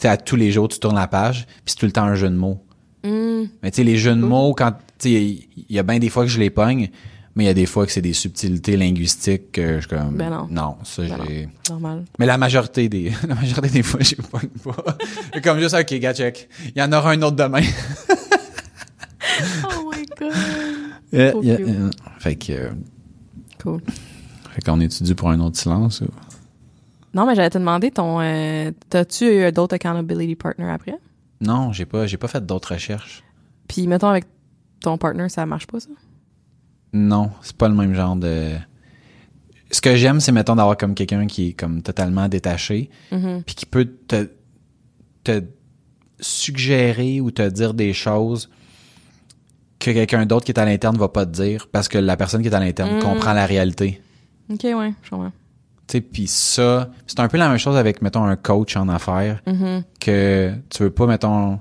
sais, 0.00 0.08
à 0.08 0.16
tous 0.16 0.34
les 0.36 0.50
jours 0.50 0.66
tu 0.68 0.80
tournes 0.80 0.96
la 0.96 1.06
page, 1.06 1.46
puis 1.46 1.62
c'est 1.66 1.76
tout 1.76 1.86
le 1.86 1.92
temps 1.92 2.02
un 2.04 2.16
jeu 2.16 2.28
de 2.28 2.34
mots. 2.34 2.58
Hmm. 3.04 3.44
Mais 3.62 3.70
tu 3.70 3.76
sais, 3.76 3.84
les 3.84 3.96
jeux 3.98 4.14
de 4.14 4.20
mots, 4.20 4.52
quand, 4.52 4.72
tu 4.98 5.10
sais, 5.10 5.10
il 5.12 5.48
il 5.68 5.76
y 5.76 5.78
a 5.78 5.82
bien 5.84 5.98
des 6.00 6.08
fois 6.08 6.24
que 6.24 6.30
je 6.30 6.40
les 6.40 6.50
pogne, 6.50 6.90
mais 7.36 7.44
il 7.44 7.46
y 7.46 7.50
a 7.50 7.54
des 7.54 7.66
fois 7.66 7.86
que 7.86 7.92
c'est 7.92 8.02
des 8.02 8.12
subtilités 8.12 8.76
linguistiques 8.76 9.52
que 9.52 9.76
je 9.76 9.80
suis 9.80 9.88
comme, 9.88 10.16
Ben 10.16 10.46
non. 10.50 10.76
ça 10.84 11.02
Ben 11.02 11.16
j'ai, 11.26 11.48
Normal. 11.68 12.04
mais 12.18 12.26
la 12.26 12.38
majorité 12.38 12.88
des, 12.88 13.12
la 13.28 13.34
majorité 13.34 13.68
des 13.68 13.82
fois, 13.82 14.00
je 14.02 14.16
pogne 14.16 14.48
pas. 14.64 14.96
C'est 15.32 15.42
comme 15.42 15.58
juste, 15.60 15.74
ok, 15.74 15.94
gars, 15.94 16.12
check. 16.14 16.48
Il 16.74 16.78
y 16.78 16.82
en 16.82 16.92
aura 16.92 17.12
un 17.12 17.22
autre 17.22 17.36
demain. 17.36 17.62
Oh 19.64 19.90
my 19.94 20.04
god! 20.18 20.32
Fait 22.18 22.36
que, 22.36 22.52
euh, 22.52 22.70
Cool. 23.62 23.80
fait 24.54 24.62
qu'on 24.64 24.80
étudie 24.80 25.14
pour 25.14 25.28
un 25.30 25.40
autre 25.40 25.58
silence. 25.58 26.00
ou? 26.02 26.06
Non, 27.14 27.26
mais 27.26 27.34
j'allais 27.34 27.50
te 27.50 27.58
demander, 27.58 27.90
ton, 27.90 28.20
euh, 28.20 28.70
t'as-tu 28.88 29.24
eu 29.26 29.52
d'autres 29.52 29.74
accountability 29.74 30.36
partners 30.36 30.70
après? 30.70 30.94
Non, 31.40 31.72
j'ai 31.72 31.84
pas, 31.86 32.06
j'ai 32.06 32.16
pas 32.16 32.28
fait 32.28 32.44
d'autres 32.44 32.74
recherches. 32.74 33.22
Puis, 33.66 33.86
mettons, 33.86 34.08
avec 34.08 34.26
ton 34.80 34.96
partner, 34.98 35.28
ça 35.28 35.44
marche 35.46 35.66
pas, 35.66 35.80
ça? 35.80 35.88
Non, 36.92 37.30
c'est 37.42 37.56
pas 37.56 37.68
le 37.68 37.74
même 37.74 37.94
genre 37.94 38.16
de. 38.16 38.50
ce 39.70 39.80
que 39.80 39.94
j'aime, 39.96 40.20
c'est 40.20 40.32
mettons 40.32 40.56
d'avoir 40.56 40.76
comme 40.76 40.94
quelqu'un 40.94 41.26
qui 41.26 41.48
est 41.48 41.52
comme 41.52 41.82
totalement 41.82 42.28
détaché, 42.28 42.90
Mm-hmm. 43.12 43.42
puis 43.44 43.54
qui 43.54 43.66
peut 43.66 43.86
te 44.08 44.28
te 45.24 45.42
suggérer 46.20 47.20
ou 47.20 47.30
te 47.30 47.46
dire 47.48 47.74
des 47.74 47.92
choses 47.92 48.50
que 49.78 49.90
quelqu'un 49.90 50.26
d'autre 50.26 50.44
qui 50.44 50.52
est 50.52 50.58
à 50.58 50.64
l'interne 50.64 50.96
va 50.98 51.08
pas 51.08 51.24
te 51.24 51.30
dire 51.30 51.68
parce 51.72 51.88
que 51.88 51.98
la 51.98 52.16
personne 52.16 52.42
qui 52.42 52.48
est 52.48 52.54
à 52.54 52.60
l'interne 52.60 52.96
Mm. 52.96 53.00
comprend 53.02 53.32
la 53.32 53.46
réalité. 53.46 54.02
OK, 54.50 54.62
ouais, 54.64 54.92
je 55.02 55.10
comprends. 55.10 55.32
Tu 55.86 55.96
sais, 55.96 56.00
puis 56.02 56.26
ça, 56.26 56.90
c'est 57.06 57.18
un 57.20 57.28
peu 57.28 57.36
la 57.38 57.48
même 57.48 57.58
chose 57.58 57.76
avec 57.76 58.02
mettons 58.02 58.24
un 58.24 58.36
coach 58.36 58.76
en 58.76 58.88
affaires 58.88 59.40
Mm-hmm. 59.46 59.82
que 60.00 60.52
tu 60.68 60.82
veux 60.82 60.90
pas 60.90 61.06
mettons 61.06 61.56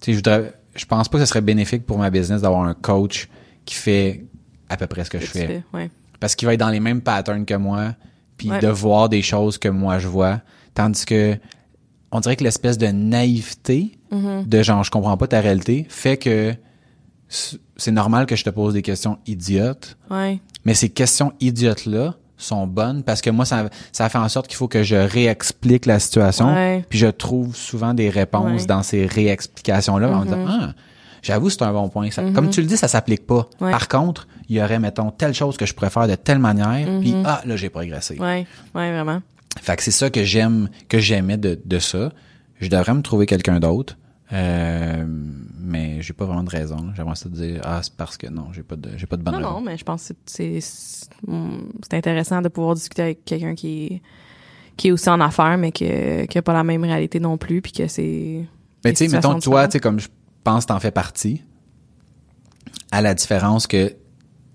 tu 0.00 0.06
sais 0.06 0.12
je 0.12 0.16
voudrais 0.18 0.52
je 0.74 0.84
pense 0.84 1.08
pas 1.08 1.18
que 1.18 1.24
ce 1.24 1.28
serait 1.28 1.40
bénéfique 1.40 1.86
pour 1.86 1.98
ma 1.98 2.10
business 2.10 2.42
d'avoir 2.42 2.62
un 2.64 2.74
coach 2.74 3.28
qui 3.64 3.74
fait 3.74 4.24
à 4.68 4.76
peu 4.76 4.86
près 4.86 5.04
ce 5.04 5.10
que 5.10 5.18
je 5.18 5.26
fais 5.26 5.46
fais, 5.46 5.62
ouais. 5.74 5.90
parce 6.20 6.34
qu'il 6.34 6.46
va 6.46 6.54
être 6.54 6.60
dans 6.60 6.70
les 6.70 6.80
mêmes 6.80 7.00
patterns 7.00 7.44
que 7.44 7.54
moi 7.54 7.94
puis 8.36 8.50
Ouais. 8.50 8.58
de 8.60 8.68
voir 8.68 9.08
des 9.08 9.22
choses 9.22 9.56
que 9.58 9.68
moi 9.68 9.98
je 9.98 10.08
vois 10.08 10.40
tandis 10.74 11.04
que 11.06 11.36
on 12.12 12.20
dirait 12.20 12.36
que 12.36 12.44
l'espèce 12.44 12.78
de 12.78 12.86
naïveté 12.88 13.92
Mm-hmm. 14.12 14.46
de 14.46 14.62
genre 14.62 14.84
je 14.84 14.90
comprends 14.92 15.16
pas 15.16 15.26
ta 15.26 15.40
réalité 15.40 15.84
fait 15.88 16.16
que 16.16 16.54
c'est 17.28 17.90
normal 17.90 18.26
que 18.26 18.36
je 18.36 18.44
te 18.44 18.50
pose 18.50 18.72
des 18.74 18.82
questions 18.82 19.18
idiotes 19.26 19.96
Ouais. 20.10 20.38
mais 20.64 20.74
ces 20.74 20.88
questions 20.90 21.32
idiotes 21.40 21.86
là 21.86 22.14
sont 22.36 22.68
bonnes 22.68 23.02
parce 23.02 23.20
que 23.20 23.30
moi 23.30 23.44
ça 23.44 23.68
ça 23.90 24.08
fait 24.08 24.18
en 24.18 24.28
sorte 24.28 24.46
qu'il 24.46 24.56
faut 24.56 24.68
que 24.68 24.84
je 24.84 24.94
réexplique 24.94 25.86
la 25.86 25.98
situation 25.98 26.54
Ouais. 26.54 26.84
puis 26.88 26.98
je 27.00 27.08
trouve 27.08 27.56
souvent 27.56 27.94
des 27.94 28.08
réponses 28.08 28.44
Ouais. 28.44 28.56
Mm-hmm. 28.58 28.66
dans 28.66 28.82
ces 28.84 29.06
réexplications 29.06 29.98
là 29.98 30.08
en 30.16 30.22
disant 30.24 30.44
ah 30.48 30.72
j'avoue 31.22 31.50
c'est 31.50 31.62
un 31.62 31.72
bon 31.72 31.88
point 31.88 32.10
Ça- 32.10 32.22
comme 32.34 32.50
tu 32.50 32.60
le 32.60 32.66
dis 32.66 32.76
ça 32.76 32.88
s'applique 32.88 33.26
pas 33.26 33.48
Ouais. 33.60 33.70
par 33.70 33.88
contre 33.88 34.26
il 34.48 34.56
y 34.56 34.62
aurait 34.62 34.78
mettons 34.78 35.10
telle 35.10 35.34
chose 35.34 35.56
que 35.56 35.66
je 35.66 35.74
pourrais 35.74 35.90
faire 35.90 36.06
de 36.08 36.14
telle 36.14 36.38
manière 36.38 36.86
puis 37.00 37.14
ah 37.24 37.42
là 37.44 37.56
j'ai 37.56 37.68
progressé 37.70 38.14
Mm-hmm. 38.16 38.20
Ouais. 38.20 38.46
Ouais, 38.74 38.92
vraiment. 38.92 39.20
fait 39.60 39.76
que 39.76 39.82
c'est 39.82 39.90
ça 39.90 40.10
que 40.10 40.22
j'aime, 40.24 40.68
que 40.88 40.98
j'aimais 40.98 41.36
de, 41.38 41.58
de 41.64 41.78
ça. 41.78 42.12
Je 42.60 42.68
devrais 42.68 42.94
me 42.94 43.02
trouver 43.02 43.26
quelqu'un 43.26 43.58
d'autre. 43.60 43.96
Euh, 44.32 45.04
mais 45.60 46.02
j'ai 46.02 46.12
pas 46.12 46.24
vraiment 46.24 46.42
de 46.42 46.50
raison. 46.50 46.76
J'aimerais 46.96 47.14
ça 47.16 47.28
te 47.28 47.34
dire 47.34 47.60
ah 47.64 47.80
c'est 47.82 47.92
parce 47.94 48.16
que 48.16 48.26
non, 48.28 48.48
j'ai 48.52 48.62
pas 48.62 48.76
de 48.76 48.90
j'ai 48.96 49.06
pas 49.06 49.16
de 49.16 49.22
bonne 49.22 49.34
Non, 49.34 49.38
raison. 49.40 49.52
non, 49.52 49.60
mais 49.60 49.76
je 49.78 49.84
pense 49.84 50.08
que 50.08 50.14
c'est 50.26 50.60
c'est 50.60 51.94
intéressant 51.94 52.42
de 52.42 52.48
pouvoir 52.48 52.74
discuter 52.74 53.02
avec 53.02 53.24
quelqu'un 53.24 53.54
qui 53.54 53.84
est 53.86 54.02
qui 54.76 54.88
est 54.88 54.92
aussi 54.92 55.08
en 55.08 55.20
affaires, 55.20 55.56
mais 55.58 55.72
que 55.72 56.26
qui 56.26 56.38
a 56.38 56.42
pas 56.42 56.52
la 56.52 56.64
même 56.64 56.82
réalité 56.84 57.18
non 57.20 57.38
plus, 57.38 57.62
puis 57.62 57.72
que 57.72 57.86
c'est. 57.88 58.44
mais 58.84 58.92
tu 58.92 59.06
sais, 59.08 59.14
mettons 59.14 59.38
toi, 59.38 59.66
tu 59.68 59.72
sais 59.72 59.80
comme 59.80 59.98
je 60.00 60.08
pense 60.46 60.64
que 60.64 60.68
t'en 60.68 60.78
fais 60.78 60.92
partie, 60.92 61.42
à 62.92 63.02
la 63.02 63.14
différence 63.14 63.66
que 63.66 63.96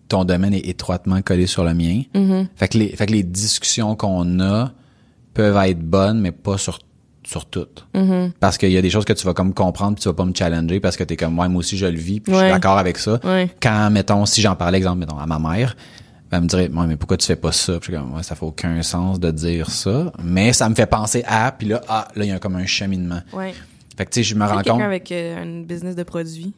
ton 0.08 0.23
domaine 0.23 0.54
est 0.54 0.67
étroitement 0.67 1.21
collé 1.21 1.47
sur 1.47 1.65
le 1.65 1.73
mien. 1.73 2.04
Mm-hmm. 2.15 2.47
Fait 2.56 2.67
que 2.69 2.77
les 2.77 2.95
fait 2.95 3.08
que 3.08 3.12
les 3.12 3.23
discussions 3.23 3.95
qu'on 3.97 4.39
a 4.39 4.71
peuvent 5.34 5.58
être 5.65 5.82
bonnes, 5.82 6.21
mais 6.21 6.32
pas 6.32 6.58
sur 6.58 6.80
sur 7.23 7.45
toutes. 7.45 7.88
Mm-hmm. 7.93 8.32
Parce 8.39 8.58
qu'il 8.58 8.71
y 8.71 8.77
a 8.77 8.82
des 8.82 8.89
choses 8.89 9.04
que 9.04 9.13
tu 9.13 9.25
vas 9.25 9.34
comme 9.34 9.54
comprendre 9.54 9.95
puis 9.95 10.04
tu 10.04 10.08
vas 10.08 10.13
pas 10.13 10.25
me 10.25 10.34
challenger 10.34 10.80
parce 10.80 10.95
que 10.95 11.04
t'es 11.04 11.17
comme 11.17 11.38
ouais, 11.38 11.49
moi 11.49 11.60
aussi 11.60 11.77
je 11.77 11.86
le 11.86 11.97
vis 11.97 12.21
puis 12.21 12.34
je 12.34 12.39
suis 12.39 12.49
d'accord 12.49 12.77
avec 12.77 12.97
ça. 12.97 13.19
Ouais. 13.23 13.49
Quand 13.62 13.89
mettons 13.91 14.25
si 14.25 14.41
j'en 14.41 14.56
parlais 14.56 14.77
exemple 14.77 14.99
mettons 14.99 15.19
à 15.19 15.25
ma 15.25 15.39
mère, 15.39 15.75
elle 16.32 16.41
me 16.41 16.47
dirait 16.47 16.69
ouais, 16.69 16.88
mais 16.88 16.95
pourquoi 16.95 17.17
tu 17.17 17.27
fais 17.27 17.36
pas 17.36 17.51
ça? 17.51 17.73
Puis 17.73 17.91
je 17.91 17.97
suis 17.97 18.01
comme 18.01 18.15
ouais, 18.15 18.23
ça 18.23 18.36
fait 18.36 18.45
aucun 18.45 18.82
sens 18.82 19.19
de 19.19 19.30
dire 19.30 19.69
ça, 19.69 20.13
mais 20.23 20.54
ça 20.54 20.69
me 20.69 20.75
fait 20.75 20.86
penser 20.86 21.21
à 21.27 21.51
puis 21.51 21.67
là 21.67 21.82
ah 21.89 22.08
là 22.15 22.23
il 22.23 22.30
y 22.30 22.32
a 22.32 22.39
comme 22.39 22.56
un 22.56 22.65
cheminement. 22.65 23.21
Ouais. 23.34 23.54
Fait 24.02 24.06
que 24.08 24.12
tu 24.12 24.24
sais 24.24 24.24
je 24.24 24.36
me 24.36 24.44
rends 24.46 24.64
compte 24.64 24.82
avec 24.82 25.12
euh, 25.12 25.44
une 25.44 25.64
business 25.66 25.96
de 25.96 26.02
produits. 26.02 26.54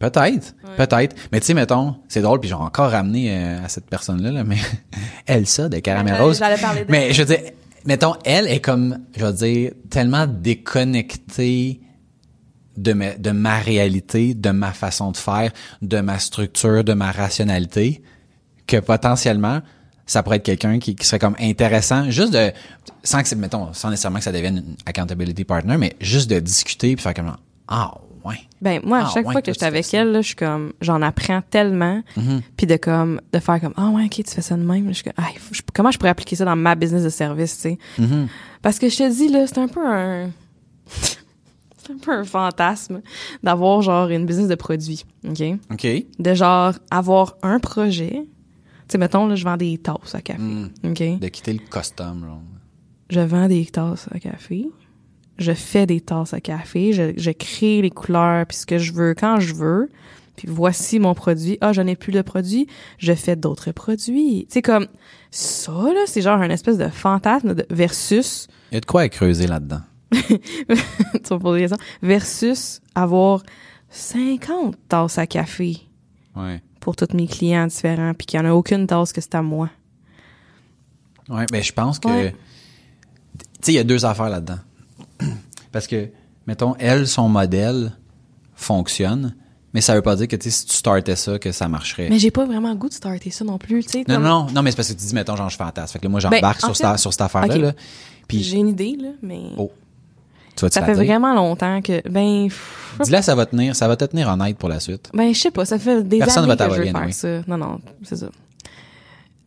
peut-être, 0.00 0.54
peut-être, 0.76 1.14
mais 1.30 1.38
tu 1.38 1.46
sais 1.46 1.54
mettons, 1.54 1.94
c'est 2.08 2.20
drôle 2.20 2.40
puis 2.40 2.48
j'ai 2.48 2.54
encore 2.56 2.90
ramené 2.90 3.30
euh, 3.30 3.64
à 3.64 3.68
cette 3.68 3.86
personne 3.86 4.20
là, 4.22 4.42
mais 4.42 4.56
Elsa 5.26 5.68
de 5.68 5.78
Caramel 5.78 6.14
Ouais, 6.14 6.20
Rose. 6.20 6.38
j'allais 6.38 6.60
parler 6.60 6.80
d'elle. 6.80 6.90
Mais 6.90 7.12
je 7.12 7.22
veux 7.22 7.28
dire 7.36 7.52
mettons 7.84 8.14
elle 8.24 8.48
est 8.48 8.58
comme 8.60 8.98
je 9.16 9.24
veux 9.24 9.32
dire 9.32 9.70
tellement 9.88 10.26
déconnectée 10.26 11.80
de 12.76 12.92
ma, 12.92 13.14
de 13.14 13.30
ma 13.30 13.58
réalité, 13.58 14.34
de 14.34 14.50
ma 14.50 14.72
façon 14.72 15.12
de 15.12 15.16
faire, 15.16 15.52
de 15.82 16.00
ma 16.00 16.18
structure, 16.18 16.82
de 16.82 16.94
ma 16.94 17.12
rationalité, 17.12 18.02
que 18.66 18.78
potentiellement, 18.78 19.60
ça 20.06 20.22
pourrait 20.22 20.36
être 20.36 20.42
quelqu'un 20.44 20.78
qui, 20.78 20.94
qui 20.96 21.06
serait 21.06 21.18
comme 21.18 21.36
intéressant, 21.40 22.10
juste 22.10 22.32
de, 22.32 22.50
sans 23.02 23.22
que 23.22 23.28
c'est, 23.28 23.36
mettons, 23.36 23.72
sans 23.72 23.90
nécessairement 23.90 24.18
que 24.18 24.24
ça 24.24 24.32
devienne 24.32 24.58
une 24.58 24.76
accountability 24.86 25.44
partner, 25.44 25.76
mais 25.78 25.94
juste 26.00 26.28
de 26.30 26.38
discuter 26.40 26.94
puis 26.96 27.02
faire 27.02 27.14
comme, 27.14 27.36
ah, 27.68 27.94
ouais. 28.24 28.36
Ben 28.60 28.80
moi, 28.84 28.98
à 28.98 29.02
Ah, 29.06 29.10
chaque 29.14 29.26
ouais, 29.26 29.32
fois 29.32 29.42
que 29.42 29.52
j'étais 29.52 29.64
avec 29.66 29.92
elle, 29.94 30.12
là, 30.12 30.20
je 30.20 30.26
suis 30.28 30.36
comme, 30.36 30.72
j'en 30.80 31.00
apprends 31.02 31.40
tellement, 31.50 32.02
puis 32.56 32.66
de 32.66 32.76
comme, 32.76 33.20
de 33.32 33.38
faire 33.38 33.60
comme, 33.60 33.74
ah 33.76 33.88
ouais, 33.90 34.04
ok, 34.04 34.22
tu 34.24 34.30
fais 34.30 34.42
ça 34.42 34.56
de 34.56 34.62
même. 34.62 34.88
Je 34.88 34.92
suis 34.94 35.04
comme, 35.04 35.12
ah, 35.16 35.28
faut- 35.38 35.54
je- 35.54 35.62
comment 35.74 35.90
je 35.90 35.98
pourrais 35.98 36.10
appliquer 36.10 36.36
ça 36.36 36.44
dans 36.44 36.56
ma 36.56 36.74
business 36.74 37.02
de 37.04 37.08
service, 37.08 37.56
tu 37.56 37.62
sais? 37.62 37.78
Parce 38.60 38.78
que 38.78 38.88
je 38.88 38.96
te 38.98 39.10
dis 39.12 39.28
là, 39.28 39.46
c'est 39.46 39.58
un 39.58 39.68
peu 39.68 39.84
un, 39.84 40.30
c'est 41.78 41.92
un 41.92 41.98
peu 42.00 42.12
un 42.12 42.24
fantasme 42.24 43.00
d'avoir 43.42 43.82
genre 43.82 44.08
une 44.08 44.26
business 44.26 44.48
de 44.48 44.54
produits, 44.54 45.04
ok? 45.28 45.42
OK. 45.72 45.86
De 46.18 46.34
genre 46.34 46.74
avoir 46.90 47.36
un 47.42 47.58
projet. 47.58 48.24
Sais, 48.92 48.98
mettons 48.98 49.26
là, 49.26 49.34
je 49.36 49.44
vends 49.44 49.56
des 49.56 49.78
tasses 49.78 50.14
à 50.14 50.20
café, 50.20 50.38
Mm. 50.42 50.68
ok? 50.84 51.18
De 51.20 51.28
quitter 51.28 51.52
le 51.54 51.60
custom, 51.60 52.24
genre. 52.26 52.42
je 53.08 53.20
vends 53.20 53.48
des 53.48 53.64
tasses 53.66 54.06
à 54.10 54.18
café. 54.18 54.66
Je 55.38 55.52
fais 55.52 55.86
des 55.86 56.00
tasses 56.02 56.34
à 56.34 56.40
café. 56.40 56.92
Je, 56.92 57.12
je 57.16 57.30
crée 57.30 57.80
les 57.80 57.90
couleurs 57.90 58.44
puis 58.46 58.58
ce 58.58 58.66
que 58.66 58.76
je 58.78 58.92
veux 58.92 59.14
quand 59.14 59.40
je 59.40 59.54
veux. 59.54 59.88
Puis 60.36 60.46
voici 60.50 60.98
mon 60.98 61.14
produit. 61.14 61.56
Ah, 61.62 61.72
je 61.72 61.80
n'ai 61.80 61.96
plus 61.96 62.12
de 62.12 62.20
produit. 62.20 62.66
Je 62.98 63.14
fais 63.14 63.34
d'autres 63.34 63.72
produits. 63.72 64.46
C'est 64.50 64.60
comme 64.62 64.86
ça 65.30 65.72
là, 65.72 66.02
c'est 66.06 66.20
genre 66.20 66.40
un 66.40 66.50
espèce 66.50 66.76
de 66.76 66.88
fantasme 66.88 67.54
de, 67.54 67.64
versus 67.70 68.46
Il 68.70 68.74
y 68.74 68.76
a 68.76 68.80
de 68.80 68.86
quoi 68.86 69.00
à 69.02 69.08
creuser 69.08 69.46
là-dedans. 69.46 69.80
tu 70.12 70.18
vas 71.30 71.36
me 71.36 71.38
poser 71.38 71.60
des 71.62 71.68
questions, 71.68 71.86
versus 72.02 72.80
avoir 72.94 73.42
50 73.88 74.76
tasses 74.88 75.16
à 75.18 75.26
café 75.26 75.78
Ouais. 76.36 76.62
Pour 76.82 76.96
tous 76.96 77.14
mes 77.14 77.26
clients 77.26 77.66
différents 77.66 78.12
puis 78.12 78.26
qu'il 78.26 78.40
n'y 78.40 78.46
en 78.46 78.50
a 78.50 78.54
aucune 78.54 78.86
tasse 78.86 79.12
que 79.12 79.20
c'est 79.22 79.34
à 79.34 79.40
moi. 79.42 79.70
Ouais, 81.28 81.46
ben 81.50 81.62
je 81.62 81.72
pense 81.72 81.98
que 81.98 82.08
Ouais. 82.08 82.34
tu 83.38 83.44
sais 83.62 83.72
il 83.72 83.76
y 83.76 83.78
a 83.78 83.84
deux 83.84 84.04
affaires 84.04 84.28
là-dedans. 84.28 84.58
Parce 85.72 85.86
que 85.86 86.08
mettons 86.46 86.74
elle 86.78 87.06
son 87.06 87.28
modèle 87.28 87.92
fonctionne, 88.54 89.34
mais 89.72 89.80
ça 89.80 89.94
veut 89.94 90.02
pas 90.02 90.16
dire 90.16 90.28
que 90.28 90.36
tu 90.36 90.50
sais 90.50 90.58
si 90.58 90.66
tu 90.66 90.74
startais 90.76 91.16
ça 91.16 91.38
que 91.38 91.52
ça 91.52 91.68
marcherait. 91.68 92.08
Mais 92.10 92.18
j'ai 92.18 92.30
pas 92.30 92.44
vraiment 92.44 92.70
le 92.70 92.76
goût 92.76 92.88
de 92.88 92.94
starter 92.94 93.30
ça 93.30 93.44
non 93.44 93.58
plus, 93.58 93.82
tu 93.84 93.90
sais. 93.90 94.04
non 94.08 94.16
comme- 94.16 94.24
non, 94.24 94.46
non 94.52 94.62
mais 94.62 94.70
c'est 94.72 94.76
parce 94.76 94.88
que 94.88 94.94
tu 94.98 95.06
dis 95.06 95.14
mettons 95.14 95.36
genre 95.36 95.48
je 95.48 95.56
fantasme. 95.56 95.92
Fait 95.92 95.98
que 96.00 96.04
là, 96.04 96.10
moi 96.10 96.20
j'embarque 96.20 96.42
Ben, 96.42 96.68
en 96.68 96.74
sur, 96.74 96.76
fait- 96.76 96.90
cette- 96.92 96.98
sur 96.98 97.12
cette 97.12 97.22
affaire 97.22 97.46
là, 97.46 97.54
Ok. 97.54 97.60
là. 97.62 97.72
Puis 98.28 98.42
J'ai 98.42 98.58
une 98.58 98.68
idée 98.68 98.96
là, 99.00 99.10
mais 99.22 99.40
oh. 99.56 99.70
Tu 100.56 100.64
vas 100.64 100.68
te 100.68 100.74
Ça 100.74 100.82
fait 100.82 100.94
vraiment 100.94 101.34
longtemps 101.34 101.80
que 101.80 102.06
ben 102.08 102.48
Dis-là 103.02 103.22
ça 103.22 103.34
va 103.34 103.46
tenir, 103.46 103.74
ça 103.74 103.88
va 103.88 103.96
te 103.96 104.04
tenir 104.04 104.28
honnête 104.28 104.58
pour 104.58 104.68
la 104.68 104.80
suite. 104.80 105.10
ben 105.14 105.32
je 105.34 105.40
sais 105.40 105.50
pas, 105.50 105.64
ça 105.64 105.78
fait 105.78 106.02
des 106.02 106.18
Personne 106.18 106.44
années 106.44 106.56
va 106.56 106.68
que 106.68 106.74
je 106.74 106.82
veux 106.82 106.90
faire 106.90 107.14
ça. 107.14 107.42
Non 107.46 107.56
non, 107.56 107.80
c'est 108.02 108.16
ça. 108.16 108.28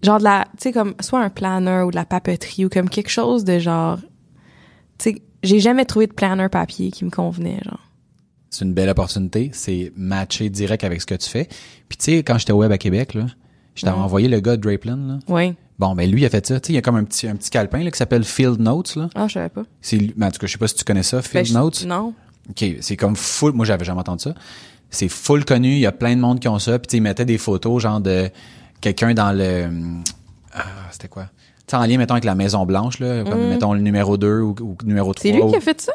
Genre 0.04 0.20
de 0.20 0.24
la 0.24 0.46
tu 0.58 0.64
sais 0.64 0.72
comme 0.72 0.96
soit 1.00 1.20
un 1.20 1.30
planner 1.30 1.84
ou 1.86 1.92
de 1.92 1.96
la 1.96 2.06
papeterie 2.06 2.66
ou 2.66 2.70
comme 2.70 2.90
quelque 2.90 3.10
chose 3.10 3.44
de 3.44 3.60
genre 3.60 4.00
tu 4.98 5.12
sais 5.12 5.22
j'ai 5.44 5.60
jamais 5.60 5.86
trouvé 5.86 6.08
de 6.08 6.14
planner 6.14 6.50
papier 6.50 6.92
qui 6.92 7.06
me 7.06 7.12
convenait 7.12 7.60
genre. 7.64 7.80
C'est 8.50 8.66
une 8.66 8.74
belle 8.74 8.90
opportunité, 8.90 9.52
c'est 9.54 9.92
matcher 9.98 10.50
direct 10.50 10.84
avec 10.84 11.02
ce 11.02 11.06
que 11.06 11.16
tu 11.16 11.30
fais. 11.30 11.48
Puis 11.90 11.98
tu 11.98 12.06
sais 12.06 12.24
quand 12.24 12.38
j'étais 12.38 12.54
au 12.54 12.58
web 12.58 12.72
à 12.72 12.78
Québec 12.78 13.14
là, 13.14 13.26
je 13.76 13.86
t'avais 13.86 13.98
envoyé 13.98 14.28
le 14.28 14.40
gars 14.40 14.58
de 14.58 14.62
Drapeland 14.62 14.98
là. 15.08 15.20
Ouais. 15.28 15.56
Bon 15.78 15.94
ben 15.94 16.10
lui 16.10 16.22
il 16.22 16.26
a 16.26 16.30
fait 16.30 16.46
ça, 16.46 16.60
tu 16.60 16.68
sais 16.68 16.74
il 16.74 16.76
y 16.76 16.80
a 16.80 16.82
comme 16.82 16.96
un 16.96 17.04
petit 17.04 17.28
un 17.28 17.36
petit 17.36 17.50
calepin 17.50 17.84
là 17.84 17.92
qui 17.92 17.98
s'appelle 17.98 18.24
Field 18.24 18.60
Notes 18.62 18.96
là. 18.96 19.10
Ah, 19.16 19.28
je 19.28 19.34
savais 19.34 19.50
pas. 19.50 19.64
C'est 19.82 19.98
ben, 20.18 20.28
en 20.28 20.32
tout 20.32 20.40
cas, 20.40 20.48
je 20.48 20.52
sais 20.54 20.58
pas 20.58 20.68
si 20.68 20.76
tu 20.76 20.84
connais 20.86 21.04
ça, 21.04 21.18
Ben, 21.18 21.24
Field 21.24 21.46
je- 21.48 21.54
Notes. 21.54 21.86
Non. 21.86 22.14
OK, 22.50 22.66
c'est 22.80 22.96
comme 22.96 23.16
full 23.16 23.52
moi 23.54 23.66
j'avais 23.66 23.84
jamais 23.86 24.00
entendu 24.00 24.24
ça. 24.24 24.34
C'est 24.90 25.10
full 25.10 25.44
connu, 25.44 25.74
il 25.74 25.80
y 25.80 25.86
a 25.86 25.92
plein 25.92 26.16
de 26.16 26.22
monde 26.22 26.40
qui 26.40 26.48
ont 26.48 26.60
ça, 26.60 26.80
puis 26.80 26.88
tu 26.88 26.92
sais, 26.92 26.98
ils 26.98 27.02
mettaient 27.02 27.26
des 27.26 27.38
photos 27.38 27.82
genre 27.84 28.00
de 28.00 28.30
quelqu'un 28.80 29.14
dans 29.14 29.32
le 29.34 29.66
hum, 29.66 30.04
ah, 30.54 30.64
c'était 30.92 31.08
quoi? 31.10 31.28
Tu 31.68 31.76
en 31.76 31.84
lien 31.86 31.98
mettons 31.98 32.14
avec 32.14 32.24
la 32.24 32.36
Maison 32.36 32.66
Blanche 32.66 33.00
là, 33.00 33.24
comme 33.24 33.48
mettons 33.50 33.74
le 33.74 33.82
numéro 33.82 34.16
2 34.18 34.40
ou, 34.42 34.56
ou 34.62 34.78
numéro 34.86 35.14
3. 35.14 35.30
Mm. 35.30 35.34
C'est 35.34 35.42
lui 35.42 35.50
qui 35.50 35.56
a 35.58 35.62
fait 35.62 35.82
ça? 35.82 35.92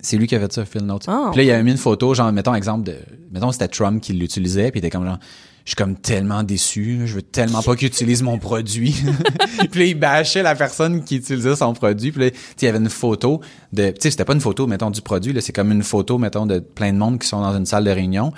C'est 0.00 0.16
lui 0.18 0.26
qui 0.26 0.36
a 0.36 0.40
fait 0.40 0.52
ça, 0.52 0.64
Phil 0.66 0.82
Notes. 0.82 1.04
Ah, 1.08 1.30
puis 1.32 1.38
là, 1.38 1.42
il 1.44 1.50
avait 1.50 1.62
mis 1.62 1.70
une 1.72 1.78
photo, 1.78 2.12
genre, 2.12 2.30
mettons, 2.30 2.54
exemple 2.54 2.84
de, 2.84 2.96
mettons, 3.32 3.50
c'était 3.50 3.68
Trump 3.68 4.02
qui 4.02 4.12
l'utilisait, 4.12 4.70
puis 4.70 4.78
il 4.80 4.84
était 4.84 4.90
comme 4.90 5.06
genre, 5.06 5.18
je 5.64 5.70
suis 5.70 5.76
comme 5.76 5.96
tellement 5.96 6.42
déçu, 6.42 7.02
je 7.06 7.14
veux 7.14 7.22
tellement 7.22 7.62
pas 7.62 7.74
qu'il 7.74 7.88
utilise 7.88 8.22
mon 8.22 8.38
produit. 8.38 8.94
puis 9.70 9.80
là, 9.80 9.86
il 9.86 9.98
bâchait 9.98 10.42
la 10.42 10.54
personne 10.54 11.02
qui 11.04 11.16
utilisait 11.16 11.56
son 11.56 11.72
produit, 11.72 12.12
puis 12.12 12.20
là, 12.20 12.30
il 12.60 12.64
y 12.64 12.68
avait 12.68 12.78
une 12.78 12.90
photo 12.90 13.40
de, 13.72 13.88
tu 13.88 13.96
sais, 14.00 14.10
c'était 14.10 14.26
pas 14.26 14.34
une 14.34 14.42
photo, 14.42 14.66
mettons, 14.66 14.90
du 14.90 15.00
produit, 15.00 15.32
là, 15.32 15.40
c'est 15.40 15.54
comme 15.54 15.72
une 15.72 15.82
photo, 15.82 16.18
mettons, 16.18 16.44
de 16.44 16.58
plein 16.58 16.92
de 16.92 16.98
monde 16.98 17.18
qui 17.18 17.26
sont 17.26 17.40
dans 17.40 17.56
une 17.56 17.64
salle 17.64 17.84
de 17.84 17.90
réunion. 17.90 18.32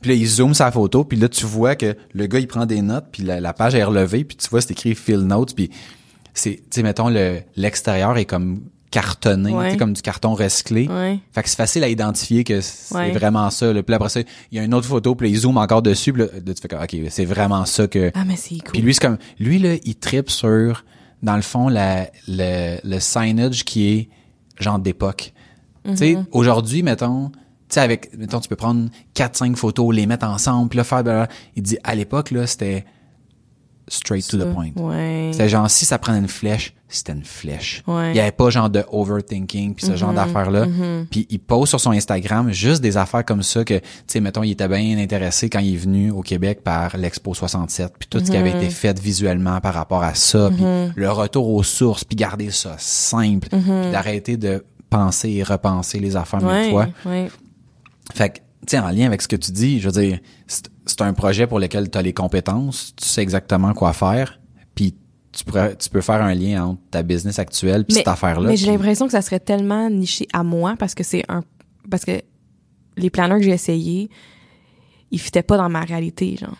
Puis 0.00 0.12
là, 0.12 0.16
il 0.16 0.26
zoome 0.26 0.54
sa 0.54 0.70
photo, 0.70 1.02
puis 1.02 1.18
là, 1.18 1.28
tu 1.28 1.46
vois 1.46 1.74
que 1.74 1.96
le 2.12 2.26
gars, 2.26 2.38
il 2.38 2.46
prend 2.46 2.64
des 2.64 2.80
notes, 2.80 3.06
puis 3.10 3.24
la, 3.24 3.40
la 3.40 3.52
page 3.52 3.74
est 3.74 3.82
relevée, 3.82 4.22
puis 4.22 4.36
tu 4.36 4.48
vois, 4.48 4.60
c'est 4.60 4.70
écrit 4.70 4.94
Phil 4.94 5.20
Notes, 5.20 5.56
puis 5.56 5.70
c'est, 6.32 6.56
tu 6.56 6.62
sais, 6.70 6.82
mettons, 6.84 7.08
le, 7.08 7.40
l'extérieur 7.56 8.16
est 8.16 8.24
comme 8.24 8.60
cartonné, 8.90 9.52
Ouais. 9.52 9.66
tu 9.66 9.70
sais, 9.72 9.76
comme 9.76 9.92
du 9.92 10.02
carton 10.02 10.34
recyclé. 10.34 10.88
Ouais. 10.88 11.18
Fait 11.32 11.42
que 11.42 11.48
c'est 11.48 11.56
facile 11.56 11.84
à 11.84 11.88
identifier 11.88 12.44
que 12.44 12.60
c'est 12.60 12.94
Ouais. 12.94 13.10
vraiment 13.12 13.50
ça. 13.50 13.72
Là. 13.72 13.82
Puis 13.82 13.94
après 13.94 14.08
ça, 14.08 14.20
il 14.20 14.56
y 14.56 14.58
a 14.58 14.64
une 14.64 14.74
autre 14.74 14.86
photo, 14.86 15.14
puis 15.14 15.28
là, 15.28 15.34
il 15.34 15.38
zoome 15.40 15.58
encore 15.58 15.82
dessus, 15.82 16.12
puis 16.12 16.22
là, 16.22 16.28
là, 16.34 16.54
tu 16.54 16.60
fais 16.60 16.68
comme, 16.68 16.82
OK, 16.82 16.96
c'est 17.10 17.24
vraiment 17.24 17.64
ça 17.66 17.86
que... 17.86 18.10
Ah, 18.14 18.24
mais 18.26 18.36
c'est 18.36 18.56
cool. 18.58 18.72
Puis 18.72 18.82
lui, 18.82 18.94
c'est 18.94 19.00
comme... 19.02 19.18
Lui, 19.38 19.58
là, 19.58 19.74
il 19.84 19.94
tripe 19.96 20.30
sur, 20.30 20.84
dans 21.22 21.36
le 21.36 21.42
fond, 21.42 21.68
la, 21.68 22.08
le, 22.26 22.78
le 22.82 22.98
signage 23.00 23.64
qui 23.64 23.88
est 23.88 24.08
genre 24.58 24.78
d'époque. 24.78 25.32
Tu 25.84 25.96
sais, 25.96 26.14
Mhm. 26.16 26.26
aujourd'hui, 26.32 26.82
mettons... 26.82 27.28
Tu 27.30 27.74
sais, 27.74 27.80
avec... 27.80 28.16
Mettons, 28.16 28.40
tu 28.40 28.48
peux 28.48 28.56
prendre 28.56 28.88
quatre, 29.12 29.36
cinq 29.36 29.56
photos, 29.56 29.94
les 29.94 30.06
mettre 30.06 30.26
ensemble, 30.26 30.70
puis 30.70 30.78
là, 30.78 30.84
faire... 30.84 31.02
blablabla. 31.04 31.28
Il 31.56 31.62
dit, 31.62 31.76
à 31.84 31.94
l'époque, 31.94 32.30
là, 32.30 32.46
c'était 32.46 32.86
straight 33.88 34.26
to 34.28 34.36
the 34.38 34.52
point. 34.52 34.70
Ouais. 34.76 35.30
C'était 35.32 35.48
genre, 35.48 35.70
si 35.70 35.84
ça 35.84 35.98
prenait 35.98 36.18
une 36.18 36.28
flèche, 36.28 36.74
c'était 36.88 37.12
une 37.12 37.24
flèche. 37.24 37.82
Ouais. 37.86 38.10
Il 38.12 38.16
y 38.16 38.20
avait 38.20 38.32
pas 38.32 38.48
genre 38.50 38.70
de 38.70 38.82
overthinking 38.90 39.74
puis 39.74 39.84
ce 39.86 39.96
genre 39.96 40.12
d'affaires-là. 40.14 40.66
Puis 41.10 41.26
il 41.28 41.38
pose 41.38 41.68
sur 41.68 41.80
son 41.80 41.90
Instagram 41.90 42.50
juste 42.52 42.80
des 42.80 42.96
affaires 42.96 43.24
comme 43.24 43.42
ça 43.42 43.64
que, 43.64 43.74
tu 43.78 43.84
sais, 44.06 44.20
mettons, 44.20 44.42
il 44.42 44.52
était 44.52 44.68
bien 44.68 44.96
intéressé 44.98 45.50
quand 45.50 45.58
il 45.58 45.74
est 45.74 45.78
venu 45.78 46.10
au 46.10 46.22
Québec 46.22 46.62
par 46.64 46.96
l'Expo 46.96 47.34
67 47.34 47.92
puis 47.98 48.08
tout 48.08 48.18
ce 48.24 48.30
qui 48.30 48.36
avait 48.36 48.50
été 48.50 48.70
fait 48.70 48.98
visuellement 48.98 49.60
par 49.60 49.74
rapport 49.74 50.02
à 50.02 50.14
ça 50.14 50.50
puis 50.54 50.64
le 50.94 51.10
retour 51.10 51.48
aux 51.52 51.62
sources 51.62 52.04
puis 52.04 52.16
garder 52.16 52.50
ça 52.50 52.76
simple 52.78 53.48
puis 53.48 53.60
d'arrêter 53.92 54.36
de 54.36 54.64
penser 54.88 55.30
et 55.30 55.42
repenser 55.42 55.98
les 55.98 56.16
affaires 56.16 56.40
mille 56.40 56.48
Ouais. 56.48 56.70
fois. 56.70 56.86
Ouais. 57.04 57.28
Fait 58.14 58.30
que, 58.30 58.38
sais, 58.70 58.78
en 58.78 58.90
lien 58.90 59.06
avec 59.06 59.22
ce 59.22 59.28
que 59.28 59.36
tu 59.36 59.52
dis, 59.52 59.80
je 59.80 59.88
veux 59.88 60.00
dire, 60.00 60.18
c'est 60.46 61.00
un 61.00 61.12
projet 61.12 61.46
pour 61.46 61.58
lequel 61.58 61.90
tu 61.90 61.98
as 61.98 62.02
les 62.02 62.12
compétences, 62.12 62.94
tu 62.96 63.06
sais 63.06 63.22
exactement 63.22 63.72
quoi 63.74 63.92
faire, 63.92 64.40
puis 64.74 64.94
tu, 65.32 65.44
pourrais, 65.44 65.76
tu 65.76 65.90
peux 65.90 66.00
faire 66.00 66.22
un 66.22 66.34
lien 66.34 66.64
entre 66.64 66.80
ta 66.90 67.02
business 67.02 67.38
actuelle 67.38 67.84
puis 67.84 67.96
cette 67.96 68.08
affaire-là. 68.08 68.48
Mais 68.48 68.56
j'ai 68.56 68.70
l'impression 68.70 69.06
que 69.06 69.12
ça 69.12 69.22
serait 69.22 69.40
tellement 69.40 69.88
niché 69.90 70.26
à 70.32 70.42
moi 70.42 70.74
parce 70.78 70.94
que 70.94 71.04
c'est 71.04 71.24
un 71.28 71.42
parce 71.90 72.04
que 72.04 72.20
les 72.96 73.10
planeurs 73.10 73.38
que 73.38 73.44
j'ai 73.44 73.52
essayés, 73.52 74.10
ils 75.10 75.20
fitaient 75.20 75.42
pas 75.42 75.56
dans 75.56 75.68
ma 75.68 75.80
réalité, 75.80 76.36
genre. 76.36 76.56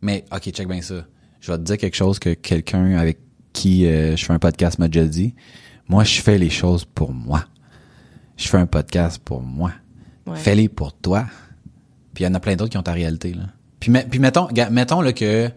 Mais, 0.00 0.24
OK, 0.32 0.50
check 0.50 0.68
bien 0.68 0.80
ça. 0.80 1.06
Je 1.40 1.52
vais 1.52 1.58
te 1.58 1.62
dire 1.62 1.78
quelque 1.78 1.96
chose 1.96 2.18
que 2.18 2.34
quelqu'un 2.34 2.96
avec 2.96 3.18
qui 3.52 3.86
euh, 3.86 4.16
je 4.16 4.24
fais 4.24 4.32
un 4.32 4.38
podcast 4.38 4.78
m'a 4.78 4.88
déjà 4.88 5.06
dit. 5.06 5.34
Moi, 5.88 6.04
je 6.04 6.20
fais 6.20 6.38
les 6.38 6.50
choses 6.50 6.84
pour 6.84 7.12
moi. 7.12 7.44
Je 8.36 8.48
fais 8.48 8.58
un 8.58 8.66
podcast 8.66 9.20
pour 9.22 9.42
moi. 9.42 9.72
Ouais. 10.26 10.36
Fais-les 10.36 10.68
pour 10.68 10.92
toi. 10.94 11.24
Puis 12.14 12.24
il 12.24 12.26
y 12.26 12.30
en 12.30 12.34
a 12.34 12.40
plein 12.40 12.56
d'autres 12.56 12.70
qui 12.70 12.78
ont 12.78 12.82
ta 12.82 12.92
réalité, 12.92 13.32
là. 13.34 13.44
Puis, 13.80 13.90
met- 13.90 14.06
puis 14.08 14.18
mettons, 14.18 14.48
mettons 14.70 15.00
là, 15.02 15.12
que 15.12 15.50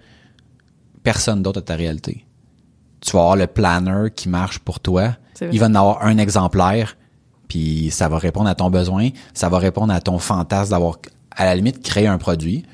personne 1.04 1.42
d'autre 1.42 1.60
a 1.60 1.62
ta 1.62 1.76
réalité. 1.76 2.26
Tu 3.00 3.12
vas 3.12 3.20
avoir 3.22 3.36
le 3.36 3.48
planner 3.48 4.10
qui 4.16 4.28
marche 4.30 4.60
pour 4.60 4.80
toi. 4.80 5.16
Il 5.54 5.60
va 5.60 5.68
en 5.68 5.76
avoir 5.76 6.04
un 6.04 6.18
exemplaire, 6.18 6.98
puis 7.48 7.90
ça 7.92 8.10
va 8.10 8.18
répondre 8.18 8.50
à 8.50 8.56
ton 8.56 8.70
besoin, 8.70 9.10
ça 9.34 9.50
va 9.50 9.60
répondre 9.60 9.94
à 9.94 10.02
ton 10.02 10.18
fantasme 10.20 10.72
d'avoir, 10.72 10.98
à 11.32 11.46
la 11.46 11.56
limite, 11.56 11.82
créé 11.84 12.08
un 12.08 12.18
produit. 12.18 12.66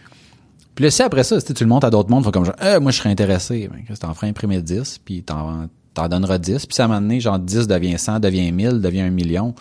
Puis 0.75 0.85
là, 0.85 0.89
si 0.91 1.03
après 1.03 1.23
ça, 1.23 1.39
si 1.39 1.53
tu 1.53 1.63
le 1.63 1.69
montres 1.69 1.85
à 1.85 1.89
d'autres 1.91 2.09
mondes, 2.09 2.23
faut 2.23 2.31
comme 2.31 2.45
genre, 2.45 2.55
Euh, 2.63 2.79
moi, 2.79 2.91
je 2.91 2.97
serais 2.97 3.09
intéressé. 3.11 3.69
Ben, 3.71 3.95
t'en 3.95 4.13
feras 4.15 4.27
imprimer 4.27 4.61
10, 4.61 4.99
puis 5.05 5.21
t'en, 5.21 5.67
t'en 5.93 6.07
donneras 6.07 6.39
10. 6.39 6.65
Puis 6.65 6.73
ça 6.75 6.87
m'a 6.87 6.99
donné, 6.99 7.19
genre, 7.19 7.37
10 7.37 7.67
devient 7.67 7.99
100, 7.99 8.19
devient 8.21 8.51
1000, 8.51 8.81
devient 8.81 9.01
un 9.01 9.11
million. 9.11 9.53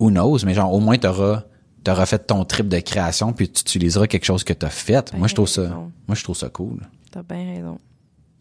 Who 0.00 0.10
knows? 0.10 0.38
Mais 0.44 0.54
genre, 0.54 0.72
au 0.72 0.80
moins, 0.80 0.96
t'auras, 0.98 1.44
t'auras 1.84 2.06
fait 2.06 2.18
ton 2.26 2.44
trip 2.44 2.68
de 2.68 2.78
création, 2.80 3.32
puis 3.32 3.48
tu 3.50 3.60
utiliseras 3.62 4.06
quelque 4.06 4.24
chose 4.24 4.44
que 4.44 4.52
t'as 4.52 4.70
fait. 4.70 5.10
Ben, 5.12 5.18
moi, 5.18 5.28
je 5.28 5.34
trouve 5.34 5.48
ça, 5.48 5.62
raison. 5.62 5.92
moi, 6.06 6.14
je 6.14 6.22
trouve 6.24 6.36
ça 6.36 6.48
cool. 6.48 6.80
T'as 7.10 7.22
bien 7.22 7.54
raison. 7.54 7.78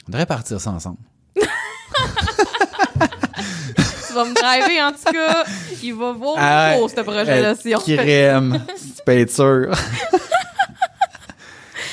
On 0.08 0.12
devrait 0.12 0.26
partir 0.26 0.60
ça 0.62 0.72
ensemble. 0.72 0.98
tu 1.36 1.44
vas 4.14 4.26
me 4.26 4.34
driver, 4.34 4.82
en 4.88 4.92
tout 4.92 5.12
cas. 5.14 5.44
Il 5.84 5.94
va 5.94 6.12
voir 6.14 6.36
Ah, 6.38 6.76
pour 6.80 6.90
ce 6.90 7.02
projet-là, 7.02 7.56
si 7.56 7.76
on 7.76 7.80
fait. 7.80 7.98
crème. 7.98 8.62
être 9.08 9.32
sûr. 9.32 9.72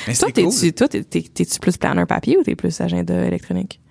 Mais 0.07 0.13
Toi, 0.13 0.31
t'es-tu, 0.31 0.47
cool. 0.47 0.73
toi, 0.73 0.87
t'es- 0.87 1.03
t'es- 1.03 1.23
t'es-tu 1.33 1.59
plus 1.59 1.77
planeur 1.77 2.05
papier 2.05 2.37
ou 2.37 2.43
t'es 2.43 2.55
plus 2.55 2.79
agenda 2.79 3.25
électronique? 3.25 3.81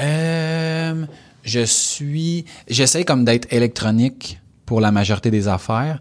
Euh, 0.00 1.04
je 1.42 1.60
suis, 1.60 2.46
j'essaie 2.68 3.04
comme 3.04 3.26
d'être 3.26 3.52
électronique 3.52 4.40
pour 4.70 4.80
la 4.80 4.92
majorité 4.92 5.32
des 5.32 5.48
affaires, 5.48 5.98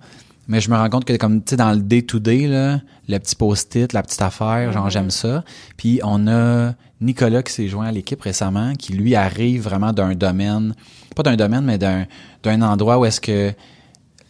mais 0.47 0.61
je 0.61 0.69
me 0.69 0.75
rends 0.75 0.89
compte 0.91 1.03
que 1.03 1.17
comme 1.17 1.43
tu 1.43 1.49
sais 1.49 1.55
dans 1.55 1.71
le 1.71 1.79
day 1.79 2.03
to 2.03 2.19
day 2.19 2.45
là, 2.45 2.81
le 3.07 3.17
petit 3.17 3.35
post-it, 3.35 3.93
la 3.93 4.03
petite 4.03 4.21
affaire, 4.21 4.71
genre 4.71 4.91
j'aime 4.91 5.09
ça. 5.09 5.43
Puis 5.75 6.01
on 6.03 6.27
a 6.27 6.75
Nicolas 7.01 7.41
qui 7.41 7.51
s'est 7.51 7.67
joint 7.67 7.87
à 7.87 7.91
l'équipe 7.91 8.21
récemment, 8.21 8.75
qui 8.75 8.93
lui 8.93 9.15
arrive 9.15 9.63
vraiment 9.63 9.91
d'un 9.91 10.13
domaine, 10.13 10.75
pas 11.15 11.23
d'un 11.23 11.35
domaine 11.35 11.65
mais 11.65 11.79
d'un 11.79 12.05
d'un 12.43 12.61
endroit 12.61 12.99
où 12.99 13.05
est-ce 13.05 13.19
que 13.19 13.55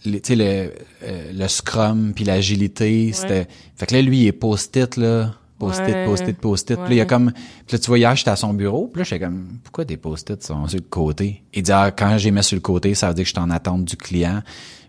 tu 0.03 0.21
sais 0.23 0.37
le 0.37 0.71
euh, 1.03 1.33
le 1.33 1.47
scrum 1.49 2.13
puis 2.15 2.23
l'agilité, 2.23 3.11
c'était 3.11 3.45
fait 3.75 3.87
que 3.87 3.93
là 3.93 4.01
lui 4.01 4.21
il 4.21 4.27
est 4.27 4.31
post-it 4.31 4.95
là, 4.95 5.33
post-it, 5.59 5.87
Ouais. 5.93 6.05
post-it, 6.05 6.37
post-it. 6.39 6.75
Puis 6.77 6.83
là, 6.85 6.89
il 6.89 6.97
y 6.97 6.99
a 6.99 7.03
Ouais. 7.03 7.07
comme 7.07 7.31
puis 7.67 7.75
là 7.75 7.79
tu 7.79 7.87
vois 7.87 7.99
hier 7.99 8.15
j'étais 8.15 8.31
à 8.31 8.35
son 8.35 8.53
bureau, 8.53 8.87
puis 8.87 8.99
là 8.99 9.03
j'étais 9.03 9.23
comme 9.25 9.59
pourquoi 9.63 9.85
des 9.85 9.97
post-it 9.97 10.41
sont 10.41 10.67
sur 10.67 10.79
le 10.79 10.85
côté? 10.89 11.43
Il 11.53 11.63
dit 11.63 11.71
ah, 11.71 11.91
quand 11.95 12.17
j'ai 12.17 12.31
mis 12.31 12.43
sur 12.43 12.55
le 12.55 12.61
côté, 12.61 12.95
ça 12.95 13.09
veut 13.09 13.13
dire 13.13 13.23
que 13.23 13.27
je 13.29 13.33
suis 13.33 13.39
en 13.39 13.51
attente 13.51 13.85
du 13.85 13.95
client. 13.97 14.41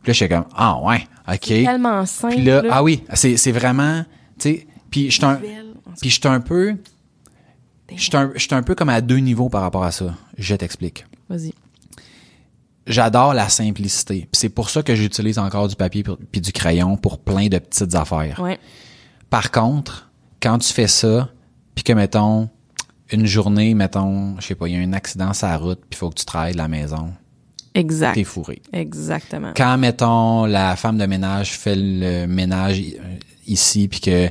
Puis 0.03 0.11
là 0.11 0.13
j'étais 0.15 0.35
comme 0.35 0.47
ah 0.55 0.81
ouais, 0.83 1.07
OK. 1.29 1.41
Tellement 1.47 2.07
simple. 2.07 2.35
Puis 2.37 2.45
là, 2.45 2.63
ah 2.71 2.83
oui, 2.83 3.03
c'est 3.15 3.37
c'est 3.37 3.53
vraiment 3.53 4.05
tu 4.39 4.49
sais 4.51 4.67
puis 4.91 5.11
j'étais 5.11 5.27
un 5.27 5.41
puis 6.01 6.09
j'étais 6.11 6.29
un 6.29 6.41
peu 6.41 6.77
j'étais 7.95 8.17
un, 8.17 8.33
j'étais 8.37 8.55
un 8.55 8.63
peu 8.63 8.75
comme 8.75 8.89
à 8.89 9.01
deux 9.01 9.19
niveaux 9.19 9.49
par 9.49 9.63
rapport 9.63 9.85
à 9.85 9.91
ça. 9.93 10.15
Je 10.39 10.55
t'explique 10.55 11.05
Vas-y. 11.29 11.53
j'adore 12.87 13.35
la 13.35 13.49
simplicité. 13.49 14.21
Puis 14.31 14.41
c'est 14.41 14.49
pour 14.49 14.71
ça 14.71 14.83
que 14.83 14.95
j'utilise 14.95 15.39
encore 15.39 15.69
du 15.69 15.77
papier 15.77 16.05
puis 16.33 16.41
du 16.41 16.53
crayon 16.53 16.97
pour 16.97 17.19
plein 17.19 17.49
de 17.49 17.59
petites 17.59 17.95
affaires. 17.95 18.41
Ouais. 18.41 18.59
Par 19.29 19.51
contre, 19.51 20.10
quand 20.43 20.59
tu 20.59 20.73
fais 20.73 20.87
ça, 20.89 21.29
puis 21.75 21.85
que 21.85 21.93
mettons 21.93 22.49
une 23.13 23.27
journée, 23.27 23.75
mettons, 23.75 24.39
je 24.41 24.47
sais 24.47 24.55
pas, 24.55 24.69
il 24.69 24.75
y 24.75 24.77
a 24.77 24.81
un 24.81 24.93
accident 24.93 25.33
sur 25.33 25.49
la 25.49 25.57
route, 25.57 25.81
puis 25.81 25.89
il 25.93 25.97
faut 25.97 26.11
que 26.11 26.15
tu 26.15 26.25
travailles 26.25 26.53
de 26.53 26.59
la 26.59 26.69
maison, 26.69 27.13
Exact. 27.75 28.15
t'es 28.15 28.25
fourré. 28.25 28.63
Exactement. 28.73 29.53
Quand 29.57 29.77
mettons 29.79 30.45
la 30.47 30.77
femme 30.77 30.99
de 30.99 31.07
ménage 31.07 31.53
fait 31.53 31.77
le 31.77 32.27
ménage 32.27 32.81
euh, 32.81 33.17
ici, 33.47 33.89
puis 33.89 34.01
que 34.01 34.29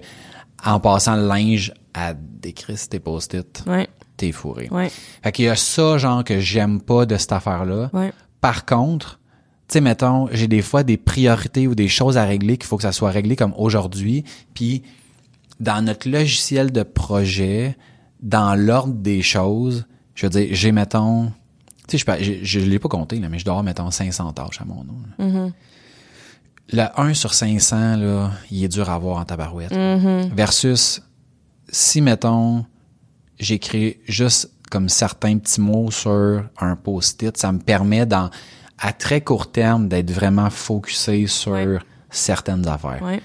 en 0.66 0.80
passant 0.80 1.16
le 1.16 1.28
linge, 1.28 1.74
elle 1.93 2.18
décrit 2.41 2.76
tes 2.89 2.99
post-it, 2.99 3.64
Ouais. 3.68 3.88
t'es 4.18 4.32
fourré. 4.32 4.68
Ouais. 4.72 4.91
Fait 5.24 5.32
qu'il 5.32 5.45
y 5.45 5.49
a 5.49 5.55
ça, 5.55 5.97
genre, 5.97 6.24
que 6.24 6.39
j'aime 6.39 6.82
pas 6.82 7.05
de 7.05 7.16
cette 7.18 7.32
affaire-là. 7.32 7.89
Ouais. 7.93 8.12
Par 8.41 8.66
contre, 8.66 9.20
tu 9.68 9.74
sais, 9.74 9.82
mettons, 9.82 10.28
j'ai 10.32 10.47
des 10.47 10.62
fois 10.62 10.84
des 10.84 10.97
priorités 10.97 11.68
ou 11.68 11.76
des 11.76 11.88
choses 11.88 12.18
à 12.18 12.26
régler 12.26 12.57
qu'il 12.57 12.68
faut 12.68 12.76
que 12.78 12.84
ça 12.84 12.91
soit 12.91 13.12
réglé 13.12 13.36
comme 13.36 13.53
aujourd'hui. 13.57 14.24
Puis, 14.53 14.84
dans 15.60 15.84
notre 15.84 16.10
logiciel 16.10 16.72
de 16.72 16.84
projet, 16.84 17.78
dans 18.22 18.55
l'ordre 18.55 18.93
des 18.93 19.22
choses, 19.22 19.86
je 20.16 20.26
veux 20.26 20.30
dire, 20.30 20.47
j'ai, 20.51 20.72
mettons, 20.72 21.32
tu 21.88 21.97
sais, 21.97 22.24
je, 22.24 22.34
je 22.43 22.60
l'ai 22.60 22.80
pas 22.80 22.89
compté, 22.89 23.20
là, 23.20 23.30
mais 23.30 23.39
je 23.39 23.45
dois 23.45 23.53
avoir, 23.53 23.64
mettons, 23.64 23.89
500 23.91 24.34
tâches 24.34 24.62
à 24.62 24.66
mon 24.66 24.84
nom. 24.84 24.95
Mm-hmm. 25.20 25.51
Le 26.72 26.84
1 27.01 27.14
sur 27.14 27.34
500, 27.34 27.97
là, 27.97 28.32
il 28.51 28.64
est 28.64 28.68
dur 28.68 28.89
à 28.89 28.95
avoir 28.95 29.18
en 29.18 29.26
tabarouette. 29.26 29.72
Mm-hmm. 29.72 30.34
Versus, 30.36 31.01
si, 31.70 32.01
mettons, 32.01 32.66
j'écris 33.39 33.97
juste 34.07 34.51
comme 34.70 34.88
certains 34.88 35.38
petits 35.39 35.62
mots 35.62 35.89
sur 35.89 36.43
un 36.60 36.76
post-it, 36.76 37.36
ça 37.38 37.51
me 37.51 37.60
permet 37.60 38.05
dans, 38.05 38.30
à 38.78 38.93
très 38.93 39.22
court 39.22 39.51
terme 39.51 39.88
d'être 39.88 40.12
vraiment 40.12 40.49
focusé 40.51 41.26
sur 41.26 41.53
Ouais. 41.53 41.80
certaines 42.12 42.68
affaires. 42.68 43.01
Ouais. 43.01 43.22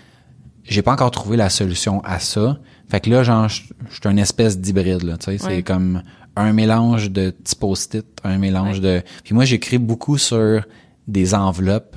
J'ai 0.65 0.83
pas 0.83 0.93
encore 0.93 1.11
trouvé 1.11 1.37
la 1.37 1.51
solution 1.51 2.01
à 2.05 2.19
ça. 2.19 2.59
Fait 2.91 3.01
que 3.01 3.11
là, 3.11 3.23
genre, 3.23 3.49
je 3.49 3.55
suis 3.63 4.01
une 4.05 4.19
espèce 4.19 4.59
d'hybride, 4.59 5.03
là, 5.03 5.17
tu 5.19 5.27
sais. 5.27 5.39
C'est 5.39 5.47
Ouais. 5.47 5.63
comme 5.63 6.03
un 6.37 6.53
mélange 6.53 7.11
de 7.11 7.31
petits 7.31 7.55
post-it, 7.57 8.05
un 8.25 8.39
mélange 8.39 8.81
de... 8.81 9.03
Puis 9.25 9.35
moi, 9.35 9.45
j'écris 9.45 9.79
beaucoup 9.79 10.19
sur 10.19 10.65
des 11.07 11.35
enveloppes. 11.35 11.97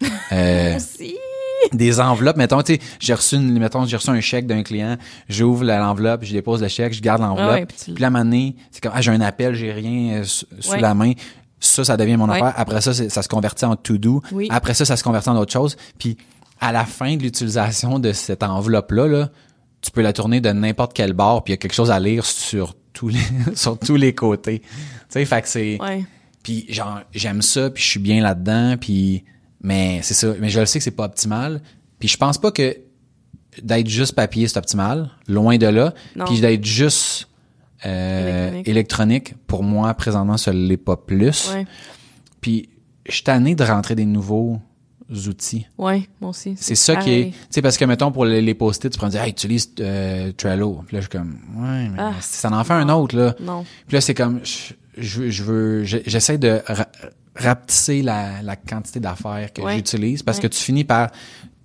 Euh, 0.32 0.78
des 1.72 2.00
enveloppes, 2.00 2.36
mettons, 2.36 2.62
tu 2.62 2.74
sais, 2.74 2.80
j'ai 3.00 3.14
reçu 3.14 3.36
une, 3.36 3.58
mettons, 3.58 3.84
j'ai 3.86 3.96
reçu 3.96 4.10
un 4.10 4.20
chèque 4.20 4.46
d'un 4.46 4.62
client, 4.62 4.96
j'ouvre 5.28 5.64
la- 5.64 5.78
l'enveloppe, 5.78 6.24
je 6.24 6.32
dépose 6.32 6.60
le 6.62 6.68
chèque, 6.68 6.92
je 6.92 7.00
garde 7.00 7.20
l'enveloppe, 7.22 7.48
Ah 7.50 7.54
ouais, 7.54 7.66
puis 7.66 7.76
puis, 7.84 7.94
tu 7.94 8.04
un 8.04 8.10
moment 8.10 8.24
donné, 8.24 8.56
c'est 8.70 8.82
comme, 8.82 8.92
ah, 8.94 9.00
j'ai 9.00 9.10
un 9.12 9.20
appel, 9.20 9.54
j'ai 9.54 9.72
rien 9.72 10.20
euh, 10.20 10.24
sous 10.24 10.76
la 10.76 10.94
main, 10.94 11.12
ça, 11.60 11.84
ça 11.84 11.96
devient 11.96 12.16
mon 12.16 12.28
affaire, 12.28 12.52
après 12.56 12.80
ça, 12.80 12.92
ça 12.92 13.22
se 13.22 13.28
convertit 13.28 13.64
en 13.64 13.76
to-do, 13.76 14.22
Oui. 14.32 14.46
après 14.50 14.74
ça, 14.74 14.84
ça 14.84 14.96
se 14.96 15.04
convertit 15.04 15.28
en 15.30 15.36
autre 15.36 15.52
chose, 15.52 15.76
puis 15.98 16.16
à 16.60 16.72
la 16.72 16.84
fin 16.84 17.16
de 17.16 17.22
l'utilisation 17.22 17.98
de 17.98 18.12
cette 18.12 18.42
enveloppe-là, 18.42 19.06
là, 19.06 19.30
tu 19.80 19.90
peux 19.90 20.00
la 20.02 20.12
tourner 20.12 20.40
de 20.40 20.50
n'importe 20.50 20.92
quel 20.94 21.12
bord, 21.12 21.44
puis 21.44 21.52
il 21.52 21.54
y 21.54 21.58
a 21.58 21.58
quelque 21.58 21.74
chose 21.74 21.90
à 21.90 22.00
lire 22.00 22.24
sur 22.24 22.74
tous 22.92 23.08
les, 23.08 23.20
sur 23.54 23.78
tous 23.78 23.96
les 23.96 24.14
côtés, 24.14 24.60
tu 24.60 24.68
sais, 25.08 25.24
fait 25.24 25.42
que 25.42 25.48
c'est... 25.48 25.78
Ouais. 25.80 26.04
Puis 26.42 26.66
genre 26.68 27.00
j'aime 27.12 27.40
ça, 27.42 27.70
puis 27.70 27.82
je 27.82 27.88
suis 27.88 28.00
bien 28.00 28.22
là-dedans, 28.22 28.76
puis 28.78 29.24
mais 29.62 30.00
c'est 30.02 30.12
ça, 30.12 30.34
mais 30.40 30.50
je 30.50 30.60
le 30.60 30.66
sais 30.66 30.78
que 30.78 30.84
c'est 30.84 30.90
pas 30.90 31.04
optimal. 31.06 31.62
Puis 31.98 32.06
je 32.08 32.18
pense 32.18 32.36
pas 32.36 32.50
que 32.52 32.76
d'être 33.62 33.88
juste 33.88 34.14
papier 34.14 34.46
c'est 34.46 34.58
optimal, 34.58 35.10
loin 35.26 35.56
de 35.56 35.66
là. 35.66 35.94
Non. 36.16 36.26
Puis 36.26 36.40
d'être 36.40 36.64
juste 36.64 37.28
Euh, 37.86 38.48
Électronique. 38.48 38.68
électronique, 38.68 39.34
pour 39.46 39.62
moi, 39.62 39.92
présentement, 39.94 40.36
ça 40.38 40.52
l'est 40.52 40.76
pas 40.78 40.96
plus. 40.96 41.50
Ouais. 41.52 41.66
Puis, 42.40 42.68
je 43.06 43.12
suis 43.16 43.24
tanné 43.24 43.54
de 43.54 43.62
rentrer 43.64 43.94
des 43.94 44.06
nouveaux 44.06 44.58
outils. 45.10 45.66
Ouais, 45.78 46.08
moi 46.20 46.30
aussi. 46.30 46.54
C'est 46.58 46.74
ça 46.74 46.96
qui 46.96 47.10
est... 47.12 47.24
Tu 47.30 47.34
sais, 47.50 47.62
parce 47.62 47.76
que, 47.76 47.84
mettons, 47.84 48.10
pour 48.12 48.24
les, 48.24 48.40
les 48.42 48.54
post-it, 48.54 48.90
tu 48.92 48.98
prends 48.98 49.08
dire, 49.08 49.22
hey, 49.22 49.30
utilise 49.30 49.70
euh, 49.80 50.32
Trello. 50.36 50.82
Puis 50.86 50.96
là, 50.96 51.00
je 51.00 51.08
suis 51.08 51.18
comme, 51.18 51.38
ouais, 51.56 51.88
mais 51.88 51.98
Ah. 51.98 52.12
ça 52.20 52.50
en 52.50 52.64
fait 52.64 52.72
un 52.74 52.88
autre, 52.88 53.16
là. 53.16 53.34
Non. 53.40 53.64
Puis 53.86 53.94
là, 53.96 54.00
c'est 54.00 54.14
comme, 54.14 54.40
je, 54.44 54.72
je 54.96 55.20
veux, 55.20 55.30
je 55.30 55.42
veux- 55.42 55.84
je- 55.84 55.98
j'essaie 56.06 56.38
de 56.38 56.60
ra- 56.66 56.88
rapetisser 57.36 58.02
la, 58.02 58.42
la 58.42 58.56
quantité 58.56 59.00
d'affaires 59.00 59.52
que 59.52 59.60
Ouais. 59.62 59.76
j'utilise 59.76 60.22
parce 60.22 60.38
Ouais. 60.38 60.42
que 60.42 60.48
tu 60.48 60.60
finis 60.60 60.84
par 60.84 61.10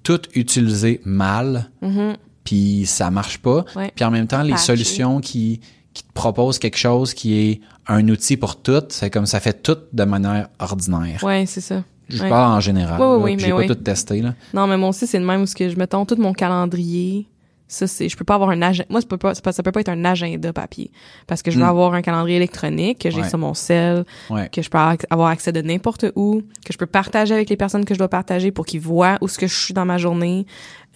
tout 0.04 0.22
utiliser 0.36 1.02
mal, 1.06 1.70
Mhm. 1.82 2.16
puis 2.44 2.86
ça 2.86 3.12
marche 3.12 3.38
pas. 3.40 3.66
Ouais. 3.76 3.92
Puis 3.96 4.04
en 4.06 4.12
même 4.12 4.28
temps, 4.28 4.42
les 4.42 4.52
Patché. 4.52 4.66
solutions 4.66 5.20
qui, 5.22 5.60
qui 5.94 6.04
te 6.04 6.14
proposent 6.14 6.60
quelque 6.60 6.78
chose 6.78 7.14
qui 7.14 7.36
est 7.38 7.62
un 7.88 8.08
outil 8.10 8.38
pour 8.38 8.62
tout, 8.62 8.84
c'est 8.90 9.10
comme 9.10 9.26
ça 9.26 9.40
fait 9.40 9.62
tout 9.64 9.78
de 9.92 10.04
manière 10.04 10.50
ordinaire. 10.60 11.24
Ouais, 11.24 11.46
c'est 11.48 11.62
ça. 11.62 11.84
Je 12.10 12.22
Ouais. 12.24 12.30
parle 12.30 12.54
en 12.58 12.60
général. 12.60 13.00
Oui, 13.02 13.36
puis 13.36 13.36
mais 13.36 13.40
j'ai 13.44 13.50
pas 13.52 13.58
oui. 13.58 13.68
tout 13.68 13.76
testé, 13.76 14.22
là. 14.22 14.34
Non, 14.54 14.68
mais 14.68 14.78
moi 14.78 14.90
aussi, 14.90 15.06
c'est 15.08 15.20
le 15.20 15.26
même 15.26 15.42
où 15.44 15.46
que 15.46 15.70
je 15.70 15.76
mettons 15.78 16.06
tout 16.06 16.16
mon 16.18 16.34
calendrier. 16.34 17.28
Ça, 17.72 17.86
c'est, 17.86 18.10
je 18.10 18.18
peux 18.18 18.26
pas 18.26 18.34
avoir 18.34 18.50
un 18.50 18.64
agenda. 18.64 18.88
Moi, 18.90 19.00
ça 19.00 19.06
peut 19.08 19.18
pas, 19.18 19.36
ça 19.36 19.62
peut 19.62 19.72
pas 19.72 19.82
être 19.82 19.90
un 19.90 20.04
agenda 20.04 20.52
papier. 20.52 20.90
Parce 21.28 21.44
que 21.44 21.52
je 21.52 21.60
veux 21.60 21.66
Hmm. 21.66 21.70
avoir 21.70 21.94
un 21.94 22.02
calendrier 22.02 22.38
électronique 22.38 22.98
que 22.98 23.12
j'ai 23.12 23.22
Ouais. 23.22 23.30
sur 23.30 23.38
mon 23.38 23.54
cell, 23.54 24.06
Ouais. 24.32 24.50
que 24.52 24.64
je 24.64 24.70
peux 24.72 24.80
avoir 25.12 25.30
accès 25.30 25.52
de 25.52 25.62
n'importe 25.62 26.06
où, 26.16 26.42
que 26.66 26.74
je 26.74 26.78
peux 26.80 26.88
partager 26.88 27.36
avec 27.36 27.48
les 27.48 27.58
personnes 27.58 27.86
que 27.86 27.94
je 27.94 28.00
dois 28.00 28.08
partager 28.10 28.50
pour 28.52 28.66
qu'ils 28.66 28.80
voient 28.82 29.20
où 29.22 29.28
ce 29.28 29.38
que 29.38 29.46
je 29.46 29.56
suis 29.56 29.74
dans 29.76 29.86
ma 29.86 30.00
journée. 30.00 30.48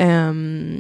Euh, 0.02 0.80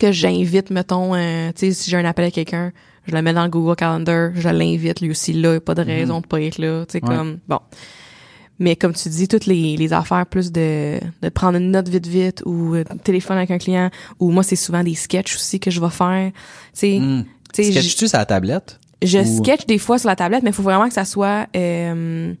que 0.00 0.12
j'invite, 0.12 0.70
mettons, 0.70 1.14
euh, 1.14 1.48
tu 1.54 1.66
sais, 1.66 1.72
si 1.72 1.90
j'ai 1.90 1.96
un 1.96 2.04
appel 2.04 2.24
à 2.24 2.30
quelqu'un, 2.30 2.72
je 3.06 3.14
le 3.14 3.20
mets 3.20 3.32
dans 3.34 3.44
le 3.44 3.50
Google 3.50 3.76
Calendar, 3.76 4.30
je 4.34 4.48
l'invite 4.48 5.00
lui 5.00 5.10
aussi 5.10 5.32
là, 5.32 5.54
y 5.54 5.56
a 5.56 5.60
pas 5.60 5.74
de 5.74 5.82
raison 5.82 6.20
de 6.20 6.26
pas 6.26 6.40
être 6.40 6.58
là, 6.58 6.86
tu 6.86 6.92
sais, 6.98 7.04
Ouais. 7.04 7.14
comme, 7.16 7.38
bon. 7.48 7.58
Mais 8.58 8.74
comme 8.76 8.92
tu 8.92 9.08
dis, 9.08 9.28
toutes 9.28 9.46
les, 9.46 9.76
les 9.76 9.92
affaires 9.92 10.26
plus 10.26 10.50
de, 10.50 10.98
de 11.22 11.28
prendre 11.28 11.58
une 11.58 11.70
note 11.70 11.88
vite 11.88 12.06
vite 12.06 12.42
ou 12.44 12.74
euh, 12.74 12.84
téléphone 13.04 13.36
avec 13.36 13.50
un 13.52 13.58
client 13.58 13.90
ou 14.18 14.30
moi 14.30 14.42
c'est 14.42 14.56
souvent 14.56 14.82
des 14.82 14.94
sketchs 14.94 15.36
aussi 15.36 15.60
que 15.60 15.70
je 15.70 15.80
vais 15.80 15.90
faire. 15.90 16.32
Tu 16.32 16.40
sais, 16.72 16.98
Hmm. 16.98 17.24
tu 17.54 17.62
sais, 17.64 17.72
je- 17.72 17.78
Sketches-tu 17.78 18.08
sur 18.08 18.18
la 18.18 18.26
tablette? 18.26 18.80
je 19.02 19.18
Ou- 19.18 19.44
sketch 19.44 19.64
des 19.66 19.78
fois 19.78 19.98
sur 19.98 20.08
la 20.08 20.16
tablette, 20.16 20.42
mais 20.42 20.50
il 20.50 20.54
faut 20.54 20.62
vraiment 20.64 20.88
que 20.88 20.94
ça 20.94 21.04
soit 21.04 21.46
euh, 21.56 22.34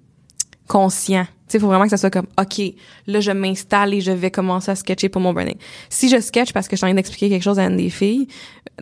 conscient. 0.68 1.24
Tu 1.24 1.52
sais, 1.52 1.58
il 1.58 1.60
faut 1.62 1.66
vraiment 1.68 1.84
que 1.84 1.90
ça 1.90 1.96
soit 1.96 2.10
comme, 2.10 2.26
OK, 2.38 2.60
là, 3.06 3.20
je 3.20 3.30
m'installe 3.30 3.94
et 3.94 4.02
je 4.02 4.10
vais 4.12 4.30
commencer 4.30 4.70
à 4.70 4.74
sketcher 4.76 5.08
pour 5.08 5.22
mon 5.22 5.32
branding. 5.32 5.56
Si 5.88 6.10
je 6.10 6.20
sketch 6.20 6.52
parce 6.52 6.68
que 6.68 6.76
je 6.76 6.78
suis 6.78 6.84
en 6.84 6.88
train 6.88 6.94
d'expliquer 6.94 7.30
quelque 7.30 7.42
chose 7.42 7.58
à 7.58 7.64
une 7.64 7.78
des 7.78 7.88
filles 7.88 8.28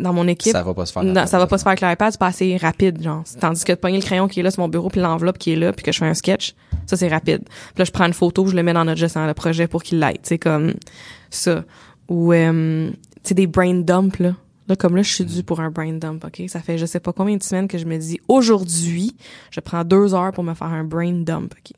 dans 0.01 0.13
mon 0.13 0.27
équipe, 0.27 0.51
Ça 0.53 0.65
va 0.65 0.75
pas 0.75 0.85
se 0.85 0.93
faire. 0.93 1.05
non, 1.05 1.27
ça 1.27 1.39
va 1.39 1.47
pas 1.47 1.59
se 1.59 1.63
faire 1.63 1.71
avec 1.73 1.81
l'iPad, 1.83 2.11
c'est 2.11 2.19
pas 2.19 2.27
assez 2.27 2.57
rapide, 2.57 3.01
genre. 3.01 3.23
Tandis 3.41 3.63
que 3.65 3.73
de 3.73 3.79
pogner 3.79 3.99
le 3.99 4.03
crayon 4.03 4.27
qui 4.27 4.41
est 4.41 4.43
là 4.43 4.51
sur 4.51 4.63
mon 4.63 4.69
bureau 4.69 4.89
puis 4.89 5.01
l'enveloppe 5.01 5.39
qui 5.39 5.53
est 5.53 5.57
là 5.57 5.73
puis 5.73 5.85
que 5.85 5.93
je 5.93 5.99
fais 5.99 6.07
un 6.07 6.15
sketch, 6.15 6.55
ça 6.87 6.97
c'est 6.97 7.09
rapide. 7.09 7.45
Puis 7.45 7.79
là, 7.79 7.85
je 7.85 7.93
prends 7.93 8.07
une 8.07 8.13
photo, 8.13 8.47
je 8.49 8.57
le 8.57 8.63
mets 8.65 8.73
dans 8.73 8.85
notre 8.85 8.99
gestion, 8.99 9.25
le 9.25 9.35
projet 9.35 9.69
pour 9.69 9.85
qu'il 9.85 10.01
l'aide, 10.01 10.21
tu 10.23 10.31
sais, 10.31 10.39
comme 10.39 10.75
ça. 11.31 11.63
Ou, 12.09 12.33
euh, 12.33 12.91
tu 12.91 12.97
sais, 13.23 13.35
des 13.35 13.47
brain 13.47 13.75
dumps, 13.75 14.19
là. 14.19 14.33
Là, 14.69 14.75
comme 14.77 14.97
là, 14.97 15.03
je 15.03 15.13
suis 15.13 15.25
due 15.25 15.43
pour 15.45 15.61
un 15.61 15.71
brain 15.71 15.93
dump, 15.93 16.25
OK? 16.25 16.43
Ça 16.49 16.61
fait 16.61 16.77
je 16.79 16.87
sais 16.87 16.99
pas 17.01 17.13
combien 17.13 17.37
de 17.37 17.43
semaines 17.43 17.69
que 17.69 17.79
je 17.79 17.85
me 17.85 17.97
dis, 17.99 18.19
aujourd'hui, 18.29 19.17
je 19.51 19.61
prends 19.61 19.85
deux 19.85 20.15
heures 20.15 20.33
pour 20.33 20.43
me 20.45 20.55
faire 20.55 20.69
un 20.69 20.85
brain 20.85 21.13
dump, 21.13 21.55
OK? 21.57 21.73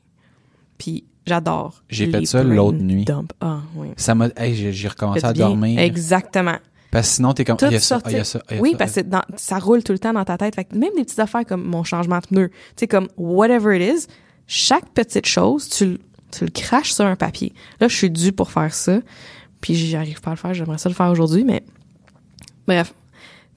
Puis, 0.78 1.05
j'adore. 1.26 1.82
J'ai 1.91 2.11
fait 2.11 2.24
ça 2.24 2.43
l'autre 2.43 2.78
nuit. 2.78 3.05
dump. 3.05 3.32
Ah, 3.41 3.61
oui. 3.76 3.89
Ça 3.97 4.14
m'a, 4.14 4.28
hey, 4.36 4.55
j'ai, 4.72 4.89
recommencé 4.89 5.24
à 5.24 5.32
dormir. 5.32 5.78
Exactement. 5.80 6.57
Parce 6.91 7.09
que 7.09 7.14
sinon, 7.16 7.34
t'es 7.34 7.45
comme, 7.45 7.59
ah, 7.61 7.66
il 7.66 7.72
y 7.74 7.76
a 7.76 7.80
ça, 7.80 8.01
ah, 8.03 8.11
il 8.11 8.16
y 8.16 8.20
a 8.20 8.24
ça, 8.24 8.39
ah, 8.43 8.47
il 8.53 8.57
y 8.57 8.59
a 8.59 8.62
Oui, 8.62 8.70
ça. 8.72 8.78
parce 8.78 8.93
que 8.95 9.01
dans- 9.01 9.22
ça 9.36 9.59
roule 9.59 9.82
tout 9.84 9.93
le 9.93 9.99
temps 9.99 10.14
dans 10.14 10.24
ta 10.24 10.39
tête. 10.39 10.55
Fait 10.55 10.64
que 10.64 10.74
même 10.74 10.93
des 10.97 11.05
petites 11.05 11.18
affaires 11.18 11.45
comme 11.45 11.62
mon 11.64 11.84
changement 11.84 12.18
de 12.20 12.26
pneu, 12.26 12.49
tu 12.49 12.55
sais, 12.80 12.86
comme 12.86 13.09
whatever 13.18 13.76
it 13.78 13.82
is, 13.95 14.07
chaque 14.47 14.89
petite 14.95 15.26
chose, 15.26 15.68
tu, 15.68 15.84
le- 15.84 15.99
tu 16.32 16.45
le 16.47 16.51
craches 16.51 16.95
sur 16.95 17.05
un 17.05 17.16
papier. 17.16 17.53
Là, 17.80 17.89
je 17.89 17.95
suis 17.95 18.11
due 18.11 18.32
pour 18.32 18.51
faire 18.51 18.72
ça. 18.72 19.01
Puis 19.61 19.74
j'y 19.74 19.97
arrive 19.97 20.22
pas 20.22 20.30
à 20.30 20.34
le 20.34 20.39
faire. 20.39 20.55
J'aimerais 20.55 20.78
ça 20.78 20.89
le 20.89 20.95
faire 20.95 21.11
aujourd'hui, 21.11 21.45
mais 21.45 21.62
bref. 22.68 22.94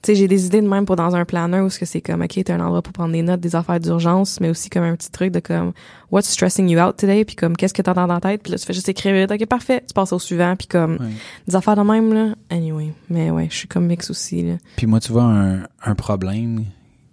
Tu 0.02 0.08
sais, 0.08 0.14
j'ai 0.16 0.26
des 0.26 0.46
idées 0.46 0.60
de 0.60 0.68
même 0.68 0.84
pour 0.84 0.96
dans 0.96 1.14
un 1.14 1.24
planner 1.24 1.60
où 1.60 1.70
ce 1.70 1.78
que 1.78 1.84
c'est 1.84 2.00
comme, 2.00 2.22
OK, 2.22 2.42
t'as 2.44 2.54
un 2.56 2.60
endroit 2.60 2.82
pour 2.82 2.92
prendre 2.92 3.12
des 3.12 3.22
notes, 3.22 3.38
des 3.38 3.54
affaires 3.54 3.78
d'urgence, 3.78 4.40
mais 4.40 4.50
aussi 4.50 4.68
comme 4.68 4.82
un 4.82 4.96
petit 4.96 5.12
truc 5.12 5.30
de 5.30 5.38
comme, 5.38 5.72
what's 6.10 6.28
stressing 6.28 6.68
you 6.68 6.80
out 6.80 6.96
today? 6.96 7.24
Puis 7.24 7.36
comme, 7.36 7.56
qu'est-ce 7.56 7.72
que 7.72 7.82
t'entends 7.82 8.08
dans 8.08 8.18
ta 8.18 8.30
tête? 8.30 8.42
Puis 8.42 8.50
là, 8.50 8.58
tu 8.58 8.66
fais 8.66 8.72
juste 8.72 8.88
écrire. 8.88 9.28
OK, 9.30 9.46
parfait. 9.46 9.84
Tu 9.86 9.94
passes 9.94 10.12
au 10.12 10.18
suivant. 10.18 10.56
Puis 10.56 10.66
comme, 10.66 10.98
des 11.46 11.54
affaires 11.54 11.76
de 11.76 11.82
même, 11.82 12.12
là. 12.12 12.34
Anyway. 12.50 12.92
Mais 13.10 13.30
ouais, 13.30 13.46
je 13.48 13.56
suis 13.58 13.68
comme 13.68 13.86
mix 13.86 14.10
aussi, 14.10 14.42
là. 14.42 14.54
Puis 14.74 14.88
moi, 14.88 14.98
tu 14.98 15.12
vois, 15.12 15.22
un, 15.22 15.60
un 15.84 15.94
problème 15.94 16.64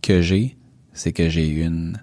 que 0.02 0.22
j'ai, 0.22 0.58
c'est 0.92 1.14
que 1.14 1.30
j'ai 1.30 1.48
une 1.48 2.02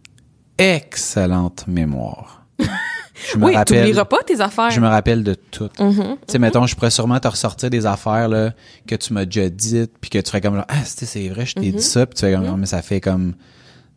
excellente 0.56 1.66
mémoire. 1.66 2.46
Je 3.32 3.38
me 3.38 3.46
oui, 3.46 3.56
rappelle, 3.56 3.94
pas 4.08 4.22
tes 4.26 4.40
affaires. 4.40 4.70
je 4.70 4.80
me 4.80 4.88
rappelle 4.88 5.22
de 5.24 5.34
tout. 5.34 5.70
Mhm. 5.80 5.94
Tu 6.26 6.32
sais, 6.32 6.38
mettons, 6.38 6.66
je 6.66 6.74
pourrais 6.74 6.90
sûrement 6.90 7.18
te 7.18 7.28
ressortir 7.28 7.70
des 7.70 7.86
affaires 7.86 8.28
là 8.28 8.52
que 8.86 8.94
tu 8.94 9.12
m'as 9.14 9.24
déjà 9.24 9.48
dites, 9.48 9.92
puis 10.00 10.10
que 10.10 10.18
tu 10.18 10.26
ferais 10.28 10.40
comme 10.40 10.62
ah, 10.68 10.74
c'est 10.84 11.06
c'est 11.06 11.28
vrai, 11.28 11.46
je 11.46 11.54
t'ai 11.54 11.70
Mhm. 11.72 11.76
dit 11.76 11.82
ça, 11.82 12.06
puis 12.06 12.14
tu 12.14 12.20
fais 12.26 12.32
comme, 12.34 12.44
non, 12.46 12.56
mais 12.56 12.66
ça 12.66 12.82
fait 12.82 13.00
comme, 13.00 13.34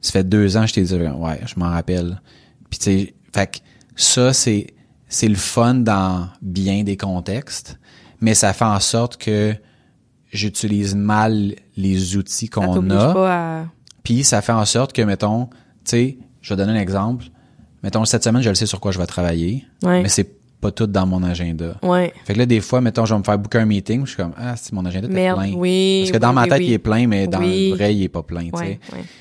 ça 0.02 0.12
fait 0.14 0.24
deux 0.24 0.56
ans, 0.58 0.62
que 0.62 0.68
je 0.68 0.74
t'ai 0.76 0.84
dit, 0.84 0.94
ouais, 0.96 1.42
je 1.46 1.54
m'en 1.58 1.70
rappelle. 1.70 2.22
Puis 2.70 2.80
tu 2.80 2.84
sais, 2.86 3.14
fait 3.34 3.48
que 3.48 3.58
ça, 3.96 4.32
c'est, 4.34 4.68
c'est 5.10 5.28
le 5.28 5.36
fun 5.36 5.76
dans 5.76 6.30
bien 6.42 6.84
des 6.84 6.96
contextes, 6.98 7.78
mais 8.22 8.34
ça 8.34 8.54
fait 8.54 8.66
en 8.66 8.80
sorte 8.80 9.18
que 9.18 9.54
j'utilise 10.32 10.96
mal 10.96 11.56
les 11.76 12.16
outils 12.18 12.50
qu'on 12.50 12.90
a. 12.92 13.14
pas 13.14 13.60
à... 13.62 13.66
Puis 14.04 14.24
ça 14.24 14.42
fait 14.42 14.52
en 14.54 14.66
sorte 14.66 14.94
que, 14.94 15.02
mettons, 15.02 15.48
tu 15.48 15.58
sais, 15.86 16.18
je 16.42 16.54
vais 16.54 16.58
donner 16.58 16.78
un 16.78 16.82
exemple. 16.82 17.26
Mettons, 17.84 18.04
cette 18.06 18.24
semaine, 18.24 18.42
je 18.42 18.50
le 18.50 18.56
sais 18.56 18.66
sur 18.66 18.80
quoi 18.80 18.92
je 18.92 19.00
vais 19.00 19.06
travailler, 19.06 19.66
Ouais. 19.84 20.02
mais 20.04 20.10
c'est 20.10 20.30
pas 20.60 20.72
tout 20.72 20.88
dans 20.88 21.06
mon 21.08 21.24
agenda. 21.24 21.78
Ouais. 21.82 22.12
Fait 22.26 22.34
que 22.34 22.40
là, 22.40 22.46
des 22.46 22.60
fois, 22.60 22.82
mettons, 22.82 23.06
je 23.06 23.14
vais 23.14 23.20
me 23.20 23.24
faire 23.24 23.38
booker 23.40 23.60
un 23.60 23.66
meeting, 23.66 24.02
je 24.06 24.10
suis 24.10 24.18
comme, 24.18 24.34
ah, 24.38 24.58
si 24.58 24.76
mon 24.76 24.84
agenda 24.86 25.08
est 25.08 25.12
Merde. 25.12 25.40
plein. 25.40 25.54
Oui. 25.56 26.00
Parce 26.02 26.12
que 26.12 26.18
dans 26.18 26.30
oui, 26.30 26.36
ma 26.36 26.44
oui, 26.44 26.50
tête, 26.50 26.60
oui. 26.60 26.66
il 26.68 26.74
est 26.74 26.78
plein, 26.80 27.08
mais 27.08 27.28
dans 27.28 27.40
Oui. 27.40 27.70
le 27.70 27.76
vrai, 27.78 27.96
il 27.96 28.04
est 28.04 28.10
pas 28.10 28.24
plein, 28.24 28.50
tu 28.50 28.58
sais. 28.58 28.80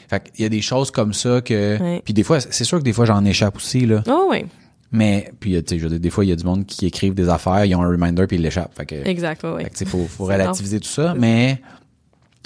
Fait 0.09 0.31
qu'il 0.33 0.43
y 0.43 0.47
a 0.47 0.49
des 0.49 0.61
choses 0.63 0.91
comme 0.91 1.13
ça 1.13 1.41
que... 1.41 2.01
Puis 2.01 2.13
des 2.13 2.25
fois, 2.25 2.41
c'est 2.41 2.65
sûr 2.65 2.79
que 2.79 2.85
des 2.85 2.93
fois, 2.93 3.05
j'en 3.05 3.25
échappe 3.25 3.57
aussi, 3.57 3.87
là. 3.87 4.03
Oh, 4.09 4.27
ouais. 4.31 4.47
Mais, 4.91 5.31
puis, 5.39 5.53
tu 5.63 5.75
sais, 5.75 5.79
je 5.79 5.85
veux 5.85 5.91
dire, 5.91 6.01
des 6.01 6.11
fois, 6.11 6.25
il 6.25 6.29
y 6.31 6.33
a 6.33 6.37
du 6.37 6.45
monde 6.45 6.65
qui 6.67 6.87
écrivent 6.87 7.15
des 7.15 7.29
affaires, 7.29 7.65
ils 7.67 7.75
ont 7.77 7.83
un 7.83 7.89
reminder, 7.89 8.27
puis 8.27 8.37
ils 8.39 8.43
l'échappent. 8.43 8.75
Fait 8.75 8.87
que... 8.87 9.07
Exact, 9.07 9.45
ouais. 9.45 9.63
Fait 9.65 9.71
que, 9.71 9.75
tu 9.77 9.79
sais, 9.79 9.85
faut, 9.85 10.07
faut 10.09 10.27
C'est 10.27 10.33
relativiser 10.33 10.81
tout 10.81 10.89
ça. 10.89 11.15
Mais 11.17 11.61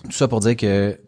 tout 0.05 0.11
ça 0.13 0.27
pour 0.29 0.41
dire 0.41 0.57
que 0.57 0.99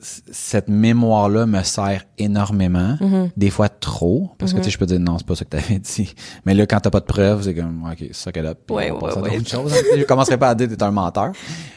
cette 0.00 0.68
mémoire-là 0.68 1.46
me 1.46 1.62
sert 1.62 2.04
énormément. 2.18 2.96
Mm-hmm. 3.00 3.30
Des 3.36 3.50
fois 3.50 3.68
trop. 3.68 4.32
Parce 4.38 4.52
que, 4.52 4.58
tu 4.58 4.64
sais, 4.64 4.70
je 4.70 4.78
peux 4.78 4.86
dire, 4.86 5.00
non, 5.00 5.16
c'est 5.18 5.26
pas 5.26 5.34
ça 5.36 5.44
que 5.44 5.50
t'avais 5.50 5.78
dit. 5.96 6.14
Mais 6.44 6.54
là, 6.54 6.66
quand 6.66 6.80
t'as 6.80 6.90
pas 6.90 7.00
de 7.00 7.04
preuves, 7.06 7.42
c'est 7.44 7.54
comme, 7.54 7.88
OK, 7.90 8.08
ça 8.12 8.32
qu'elle 8.32 8.46
a. 8.46 8.54
Ouais, 8.70 8.90
on 8.90 9.00
ouais, 9.00 9.18
ouais. 9.18 9.36
d'autres 9.38 9.48
choses. 9.50 9.72
hein. 9.72 9.96
Je 9.96 10.02
commencerai 10.04 10.36
pas 10.36 10.48
à 10.50 10.54
dire 10.54 10.68
que 10.68 10.74
t'es 10.74 10.82
un 10.82 10.90
menteur. 10.90 11.32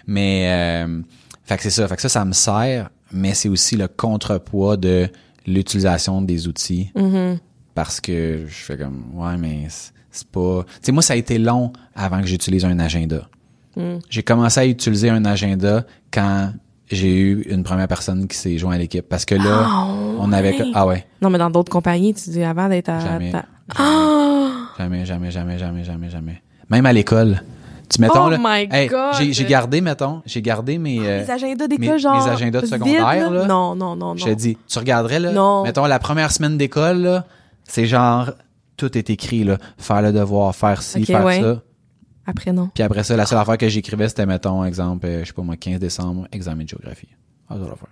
Mais, 0.07 0.84
euh, 0.86 1.01
fait 1.43 1.57
que 1.57 1.63
c'est 1.63 1.70
ça. 1.70 1.88
Fait 1.88 1.95
que 1.95 2.01
ça, 2.01 2.09
ça 2.09 2.26
me 2.26 2.34
sert. 2.34 2.89
Mais 3.11 3.34
c'est 3.34 3.49
aussi 3.49 3.78
le 3.78 3.88
contrepoids 3.88 4.76
de 4.78 5.07
l'utilisation 5.45 6.22
des 6.22 6.47
outils. 6.47 6.91
Mm-hmm. 6.95 7.38
Parce 7.76 8.01
que 8.01 8.45
je 8.47 8.53
fais 8.55 8.78
comme, 8.78 9.03
ouais, 9.13 9.38
mais 9.38 9.68
c'est- 9.70 9.93
pas... 10.32 10.63
Tu 10.65 10.72
sais, 10.82 10.91
moi, 10.91 11.03
ça 11.03 11.13
a 11.13 11.15
été 11.15 11.38
long 11.38 11.72
avant 11.95 12.20
que 12.22 12.26
j'utilise 12.28 12.65
un 12.65 12.80
agenda. 12.80 13.30
J'ai 14.09 14.24
commencé 14.24 14.59
à 14.59 14.65
utiliser 14.65 15.11
un 15.11 15.24
agenda 15.26 15.86
quand 16.11 16.51
j'ai 16.90 17.14
eu 17.20 17.42
une 17.50 17.64
première 17.64 17.88
personne 17.88 18.28
qui 18.28 18.38
s'est 18.38 18.58
joint 18.58 18.76
à 18.76 18.78
l'équipe. 18.78 19.08
Parce 19.08 19.26
que 19.26 19.36
là, 19.36 19.66
Ah, 19.66 19.88
on 20.20 20.32
avait... 20.32 20.58
ouais. 20.60 20.72
Ah 20.74 20.86
ouais, 20.86 21.06
Non, 21.22 21.30
mais 21.30 21.38
dans 21.38 21.50
d'autres 21.50 21.72
compagnies, 21.72 22.14
tu 22.14 22.30
dis 22.30 22.44
avant 22.44 22.70
d'être 22.70 22.90
à... 22.90 23.00
Jamais. 23.00 23.32
ta- 23.32 23.46
Ah! 23.78 24.50
jamais, 24.78 25.06
jamais, 25.06 25.32
jamais, 25.32 25.58
jamais, 25.58 25.84
jamais, 25.84 26.10
jamais. 26.10 26.42
Même 26.70 26.86
à 26.86 26.94
l'école. 26.94 27.42
Tu 27.90 28.02
mettons 28.02 28.26
Oh 28.26 28.30
là... 28.30 28.38
my 28.40 28.68
hey, 28.72 28.88
God! 28.90 29.16
J'ai 29.32 29.46
gardé, 29.46 29.80
mettons, 29.82 30.22
j'ai 30.26 30.42
gardé 30.42 30.78
mes... 30.78 31.00
euh, 31.00 31.22
les 31.22 31.32
agendas 31.32 31.68
d'école, 31.68 32.00
genre... 32.00 32.22
mes 32.26 32.30
agendas 32.32 32.62
de 32.62 32.66
secondaire, 32.66 33.32
là? 33.32 33.46
Non, 33.46 33.76
non, 33.76 33.96
non, 33.96 34.14
non. 34.14 34.18
je 34.18 34.26
te 34.26 34.30
dis, 34.32 34.58
tu 34.68 34.80
regarderais 34.80 35.20
là, 35.22 35.32
Non. 35.32 35.64
mettons 35.64 35.86
la 35.86 36.00
première 36.00 36.32
semaine 36.32 36.58
d'école, 36.58 36.98
là, 37.02 37.26
c'est 37.64 37.86
genre... 37.86 38.32
Tout 38.76 38.96
est 38.96 39.10
écrit, 39.10 39.44
là. 39.44 39.58
Faire 39.80 40.04
le 40.04 40.14
devoir, 40.14 40.56
faire 40.56 40.84
ci, 40.84 41.04
faire 41.04 41.26
ouais. 41.26 41.42
ça. 41.42 41.62
Après, 42.28 42.52
non. 42.52 42.70
Puis 42.74 42.84
après 42.84 43.04
ça, 43.04 43.16
la 43.16 43.26
seule 43.26 43.40
affaire 43.40 43.58
que 43.58 43.70
j'écrivais, 43.70 44.10
c'était, 44.10 44.26
mettons, 44.26 44.64
exemple, 44.66 45.06
euh, 45.08 45.22
je 45.22 45.28
sais 45.28 45.34
pas 45.34 45.42
moi, 45.42 45.56
15 45.56 45.80
décembre, 45.80 46.28
examen 46.34 46.66
de 46.66 46.70
géographie. 46.70 47.08
Ah, 47.50 47.56
ça. 47.58 47.88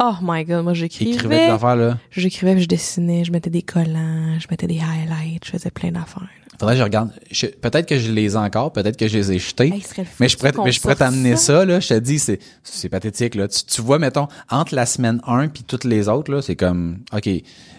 Oh 0.00 0.14
my 0.22 0.44
God, 0.44 0.62
moi, 0.62 0.74
J'écrivais 0.74 1.06
des 1.10 1.12
j'écrivais... 1.14 1.46
affaires, 1.46 1.74
là? 1.74 1.98
J'écrivais, 2.10 2.52
puis 2.54 2.62
je 2.62 2.68
dessinais, 2.68 3.24
je 3.24 3.32
mettais 3.32 3.50
des 3.50 3.62
collants, 3.62 4.38
je 4.38 4.46
mettais 4.50 4.68
des 4.68 4.78
highlights, 4.78 5.44
je 5.44 5.50
faisais 5.50 5.70
plein 5.70 5.90
d'affaires. 5.90 6.28
Faudrait 6.60 6.74
que 6.74 6.78
je 6.80 6.84
regarde. 6.84 7.12
Peut-être 7.60 7.86
que 7.86 7.98
je 7.98 8.12
les 8.12 8.32
ai 8.32 8.36
encore, 8.36 8.72
peut-être 8.72 8.96
que 8.96 9.08
je 9.08 9.16
les 9.16 9.32
ai 9.32 9.38
jetés. 9.38 9.72
Hey, 9.72 9.82
mais 10.20 10.28
je 10.28 10.36
pourrais, 10.36 10.52
mais 10.64 10.72
je 10.72 10.80
pourrais 10.80 10.96
t'amener 10.96 11.36
ça. 11.36 11.58
ça. 11.60 11.64
là. 11.64 11.80
Je 11.80 11.88
te 11.88 11.94
dis, 11.94 12.18
c'est, 12.18 12.40
c'est 12.62 12.88
pathétique, 12.88 13.36
là. 13.36 13.48
Tu, 13.48 13.64
tu 13.64 13.80
vois, 13.80 13.98
mettons, 13.98 14.28
entre 14.50 14.74
la 14.74 14.84
semaine 14.84 15.20
1 15.26 15.48
puis 15.48 15.62
toutes 15.62 15.84
les 15.84 16.08
autres, 16.08 16.32
là, 16.32 16.42
c'est 16.42 16.56
comme, 16.56 16.98
OK. 17.12 17.28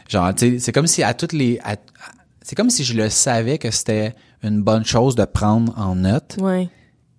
Genre, 0.07 0.33
tu 0.33 0.51
sais, 0.53 0.59
c'est 0.59 0.71
comme 0.71 0.87
si 0.87 1.03
à 1.03 1.13
toutes 1.13 1.33
les, 1.33 1.59
c'est 2.41 2.55
comme 2.55 2.69
si 2.69 2.83
je 2.83 2.95
le 2.95 3.09
savais 3.09 3.57
que 3.59 3.69
c'était 3.69 4.15
une 4.43 4.61
bonne 4.61 4.85
chose 4.85 5.15
de 5.15 5.25
prendre 5.25 5.73
en 5.77 5.95
note. 5.95 6.37
Ouais. 6.39 6.69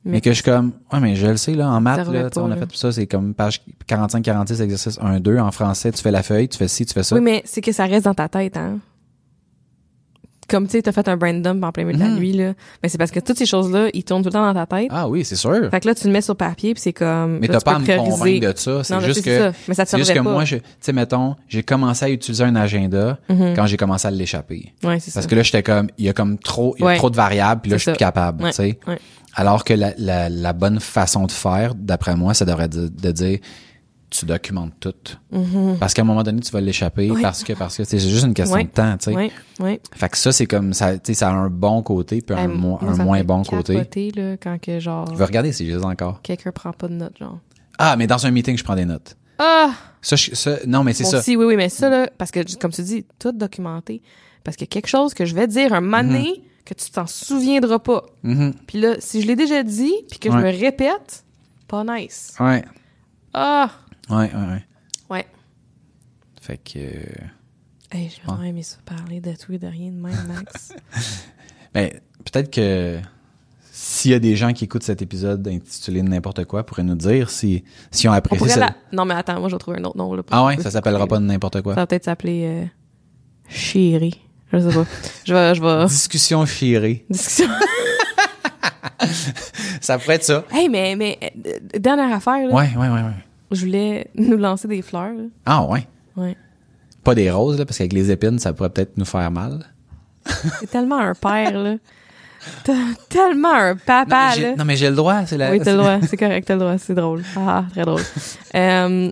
Mais, 0.05 0.23
que 0.23 0.31
je 0.31 0.37
suis 0.37 0.45
comme, 0.45 0.73
ouais, 0.93 1.01
mais 1.01 1.15
je 1.15 1.27
le 1.27 1.37
sais, 1.37 1.55
là, 1.55 1.69
en 1.69 1.81
maths, 1.81 2.09
là, 2.09 2.31
pas, 2.31 2.41
on 2.41 2.51
a 2.51 2.57
fait 2.57 2.75
ça, 2.75 2.91
c'est 2.91 3.07
comme 3.07 3.35
page 3.35 3.61
45-46, 3.87 4.63
exercice 4.63 4.99
1-2. 4.99 5.39
En 5.41 5.51
français, 5.51 5.93
tu 5.93 6.03
fais 6.03 6.11
la 6.11 6.23
feuille, 6.23 6.49
tu 6.49 6.57
fais 6.57 6.69
ci, 6.69 6.87
tu 6.87 6.95
fais 6.95 7.03
ça. 7.03 7.15
Oui, 7.15 7.21
mais 7.21 7.43
c'est 7.45 7.61
que 7.61 7.71
ça 7.71 7.85
reste 7.85 8.07
dans 8.07 8.15
ta 8.15 8.29
tête, 8.29 8.57
hein. 8.57 8.79
Comme, 10.51 10.67
tu 10.67 10.73
sais, 10.73 10.83
t'as 10.83 10.93
fait 10.93 11.07
un 11.09 11.17
brain 11.17 11.35
dump 11.35 11.63
en 11.63 11.71
plein 11.71 11.85
milieu 11.85 11.99
de 11.99 12.03
la 12.03 12.11
Mhm. 12.11 12.19
nuit, 12.19 12.33
là. 12.33 12.55
Mais 12.83 12.89
c'est 12.89 12.99
parce 12.99 13.11
que 13.13 13.21
toutes 13.21 13.39
ces 13.39 13.47
choses-là, 13.47 13.89
ils 13.95 14.03
tournent 14.05 14.23
tout 14.23 14.29
le 14.29 14.33
temps 14.33 14.53
dans 14.53 14.67
ta 14.67 14.67
tête. 14.67 14.89
Ah 14.91 15.09
oui, 15.09 15.25
c'est 15.25 15.37
sûr. 15.37 15.71
Fait 15.71 15.81
que 15.81 15.87
là, 15.87 15.95
tu 15.95 16.07
le 16.09 16.13
mets 16.13 16.21
sur 16.21 16.35
papier, 16.35 16.75
puis 16.75 16.83
c'est 16.83 16.93
comme... 16.93 17.39
Mais 17.39 17.47
t'as 17.49 17.61
pas 17.61 17.77
à 17.77 17.79
me 17.79 17.87
convaincre 17.97 18.53
de 18.53 18.59
ça. 18.59 18.83
C'est 18.85 19.01
juste 19.03 19.25
que. 19.25 19.53
Mais 19.69 19.75
ça 19.75 19.87
te 19.87 19.97
juste 19.97 20.13
que 20.13 20.19
moi, 20.19 20.45
je, 20.45 20.57
tu 20.57 20.63
sais, 20.81 20.93
mettons, 20.93 21.37
j'ai 21.49 21.63
commencé 21.63 22.05
à 22.05 22.11
utiliser 22.11 22.45
un 22.45 22.57
agenda 22.57 23.19
Mhm. 23.29 23.55
quand 23.55 23.67
j'ai 23.67 23.77
commencé 23.77 24.09
à 24.09 24.11
l'échapper. 24.11 24.73
Ouais, 24.83 24.99
c'est 24.99 25.11
ça. 25.11 25.21
Parce 25.21 25.27
que 25.29 25.35
là, 25.37 25.43
j'étais 25.43 25.63
comme, 25.63 25.89
il 25.99 26.05
y 26.05 26.09
a 26.09 26.13
comme 26.13 26.37
trop, 26.39 26.75
il 26.79 26.85
y 26.85 26.89
a 26.89 26.97
trop 26.97 27.11
de 27.11 27.17
variables, 27.17 27.61
puis 27.63 27.71
là, 27.71 27.77
je 27.77 27.83
suis 27.83 27.93
plus 27.93 27.99
capable, 27.99 28.45
tu 28.47 28.53
sais. 28.53 28.79
ouais. 28.89 28.99
Alors 29.37 29.63
que 29.63 29.73
la, 29.75 29.93
la, 29.97 30.29
la 30.29 30.53
bonne 30.53 30.81
façon 30.81 31.27
de 31.27 31.31
faire, 31.31 31.77
d'après 31.77 32.17
moi, 32.17 32.35
ça 32.35 32.45
devrait 32.45 32.69
de 32.69 33.13
dire, 33.13 33.39
tu 34.11 34.27
documentes 34.27 34.73
tout. 34.81 34.93
Parce 35.79 35.95
qu'à 35.95 36.03
un 36.03 36.05
moment 36.05 36.23
donné, 36.23 36.41
tu 36.41 36.51
vas 36.51 36.61
l'échapper 36.61 37.09
Mm-hmm. 37.09 37.23
Parce 37.23 37.45
que, 37.45 37.53
parce 37.55 37.77
que 37.77 37.85
c'est 37.85 37.99
juste 37.99 38.27
une 38.27 38.35
question 38.35 38.59
de 38.63 38.67
temps, 38.69 38.97
tu 38.99 39.05
sais. 39.05 39.15
Ouais, 39.17 39.31
ouais. 39.61 39.81
Fait 39.95 40.09
que 40.09 40.19
ça, 40.19 40.33
c'est 40.33 40.47
comme, 40.47 40.73
ça, 40.75 40.95
tu 40.95 41.01
sais, 41.07 41.15
ça 41.15 41.31
a 41.31 41.33
un 41.33 41.49
bon 41.49 41.83
côté 41.83 42.21
puis 42.21 42.37
un, 42.37 42.49
mo- 42.49 42.79
un 42.83 42.97
moins 42.97 43.23
bon 43.25 43.43
côté. 43.45 43.75
capoter, 43.75 44.11
là, 44.13 44.37
quand 44.37 44.61
que, 44.61 44.81
genre, 44.81 45.09
Je 45.13 45.17
vais 45.19 45.25
regarder 45.25 45.53
si 45.53 45.65
j'ai 45.67 45.77
les 45.77 45.85
encore. 45.85 46.21
quelqu'un 46.23 46.51
prend 46.53 46.73
pas 46.73 46.89
de 46.89 46.95
notes, 46.95 47.19
genre. 47.19 47.39
Ah, 47.79 47.97
mais 47.97 48.07
dans 48.07 48.27
un 48.27 48.31
meeting, 48.31 48.59
je 48.59 48.65
prends 48.65 48.77
des 48.77 48.85
notes. 48.85 49.17
Ah! 49.39 49.71
Ça, 50.03 50.17
je- 50.17 50.35
ça 50.35 50.57
non, 50.67 50.83
mais 50.85 50.93
c'est 50.93 51.05
Bon, 51.05 51.11
ça. 51.11 51.23
si, 51.23 51.37
oui, 51.37 51.45
oui, 51.47 51.57
mais 51.57 51.69
ça, 51.69 51.89
là, 51.89 52.11
parce 52.19 52.31
que, 52.31 52.41
comme 52.59 52.73
tu 52.73 52.83
dis, 52.83 53.07
tout 53.19 53.33
documenté. 53.33 54.03
Parce 54.45 54.57
que 54.57 54.65
quelque 54.65 54.89
chose 54.89 55.15
que 55.15 55.25
je 55.25 55.35
vais 55.35 55.47
dire 55.47 55.73
un 55.73 55.81
moment 55.81 56.03
donné, 56.03 56.43
que 56.65 56.75
tu 56.75 56.91
t'en 56.91 57.07
souviendras 57.07 57.79
pas. 57.79 58.05
Mhm. 58.23 58.55
Puis 58.67 58.81
là, 58.81 58.95
si 58.99 59.23
je 59.23 59.27
l'ai 59.27 59.37
déjà 59.37 59.63
dit, 59.63 59.93
puis 60.11 60.19
que 60.19 60.31
je 60.31 60.37
me 60.37 60.51
répète, 60.51 61.25
pas 61.69 61.85
nice. 61.85 62.35
Ouais. 62.41 62.65
Ah! 63.35 63.71
Ouais, 64.11 64.31
ouais, 64.35 64.47
ouais. 64.53 64.65
Ouais. 65.11 65.27
Fait 66.41 66.57
que, 66.59 66.79
euh, 66.79 67.03
Hey, 67.93 68.09
j'ai 68.15 68.23
vraiment 68.25 68.45
aimé 68.45 68.63
ça, 68.63 68.77
parler 68.85 69.21
de 69.21 69.33
tout 69.35 69.53
et 69.53 69.59
de 69.59 69.67
rien 69.67 69.91
de 69.91 69.97
même, 69.97 70.27
Max. 70.29 70.73
ben, 71.75 71.91
peut-être 72.25 72.51
que 72.53 73.01
s'il 73.73 74.13
y 74.13 74.15
a 74.15 74.21
des 74.21 74.37
gens 74.37 74.53
qui 74.53 74.65
écoutent 74.65 74.85
cet 74.85 75.03
épisode 75.03 75.47
intitulé 75.49 76.03
n'importe 76.03 76.45
quoi, 76.45 76.65
pourraient 76.65 76.85
nous 76.85 76.95
dire 76.95 77.31
si, 77.31 77.65
si 77.91 78.09
on 78.09 78.13
apprécie 78.13 78.49
ça. 78.49 78.61
la... 78.61 78.75
Non, 78.93 79.05
mais 79.05 79.15
attends, 79.15 79.41
moi, 79.41 79.49
je 79.49 79.55
vais 79.57 79.59
trouver 79.59 79.79
un 79.79 79.85
autre 79.85 79.97
nom, 79.97 80.15
là. 80.15 80.23
pour- 80.23 80.37
Ah 80.37 80.45
ouais, 80.45 80.57
ça 80.61 80.71
s'appellera 80.71 81.07
pas 81.09 81.19
n'importe 81.19 81.63
quoi. 81.63 81.75
Ça 81.75 81.81
va 81.81 81.87
peut-être 81.89 82.05
s'appeler, 82.05 82.45
euh, 82.45 82.67
Chérie. 83.49 84.21
Je 84.53 84.59
sais 84.59 84.75
pas. 84.75 84.87
Je 85.25 85.35
vais, 85.35 85.55
je 85.55 85.63
vais... 85.63 85.87
Discussion 85.87 86.47
chirée. 86.47 87.05
Discussion. 87.11 87.49
Ça 89.81 89.99
pourrait 89.99 90.17
être 90.17 90.25
ça. 90.25 90.45
hey, 90.53 90.69
mais, 90.69 90.95
mais, 90.97 91.19
euh, 91.47 91.79
dernière 91.79 92.13
affaire, 92.15 92.47
là. 92.47 92.55
Ouais, 92.55 92.71
ouais, 92.77 92.89
ouais, 92.89 93.03
ouais. 93.03 93.15
Je 93.51 93.65
voulais 93.67 94.09
nous 94.15 94.37
lancer 94.37 94.69
des 94.69 94.83
fleurs, 94.83 95.13
là. 95.15 95.25
Ah 95.47 95.65
ouais. 95.65 95.87
Ouais. 96.17 96.37
Pas 97.05 97.15
des 97.15 97.31
roses, 97.31 97.59
là, 97.59 97.65
parce 97.65 97.79
qu'avec 97.79 97.93
les 97.93 98.11
épines, 98.11 98.39
ça 98.39 98.53
pourrait 98.53 98.71
peut-être 98.71 98.97
nous 98.97 99.05
faire 99.05 99.31
mal. 99.31 99.65
C'est 100.61 100.71
tellement 100.71 100.99
un 100.99 101.15
père, 101.15 101.59
là. 101.59 101.77
T'as 102.65 102.73
tellement 103.09 103.53
un 103.53 103.77
papa, 103.77 104.05
non, 104.07 104.17
mais 104.31 104.35
j'ai- 104.37 104.43
là. 104.43 104.57
non, 104.57 104.65
mais 104.65 104.77
j'ai 104.77 104.89
le 104.89 104.97
droit, 104.97 105.27
c'est 105.27 105.37
la. 105.37 105.51
Oui, 105.51 105.61
t'as 105.61 105.73
le 105.73 105.79
droit. 105.79 105.99
C'est 106.07 106.17
correct, 106.17 106.47
t'as 106.47 106.55
le 106.55 106.61
droit. 106.61 106.79
C'est 106.79 106.95
drôle. 106.95 107.23
Ah, 107.37 107.65
très 107.71 107.83
drôle. 107.85 108.01
Euh, 108.55 109.11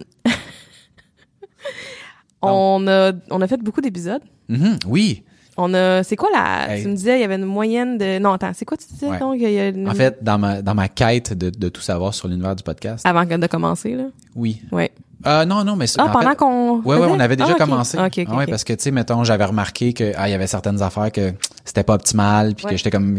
on 2.42 2.86
a, 2.86 3.12
on 3.30 3.40
a 3.40 3.46
fait 3.48 3.56
beaucoup 3.58 3.80
d'épisodes. 3.80 4.22
Mhm, 4.48 4.78
oui. 4.86 5.22
On 5.60 5.74
a, 5.74 6.04
c'est 6.04 6.14
quoi 6.14 6.28
la, 6.32 6.72
Hey. 6.76 6.82
tu 6.82 6.88
me 6.88 6.94
disais, 6.94 7.18
il 7.18 7.20
y 7.20 7.24
avait 7.24 7.34
une 7.34 7.44
moyenne 7.44 7.98
de, 7.98 8.18
non, 8.20 8.32
attends, 8.34 8.52
c'est 8.54 8.64
quoi 8.64 8.76
tu 8.76 8.86
disais, 8.92 9.08
Ouais. 9.08 9.18
donc, 9.18 9.34
il 9.38 9.50
y 9.50 9.58
a 9.58 9.68
une- 9.68 9.88
En 9.88 9.94
fait, 9.94 10.22
dans 10.22 10.38
ma, 10.38 10.62
dans 10.62 10.74
ma 10.74 10.88
quête 10.88 11.32
de, 11.36 11.50
de 11.50 11.68
tout 11.68 11.80
savoir 11.80 12.14
sur 12.14 12.28
l'univers 12.28 12.54
du 12.54 12.62
podcast, 12.62 13.04
avant 13.04 13.26
que 13.26 13.34
de 13.34 13.46
commencer, 13.48 13.94
là? 13.94 14.04
oui. 14.36 14.62
Ouais. 14.70 14.92
Euh, 15.26 15.44
non, 15.44 15.64
non, 15.64 15.74
mais 15.74 15.86
Ah, 15.98 16.04
en 16.04 16.10
pendant 16.12 16.34
qu'on. 16.36 16.80
Ouais, 16.82 16.96
ouais, 16.96 17.08
on 17.10 17.18
avait 17.18 17.34
déjà 17.34 17.54
Ah, 17.56 17.58
commencé. 17.58 17.98
Ah, 17.98 18.06
ok, 18.06 18.18
ok, 18.18 18.26
Ah 18.30 18.36
ouais, 18.36 18.44
ok. 18.44 18.50
parce 18.50 18.62
que, 18.62 18.72
tu 18.72 18.84
sais, 18.84 18.90
mettons, 18.92 19.24
j'avais 19.24 19.46
remarqué 19.46 19.92
que, 19.92 20.12
ah, 20.16 20.28
il 20.28 20.30
y 20.30 20.34
avait 20.34 20.46
certaines 20.46 20.80
affaires 20.80 21.10
que 21.10 21.32
c'était 21.64 21.82
pas 21.82 21.94
optimal, 21.94 22.54
puis 22.54 22.64
Ouais. 22.66 22.70
que 22.70 22.76
j'étais 22.76 22.92
comme, 22.92 23.18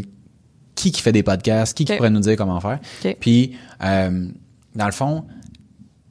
qui 0.76 0.94
qui 0.94 1.02
fait 1.02 1.12
des 1.12 1.24
podcasts, 1.24 1.76
qui 1.76 1.84
qui 1.84 1.94
pourrait 1.98 2.10
nous 2.10 2.22
dire 2.22 2.38
comment 2.38 2.62
faire? 2.62 2.80
Puis, 3.20 3.58
euh, 3.84 4.30
dans 4.76 4.86
le 4.86 4.92
fond, 4.94 5.26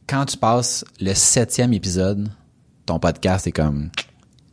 quand 0.07 0.26
tu 0.26 0.37
passes 0.37 0.85
le 1.01 1.14
septième 1.14 1.72
épisode, 1.72 2.29
ton 2.85 2.99
podcast 2.99 3.47
est 3.47 3.53
comme, 3.53 3.89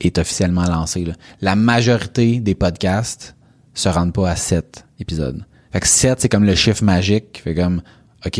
est 0.01 0.17
officiellement 0.17 0.65
lancé, 0.65 1.05
là. 1.05 1.13
La 1.41 1.55
majorité 1.55 2.39
des 2.39 2.55
podcasts 2.55 3.35
se 3.73 3.89
rendent 3.89 4.13
pas 4.13 4.29
à 4.29 4.35
sept 4.35 4.85
épisodes. 4.99 5.45
Fait 5.71 5.79
que 5.79 5.87
sept, 5.87 6.21
c'est 6.21 6.29
comme 6.29 6.45
le 6.45 6.55
chiffre 6.55 6.83
magique 6.83 7.33
qui 7.33 7.41
fait 7.41 7.55
comme, 7.55 7.81
OK, 8.25 8.39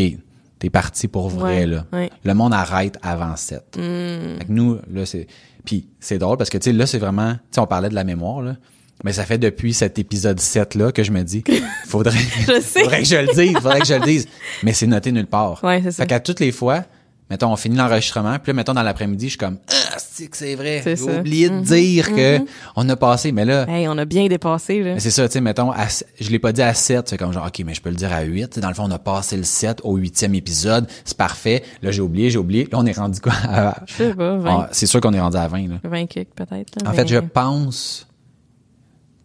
t'es 0.60 0.70
parti 0.70 1.08
pour 1.08 1.30
vrai, 1.30 1.60
Ouais, 1.60 1.66
là. 1.66 1.86
ouais. 1.94 2.10
Le 2.24 2.34
monde 2.34 2.54
arrête 2.54 2.98
avant 3.02 3.36
7. 3.36 3.78
Hmm. 3.78 4.38
Fait 4.40 4.46
que 4.46 4.52
nous, 4.52 4.78
là, 4.92 5.06
c'est. 5.06 5.28
Puis 5.66 5.88
c'est 6.00 6.18
drôle 6.18 6.38
parce 6.38 6.50
que, 6.50 6.58
tu 6.58 6.66
sais, 6.66 6.74
là, 6.74 6.86
c'est 6.86 7.00
vraiment. 7.00 7.34
Tu 7.34 7.40
sais, 7.52 7.60
on 7.62 7.68
parlait 7.68 7.90
de 7.90 7.96
la 7.96 8.04
mémoire, 8.04 8.42
là. 8.42 8.56
Mais 9.04 9.12
ça 9.12 9.26
fait 9.26 9.38
depuis 9.38 9.74
cet 9.74 10.00
épisode 10.00 10.40
7-là 10.40 10.94
que 10.94 11.04
je 11.04 11.12
me 11.12 11.22
dis, 11.24 11.44
faudrait, 11.88 12.18
Je 12.48 12.62
sais. 12.62 12.82
faudrait 12.82 13.00
que 13.02 13.08
je 13.08 13.16
le 13.18 13.34
dise, 13.36 13.54
faudrait 13.56 13.82
que 13.82 13.86
je 13.88 13.94
le 13.96 14.06
dise. 14.06 14.28
Mais 14.64 14.72
c'est 14.72 14.88
noté 14.88 15.12
nulle 15.12 15.28
part. 15.28 15.62
Ouais, 15.64 15.82
c'est 15.84 15.92
ça. 15.92 16.04
Fait 16.04 16.08
qu'à 16.08 16.20
toutes 16.22 16.40
les 16.40 16.54
fois, 16.54 16.86
mettons, 17.30 17.52
on 17.52 17.56
finit 17.56 17.76
l'enregistrement, 17.76 18.38
puis 18.40 18.52
là, 18.52 18.54
mettons, 18.54 18.74
dans 18.74 18.84
l'après-midi, 18.84 19.26
je 19.26 19.30
suis 19.32 19.38
comme, 19.38 19.58
ah, 19.70 19.96
c'est 19.98 20.28
que 20.28 20.38
c'est 20.38 20.56
vrai. 20.56 20.82
J'ai 20.86 21.02
oublié 21.02 21.50
de 21.50 21.56
Mhm, 21.56 21.62
dire 21.64 22.14
que 22.16 22.40
on 22.76 22.88
a 22.88 22.96
passé. 22.96 23.32
Mais 23.32 23.46
là, 23.46 23.66
Hey, 23.70 23.88
on 23.88 23.98
a 23.98 24.06
bien 24.06 24.28
dépassé, 24.28 24.84
là. 24.84 25.00
c'est 25.00 25.12
ça, 25.12 25.28
tu 25.28 25.34
sais, 25.34 25.42
mettons, 25.42 25.72
à, 25.72 25.88
je 26.20 26.30
l'ai 26.30 26.40
pas 26.40 26.52
dit 26.52 26.62
à 26.62 26.74
7, 26.74 27.10
c'est 27.10 27.18
comme 27.18 27.34
genre, 27.34 27.46
OK, 27.48 27.62
mais 27.66 27.74
je 27.74 27.82
peux 27.82 27.90
le 27.90 27.96
dire 27.96 28.14
à 28.14 28.22
8. 28.22 28.50
Tu 28.50 28.56
sais, 28.56 28.62
Dans 28.62 28.70
le 28.70 28.74
fond, 28.74 28.84
on 28.86 28.92
a 28.92 29.00
passé 29.00 29.36
le 29.38 29.44
7 29.44 29.82
au 29.84 29.96
huitième 29.98 30.36
épisode, 30.36 30.88
c'est 31.04 31.18
parfait. 31.18 31.64
Là, 31.82 31.92
j'ai 31.92 32.02
oublié, 32.02 32.30
j'ai 32.30 32.38
oublié. 32.38 32.64
Là, 32.72 32.78
on 32.80 32.86
est 32.86 32.98
rendu 32.98 33.20
quoi? 33.20 33.34
à- 33.48 33.82
Je 33.88 33.94
sais 33.94 34.14
pas, 34.14 34.38
20, 34.38 34.50
Ah, 34.64 34.70
c'est 34.72 34.86
sûr 34.86 35.02
qu'on 35.02 35.14
est 35.14 35.20
rendu 35.20 35.38
à 35.38 35.48
20, 35.48 35.68
là. 35.68 35.76
20 35.84 36.06
kicks, 36.08 36.34
peut-être, 36.36 36.74
En 36.88 36.94
fait, 36.94 37.08
je 37.08 37.18
pense 37.18 38.08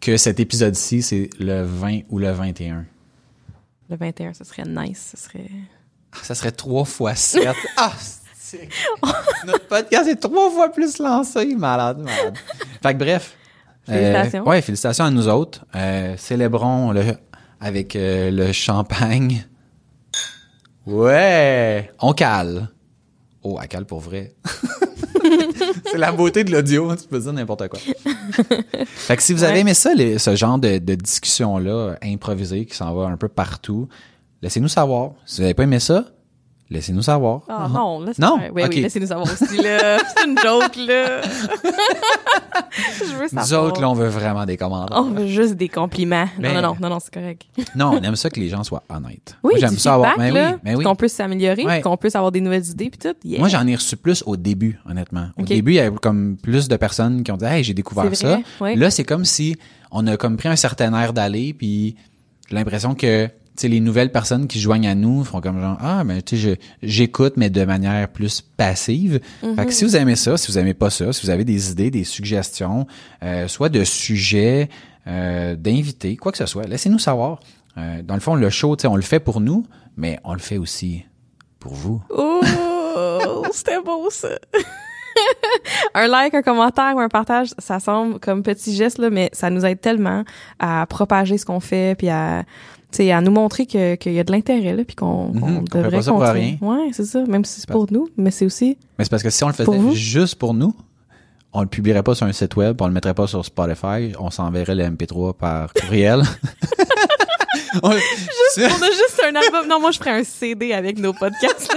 que 0.00 0.16
cet 0.16 0.40
épisode-ci, 0.40 1.02
c'est 1.02 1.28
le 1.38 1.62
20 1.62 2.00
ou 2.08 2.18
le 2.18 2.30
21. 2.30 2.86
Le 3.90 3.96
21, 3.96 4.32
ce 4.32 4.44
serait 4.44 4.64
nice, 4.66 5.14
ce 5.14 5.22
serait... 5.22 5.50
Ah, 6.12 6.18
Ça 6.22 6.34
serait 6.34 6.50
3 6.52 6.84
fois 6.84 7.14
7. 7.14 7.48
ah, 7.76 7.92
c'est... 8.38 8.68
Notre 9.46 9.66
podcast 9.68 10.08
est 10.08 10.16
trois 10.16 10.50
fois 10.50 10.70
plus 10.70 10.98
lancé. 10.98 11.54
Malade, 11.54 11.98
malade. 12.00 12.34
Fait 12.82 12.94
que 12.94 12.98
bref. 12.98 13.36
Félicitations. 13.86 14.42
Euh, 14.46 14.50
ouais, 14.50 14.60
félicitations 14.62 15.04
à 15.04 15.10
nous 15.10 15.28
autres. 15.28 15.64
Euh, 15.76 16.16
célébrons 16.16 16.90
le, 16.92 17.14
avec 17.60 17.94
euh, 17.96 18.30
le 18.30 18.52
champagne. 18.52 19.46
Ouais! 20.86 21.90
On 22.00 22.12
cale. 22.12 22.68
Oh, 23.42 23.58
à 23.60 23.66
cale 23.66 23.84
pour 23.86 24.00
vrai. 24.00 24.34
c'est 25.90 25.98
la 25.98 26.12
beauté 26.12 26.44
de 26.44 26.50
l'audio, 26.52 26.94
tu 26.96 27.06
peux 27.06 27.18
dire 27.20 27.32
n'importe 27.32 27.68
quoi. 27.68 27.78
fait 28.84 29.16
que 29.16 29.22
si 29.22 29.32
vous 29.32 29.44
avez 29.44 29.54
Ouais. 29.54 29.60
aimé 29.60 29.74
ça, 29.74 29.94
les- 29.94 30.18
ce 30.18 30.34
genre 30.36 30.58
de, 30.58 30.78
de 30.78 30.94
discussion-là, 30.94 31.94
improvisée, 32.02 32.66
qui 32.66 32.74
s'en 32.76 32.94
va 32.94 33.06
un 33.06 33.16
peu 33.16 33.28
partout, 33.28 33.88
laissez-nous 34.42 34.68
savoir. 34.68 35.12
Si 35.26 35.36
vous 35.36 35.42
n'avez 35.42 35.54
pas 35.54 35.64
aimé 35.64 35.80
ça, 35.80 36.04
laissez-nous 36.70 37.02
savoir. 37.02 37.42
Ah 37.48 37.68
non, 37.72 38.00
là, 38.00 38.12
c'est 38.14 38.22
Non? 38.22 38.38
Oui, 38.54 38.62
oui, 38.68 38.80
laissez-nous 38.82 39.06
savoir 39.08 39.26
aussi, 39.30 39.56
là. 39.60 39.98
C'est 40.16 40.24
une 40.26 40.38
joke, 40.38 40.76
là. 40.76 41.20
Je 42.98 43.16
veux 43.16 43.28
savoir. 43.28 43.46
Nous 43.46 43.54
autres, 43.54 43.80
là, 43.80 43.90
on 43.90 43.94
veut 43.94 44.08
vraiment 44.08 44.44
des 44.46 44.56
commentaires. 44.56 44.96
On 44.96 45.10
veut 45.10 45.26
juste 45.26 45.54
des 45.54 45.68
compliments. 45.68 46.26
Mais- 46.38 46.54
Non, 46.54 46.62
non, 46.62 46.68
non, 46.68 46.76
non, 46.80 46.88
non, 46.90 46.98
c'est 47.00 47.12
correct. 47.12 47.42
Non, 47.74 47.90
on 47.94 48.02
aime 48.02 48.16
ça 48.16 48.30
que 48.30 48.38
les 48.38 48.48
gens 48.48 48.62
soient 48.62 48.82
honnêtes. 48.88 49.36
Oui, 49.42 49.54
j'aime 49.58 49.76
ça 49.76 49.94
avoir. 49.94 50.12
feedback, 50.12 50.32
Mais 50.32 50.40
là, 50.40 50.50
oui, 50.52 50.58
mais 50.64 50.74
oui. 50.76 50.84
qu'on 50.84 50.94
puisse 50.96 51.14
s'améliorer, 51.14 51.64
Ouais. 51.64 51.80
qu'on 51.80 51.96
puisse 51.96 52.14
avoir 52.14 52.30
des 52.32 52.40
nouvelles 52.40 52.66
idées, 52.66 52.90
puis 52.90 52.98
tout. 52.98 53.16
Yeah. 53.24 53.40
Moi, 53.40 53.48
j'en 53.48 53.66
ai 53.66 53.74
reçu 53.74 53.96
plus 53.96 54.22
au 54.26 54.36
début, 54.36 54.78
honnêtement. 54.88 55.28
Au 55.38 55.42
début, 55.42 55.72
il 55.72 55.76
y 55.76 55.80
avait 55.80 55.96
comme 55.96 56.36
plus 56.36 56.68
de 56.68 56.76
personnes 56.76 57.22
qui 57.24 57.32
ont 57.32 57.36
dit, 57.36 57.44
hey, 57.44 57.64
j'ai 57.64 57.74
découvert 57.74 58.14
ça. 58.14 58.38
ouais. 58.60 58.76
Là, 58.76 58.90
c'est 58.90 59.04
comme 59.04 59.24
si 59.24 59.56
on 59.90 60.06
a 60.06 60.16
comme 60.16 60.36
pris 60.36 60.48
un 60.48 60.56
certain 60.56 60.94
air 60.94 61.12
d'aller, 61.12 61.52
puis 61.52 61.96
j'ai 62.48 62.54
l'impression 62.54 62.94
que, 62.94 63.28
tu 63.56 63.62
sais, 63.62 63.68
les 63.68 63.80
nouvelles 63.80 64.12
personnes 64.12 64.46
qui 64.48 64.58
se 64.58 64.62
joignent 64.64 64.88
à 64.88 64.94
nous 64.94 65.24
font 65.24 65.40
comme 65.40 65.60
genre, 65.60 65.76
ah, 65.80 66.02
ben, 66.04 66.22
tu 66.22 66.36
sais, 66.36 66.42
je- 66.42 66.86
j'écoute, 66.86 67.34
mais 67.36 67.50
de 67.50 67.64
manière 67.64 68.08
plus 68.08 68.40
passive. 68.40 69.20
Mm-hmm. 69.42 69.54
Fait 69.56 69.66
que 69.66 69.72
si 69.72 69.84
vous 69.84 69.96
aimez 69.96 70.16
ça, 70.16 70.36
si 70.36 70.50
vous 70.50 70.58
aimez 70.58 70.74
pas 70.74 70.90
ça, 70.90 71.12
si 71.12 71.24
vous 71.24 71.30
avez 71.30 71.44
des 71.44 71.70
idées, 71.70 71.90
des 71.90 72.04
suggestions, 72.04 72.86
euh, 73.22 73.48
soit 73.48 73.68
de 73.68 73.84
sujets, 73.84 74.68
euh, 75.06 75.56
d'invités, 75.56 76.16
quoi 76.16 76.32
que 76.32 76.38
ce 76.38 76.46
soit, 76.46 76.64
laissez-nous 76.66 76.98
savoir. 76.98 77.40
Euh, 77.78 78.02
dans 78.02 78.14
le 78.14 78.20
fond, 78.20 78.34
le 78.34 78.50
show, 78.50 78.76
tu 78.76 78.82
sais, 78.82 78.88
on 78.88 78.96
le 78.96 79.02
fait 79.02 79.20
pour 79.20 79.40
nous, 79.40 79.64
mais 79.96 80.18
on 80.24 80.32
le 80.32 80.38
fait 80.40 80.58
aussi 80.58 81.04
pour 81.58 81.74
vous. 81.74 82.02
Oh, 82.10 82.40
c'était 83.52 83.80
beau, 83.82 84.08
ça. 84.10 84.28
un 85.94 86.06
like, 86.06 86.34
un 86.34 86.42
commentaire 86.42 86.92
ou 86.96 87.00
un 87.00 87.08
partage, 87.08 87.50
ça 87.58 87.80
semble 87.80 88.18
comme 88.20 88.42
petit 88.42 88.74
geste, 88.74 88.98
là, 88.98 89.10
mais 89.10 89.30
ça 89.32 89.50
nous 89.50 89.64
aide 89.64 89.80
tellement 89.80 90.24
à 90.58 90.86
propager 90.86 91.38
ce 91.38 91.44
qu'on 91.46 91.60
fait, 91.60 91.96
puis 91.96 92.08
à, 92.08 92.44
tu 92.92 92.98
sais, 92.98 93.12
à 93.12 93.20
nous 93.20 93.30
montrer 93.32 93.66
que- 93.66 93.94
qu'il 93.96 94.12
y 94.12 94.20
a 94.20 94.24
de 94.24 94.32
l'intérêt, 94.32 94.74
là, 94.74 94.84
puis 94.84 94.96
qu'on 94.96 95.32
Mhm, 95.32 95.64
fait 95.70 95.78
devrait 95.78 95.96
pas 95.98 96.02
ça 96.02 96.10
pour 96.12 96.20
continuer. 96.20 96.58
rien. 96.60 96.68
Ouais, 96.68 96.90
c'est 96.92 97.04
ça. 97.04 97.24
Même 97.26 97.44
si 97.44 97.60
c'est 97.60 97.70
pour 97.70 97.86
nous, 97.92 98.08
mais 98.16 98.30
c'est 98.30 98.44
aussi... 98.46 98.76
Mais 98.98 99.04
c'est 99.04 99.10
parce 99.10 99.22
que 99.22 99.30
si 99.30 99.42
on 99.44 99.48
le 99.48 99.54
faisait 99.54 99.92
juste 99.92 100.36
pour 100.36 100.54
nous, 100.54 100.74
on 101.52 101.62
le 101.62 101.66
publierait 101.68 102.02
pas 102.04 102.14
sur 102.14 102.26
un 102.26 102.32
site 102.32 102.54
web, 102.56 102.80
on 102.80 102.86
le 102.86 102.92
mettrait 102.92 103.14
pas 103.14 103.26
sur 103.26 103.44
Spotify, 103.44 104.12
on 104.20 104.30
s'enverrait 104.30 104.74
le 104.76 104.84
MP3 104.84 105.34
par 105.34 105.72
courriel. 105.80 106.22
On- 107.82 107.88
On 107.90 107.92
a 107.92 107.96
juste 108.90 109.22
un 109.24 109.34
album. 109.36 109.68
Non, 109.68 109.80
moi, 109.80 109.90
je 109.92 109.98
ferais 109.98 110.10
un 110.10 110.24
CD 110.24 110.72
avec 110.72 110.98
nos 110.98 111.12
podcasts. 111.12 111.72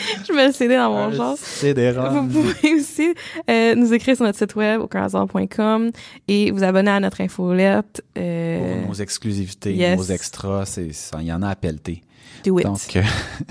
je 0.28 0.32
le 0.32 0.52
CD 0.52 0.76
dans 0.76 0.90
mon 0.90 1.10
genre. 1.12 1.36
Vous 2.22 2.42
pouvez 2.42 2.74
aussi 2.74 3.14
euh, 3.48 3.74
nous 3.74 3.92
écrire 3.92 4.16
sur 4.16 4.24
notre 4.24 4.38
site 4.38 4.54
web 4.56 4.80
aucunhasard.com 4.80 5.90
et 6.28 6.50
vous 6.50 6.62
abonner 6.62 6.90
à 6.90 7.00
notre 7.00 7.20
infolette. 7.20 8.02
Euh, 8.18 8.80
Pour 8.80 8.88
nos 8.88 8.94
exclusivités, 8.94 9.74
yes. 9.74 9.98
nos 9.98 10.04
extras, 10.04 10.66
c'est 10.66 10.92
ça, 10.92 11.18
il 11.20 11.26
y 11.26 11.32
en 11.32 11.42
a 11.42 11.50
à 11.50 11.54
pelleter. 11.56 12.02
do 12.44 12.58
it. 12.58 12.64
Donc, 12.64 12.96
euh, 12.96 13.02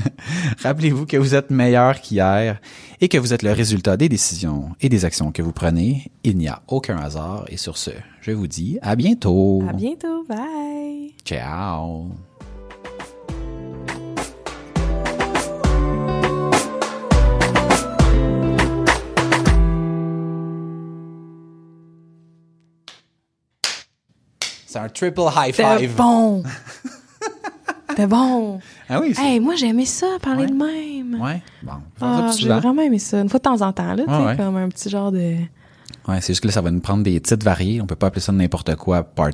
rappelez-vous 0.64 1.06
que 1.06 1.18
vous 1.18 1.36
êtes 1.36 1.50
meilleur 1.50 2.02
qu'hier 2.02 2.60
et 3.02 3.08
que 3.08 3.18
vous 3.18 3.34
êtes 3.34 3.44
le 3.44 3.52
résultat 3.52 3.98
des 3.98 4.10
décisions 4.10 4.72
et 4.82 4.90
des 4.90 5.06
actions 5.06 5.32
que 5.32 5.42
vous 5.42 5.54
prenez. 5.54 6.12
Il 6.24 6.38
n'y 6.38 6.48
a 6.48 6.62
aucun 6.68 6.98
hasard. 6.98 7.46
Et 7.50 7.58
sur 7.58 7.78
ce, 7.78 7.92
je 8.22 8.32
vous 8.32 8.48
dis 8.48 8.80
à 8.82 8.96
bientôt. 8.96 9.64
À 9.68 9.74
bientôt. 9.74 10.24
Bye. 10.28 11.14
Ciao. 11.26 12.29
C'est 24.72 24.78
un 24.78 24.88
triple 24.90 25.22
high 25.36 25.54
five. 25.54 25.96
bon. 25.96 26.44
C'était 27.90 28.06
bon. 28.06 28.60
Ah 28.88 29.00
oui, 29.02 29.14
c'est- 29.16 29.22
Hey, 29.24 29.40
moi, 29.40 29.56
j'aimais 29.56 29.86
ça, 29.86 30.06
parler 30.22 30.44
Ouais. 30.44 30.50
de 30.52 30.54
même. 30.54 31.20
Ouais. 31.22 31.42
Bon. 31.64 31.72
on 32.02 32.06
Ah, 32.06 32.32
j'ai 32.36 32.44
souvent. 32.44 32.60
vraiment 32.60 32.84
aimé 32.84 33.00
ça. 33.00 33.20
Une 33.20 33.30
fois 33.30 33.40
de 33.40 33.44
temps 33.44 33.62
en 33.62 33.74
temps, 33.74 33.96
là, 33.96 34.04
Ouais, 34.06 34.26
ouais. 34.28 34.38
comme 34.38 34.56
un 34.58 34.70
petit 34.70 34.90
genre 34.90 35.12
de... 35.12 35.36
Ouais, 36.08 36.22
c'est 36.22 36.28
juste 36.28 36.42
que 36.42 36.48
là, 36.48 36.54
ça 36.54 36.62
va 36.62 36.70
nous 36.70 36.80
prendre 36.82 37.04
des 37.04 37.20
titres 37.20 37.44
variés. 37.44 37.82
On 37.82 37.88
peut 37.88 37.96
pas 37.96 38.08
appeler 38.08 38.22
ça 38.22 38.32
n'importe 38.32 38.76
quoi, 38.76 39.04
part 39.04 39.30
1, 39.30 39.34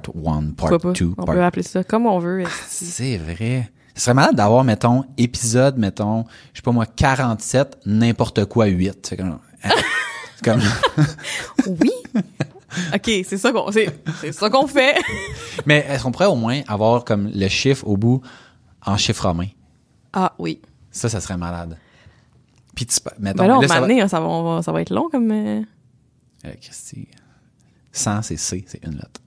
Pourquoi 0.56 0.80
part 0.80 0.94
pas? 0.94 0.98
2, 0.98 1.12
On 1.18 1.26
part 1.26 1.36
peut 1.36 1.44
appeler 1.44 1.64
ça 1.64 1.84
comme 1.84 2.06
on 2.06 2.18
veut. 2.20 2.42
esti. 2.42 2.86
C'est 2.86 3.18
vrai. 3.18 3.70
Ce 3.94 4.04
serait 4.06 4.14
malade 4.14 4.36
d'avoir, 4.36 4.64
mettons, 4.64 5.04
épisode, 5.18 5.78
mettons, 5.78 6.24
je 6.54 6.60
sais 6.60 6.64
pas 6.64 6.72
moi, 6.72 6.86
47, 6.86 7.78
n'importe 7.86 8.46
quoi 8.46 8.66
8. 8.68 9.06
C'est 9.08 9.18
comme, 9.18 9.38
hein? 9.64 9.70
c'est 10.38 10.46
comme, 10.46 10.62
Oui. 11.82 11.92
OK, 12.94 13.12
c'est 13.28 13.38
ça 13.38 13.52
qu'on 13.52 13.72
c'est, 13.72 13.88
c'est 14.22 14.32
ça 14.32 14.50
qu'on 14.50 14.68
fait. 14.68 14.96
mais 15.66 15.86
est-ce 15.90 16.04
qu'on 16.04 16.12
pourrait 16.12 16.26
au 16.28 16.36
moins 16.36 16.62
avoir 16.68 17.04
comme 17.06 17.30
le 17.34 17.48
chiffre 17.48 17.88
au 17.88 17.98
bout 17.98 18.22
en 18.86 18.98
chiffre 18.98 19.28
romain? 19.28 19.48
Ah 20.14 20.34
oui. 20.40 20.62
Ça, 20.92 21.10
ça 21.10 21.20
serait 21.20 21.38
malade. 21.38 21.78
Puis 22.76 22.86
tu, 22.86 23.00
mettons, 23.20 23.44
Ben 23.44 23.48
là, 23.48 23.58
on 23.58 23.62
là, 23.62 23.68
ça 23.68 23.80
va- 23.82 23.88
hein, 23.88 24.08
ça 24.08 24.20
va, 24.20 24.26
on 24.28 24.56
va- 24.58 24.62
ça 24.62 24.72
va 24.72 24.82
être 24.82 24.90
long 24.90 25.08
comme... 25.10 25.32
euh, 25.32 25.62
Euh, 26.46 26.52
Christy. 26.62 27.08
100, 27.92 28.22
c'est 28.24 28.38
C, 28.38 28.66
c'est 28.68 28.84
une 28.86 28.96
lettre. 28.96 29.22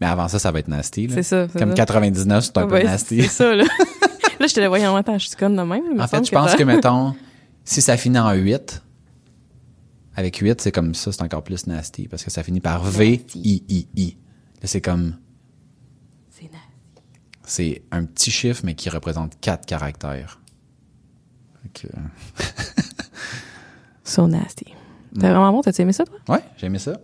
Mais 0.00 0.06
avant 0.06 0.28
ça, 0.28 0.38
ça 0.38 0.50
va 0.50 0.58
être 0.60 0.68
nasty, 0.68 1.06
là. 1.08 1.14
C'est 1.16 1.22
ça, 1.22 1.46
Comme 1.58 1.70
ça. 1.70 1.74
99, 1.74 2.44
c'est 2.44 2.58
un 2.58 2.66
peu 2.66 2.82
nasty. 2.82 3.22
C'est 3.22 3.28
ça, 3.28 3.54
là. 3.54 3.64
là, 4.40 4.46
je 4.46 4.54
te 4.54 4.60
le 4.60 4.66
voyais 4.68 4.86
en 4.86 4.96
attends, 4.96 5.18
je 5.18 5.26
suis 5.28 5.36
conne 5.36 5.56
de 5.56 5.62
même. 5.62 6.00
En 6.00 6.06
fait, 6.06 6.24
je 6.24 6.30
pense 6.30 6.52
t'as- 6.52 6.56
que, 6.56 6.62
mettons, 6.62 7.14
si 7.64 7.82
ça 7.82 7.96
finit 7.96 8.18
en 8.18 8.32
8, 8.32 8.82
avec 10.18 10.36
8, 10.38 10.60
c'est 10.60 10.72
comme 10.72 10.96
ça, 10.96 11.12
c'est 11.12 11.22
encore 11.22 11.44
plus 11.44 11.68
nasty, 11.68 12.08
parce 12.08 12.24
que 12.24 12.30
ça 12.32 12.42
finit 12.42 12.58
par 12.60 12.82
V, 12.82 13.24
I, 13.36 13.62
I, 13.68 13.86
I. 13.94 14.16
Là, 14.60 14.66
c'est 14.66 14.80
comme, 14.80 15.16
C'est 16.28 16.42
nice. 16.42 16.52
c'est 17.44 17.82
un 17.92 18.04
petit 18.04 18.32
chiffre, 18.32 18.62
mais 18.64 18.74
qui 18.74 18.90
représente 18.90 19.38
4 19.40 19.64
caractères. 19.64 20.40
Fait 21.62 21.68
que, 21.86 21.86
So 24.02 24.26
nasty. 24.26 24.64
Mm. 24.64 24.74
C'était 25.14 25.28
vraiment 25.28 25.52
bon, 25.52 25.60
t'as-tu 25.62 25.82
aimé 25.82 25.92
ça, 25.92 26.04
toi? 26.04 26.18
ouais, 26.30 26.42
j'ai 26.56 26.66
aimé 26.66 26.80
ça. 26.80 26.94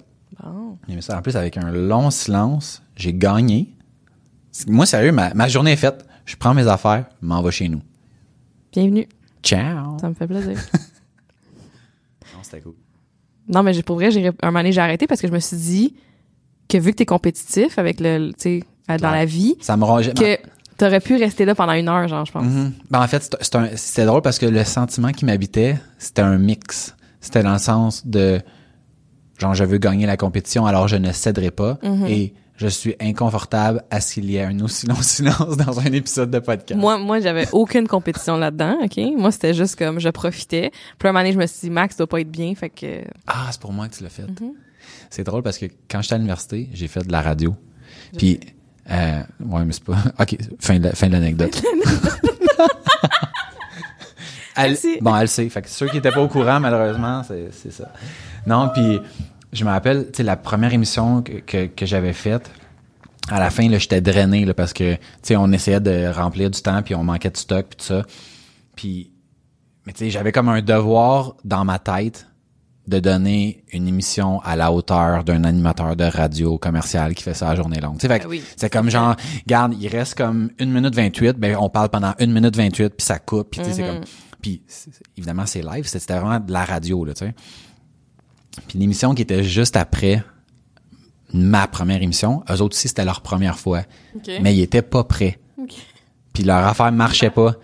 Bon. 0.42 0.76
J'ai 0.88 0.94
aimé 0.94 1.02
ça. 1.02 1.16
En 1.16 1.22
plus, 1.22 1.36
avec 1.36 1.56
un 1.56 1.70
long 1.70 2.10
silence, 2.10 2.82
j'ai 2.96 3.14
gagné. 3.14 3.76
Moi, 4.66 4.86
sérieux, 4.86 5.12
ma, 5.12 5.32
ma 5.34 5.46
journée 5.46 5.70
est 5.72 5.76
faite. 5.76 6.04
Je 6.24 6.34
prends 6.34 6.52
mes 6.54 6.66
affaires, 6.66 7.06
m'en 7.20 7.42
vais 7.42 7.52
chez 7.52 7.68
nous. 7.68 7.82
Bienvenue. 8.72 9.06
Ciao! 9.40 9.98
Ça 10.00 10.08
me 10.08 10.14
fait 10.14 10.26
plaisir. 10.26 10.58
Non, 12.34 12.42
c'était 12.42 12.60
cool. 12.62 12.74
Non, 13.48 13.62
mais 13.62 13.72
j'ai- 13.74 13.82
pour 13.82 13.96
vrai, 13.96 14.10
j'ai, 14.10 14.26
un 14.28 14.32
moment 14.44 14.60
donné, 14.60 14.72
j'ai 14.72 14.80
arrêté 14.80 15.06
parce 15.06 15.20
que 15.20 15.28
je 15.28 15.32
me 15.32 15.38
suis 15.40 15.56
dit 15.56 15.94
que 16.68 16.78
vu 16.78 16.90
que 16.92 16.96
t'es 16.96 17.06
compétitif 17.06 17.78
avec 17.78 18.00
le, 18.00 18.30
tu 18.32 18.62
sais, 18.88 18.98
dans 18.98 19.10
la 19.10 19.24
vie, 19.24 19.56
Ça 19.60 19.76
me 19.76 19.84
rongeait. 19.84 20.14
que 20.14 20.38
t'aurais 20.78 21.00
pu 21.00 21.16
rester 21.16 21.44
là 21.44 21.54
pendant 21.54 21.72
une 21.74 21.88
heure, 21.88 22.06
genre, 22.08 22.24
je 22.24 22.32
pense. 22.32 22.44
Mhm. 22.44 22.72
Ben, 22.90 23.02
en 23.02 23.06
fait, 23.06 23.36
c'était 23.76 24.04
drôle 24.06 24.22
parce 24.22 24.38
que 24.38 24.46
le 24.46 24.64
sentiment 24.64 25.12
qui 25.12 25.24
m'habitait, 25.24 25.76
c'était 25.98 26.22
un 26.22 26.38
mix. 26.38 26.94
C'était 27.20 27.42
dans 27.42 27.52
le 27.52 27.58
sens 27.58 28.06
de 28.06 28.40
genre 29.38 29.54
je 29.54 29.64
veux 29.64 29.78
gagner 29.78 30.06
la 30.06 30.16
compétition 30.16 30.64
alors 30.66 30.86
je 30.88 30.96
ne 30.96 31.10
céderai 31.10 31.50
pas 31.50 31.78
Mhm. 31.82 32.06
et 32.06 32.34
je 32.56 32.68
suis 32.68 32.94
inconfortable 33.00 33.82
à 33.90 34.00
ce 34.00 34.14
qu'il 34.14 34.30
y 34.30 34.36
ait 34.36 34.44
un 34.44 34.58
aussi 34.60 34.86
long 34.86 34.94
silence 35.02 35.56
dans 35.56 35.80
un 35.80 35.92
épisode 35.92 36.30
de 36.30 36.38
podcast. 36.38 36.80
Moi, 36.80 36.98
moi, 36.98 37.20
j'avais 37.20 37.48
aucune 37.52 37.88
compétition 37.88 38.36
là-dedans, 38.36 38.78
OK? 38.84 38.98
Moi, 39.16 39.32
c'était 39.32 39.54
juste 39.54 39.76
comme 39.76 39.98
je 39.98 40.08
profitais. 40.08 40.70
Puis 40.98 41.08
un 41.08 41.12
moment 41.12 41.20
donné, 41.20 41.32
je 41.32 41.38
me 41.38 41.46
suis 41.46 41.68
dit, 41.68 41.70
Max 41.70 41.96
doit 41.96 42.06
pas 42.06 42.20
être 42.20 42.30
bien, 42.30 42.54
fait 42.54 42.70
que... 42.70 43.02
Ah, 43.26 43.48
c'est 43.50 43.60
pour 43.60 43.72
moi 43.72 43.88
que 43.88 43.96
tu 43.96 44.02
l'as 44.02 44.10
fait. 44.10 44.22
Mhm. 44.22 44.52
C'est 45.10 45.24
drôle 45.24 45.42
parce 45.42 45.58
que 45.58 45.66
quand 45.90 46.02
j'étais 46.02 46.14
à 46.14 46.18
l'université, 46.18 46.68
j'ai 46.72 46.88
fait 46.88 47.02
de 47.06 47.12
la 47.12 47.22
radio. 47.22 47.54
Puis 48.16 48.40
euh, 48.90 49.22
ouais, 49.40 49.64
mais 49.64 49.72
c'est 49.72 49.84
pas 49.84 49.96
OK, 50.20 50.36
fin 50.60 50.78
de, 50.78 50.88
fin 50.90 51.08
de 51.08 51.12
l'anecdote. 51.12 51.62
Elle, 54.56 54.76
bon, 55.00 55.16
elle 55.16 55.28
sait. 55.28 55.48
Fait 55.48 55.62
que 55.62 55.68
ceux 55.68 55.88
qui 55.88 55.96
étaient 55.96 56.12
pas 56.12 56.20
au 56.20 56.28
courant, 56.28 56.60
malheureusement, 56.60 57.24
c'est, 57.24 57.48
c'est 57.52 57.72
ça. 57.72 57.92
Non, 58.46 58.70
puis 58.72 59.00
je 59.54 59.64
me 59.64 59.70
rappelle, 59.70 60.06
tu 60.06 60.18
sais, 60.18 60.22
la 60.22 60.36
première 60.36 60.72
émission 60.72 61.22
que, 61.22 61.32
que, 61.40 61.66
que 61.66 61.86
j'avais 61.86 62.12
faite, 62.12 62.50
à 63.28 63.38
la 63.40 63.50
fin, 63.50 63.68
là, 63.68 63.78
j'étais 63.78 64.00
drainé, 64.00 64.44
là, 64.44 64.52
parce 64.54 64.72
que, 64.72 64.94
tu 64.94 65.00
sais, 65.22 65.36
on 65.36 65.50
essayait 65.52 65.80
de 65.80 66.08
remplir 66.12 66.50
du 66.50 66.60
temps, 66.60 66.82
puis 66.82 66.94
on 66.94 67.04
manquait 67.04 67.30
de 67.30 67.36
stock, 67.36 67.66
puis 67.68 67.76
tout 67.78 67.84
ça. 67.84 68.02
Puis, 68.76 69.10
mais 69.86 69.92
tu 69.92 70.00
sais, 70.00 70.10
j'avais 70.10 70.32
comme 70.32 70.48
un 70.48 70.60
devoir 70.62 71.36
dans 71.44 71.64
ma 71.64 71.78
tête 71.78 72.26
de 72.86 72.98
donner 73.00 73.64
une 73.72 73.88
émission 73.88 74.40
à 74.42 74.56
la 74.56 74.70
hauteur 74.70 75.24
d'un 75.24 75.44
animateur 75.44 75.96
de 75.96 76.04
radio 76.04 76.58
commercial 76.58 77.14
qui 77.14 77.22
fait 77.22 77.32
ça 77.32 77.48
à 77.48 77.56
journée 77.56 77.80
longue. 77.80 77.98
Tu 77.98 78.06
sais, 78.08 78.20
Ah 78.22 78.28
oui. 78.28 78.42
c'est 78.56 78.68
comme 78.70 78.90
genre, 78.90 79.16
regarde, 79.46 79.74
il 79.80 79.88
reste 79.88 80.16
comme 80.16 80.50
une 80.58 80.70
minute 80.70 80.94
28, 80.94 81.38
ben 81.38 81.56
on 81.58 81.70
parle 81.70 81.88
pendant 81.88 82.12
une 82.18 82.30
minute 82.32 82.54
28, 82.54 82.90
puis 82.90 83.06
ça 83.06 83.18
coupe, 83.18 83.52
puis 83.52 83.60
tu 83.62 83.68
sais, 83.68 83.72
c'est 83.76 83.86
comme... 83.86 84.00
Puis 84.42 84.62
c'est- 84.66 84.90
c'est- 84.92 85.02
évidemment, 85.16 85.46
c'est 85.46 85.62
live, 85.62 85.86
c'était 85.86 86.12
vraiment 86.18 86.40
de 86.40 86.52
la 86.52 86.66
radio, 86.66 87.06
là, 87.06 87.14
tu 87.14 87.24
sais. 87.24 87.34
Puis 88.68 88.78
l'émission 88.78 89.14
qui 89.14 89.22
était 89.22 89.42
juste 89.42 89.76
après 89.76 90.22
ma 91.32 91.66
première 91.66 92.02
émission, 92.02 92.42
eux 92.48 92.62
autres 92.62 92.76
aussi, 92.76 92.88
c'était 92.88 93.04
leur 93.04 93.20
première 93.20 93.58
fois. 93.58 93.82
Mais 94.40 94.54
ils 94.54 94.62
étaient 94.62 94.82
pas 94.82 95.04
prêts. 95.04 95.38
Puis 96.32 96.44
leur 96.44 96.64
affaire 96.66 96.92
marchait 96.92 97.30
pas. 97.30 97.56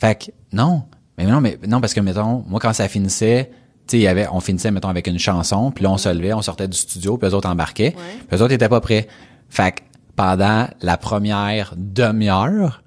Fait 0.00 0.26
que 0.26 0.30
non. 0.52 0.84
Mais 1.16 1.26
non, 1.26 1.40
mais 1.40 1.58
non, 1.66 1.80
parce 1.80 1.94
que 1.94 2.00
mettons, 2.00 2.44
moi 2.46 2.60
quand 2.60 2.72
ça 2.72 2.88
finissait, 2.88 3.50
tu 3.88 3.92
sais, 3.92 3.98
il 3.98 4.02
y 4.02 4.06
avait, 4.06 4.28
on 4.30 4.40
finissait, 4.40 4.70
mettons, 4.70 4.88
avec 4.88 5.06
une 5.08 5.18
chanson, 5.18 5.72
puis 5.72 5.82
là, 5.82 5.90
on 5.90 5.98
se 5.98 6.08
levait, 6.08 6.32
on 6.32 6.42
sortait 6.42 6.68
du 6.68 6.76
studio, 6.76 7.16
puis 7.16 7.28
eux 7.28 7.34
autres 7.34 7.48
embarquaient. 7.48 7.96
Ouais. 7.96 8.24
Puis 8.28 8.36
eux 8.36 8.42
autres 8.42 8.52
étaient 8.52 8.68
pas 8.68 8.80
prêts. 8.80 9.08
Fait 9.48 9.72
que 9.72 9.80
pendant 10.14 10.68
la 10.80 10.96
première 10.96 11.74
demi-heure 11.76 12.82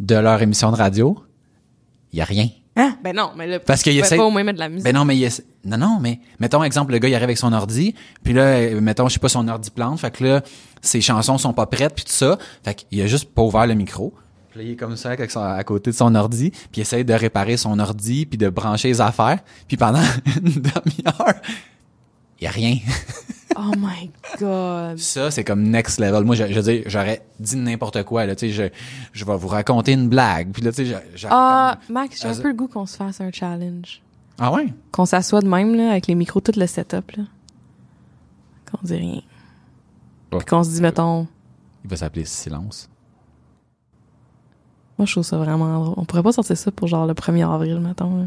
de 0.00 0.14
leur 0.16 0.42
émission 0.42 0.72
de 0.72 0.76
radio, 0.76 1.22
il 2.12 2.18
y 2.18 2.22
a 2.22 2.24
rien. 2.24 2.48
Ah, 2.78 2.92
ben 3.02 3.16
non, 3.16 3.30
mais 3.36 3.46
là, 3.46 3.58
Parce 3.58 3.82
qu'il 3.82 3.96
essaie- 3.98 4.16
pas 4.16 4.24
au 4.24 4.30
moins 4.30 4.44
mettre 4.44 4.56
de 4.58 4.60
la 4.64 4.68
musique. 4.68 4.84
Ben 4.84 4.94
non, 4.94 5.04
mais 5.06 5.16
il 5.16 5.24
essa- 5.24 5.42
non, 5.64 5.78
non, 5.78 5.98
mais 6.00 6.20
mettons 6.40 6.62
exemple, 6.62 6.92
le 6.92 6.98
gars 6.98 7.08
il 7.08 7.14
arrive 7.14 7.24
avec 7.24 7.38
son 7.38 7.52
ordi, 7.52 7.94
puis 8.22 8.34
là, 8.34 8.42
euh, 8.42 8.80
mettons, 8.80 9.08
je 9.08 9.14
sais 9.14 9.18
pas, 9.20 9.28
son 9.30 9.48
ordi 9.48 9.70
plante, 9.70 9.98
fait 10.00 10.10
que 10.10 10.24
là, 10.24 10.42
ses 10.82 11.00
chansons 11.00 11.38
sont 11.38 11.52
pas 11.54 11.66
prêtes, 11.66 11.94
puis 11.94 12.04
tout 12.04 12.12
ça, 12.12 12.38
fait 12.64 12.74
qu'il 12.74 13.00
a 13.00 13.06
juste 13.06 13.32
pas 13.34 13.42
ouvert 13.42 13.66
le 13.66 13.74
micro. 13.74 14.12
Puis 14.50 14.60
là, 14.60 14.64
il 14.66 14.72
est 14.72 14.76
comme 14.76 14.96
ça, 14.96 15.10
avec 15.10 15.30
son- 15.30 15.40
à 15.40 15.64
côté 15.64 15.90
de 15.90 15.96
son 15.96 16.14
ordi, 16.14 16.50
puis 16.50 16.68
il 16.76 16.80
essaie 16.82 17.02
de 17.02 17.14
réparer 17.14 17.56
son 17.56 17.78
ordi, 17.78 18.26
puis 18.26 18.36
de 18.38 18.48
brancher 18.50 18.88
les 18.88 19.00
affaires, 19.00 19.38
puis 19.68 19.76
pendant 19.76 20.00
une 20.42 20.52
demi-heure, 20.52 21.34
il 22.40 22.44
y 22.44 22.46
a 22.46 22.50
rien. 22.50 22.76
Oh 23.58 23.72
my 23.78 24.10
God. 24.38 24.98
Ça, 24.98 25.30
c'est 25.30 25.42
comme 25.42 25.62
next 25.62 25.98
level. 25.98 26.24
Moi, 26.24 26.34
je, 26.34 26.46
je 26.46 26.60
veux 26.60 26.62
dire, 26.74 26.82
j'aurais 26.84 27.24
dit 27.40 27.56
n'importe 27.56 28.02
quoi, 28.02 28.26
là, 28.26 28.36
tu 28.36 28.48
sais, 28.48 28.52
je, 28.52 28.64
je 29.14 29.24
vais 29.24 29.34
vous 29.38 29.48
raconter 29.48 29.92
une 29.92 30.10
blague, 30.10 30.50
puis 30.52 30.60
là, 30.60 30.72
tu 30.72 30.84
sais, 30.86 31.26
Ah, 31.30 31.78
Max, 31.88 32.20
j'ai 32.20 32.28
un 32.28 32.34
peu 32.34 32.48
le 32.48 32.54
goût 32.54 32.68
qu'on 32.68 32.84
se 32.84 32.98
fasse 32.98 33.18
un 33.22 33.32
challenge. 33.32 34.02
Ah 34.38 34.52
ouais? 34.52 34.66
Qu'on 34.92 35.06
s'assoie 35.06 35.40
de 35.40 35.48
même, 35.48 35.74
là, 35.74 35.92
avec 35.92 36.06
les 36.06 36.14
micros, 36.14 36.40
tout 36.40 36.52
le 36.54 36.66
setup, 36.66 37.12
là. 37.12 37.22
Qu'on 38.70 38.86
dit 38.86 38.96
rien. 38.96 39.22
Puis 40.32 40.44
qu'on 40.44 40.62
se 40.62 40.68
dit, 40.72 40.82
mettons, 40.82 41.26
Il 41.82 41.88
va 41.88 41.96
s'appeler 41.96 42.26
Silence. 42.26 42.90
moi, 44.98 45.06
je 45.06 45.12
trouve 45.12 45.24
ça 45.24 45.38
vraiment 45.38 45.82
drôle. 45.82 45.94
On 45.96 46.04
pourrait 46.04 46.22
pas 46.22 46.32
sortir 46.32 46.58
ça 46.58 46.70
pour 46.70 46.88
genre 46.88 47.06
le 47.06 47.14
1er 47.14 47.50
avril, 47.50 47.80
mettons, 47.80 48.18
là. 48.18 48.26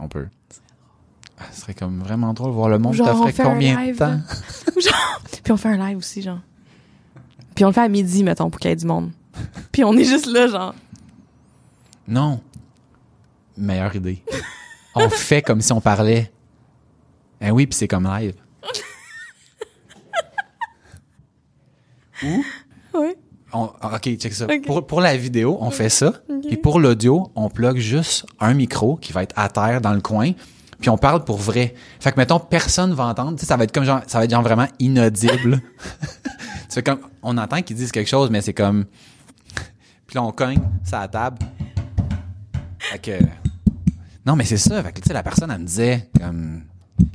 On 0.00 0.08
peut. 0.08 0.28
Ah, 1.40 1.44
ce 1.52 1.60
serait 1.60 1.74
comme 1.74 2.00
vraiment 2.00 2.32
drôle 2.34 2.50
de 2.50 2.54
voir 2.54 2.68
le 2.68 2.78
monde. 2.78 2.94
Genre, 2.94 3.06
Ça 3.06 3.14
on 3.14 3.18
ferait 3.20 3.32
fait 3.32 3.42
un 3.42 3.50
combien 3.52 3.74
de 3.76 3.80
live, 3.86 3.96
temps? 3.96 4.16
genre, 4.80 5.22
puis 5.42 5.52
on 5.52 5.56
fait 5.56 5.68
un 5.68 5.88
live 5.88 5.98
aussi, 5.98 6.22
genre. 6.22 6.40
Puis 7.54 7.64
on 7.64 7.68
le 7.68 7.74
fait 7.74 7.80
à 7.82 7.88
midi, 7.88 8.22
mettons, 8.24 8.50
pour 8.50 8.60
qu'il 8.60 8.70
y 8.70 8.72
ait 8.72 8.76
du 8.76 8.86
monde. 8.86 9.10
Puis 9.72 9.84
on 9.84 9.92
est 9.96 10.04
juste 10.04 10.26
là, 10.26 10.46
genre. 10.48 10.74
Non. 12.06 12.40
Meilleure 13.56 13.94
idée. 13.96 14.22
on 14.94 15.08
fait 15.10 15.42
comme 15.42 15.60
si 15.60 15.72
on 15.72 15.80
parlait. 15.80 16.30
Eh 17.40 17.50
oui, 17.52 17.66
puis 17.66 17.76
c'est 17.76 17.88
comme 17.88 18.04
live. 18.04 18.34
Ou, 22.24 22.44
Oui. 22.94 23.14
on, 23.52 23.64
ok, 23.82 24.16
check 24.16 24.32
ça. 24.32 24.46
Pour, 24.66 24.86
pour 24.86 25.00
la 25.00 25.16
vidéo, 25.16 25.56
on 25.60 25.70
fait 25.70 25.88
ça. 25.88 26.14
Et 26.50 26.56
pour 26.56 26.80
l'audio, 26.80 27.30
on 27.36 27.48
plug 27.48 27.76
juste 27.78 28.26
un 28.40 28.54
micro 28.54 28.96
qui 28.96 29.12
va 29.12 29.22
être 29.22 29.34
à 29.38 29.48
terre 29.48 29.80
dans 29.80 29.92
le 29.92 30.00
coin. 30.00 30.32
Puis 30.80 30.90
on 30.90 30.98
parle 30.98 31.24
pour 31.24 31.38
vrai. 31.38 31.74
Fait 31.98 32.12
que 32.12 32.16
mettons, 32.16 32.38
personne 32.38 32.94
va 32.94 33.06
entendre. 33.06 33.32
Tu 33.32 33.40
sais, 33.40 33.46
ça 33.46 33.56
va 33.56 33.64
être 33.64 33.72
comme 33.72 33.84
genre, 33.84 34.00
ça 34.06 34.18
va 34.18 34.24
être 34.24 34.30
genre 34.30 34.42
vraiment 34.42 34.68
inaudible. 34.78 35.60
tu 36.68 36.74
fais 36.74 36.82
comme, 36.82 37.00
on 37.22 37.36
entend 37.36 37.62
qu'ils 37.62 37.76
disent 37.76 37.90
quelque 37.92 38.08
chose, 38.08 38.30
mais 38.30 38.40
c'est 38.40 38.54
comme, 38.54 38.84
puis 40.06 40.14
là 40.14 40.22
on 40.22 40.32
cogne, 40.32 40.60
ça 40.84 41.00
à 41.00 41.08
table. 41.08 41.38
Fait 42.78 42.98
que, 42.98 43.18
non 44.24 44.36
mais 44.36 44.44
c'est 44.44 44.56
ça. 44.56 44.82
Fait 44.82 44.92
que 44.92 45.00
tu 45.00 45.08
sais, 45.08 45.14
la 45.14 45.22
personne 45.22 45.50
elle 45.50 45.58
me 45.60 45.66
disait 45.66 46.08
comme, 46.18 46.62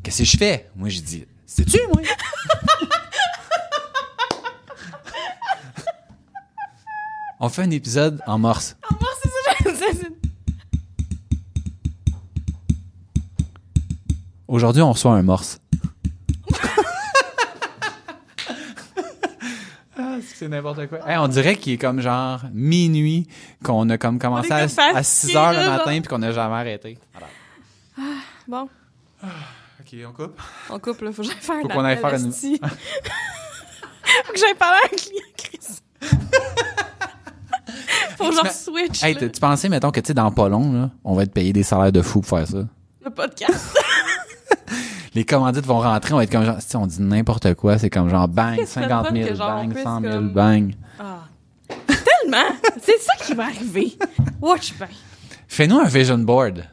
qu'est-ce 0.02 0.20
que 0.20 0.26
je 0.26 0.38
fais? 0.38 0.70
Moi 0.76 0.90
j'ai 0.90 1.02
dit, 1.02 1.26
c'est 1.46 1.66
tu 1.66 1.80
moi? 1.92 2.02
on 7.40 7.50
fait 7.50 7.64
un 7.64 7.72
épisode 7.72 8.22
en 8.28 8.38
morse. 8.38 8.76
Aujourd'hui, 14.54 14.84
on 14.84 14.92
reçoit 14.92 15.14
un 15.14 15.24
morse. 15.24 15.60
Ah, 19.96 20.18
c'est 20.36 20.48
n'importe 20.48 20.88
quoi. 20.88 21.08
Hey, 21.08 21.18
on 21.18 21.28
dirait 21.28 21.56
qu'il 21.56 21.74
est 21.74 21.78
comme 21.78 22.02
genre 22.02 22.42
minuit, 22.52 23.28
qu'on 23.64 23.88
a 23.90 23.98
comme 24.00 24.18
commencé 24.18 24.52
à, 24.52 24.68
comme 24.68 24.96
à 24.98 25.04
6 25.04 25.36
heures 25.36 25.52
le 25.52 25.58
matin 25.58 25.92
genre. 25.92 26.02
puis 26.02 26.10
qu'on 26.10 26.18
n'a 26.18 26.32
jamais 26.32 26.56
arrêté. 26.56 26.98
Bon, 28.48 28.68
OK, 29.24 29.96
on 30.08 30.12
coupe? 30.12 30.42
on 30.72 30.80
coupe, 30.80 31.02
là. 31.02 31.12
Faut 31.12 31.22
que 31.22 31.28
j'aille 31.28 31.38
faire 31.40 31.62
Faut 31.62 31.70
un 31.72 31.76
qu'on 31.76 31.86
aille 31.86 31.98
faire 31.98 32.14
une-. 32.16 32.32
Faut 32.32 32.58
que 34.34 34.40
j'aille 34.40 34.56
parler 34.56 34.80
à 34.84 34.86
un 34.86 34.96
client, 34.96 35.22
Chris. 35.38 35.60
Faut 38.18 38.30
que 38.30 38.36
j'en 38.36 38.44
Mais- 38.44 38.52
switch, 38.52 39.04
Hey, 39.04 39.16
tu 39.16 39.30
pensais, 39.40 39.70
mettons, 39.70 39.92
que 39.92 40.00
tu 40.00 40.08
sais, 40.08 40.14
dans 40.16 40.32
pas 40.32 40.50
long, 40.50 40.74
là, 40.74 40.90
on 41.04 41.14
va 41.14 41.22
être 41.24 41.34
payé 41.34 41.54
des 41.54 41.62
salaires 41.64 41.92
de 41.92 42.02
fou 42.02 42.22
pour 42.22 42.30
faire 42.40 42.48
ça? 42.48 42.66
le 43.04 43.10
podcast. 43.12 43.78
Les 45.16 45.26
commandites 45.26 45.66
vont 45.66 45.80
rentrer, 45.80 46.14
on 46.14 46.18
va 46.18 46.24
être 46.24 46.32
comme 46.32 46.44
genre, 46.46 46.60
si 46.60 46.76
on 46.76 46.88
dit 46.88 47.02
n'importe 47.02 47.54
quoi, 47.54 47.78
c'est 47.78 47.90
comme 47.90 48.10
genre 48.10 48.28
bang, 48.28 48.56
Qu'est-ce 48.56 48.76
que 48.76 48.82
50 48.82 49.08
c'est 49.10 49.14
le 49.14 49.26
000, 49.26 49.28
fun 49.28 49.32
que 49.34 49.38
genre, 49.38 49.56
bang, 49.56 49.70
puisse 49.72 49.84
100 49.84 50.02
000, 50.02 50.14
comme- 50.14 50.34
bang. 50.34 50.76
Ah. 51.00 51.20
Tellement! 51.88 52.56
C'est 52.82 53.00
ça 53.00 53.14
qui 53.24 53.34
va 53.36 53.46
arriver. 53.46 53.98
Watch 54.42 54.74
bien. 54.76 54.88
Fais-nous 55.48 55.78
un 55.80 55.86
vision 55.88 56.18
board. 56.18 56.68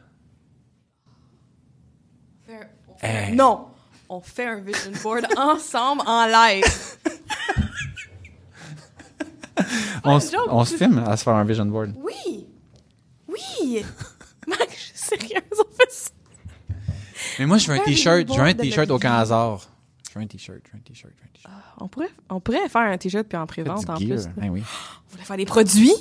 Hey. 3.03 3.33
Non! 3.35 3.67
On 4.09 4.21
fait 4.21 4.45
un 4.45 4.59
vision 4.59 4.91
board 5.03 5.25
ensemble 5.37 6.01
en 6.05 6.25
live. 6.25 6.63
On, 10.03 10.19
on 10.49 10.65
se 10.65 10.75
filme 10.75 11.03
à 11.05 11.15
se 11.15 11.23
faire 11.23 11.35
un 11.35 11.43
vision 11.43 11.65
board. 11.65 11.93
Oui! 11.97 12.47
Oui! 13.27 13.85
Mec, 14.47 14.69
je 14.71 14.75
suis 14.75 14.91
sérieuse, 14.97 15.43
on 15.59 15.75
fait 15.75 15.91
ça. 15.91 16.09
Mais 17.39 17.45
moi, 17.45 17.57
je 17.57 17.67
veux 17.67 17.77
un 17.77 17.83
t-shirt. 17.83 18.27
Je 18.27 18.33
veux 18.33 18.47
un 18.47 18.53
t-shirt 18.53 18.89
vie. 18.89 19.07
hasard. 19.07 19.61
Je 20.09 20.19
veux 20.19 20.25
un 20.25 20.27
t-shirt, 20.27 20.59
je 20.65 20.71
veux 20.71 20.77
un 20.77 20.81
t-shirt, 20.81 21.13
je 21.15 21.21
veux 21.21 21.27
un 21.27 21.33
t-shirt. 21.33 21.53
On 21.79 21.87
pourrait, 21.87 22.11
on 22.29 22.39
pourrait 22.39 22.67
faire 22.67 22.81
un 22.81 22.97
t-shirt 22.97 23.27
puis 23.27 23.37
en 23.37 23.47
prévente 23.47 23.89
en 23.89 23.95
plus. 23.95 24.27
Hein, 24.27 24.49
oui. 24.49 24.61
On 25.07 25.11
voulait 25.11 25.23
faire 25.23 25.37
des 25.37 25.45
produits. 25.45 25.93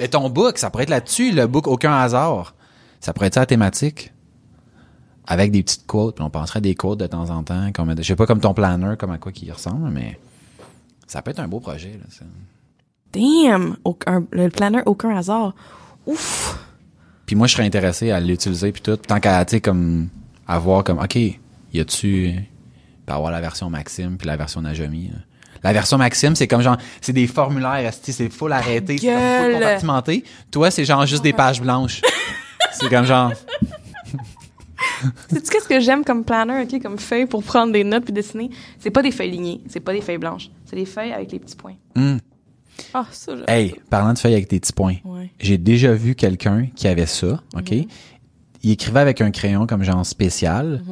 Et 0.00 0.08
ton 0.08 0.28
book, 0.28 0.58
ça 0.58 0.70
pourrait 0.70 0.84
être 0.84 0.90
là-dessus, 0.90 1.32
le 1.32 1.46
book 1.46 1.66
aucun 1.66 1.94
hasard. 1.94 2.54
Ça 3.00 3.12
pourrait 3.12 3.28
être 3.28 3.34
ça 3.34 3.40
la 3.40 3.46
thématique. 3.46 4.12
Avec 5.26 5.52
des 5.52 5.62
petites 5.62 5.86
quotes, 5.86 6.16
puis 6.16 6.24
on 6.24 6.30
penserait 6.30 6.58
à 6.58 6.60
des 6.60 6.74
quotes 6.74 6.98
de 6.98 7.06
temps 7.06 7.30
en 7.30 7.42
temps. 7.42 7.72
Comme, 7.72 7.94
je 7.96 8.02
sais 8.02 8.16
pas 8.16 8.26
comme 8.26 8.40
ton 8.40 8.52
planner, 8.52 8.94
comme 8.98 9.10
à 9.10 9.18
quoi 9.18 9.32
qu'il 9.32 9.50
ressemble, 9.50 9.88
mais 9.90 10.18
ça 11.06 11.22
peut 11.22 11.30
être 11.30 11.40
un 11.40 11.48
beau 11.48 11.60
projet. 11.60 11.92
Là, 11.92 12.04
ça. 12.10 12.24
Damn! 13.12 13.76
Aucun, 13.84 14.26
le 14.32 14.48
planner, 14.48 14.82
aucun 14.84 15.16
hasard. 15.16 15.54
Ouf! 16.06 16.58
Puis 17.26 17.36
moi, 17.36 17.46
je 17.46 17.54
serais 17.54 17.64
intéressé 17.64 18.10
à 18.10 18.20
l'utiliser 18.20 18.72
puis 18.72 18.82
tout. 18.82 18.96
Tant 18.96 19.20
qu'à, 19.20 19.44
tu 19.44 19.52
sais, 19.52 19.60
comme, 19.60 20.08
avoir 20.46 20.84
comme, 20.84 20.98
OK, 20.98 21.16
y 21.16 21.80
a-tu, 21.80 22.34
peut 23.06 23.12
avoir 23.12 23.32
la 23.32 23.40
version 23.40 23.70
Maxime 23.70 24.16
puis 24.16 24.26
la 24.26 24.36
version 24.36 24.60
Najami. 24.60 25.08
là. 25.08 25.18
La 25.62 25.72
version 25.72 25.96
Maxime, 25.96 26.36
c'est 26.36 26.46
comme 26.46 26.60
genre, 26.60 26.76
c'est 27.00 27.14
des 27.14 27.26
formulaires, 27.26 27.90
c'est 28.02 28.28
full 28.28 28.52
arrêté, 28.52 28.98
c'est 28.98 29.06
comme 29.06 29.44
full 29.44 29.54
compartimenté. 29.54 30.24
Toi, 30.50 30.70
c'est 30.70 30.84
genre 30.84 31.06
juste 31.06 31.22
des 31.22 31.32
pages 31.32 31.60
blanches. 31.62 32.02
c'est 32.72 32.90
comme 32.90 33.06
genre, 33.06 33.32
Sais-tu 35.30 35.50
qu'est-ce 35.50 35.68
que 35.68 35.80
j'aime 35.80 36.04
comme 36.04 36.24
planner, 36.24 36.62
ok, 36.62 36.82
comme 36.82 36.98
feuille 36.98 37.26
pour 37.26 37.42
prendre 37.42 37.72
des 37.72 37.84
notes 37.84 38.04
puis 38.04 38.12
dessiner? 38.12 38.50
C'est 38.78 38.90
pas 38.90 39.02
des 39.02 39.10
feuilles 39.10 39.30
lignées, 39.30 39.62
c'est 39.68 39.80
pas 39.80 39.92
des 39.92 40.00
feuilles 40.00 40.18
blanches. 40.18 40.50
C'est 40.66 40.76
des 40.76 40.86
feuilles 40.86 41.12
avec 41.12 41.32
les 41.32 41.38
petits 41.38 41.56
points. 41.56 41.76
hum, 41.96 42.18
Ah, 42.92 43.06
ça, 43.12 43.32
hey, 43.48 43.74
parlant 43.90 44.12
de 44.12 44.18
feuilles 44.18 44.34
avec 44.34 44.48
des 44.50 44.60
petits 44.60 44.72
points. 44.72 44.96
Ouais. 45.04 45.30
J'ai 45.38 45.58
déjà 45.58 45.92
vu 45.92 46.14
quelqu'un 46.14 46.66
qui 46.74 46.86
avait 46.88 47.06
ça, 47.06 47.42
OK? 47.56 47.72
Il 48.62 48.70
écrivait 48.70 49.00
avec 49.00 49.20
un 49.20 49.30
crayon 49.30 49.66
comme 49.66 49.82
genre 49.82 50.04
spécial, 50.06 50.82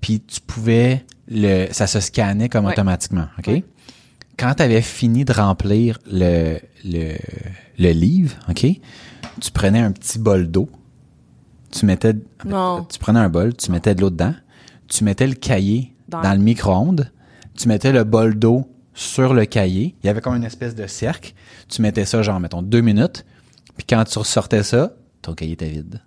puis 0.00 0.20
tu 0.20 0.40
pouvais 0.40 1.04
le 1.28 1.66
ça 1.72 1.86
se 1.86 2.00
scannait 2.00 2.48
comme 2.48 2.64
Ouais. 2.66 2.72
automatiquement, 2.72 3.26
OK? 3.38 3.46
Ouais. 3.48 3.64
Quand 4.38 4.54
tu 4.54 4.62
avais 4.62 4.82
fini 4.82 5.24
de 5.24 5.32
remplir 5.32 5.98
le, 6.10 6.58
le 6.84 7.16
le 7.78 7.90
livre, 7.92 8.34
OK? 8.48 8.66
Tu 9.40 9.50
prenais 9.52 9.80
un 9.80 9.92
petit 9.92 10.18
bol 10.18 10.50
d'eau. 10.50 10.68
Tu 11.70 11.84
mettais 11.86 12.14
Non. 12.46 12.84
tu 12.90 12.98
prenais 12.98 13.18
un 13.20 13.28
bol, 13.28 13.54
tu 13.54 13.70
mettais 13.70 13.94
de 13.94 14.00
l'eau 14.00 14.10
dedans, 14.10 14.34
tu 14.88 15.04
mettais 15.04 15.26
le 15.26 15.34
cahier 15.34 15.92
Dans- 16.08 16.22
dans, 16.22 16.32
le 16.32 16.38
micro-ondes, 16.38 17.10
tu 17.54 17.68
mettais 17.68 17.92
le 17.92 18.04
bol 18.04 18.38
d'eau 18.38 18.66
sur 18.98 19.32
le 19.32 19.44
cahier, 19.44 19.94
il 20.02 20.06
y 20.06 20.10
avait 20.10 20.20
comme 20.20 20.34
une 20.34 20.42
espèce 20.44 20.74
de 20.74 20.86
cercle, 20.88 21.32
tu 21.68 21.82
mettais 21.82 22.04
ça 22.04 22.20
genre 22.22 22.40
mettons 22.40 22.62
deux 22.62 22.80
minutes, 22.80 23.24
puis 23.76 23.86
quand 23.88 24.02
tu 24.04 24.18
ressortais 24.18 24.64
ça, 24.64 24.92
ton 25.22 25.34
cahier 25.34 25.52
était 25.52 25.68
vide. 25.68 26.00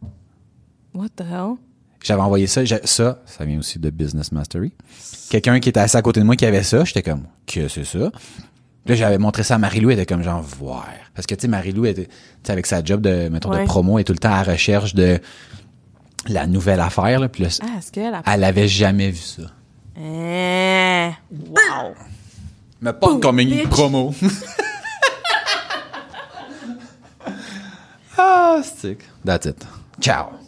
What 0.94 1.08
the 1.16 1.22
hell? 1.22 1.54
J'avais 2.04 2.22
envoyé 2.22 2.48
ça, 2.48 2.64
ça, 2.84 3.22
ça 3.26 3.46
vient 3.46 3.60
aussi 3.60 3.80
de 3.80 3.90
Business 3.92 4.32
Mastery. 4.34 4.74
Quelqu'un 5.30 5.60
qui 5.62 5.70
était 5.70 5.80
assis 5.80 5.96
à 5.96 6.02
côté 6.02 6.20
de 6.20 6.26
moi 6.26 6.36
qui 6.36 6.46
avait 6.46 6.64
ça, 6.64 6.84
j'étais 6.84 7.02
comme, 7.04 7.24
que 7.48 7.70
c'est 7.70 7.86
ça? 7.86 8.12
Puis 8.84 8.90
Là, 8.94 8.96
j'avais 8.96 9.20
montré 9.20 9.44
ça 9.44 9.56
à 9.56 9.58
Marie-Lou, 9.58 9.92
elle 9.92 10.00
était 10.00 10.12
comme 10.14 10.24
genre, 10.24 10.42
voir. 10.42 10.88
Parce 11.14 11.28
que, 11.28 11.36
tu 11.36 11.42
sais, 11.44 11.48
Marie-Lou, 11.48 11.86
était, 11.86 12.06
tu 12.08 12.12
sais, 12.44 12.52
avec 12.52 12.66
sa 12.66 12.84
job 12.84 13.00
de, 13.02 13.30
mettons, 13.30 13.52
Ouais. 13.52 13.62
de 13.62 13.66
promo, 13.68 14.00
elle 14.00 14.02
est 14.02 14.06
tout 14.06 14.14
le 14.14 14.20
temps 14.20 14.34
à 14.34 14.44
la 14.44 14.52
recherche 14.52 14.96
de 14.96 15.20
la 16.28 16.46
nouvelle 16.48 16.80
affaire, 16.82 17.20
là. 17.20 17.30
Puis 17.30 17.44
là, 17.44 17.50
Ah, 17.62 18.22
a... 18.26 18.34
elle 18.36 18.44
avait 18.44 18.68
jamais 18.68 19.12
vu 19.12 19.18
ça. 19.22 19.44
Eh, 19.98 21.10
wow! 21.32 21.94
Mais 22.82 22.94
pas 22.94 23.18
comme 23.20 23.40
une 23.40 23.50
bitch. 23.50 23.70
promo. 23.70 24.14
ah, 28.18 28.60
stick. 28.64 29.00
That's 29.24 29.46
it. 29.46 29.64
Ciao. 30.00 30.41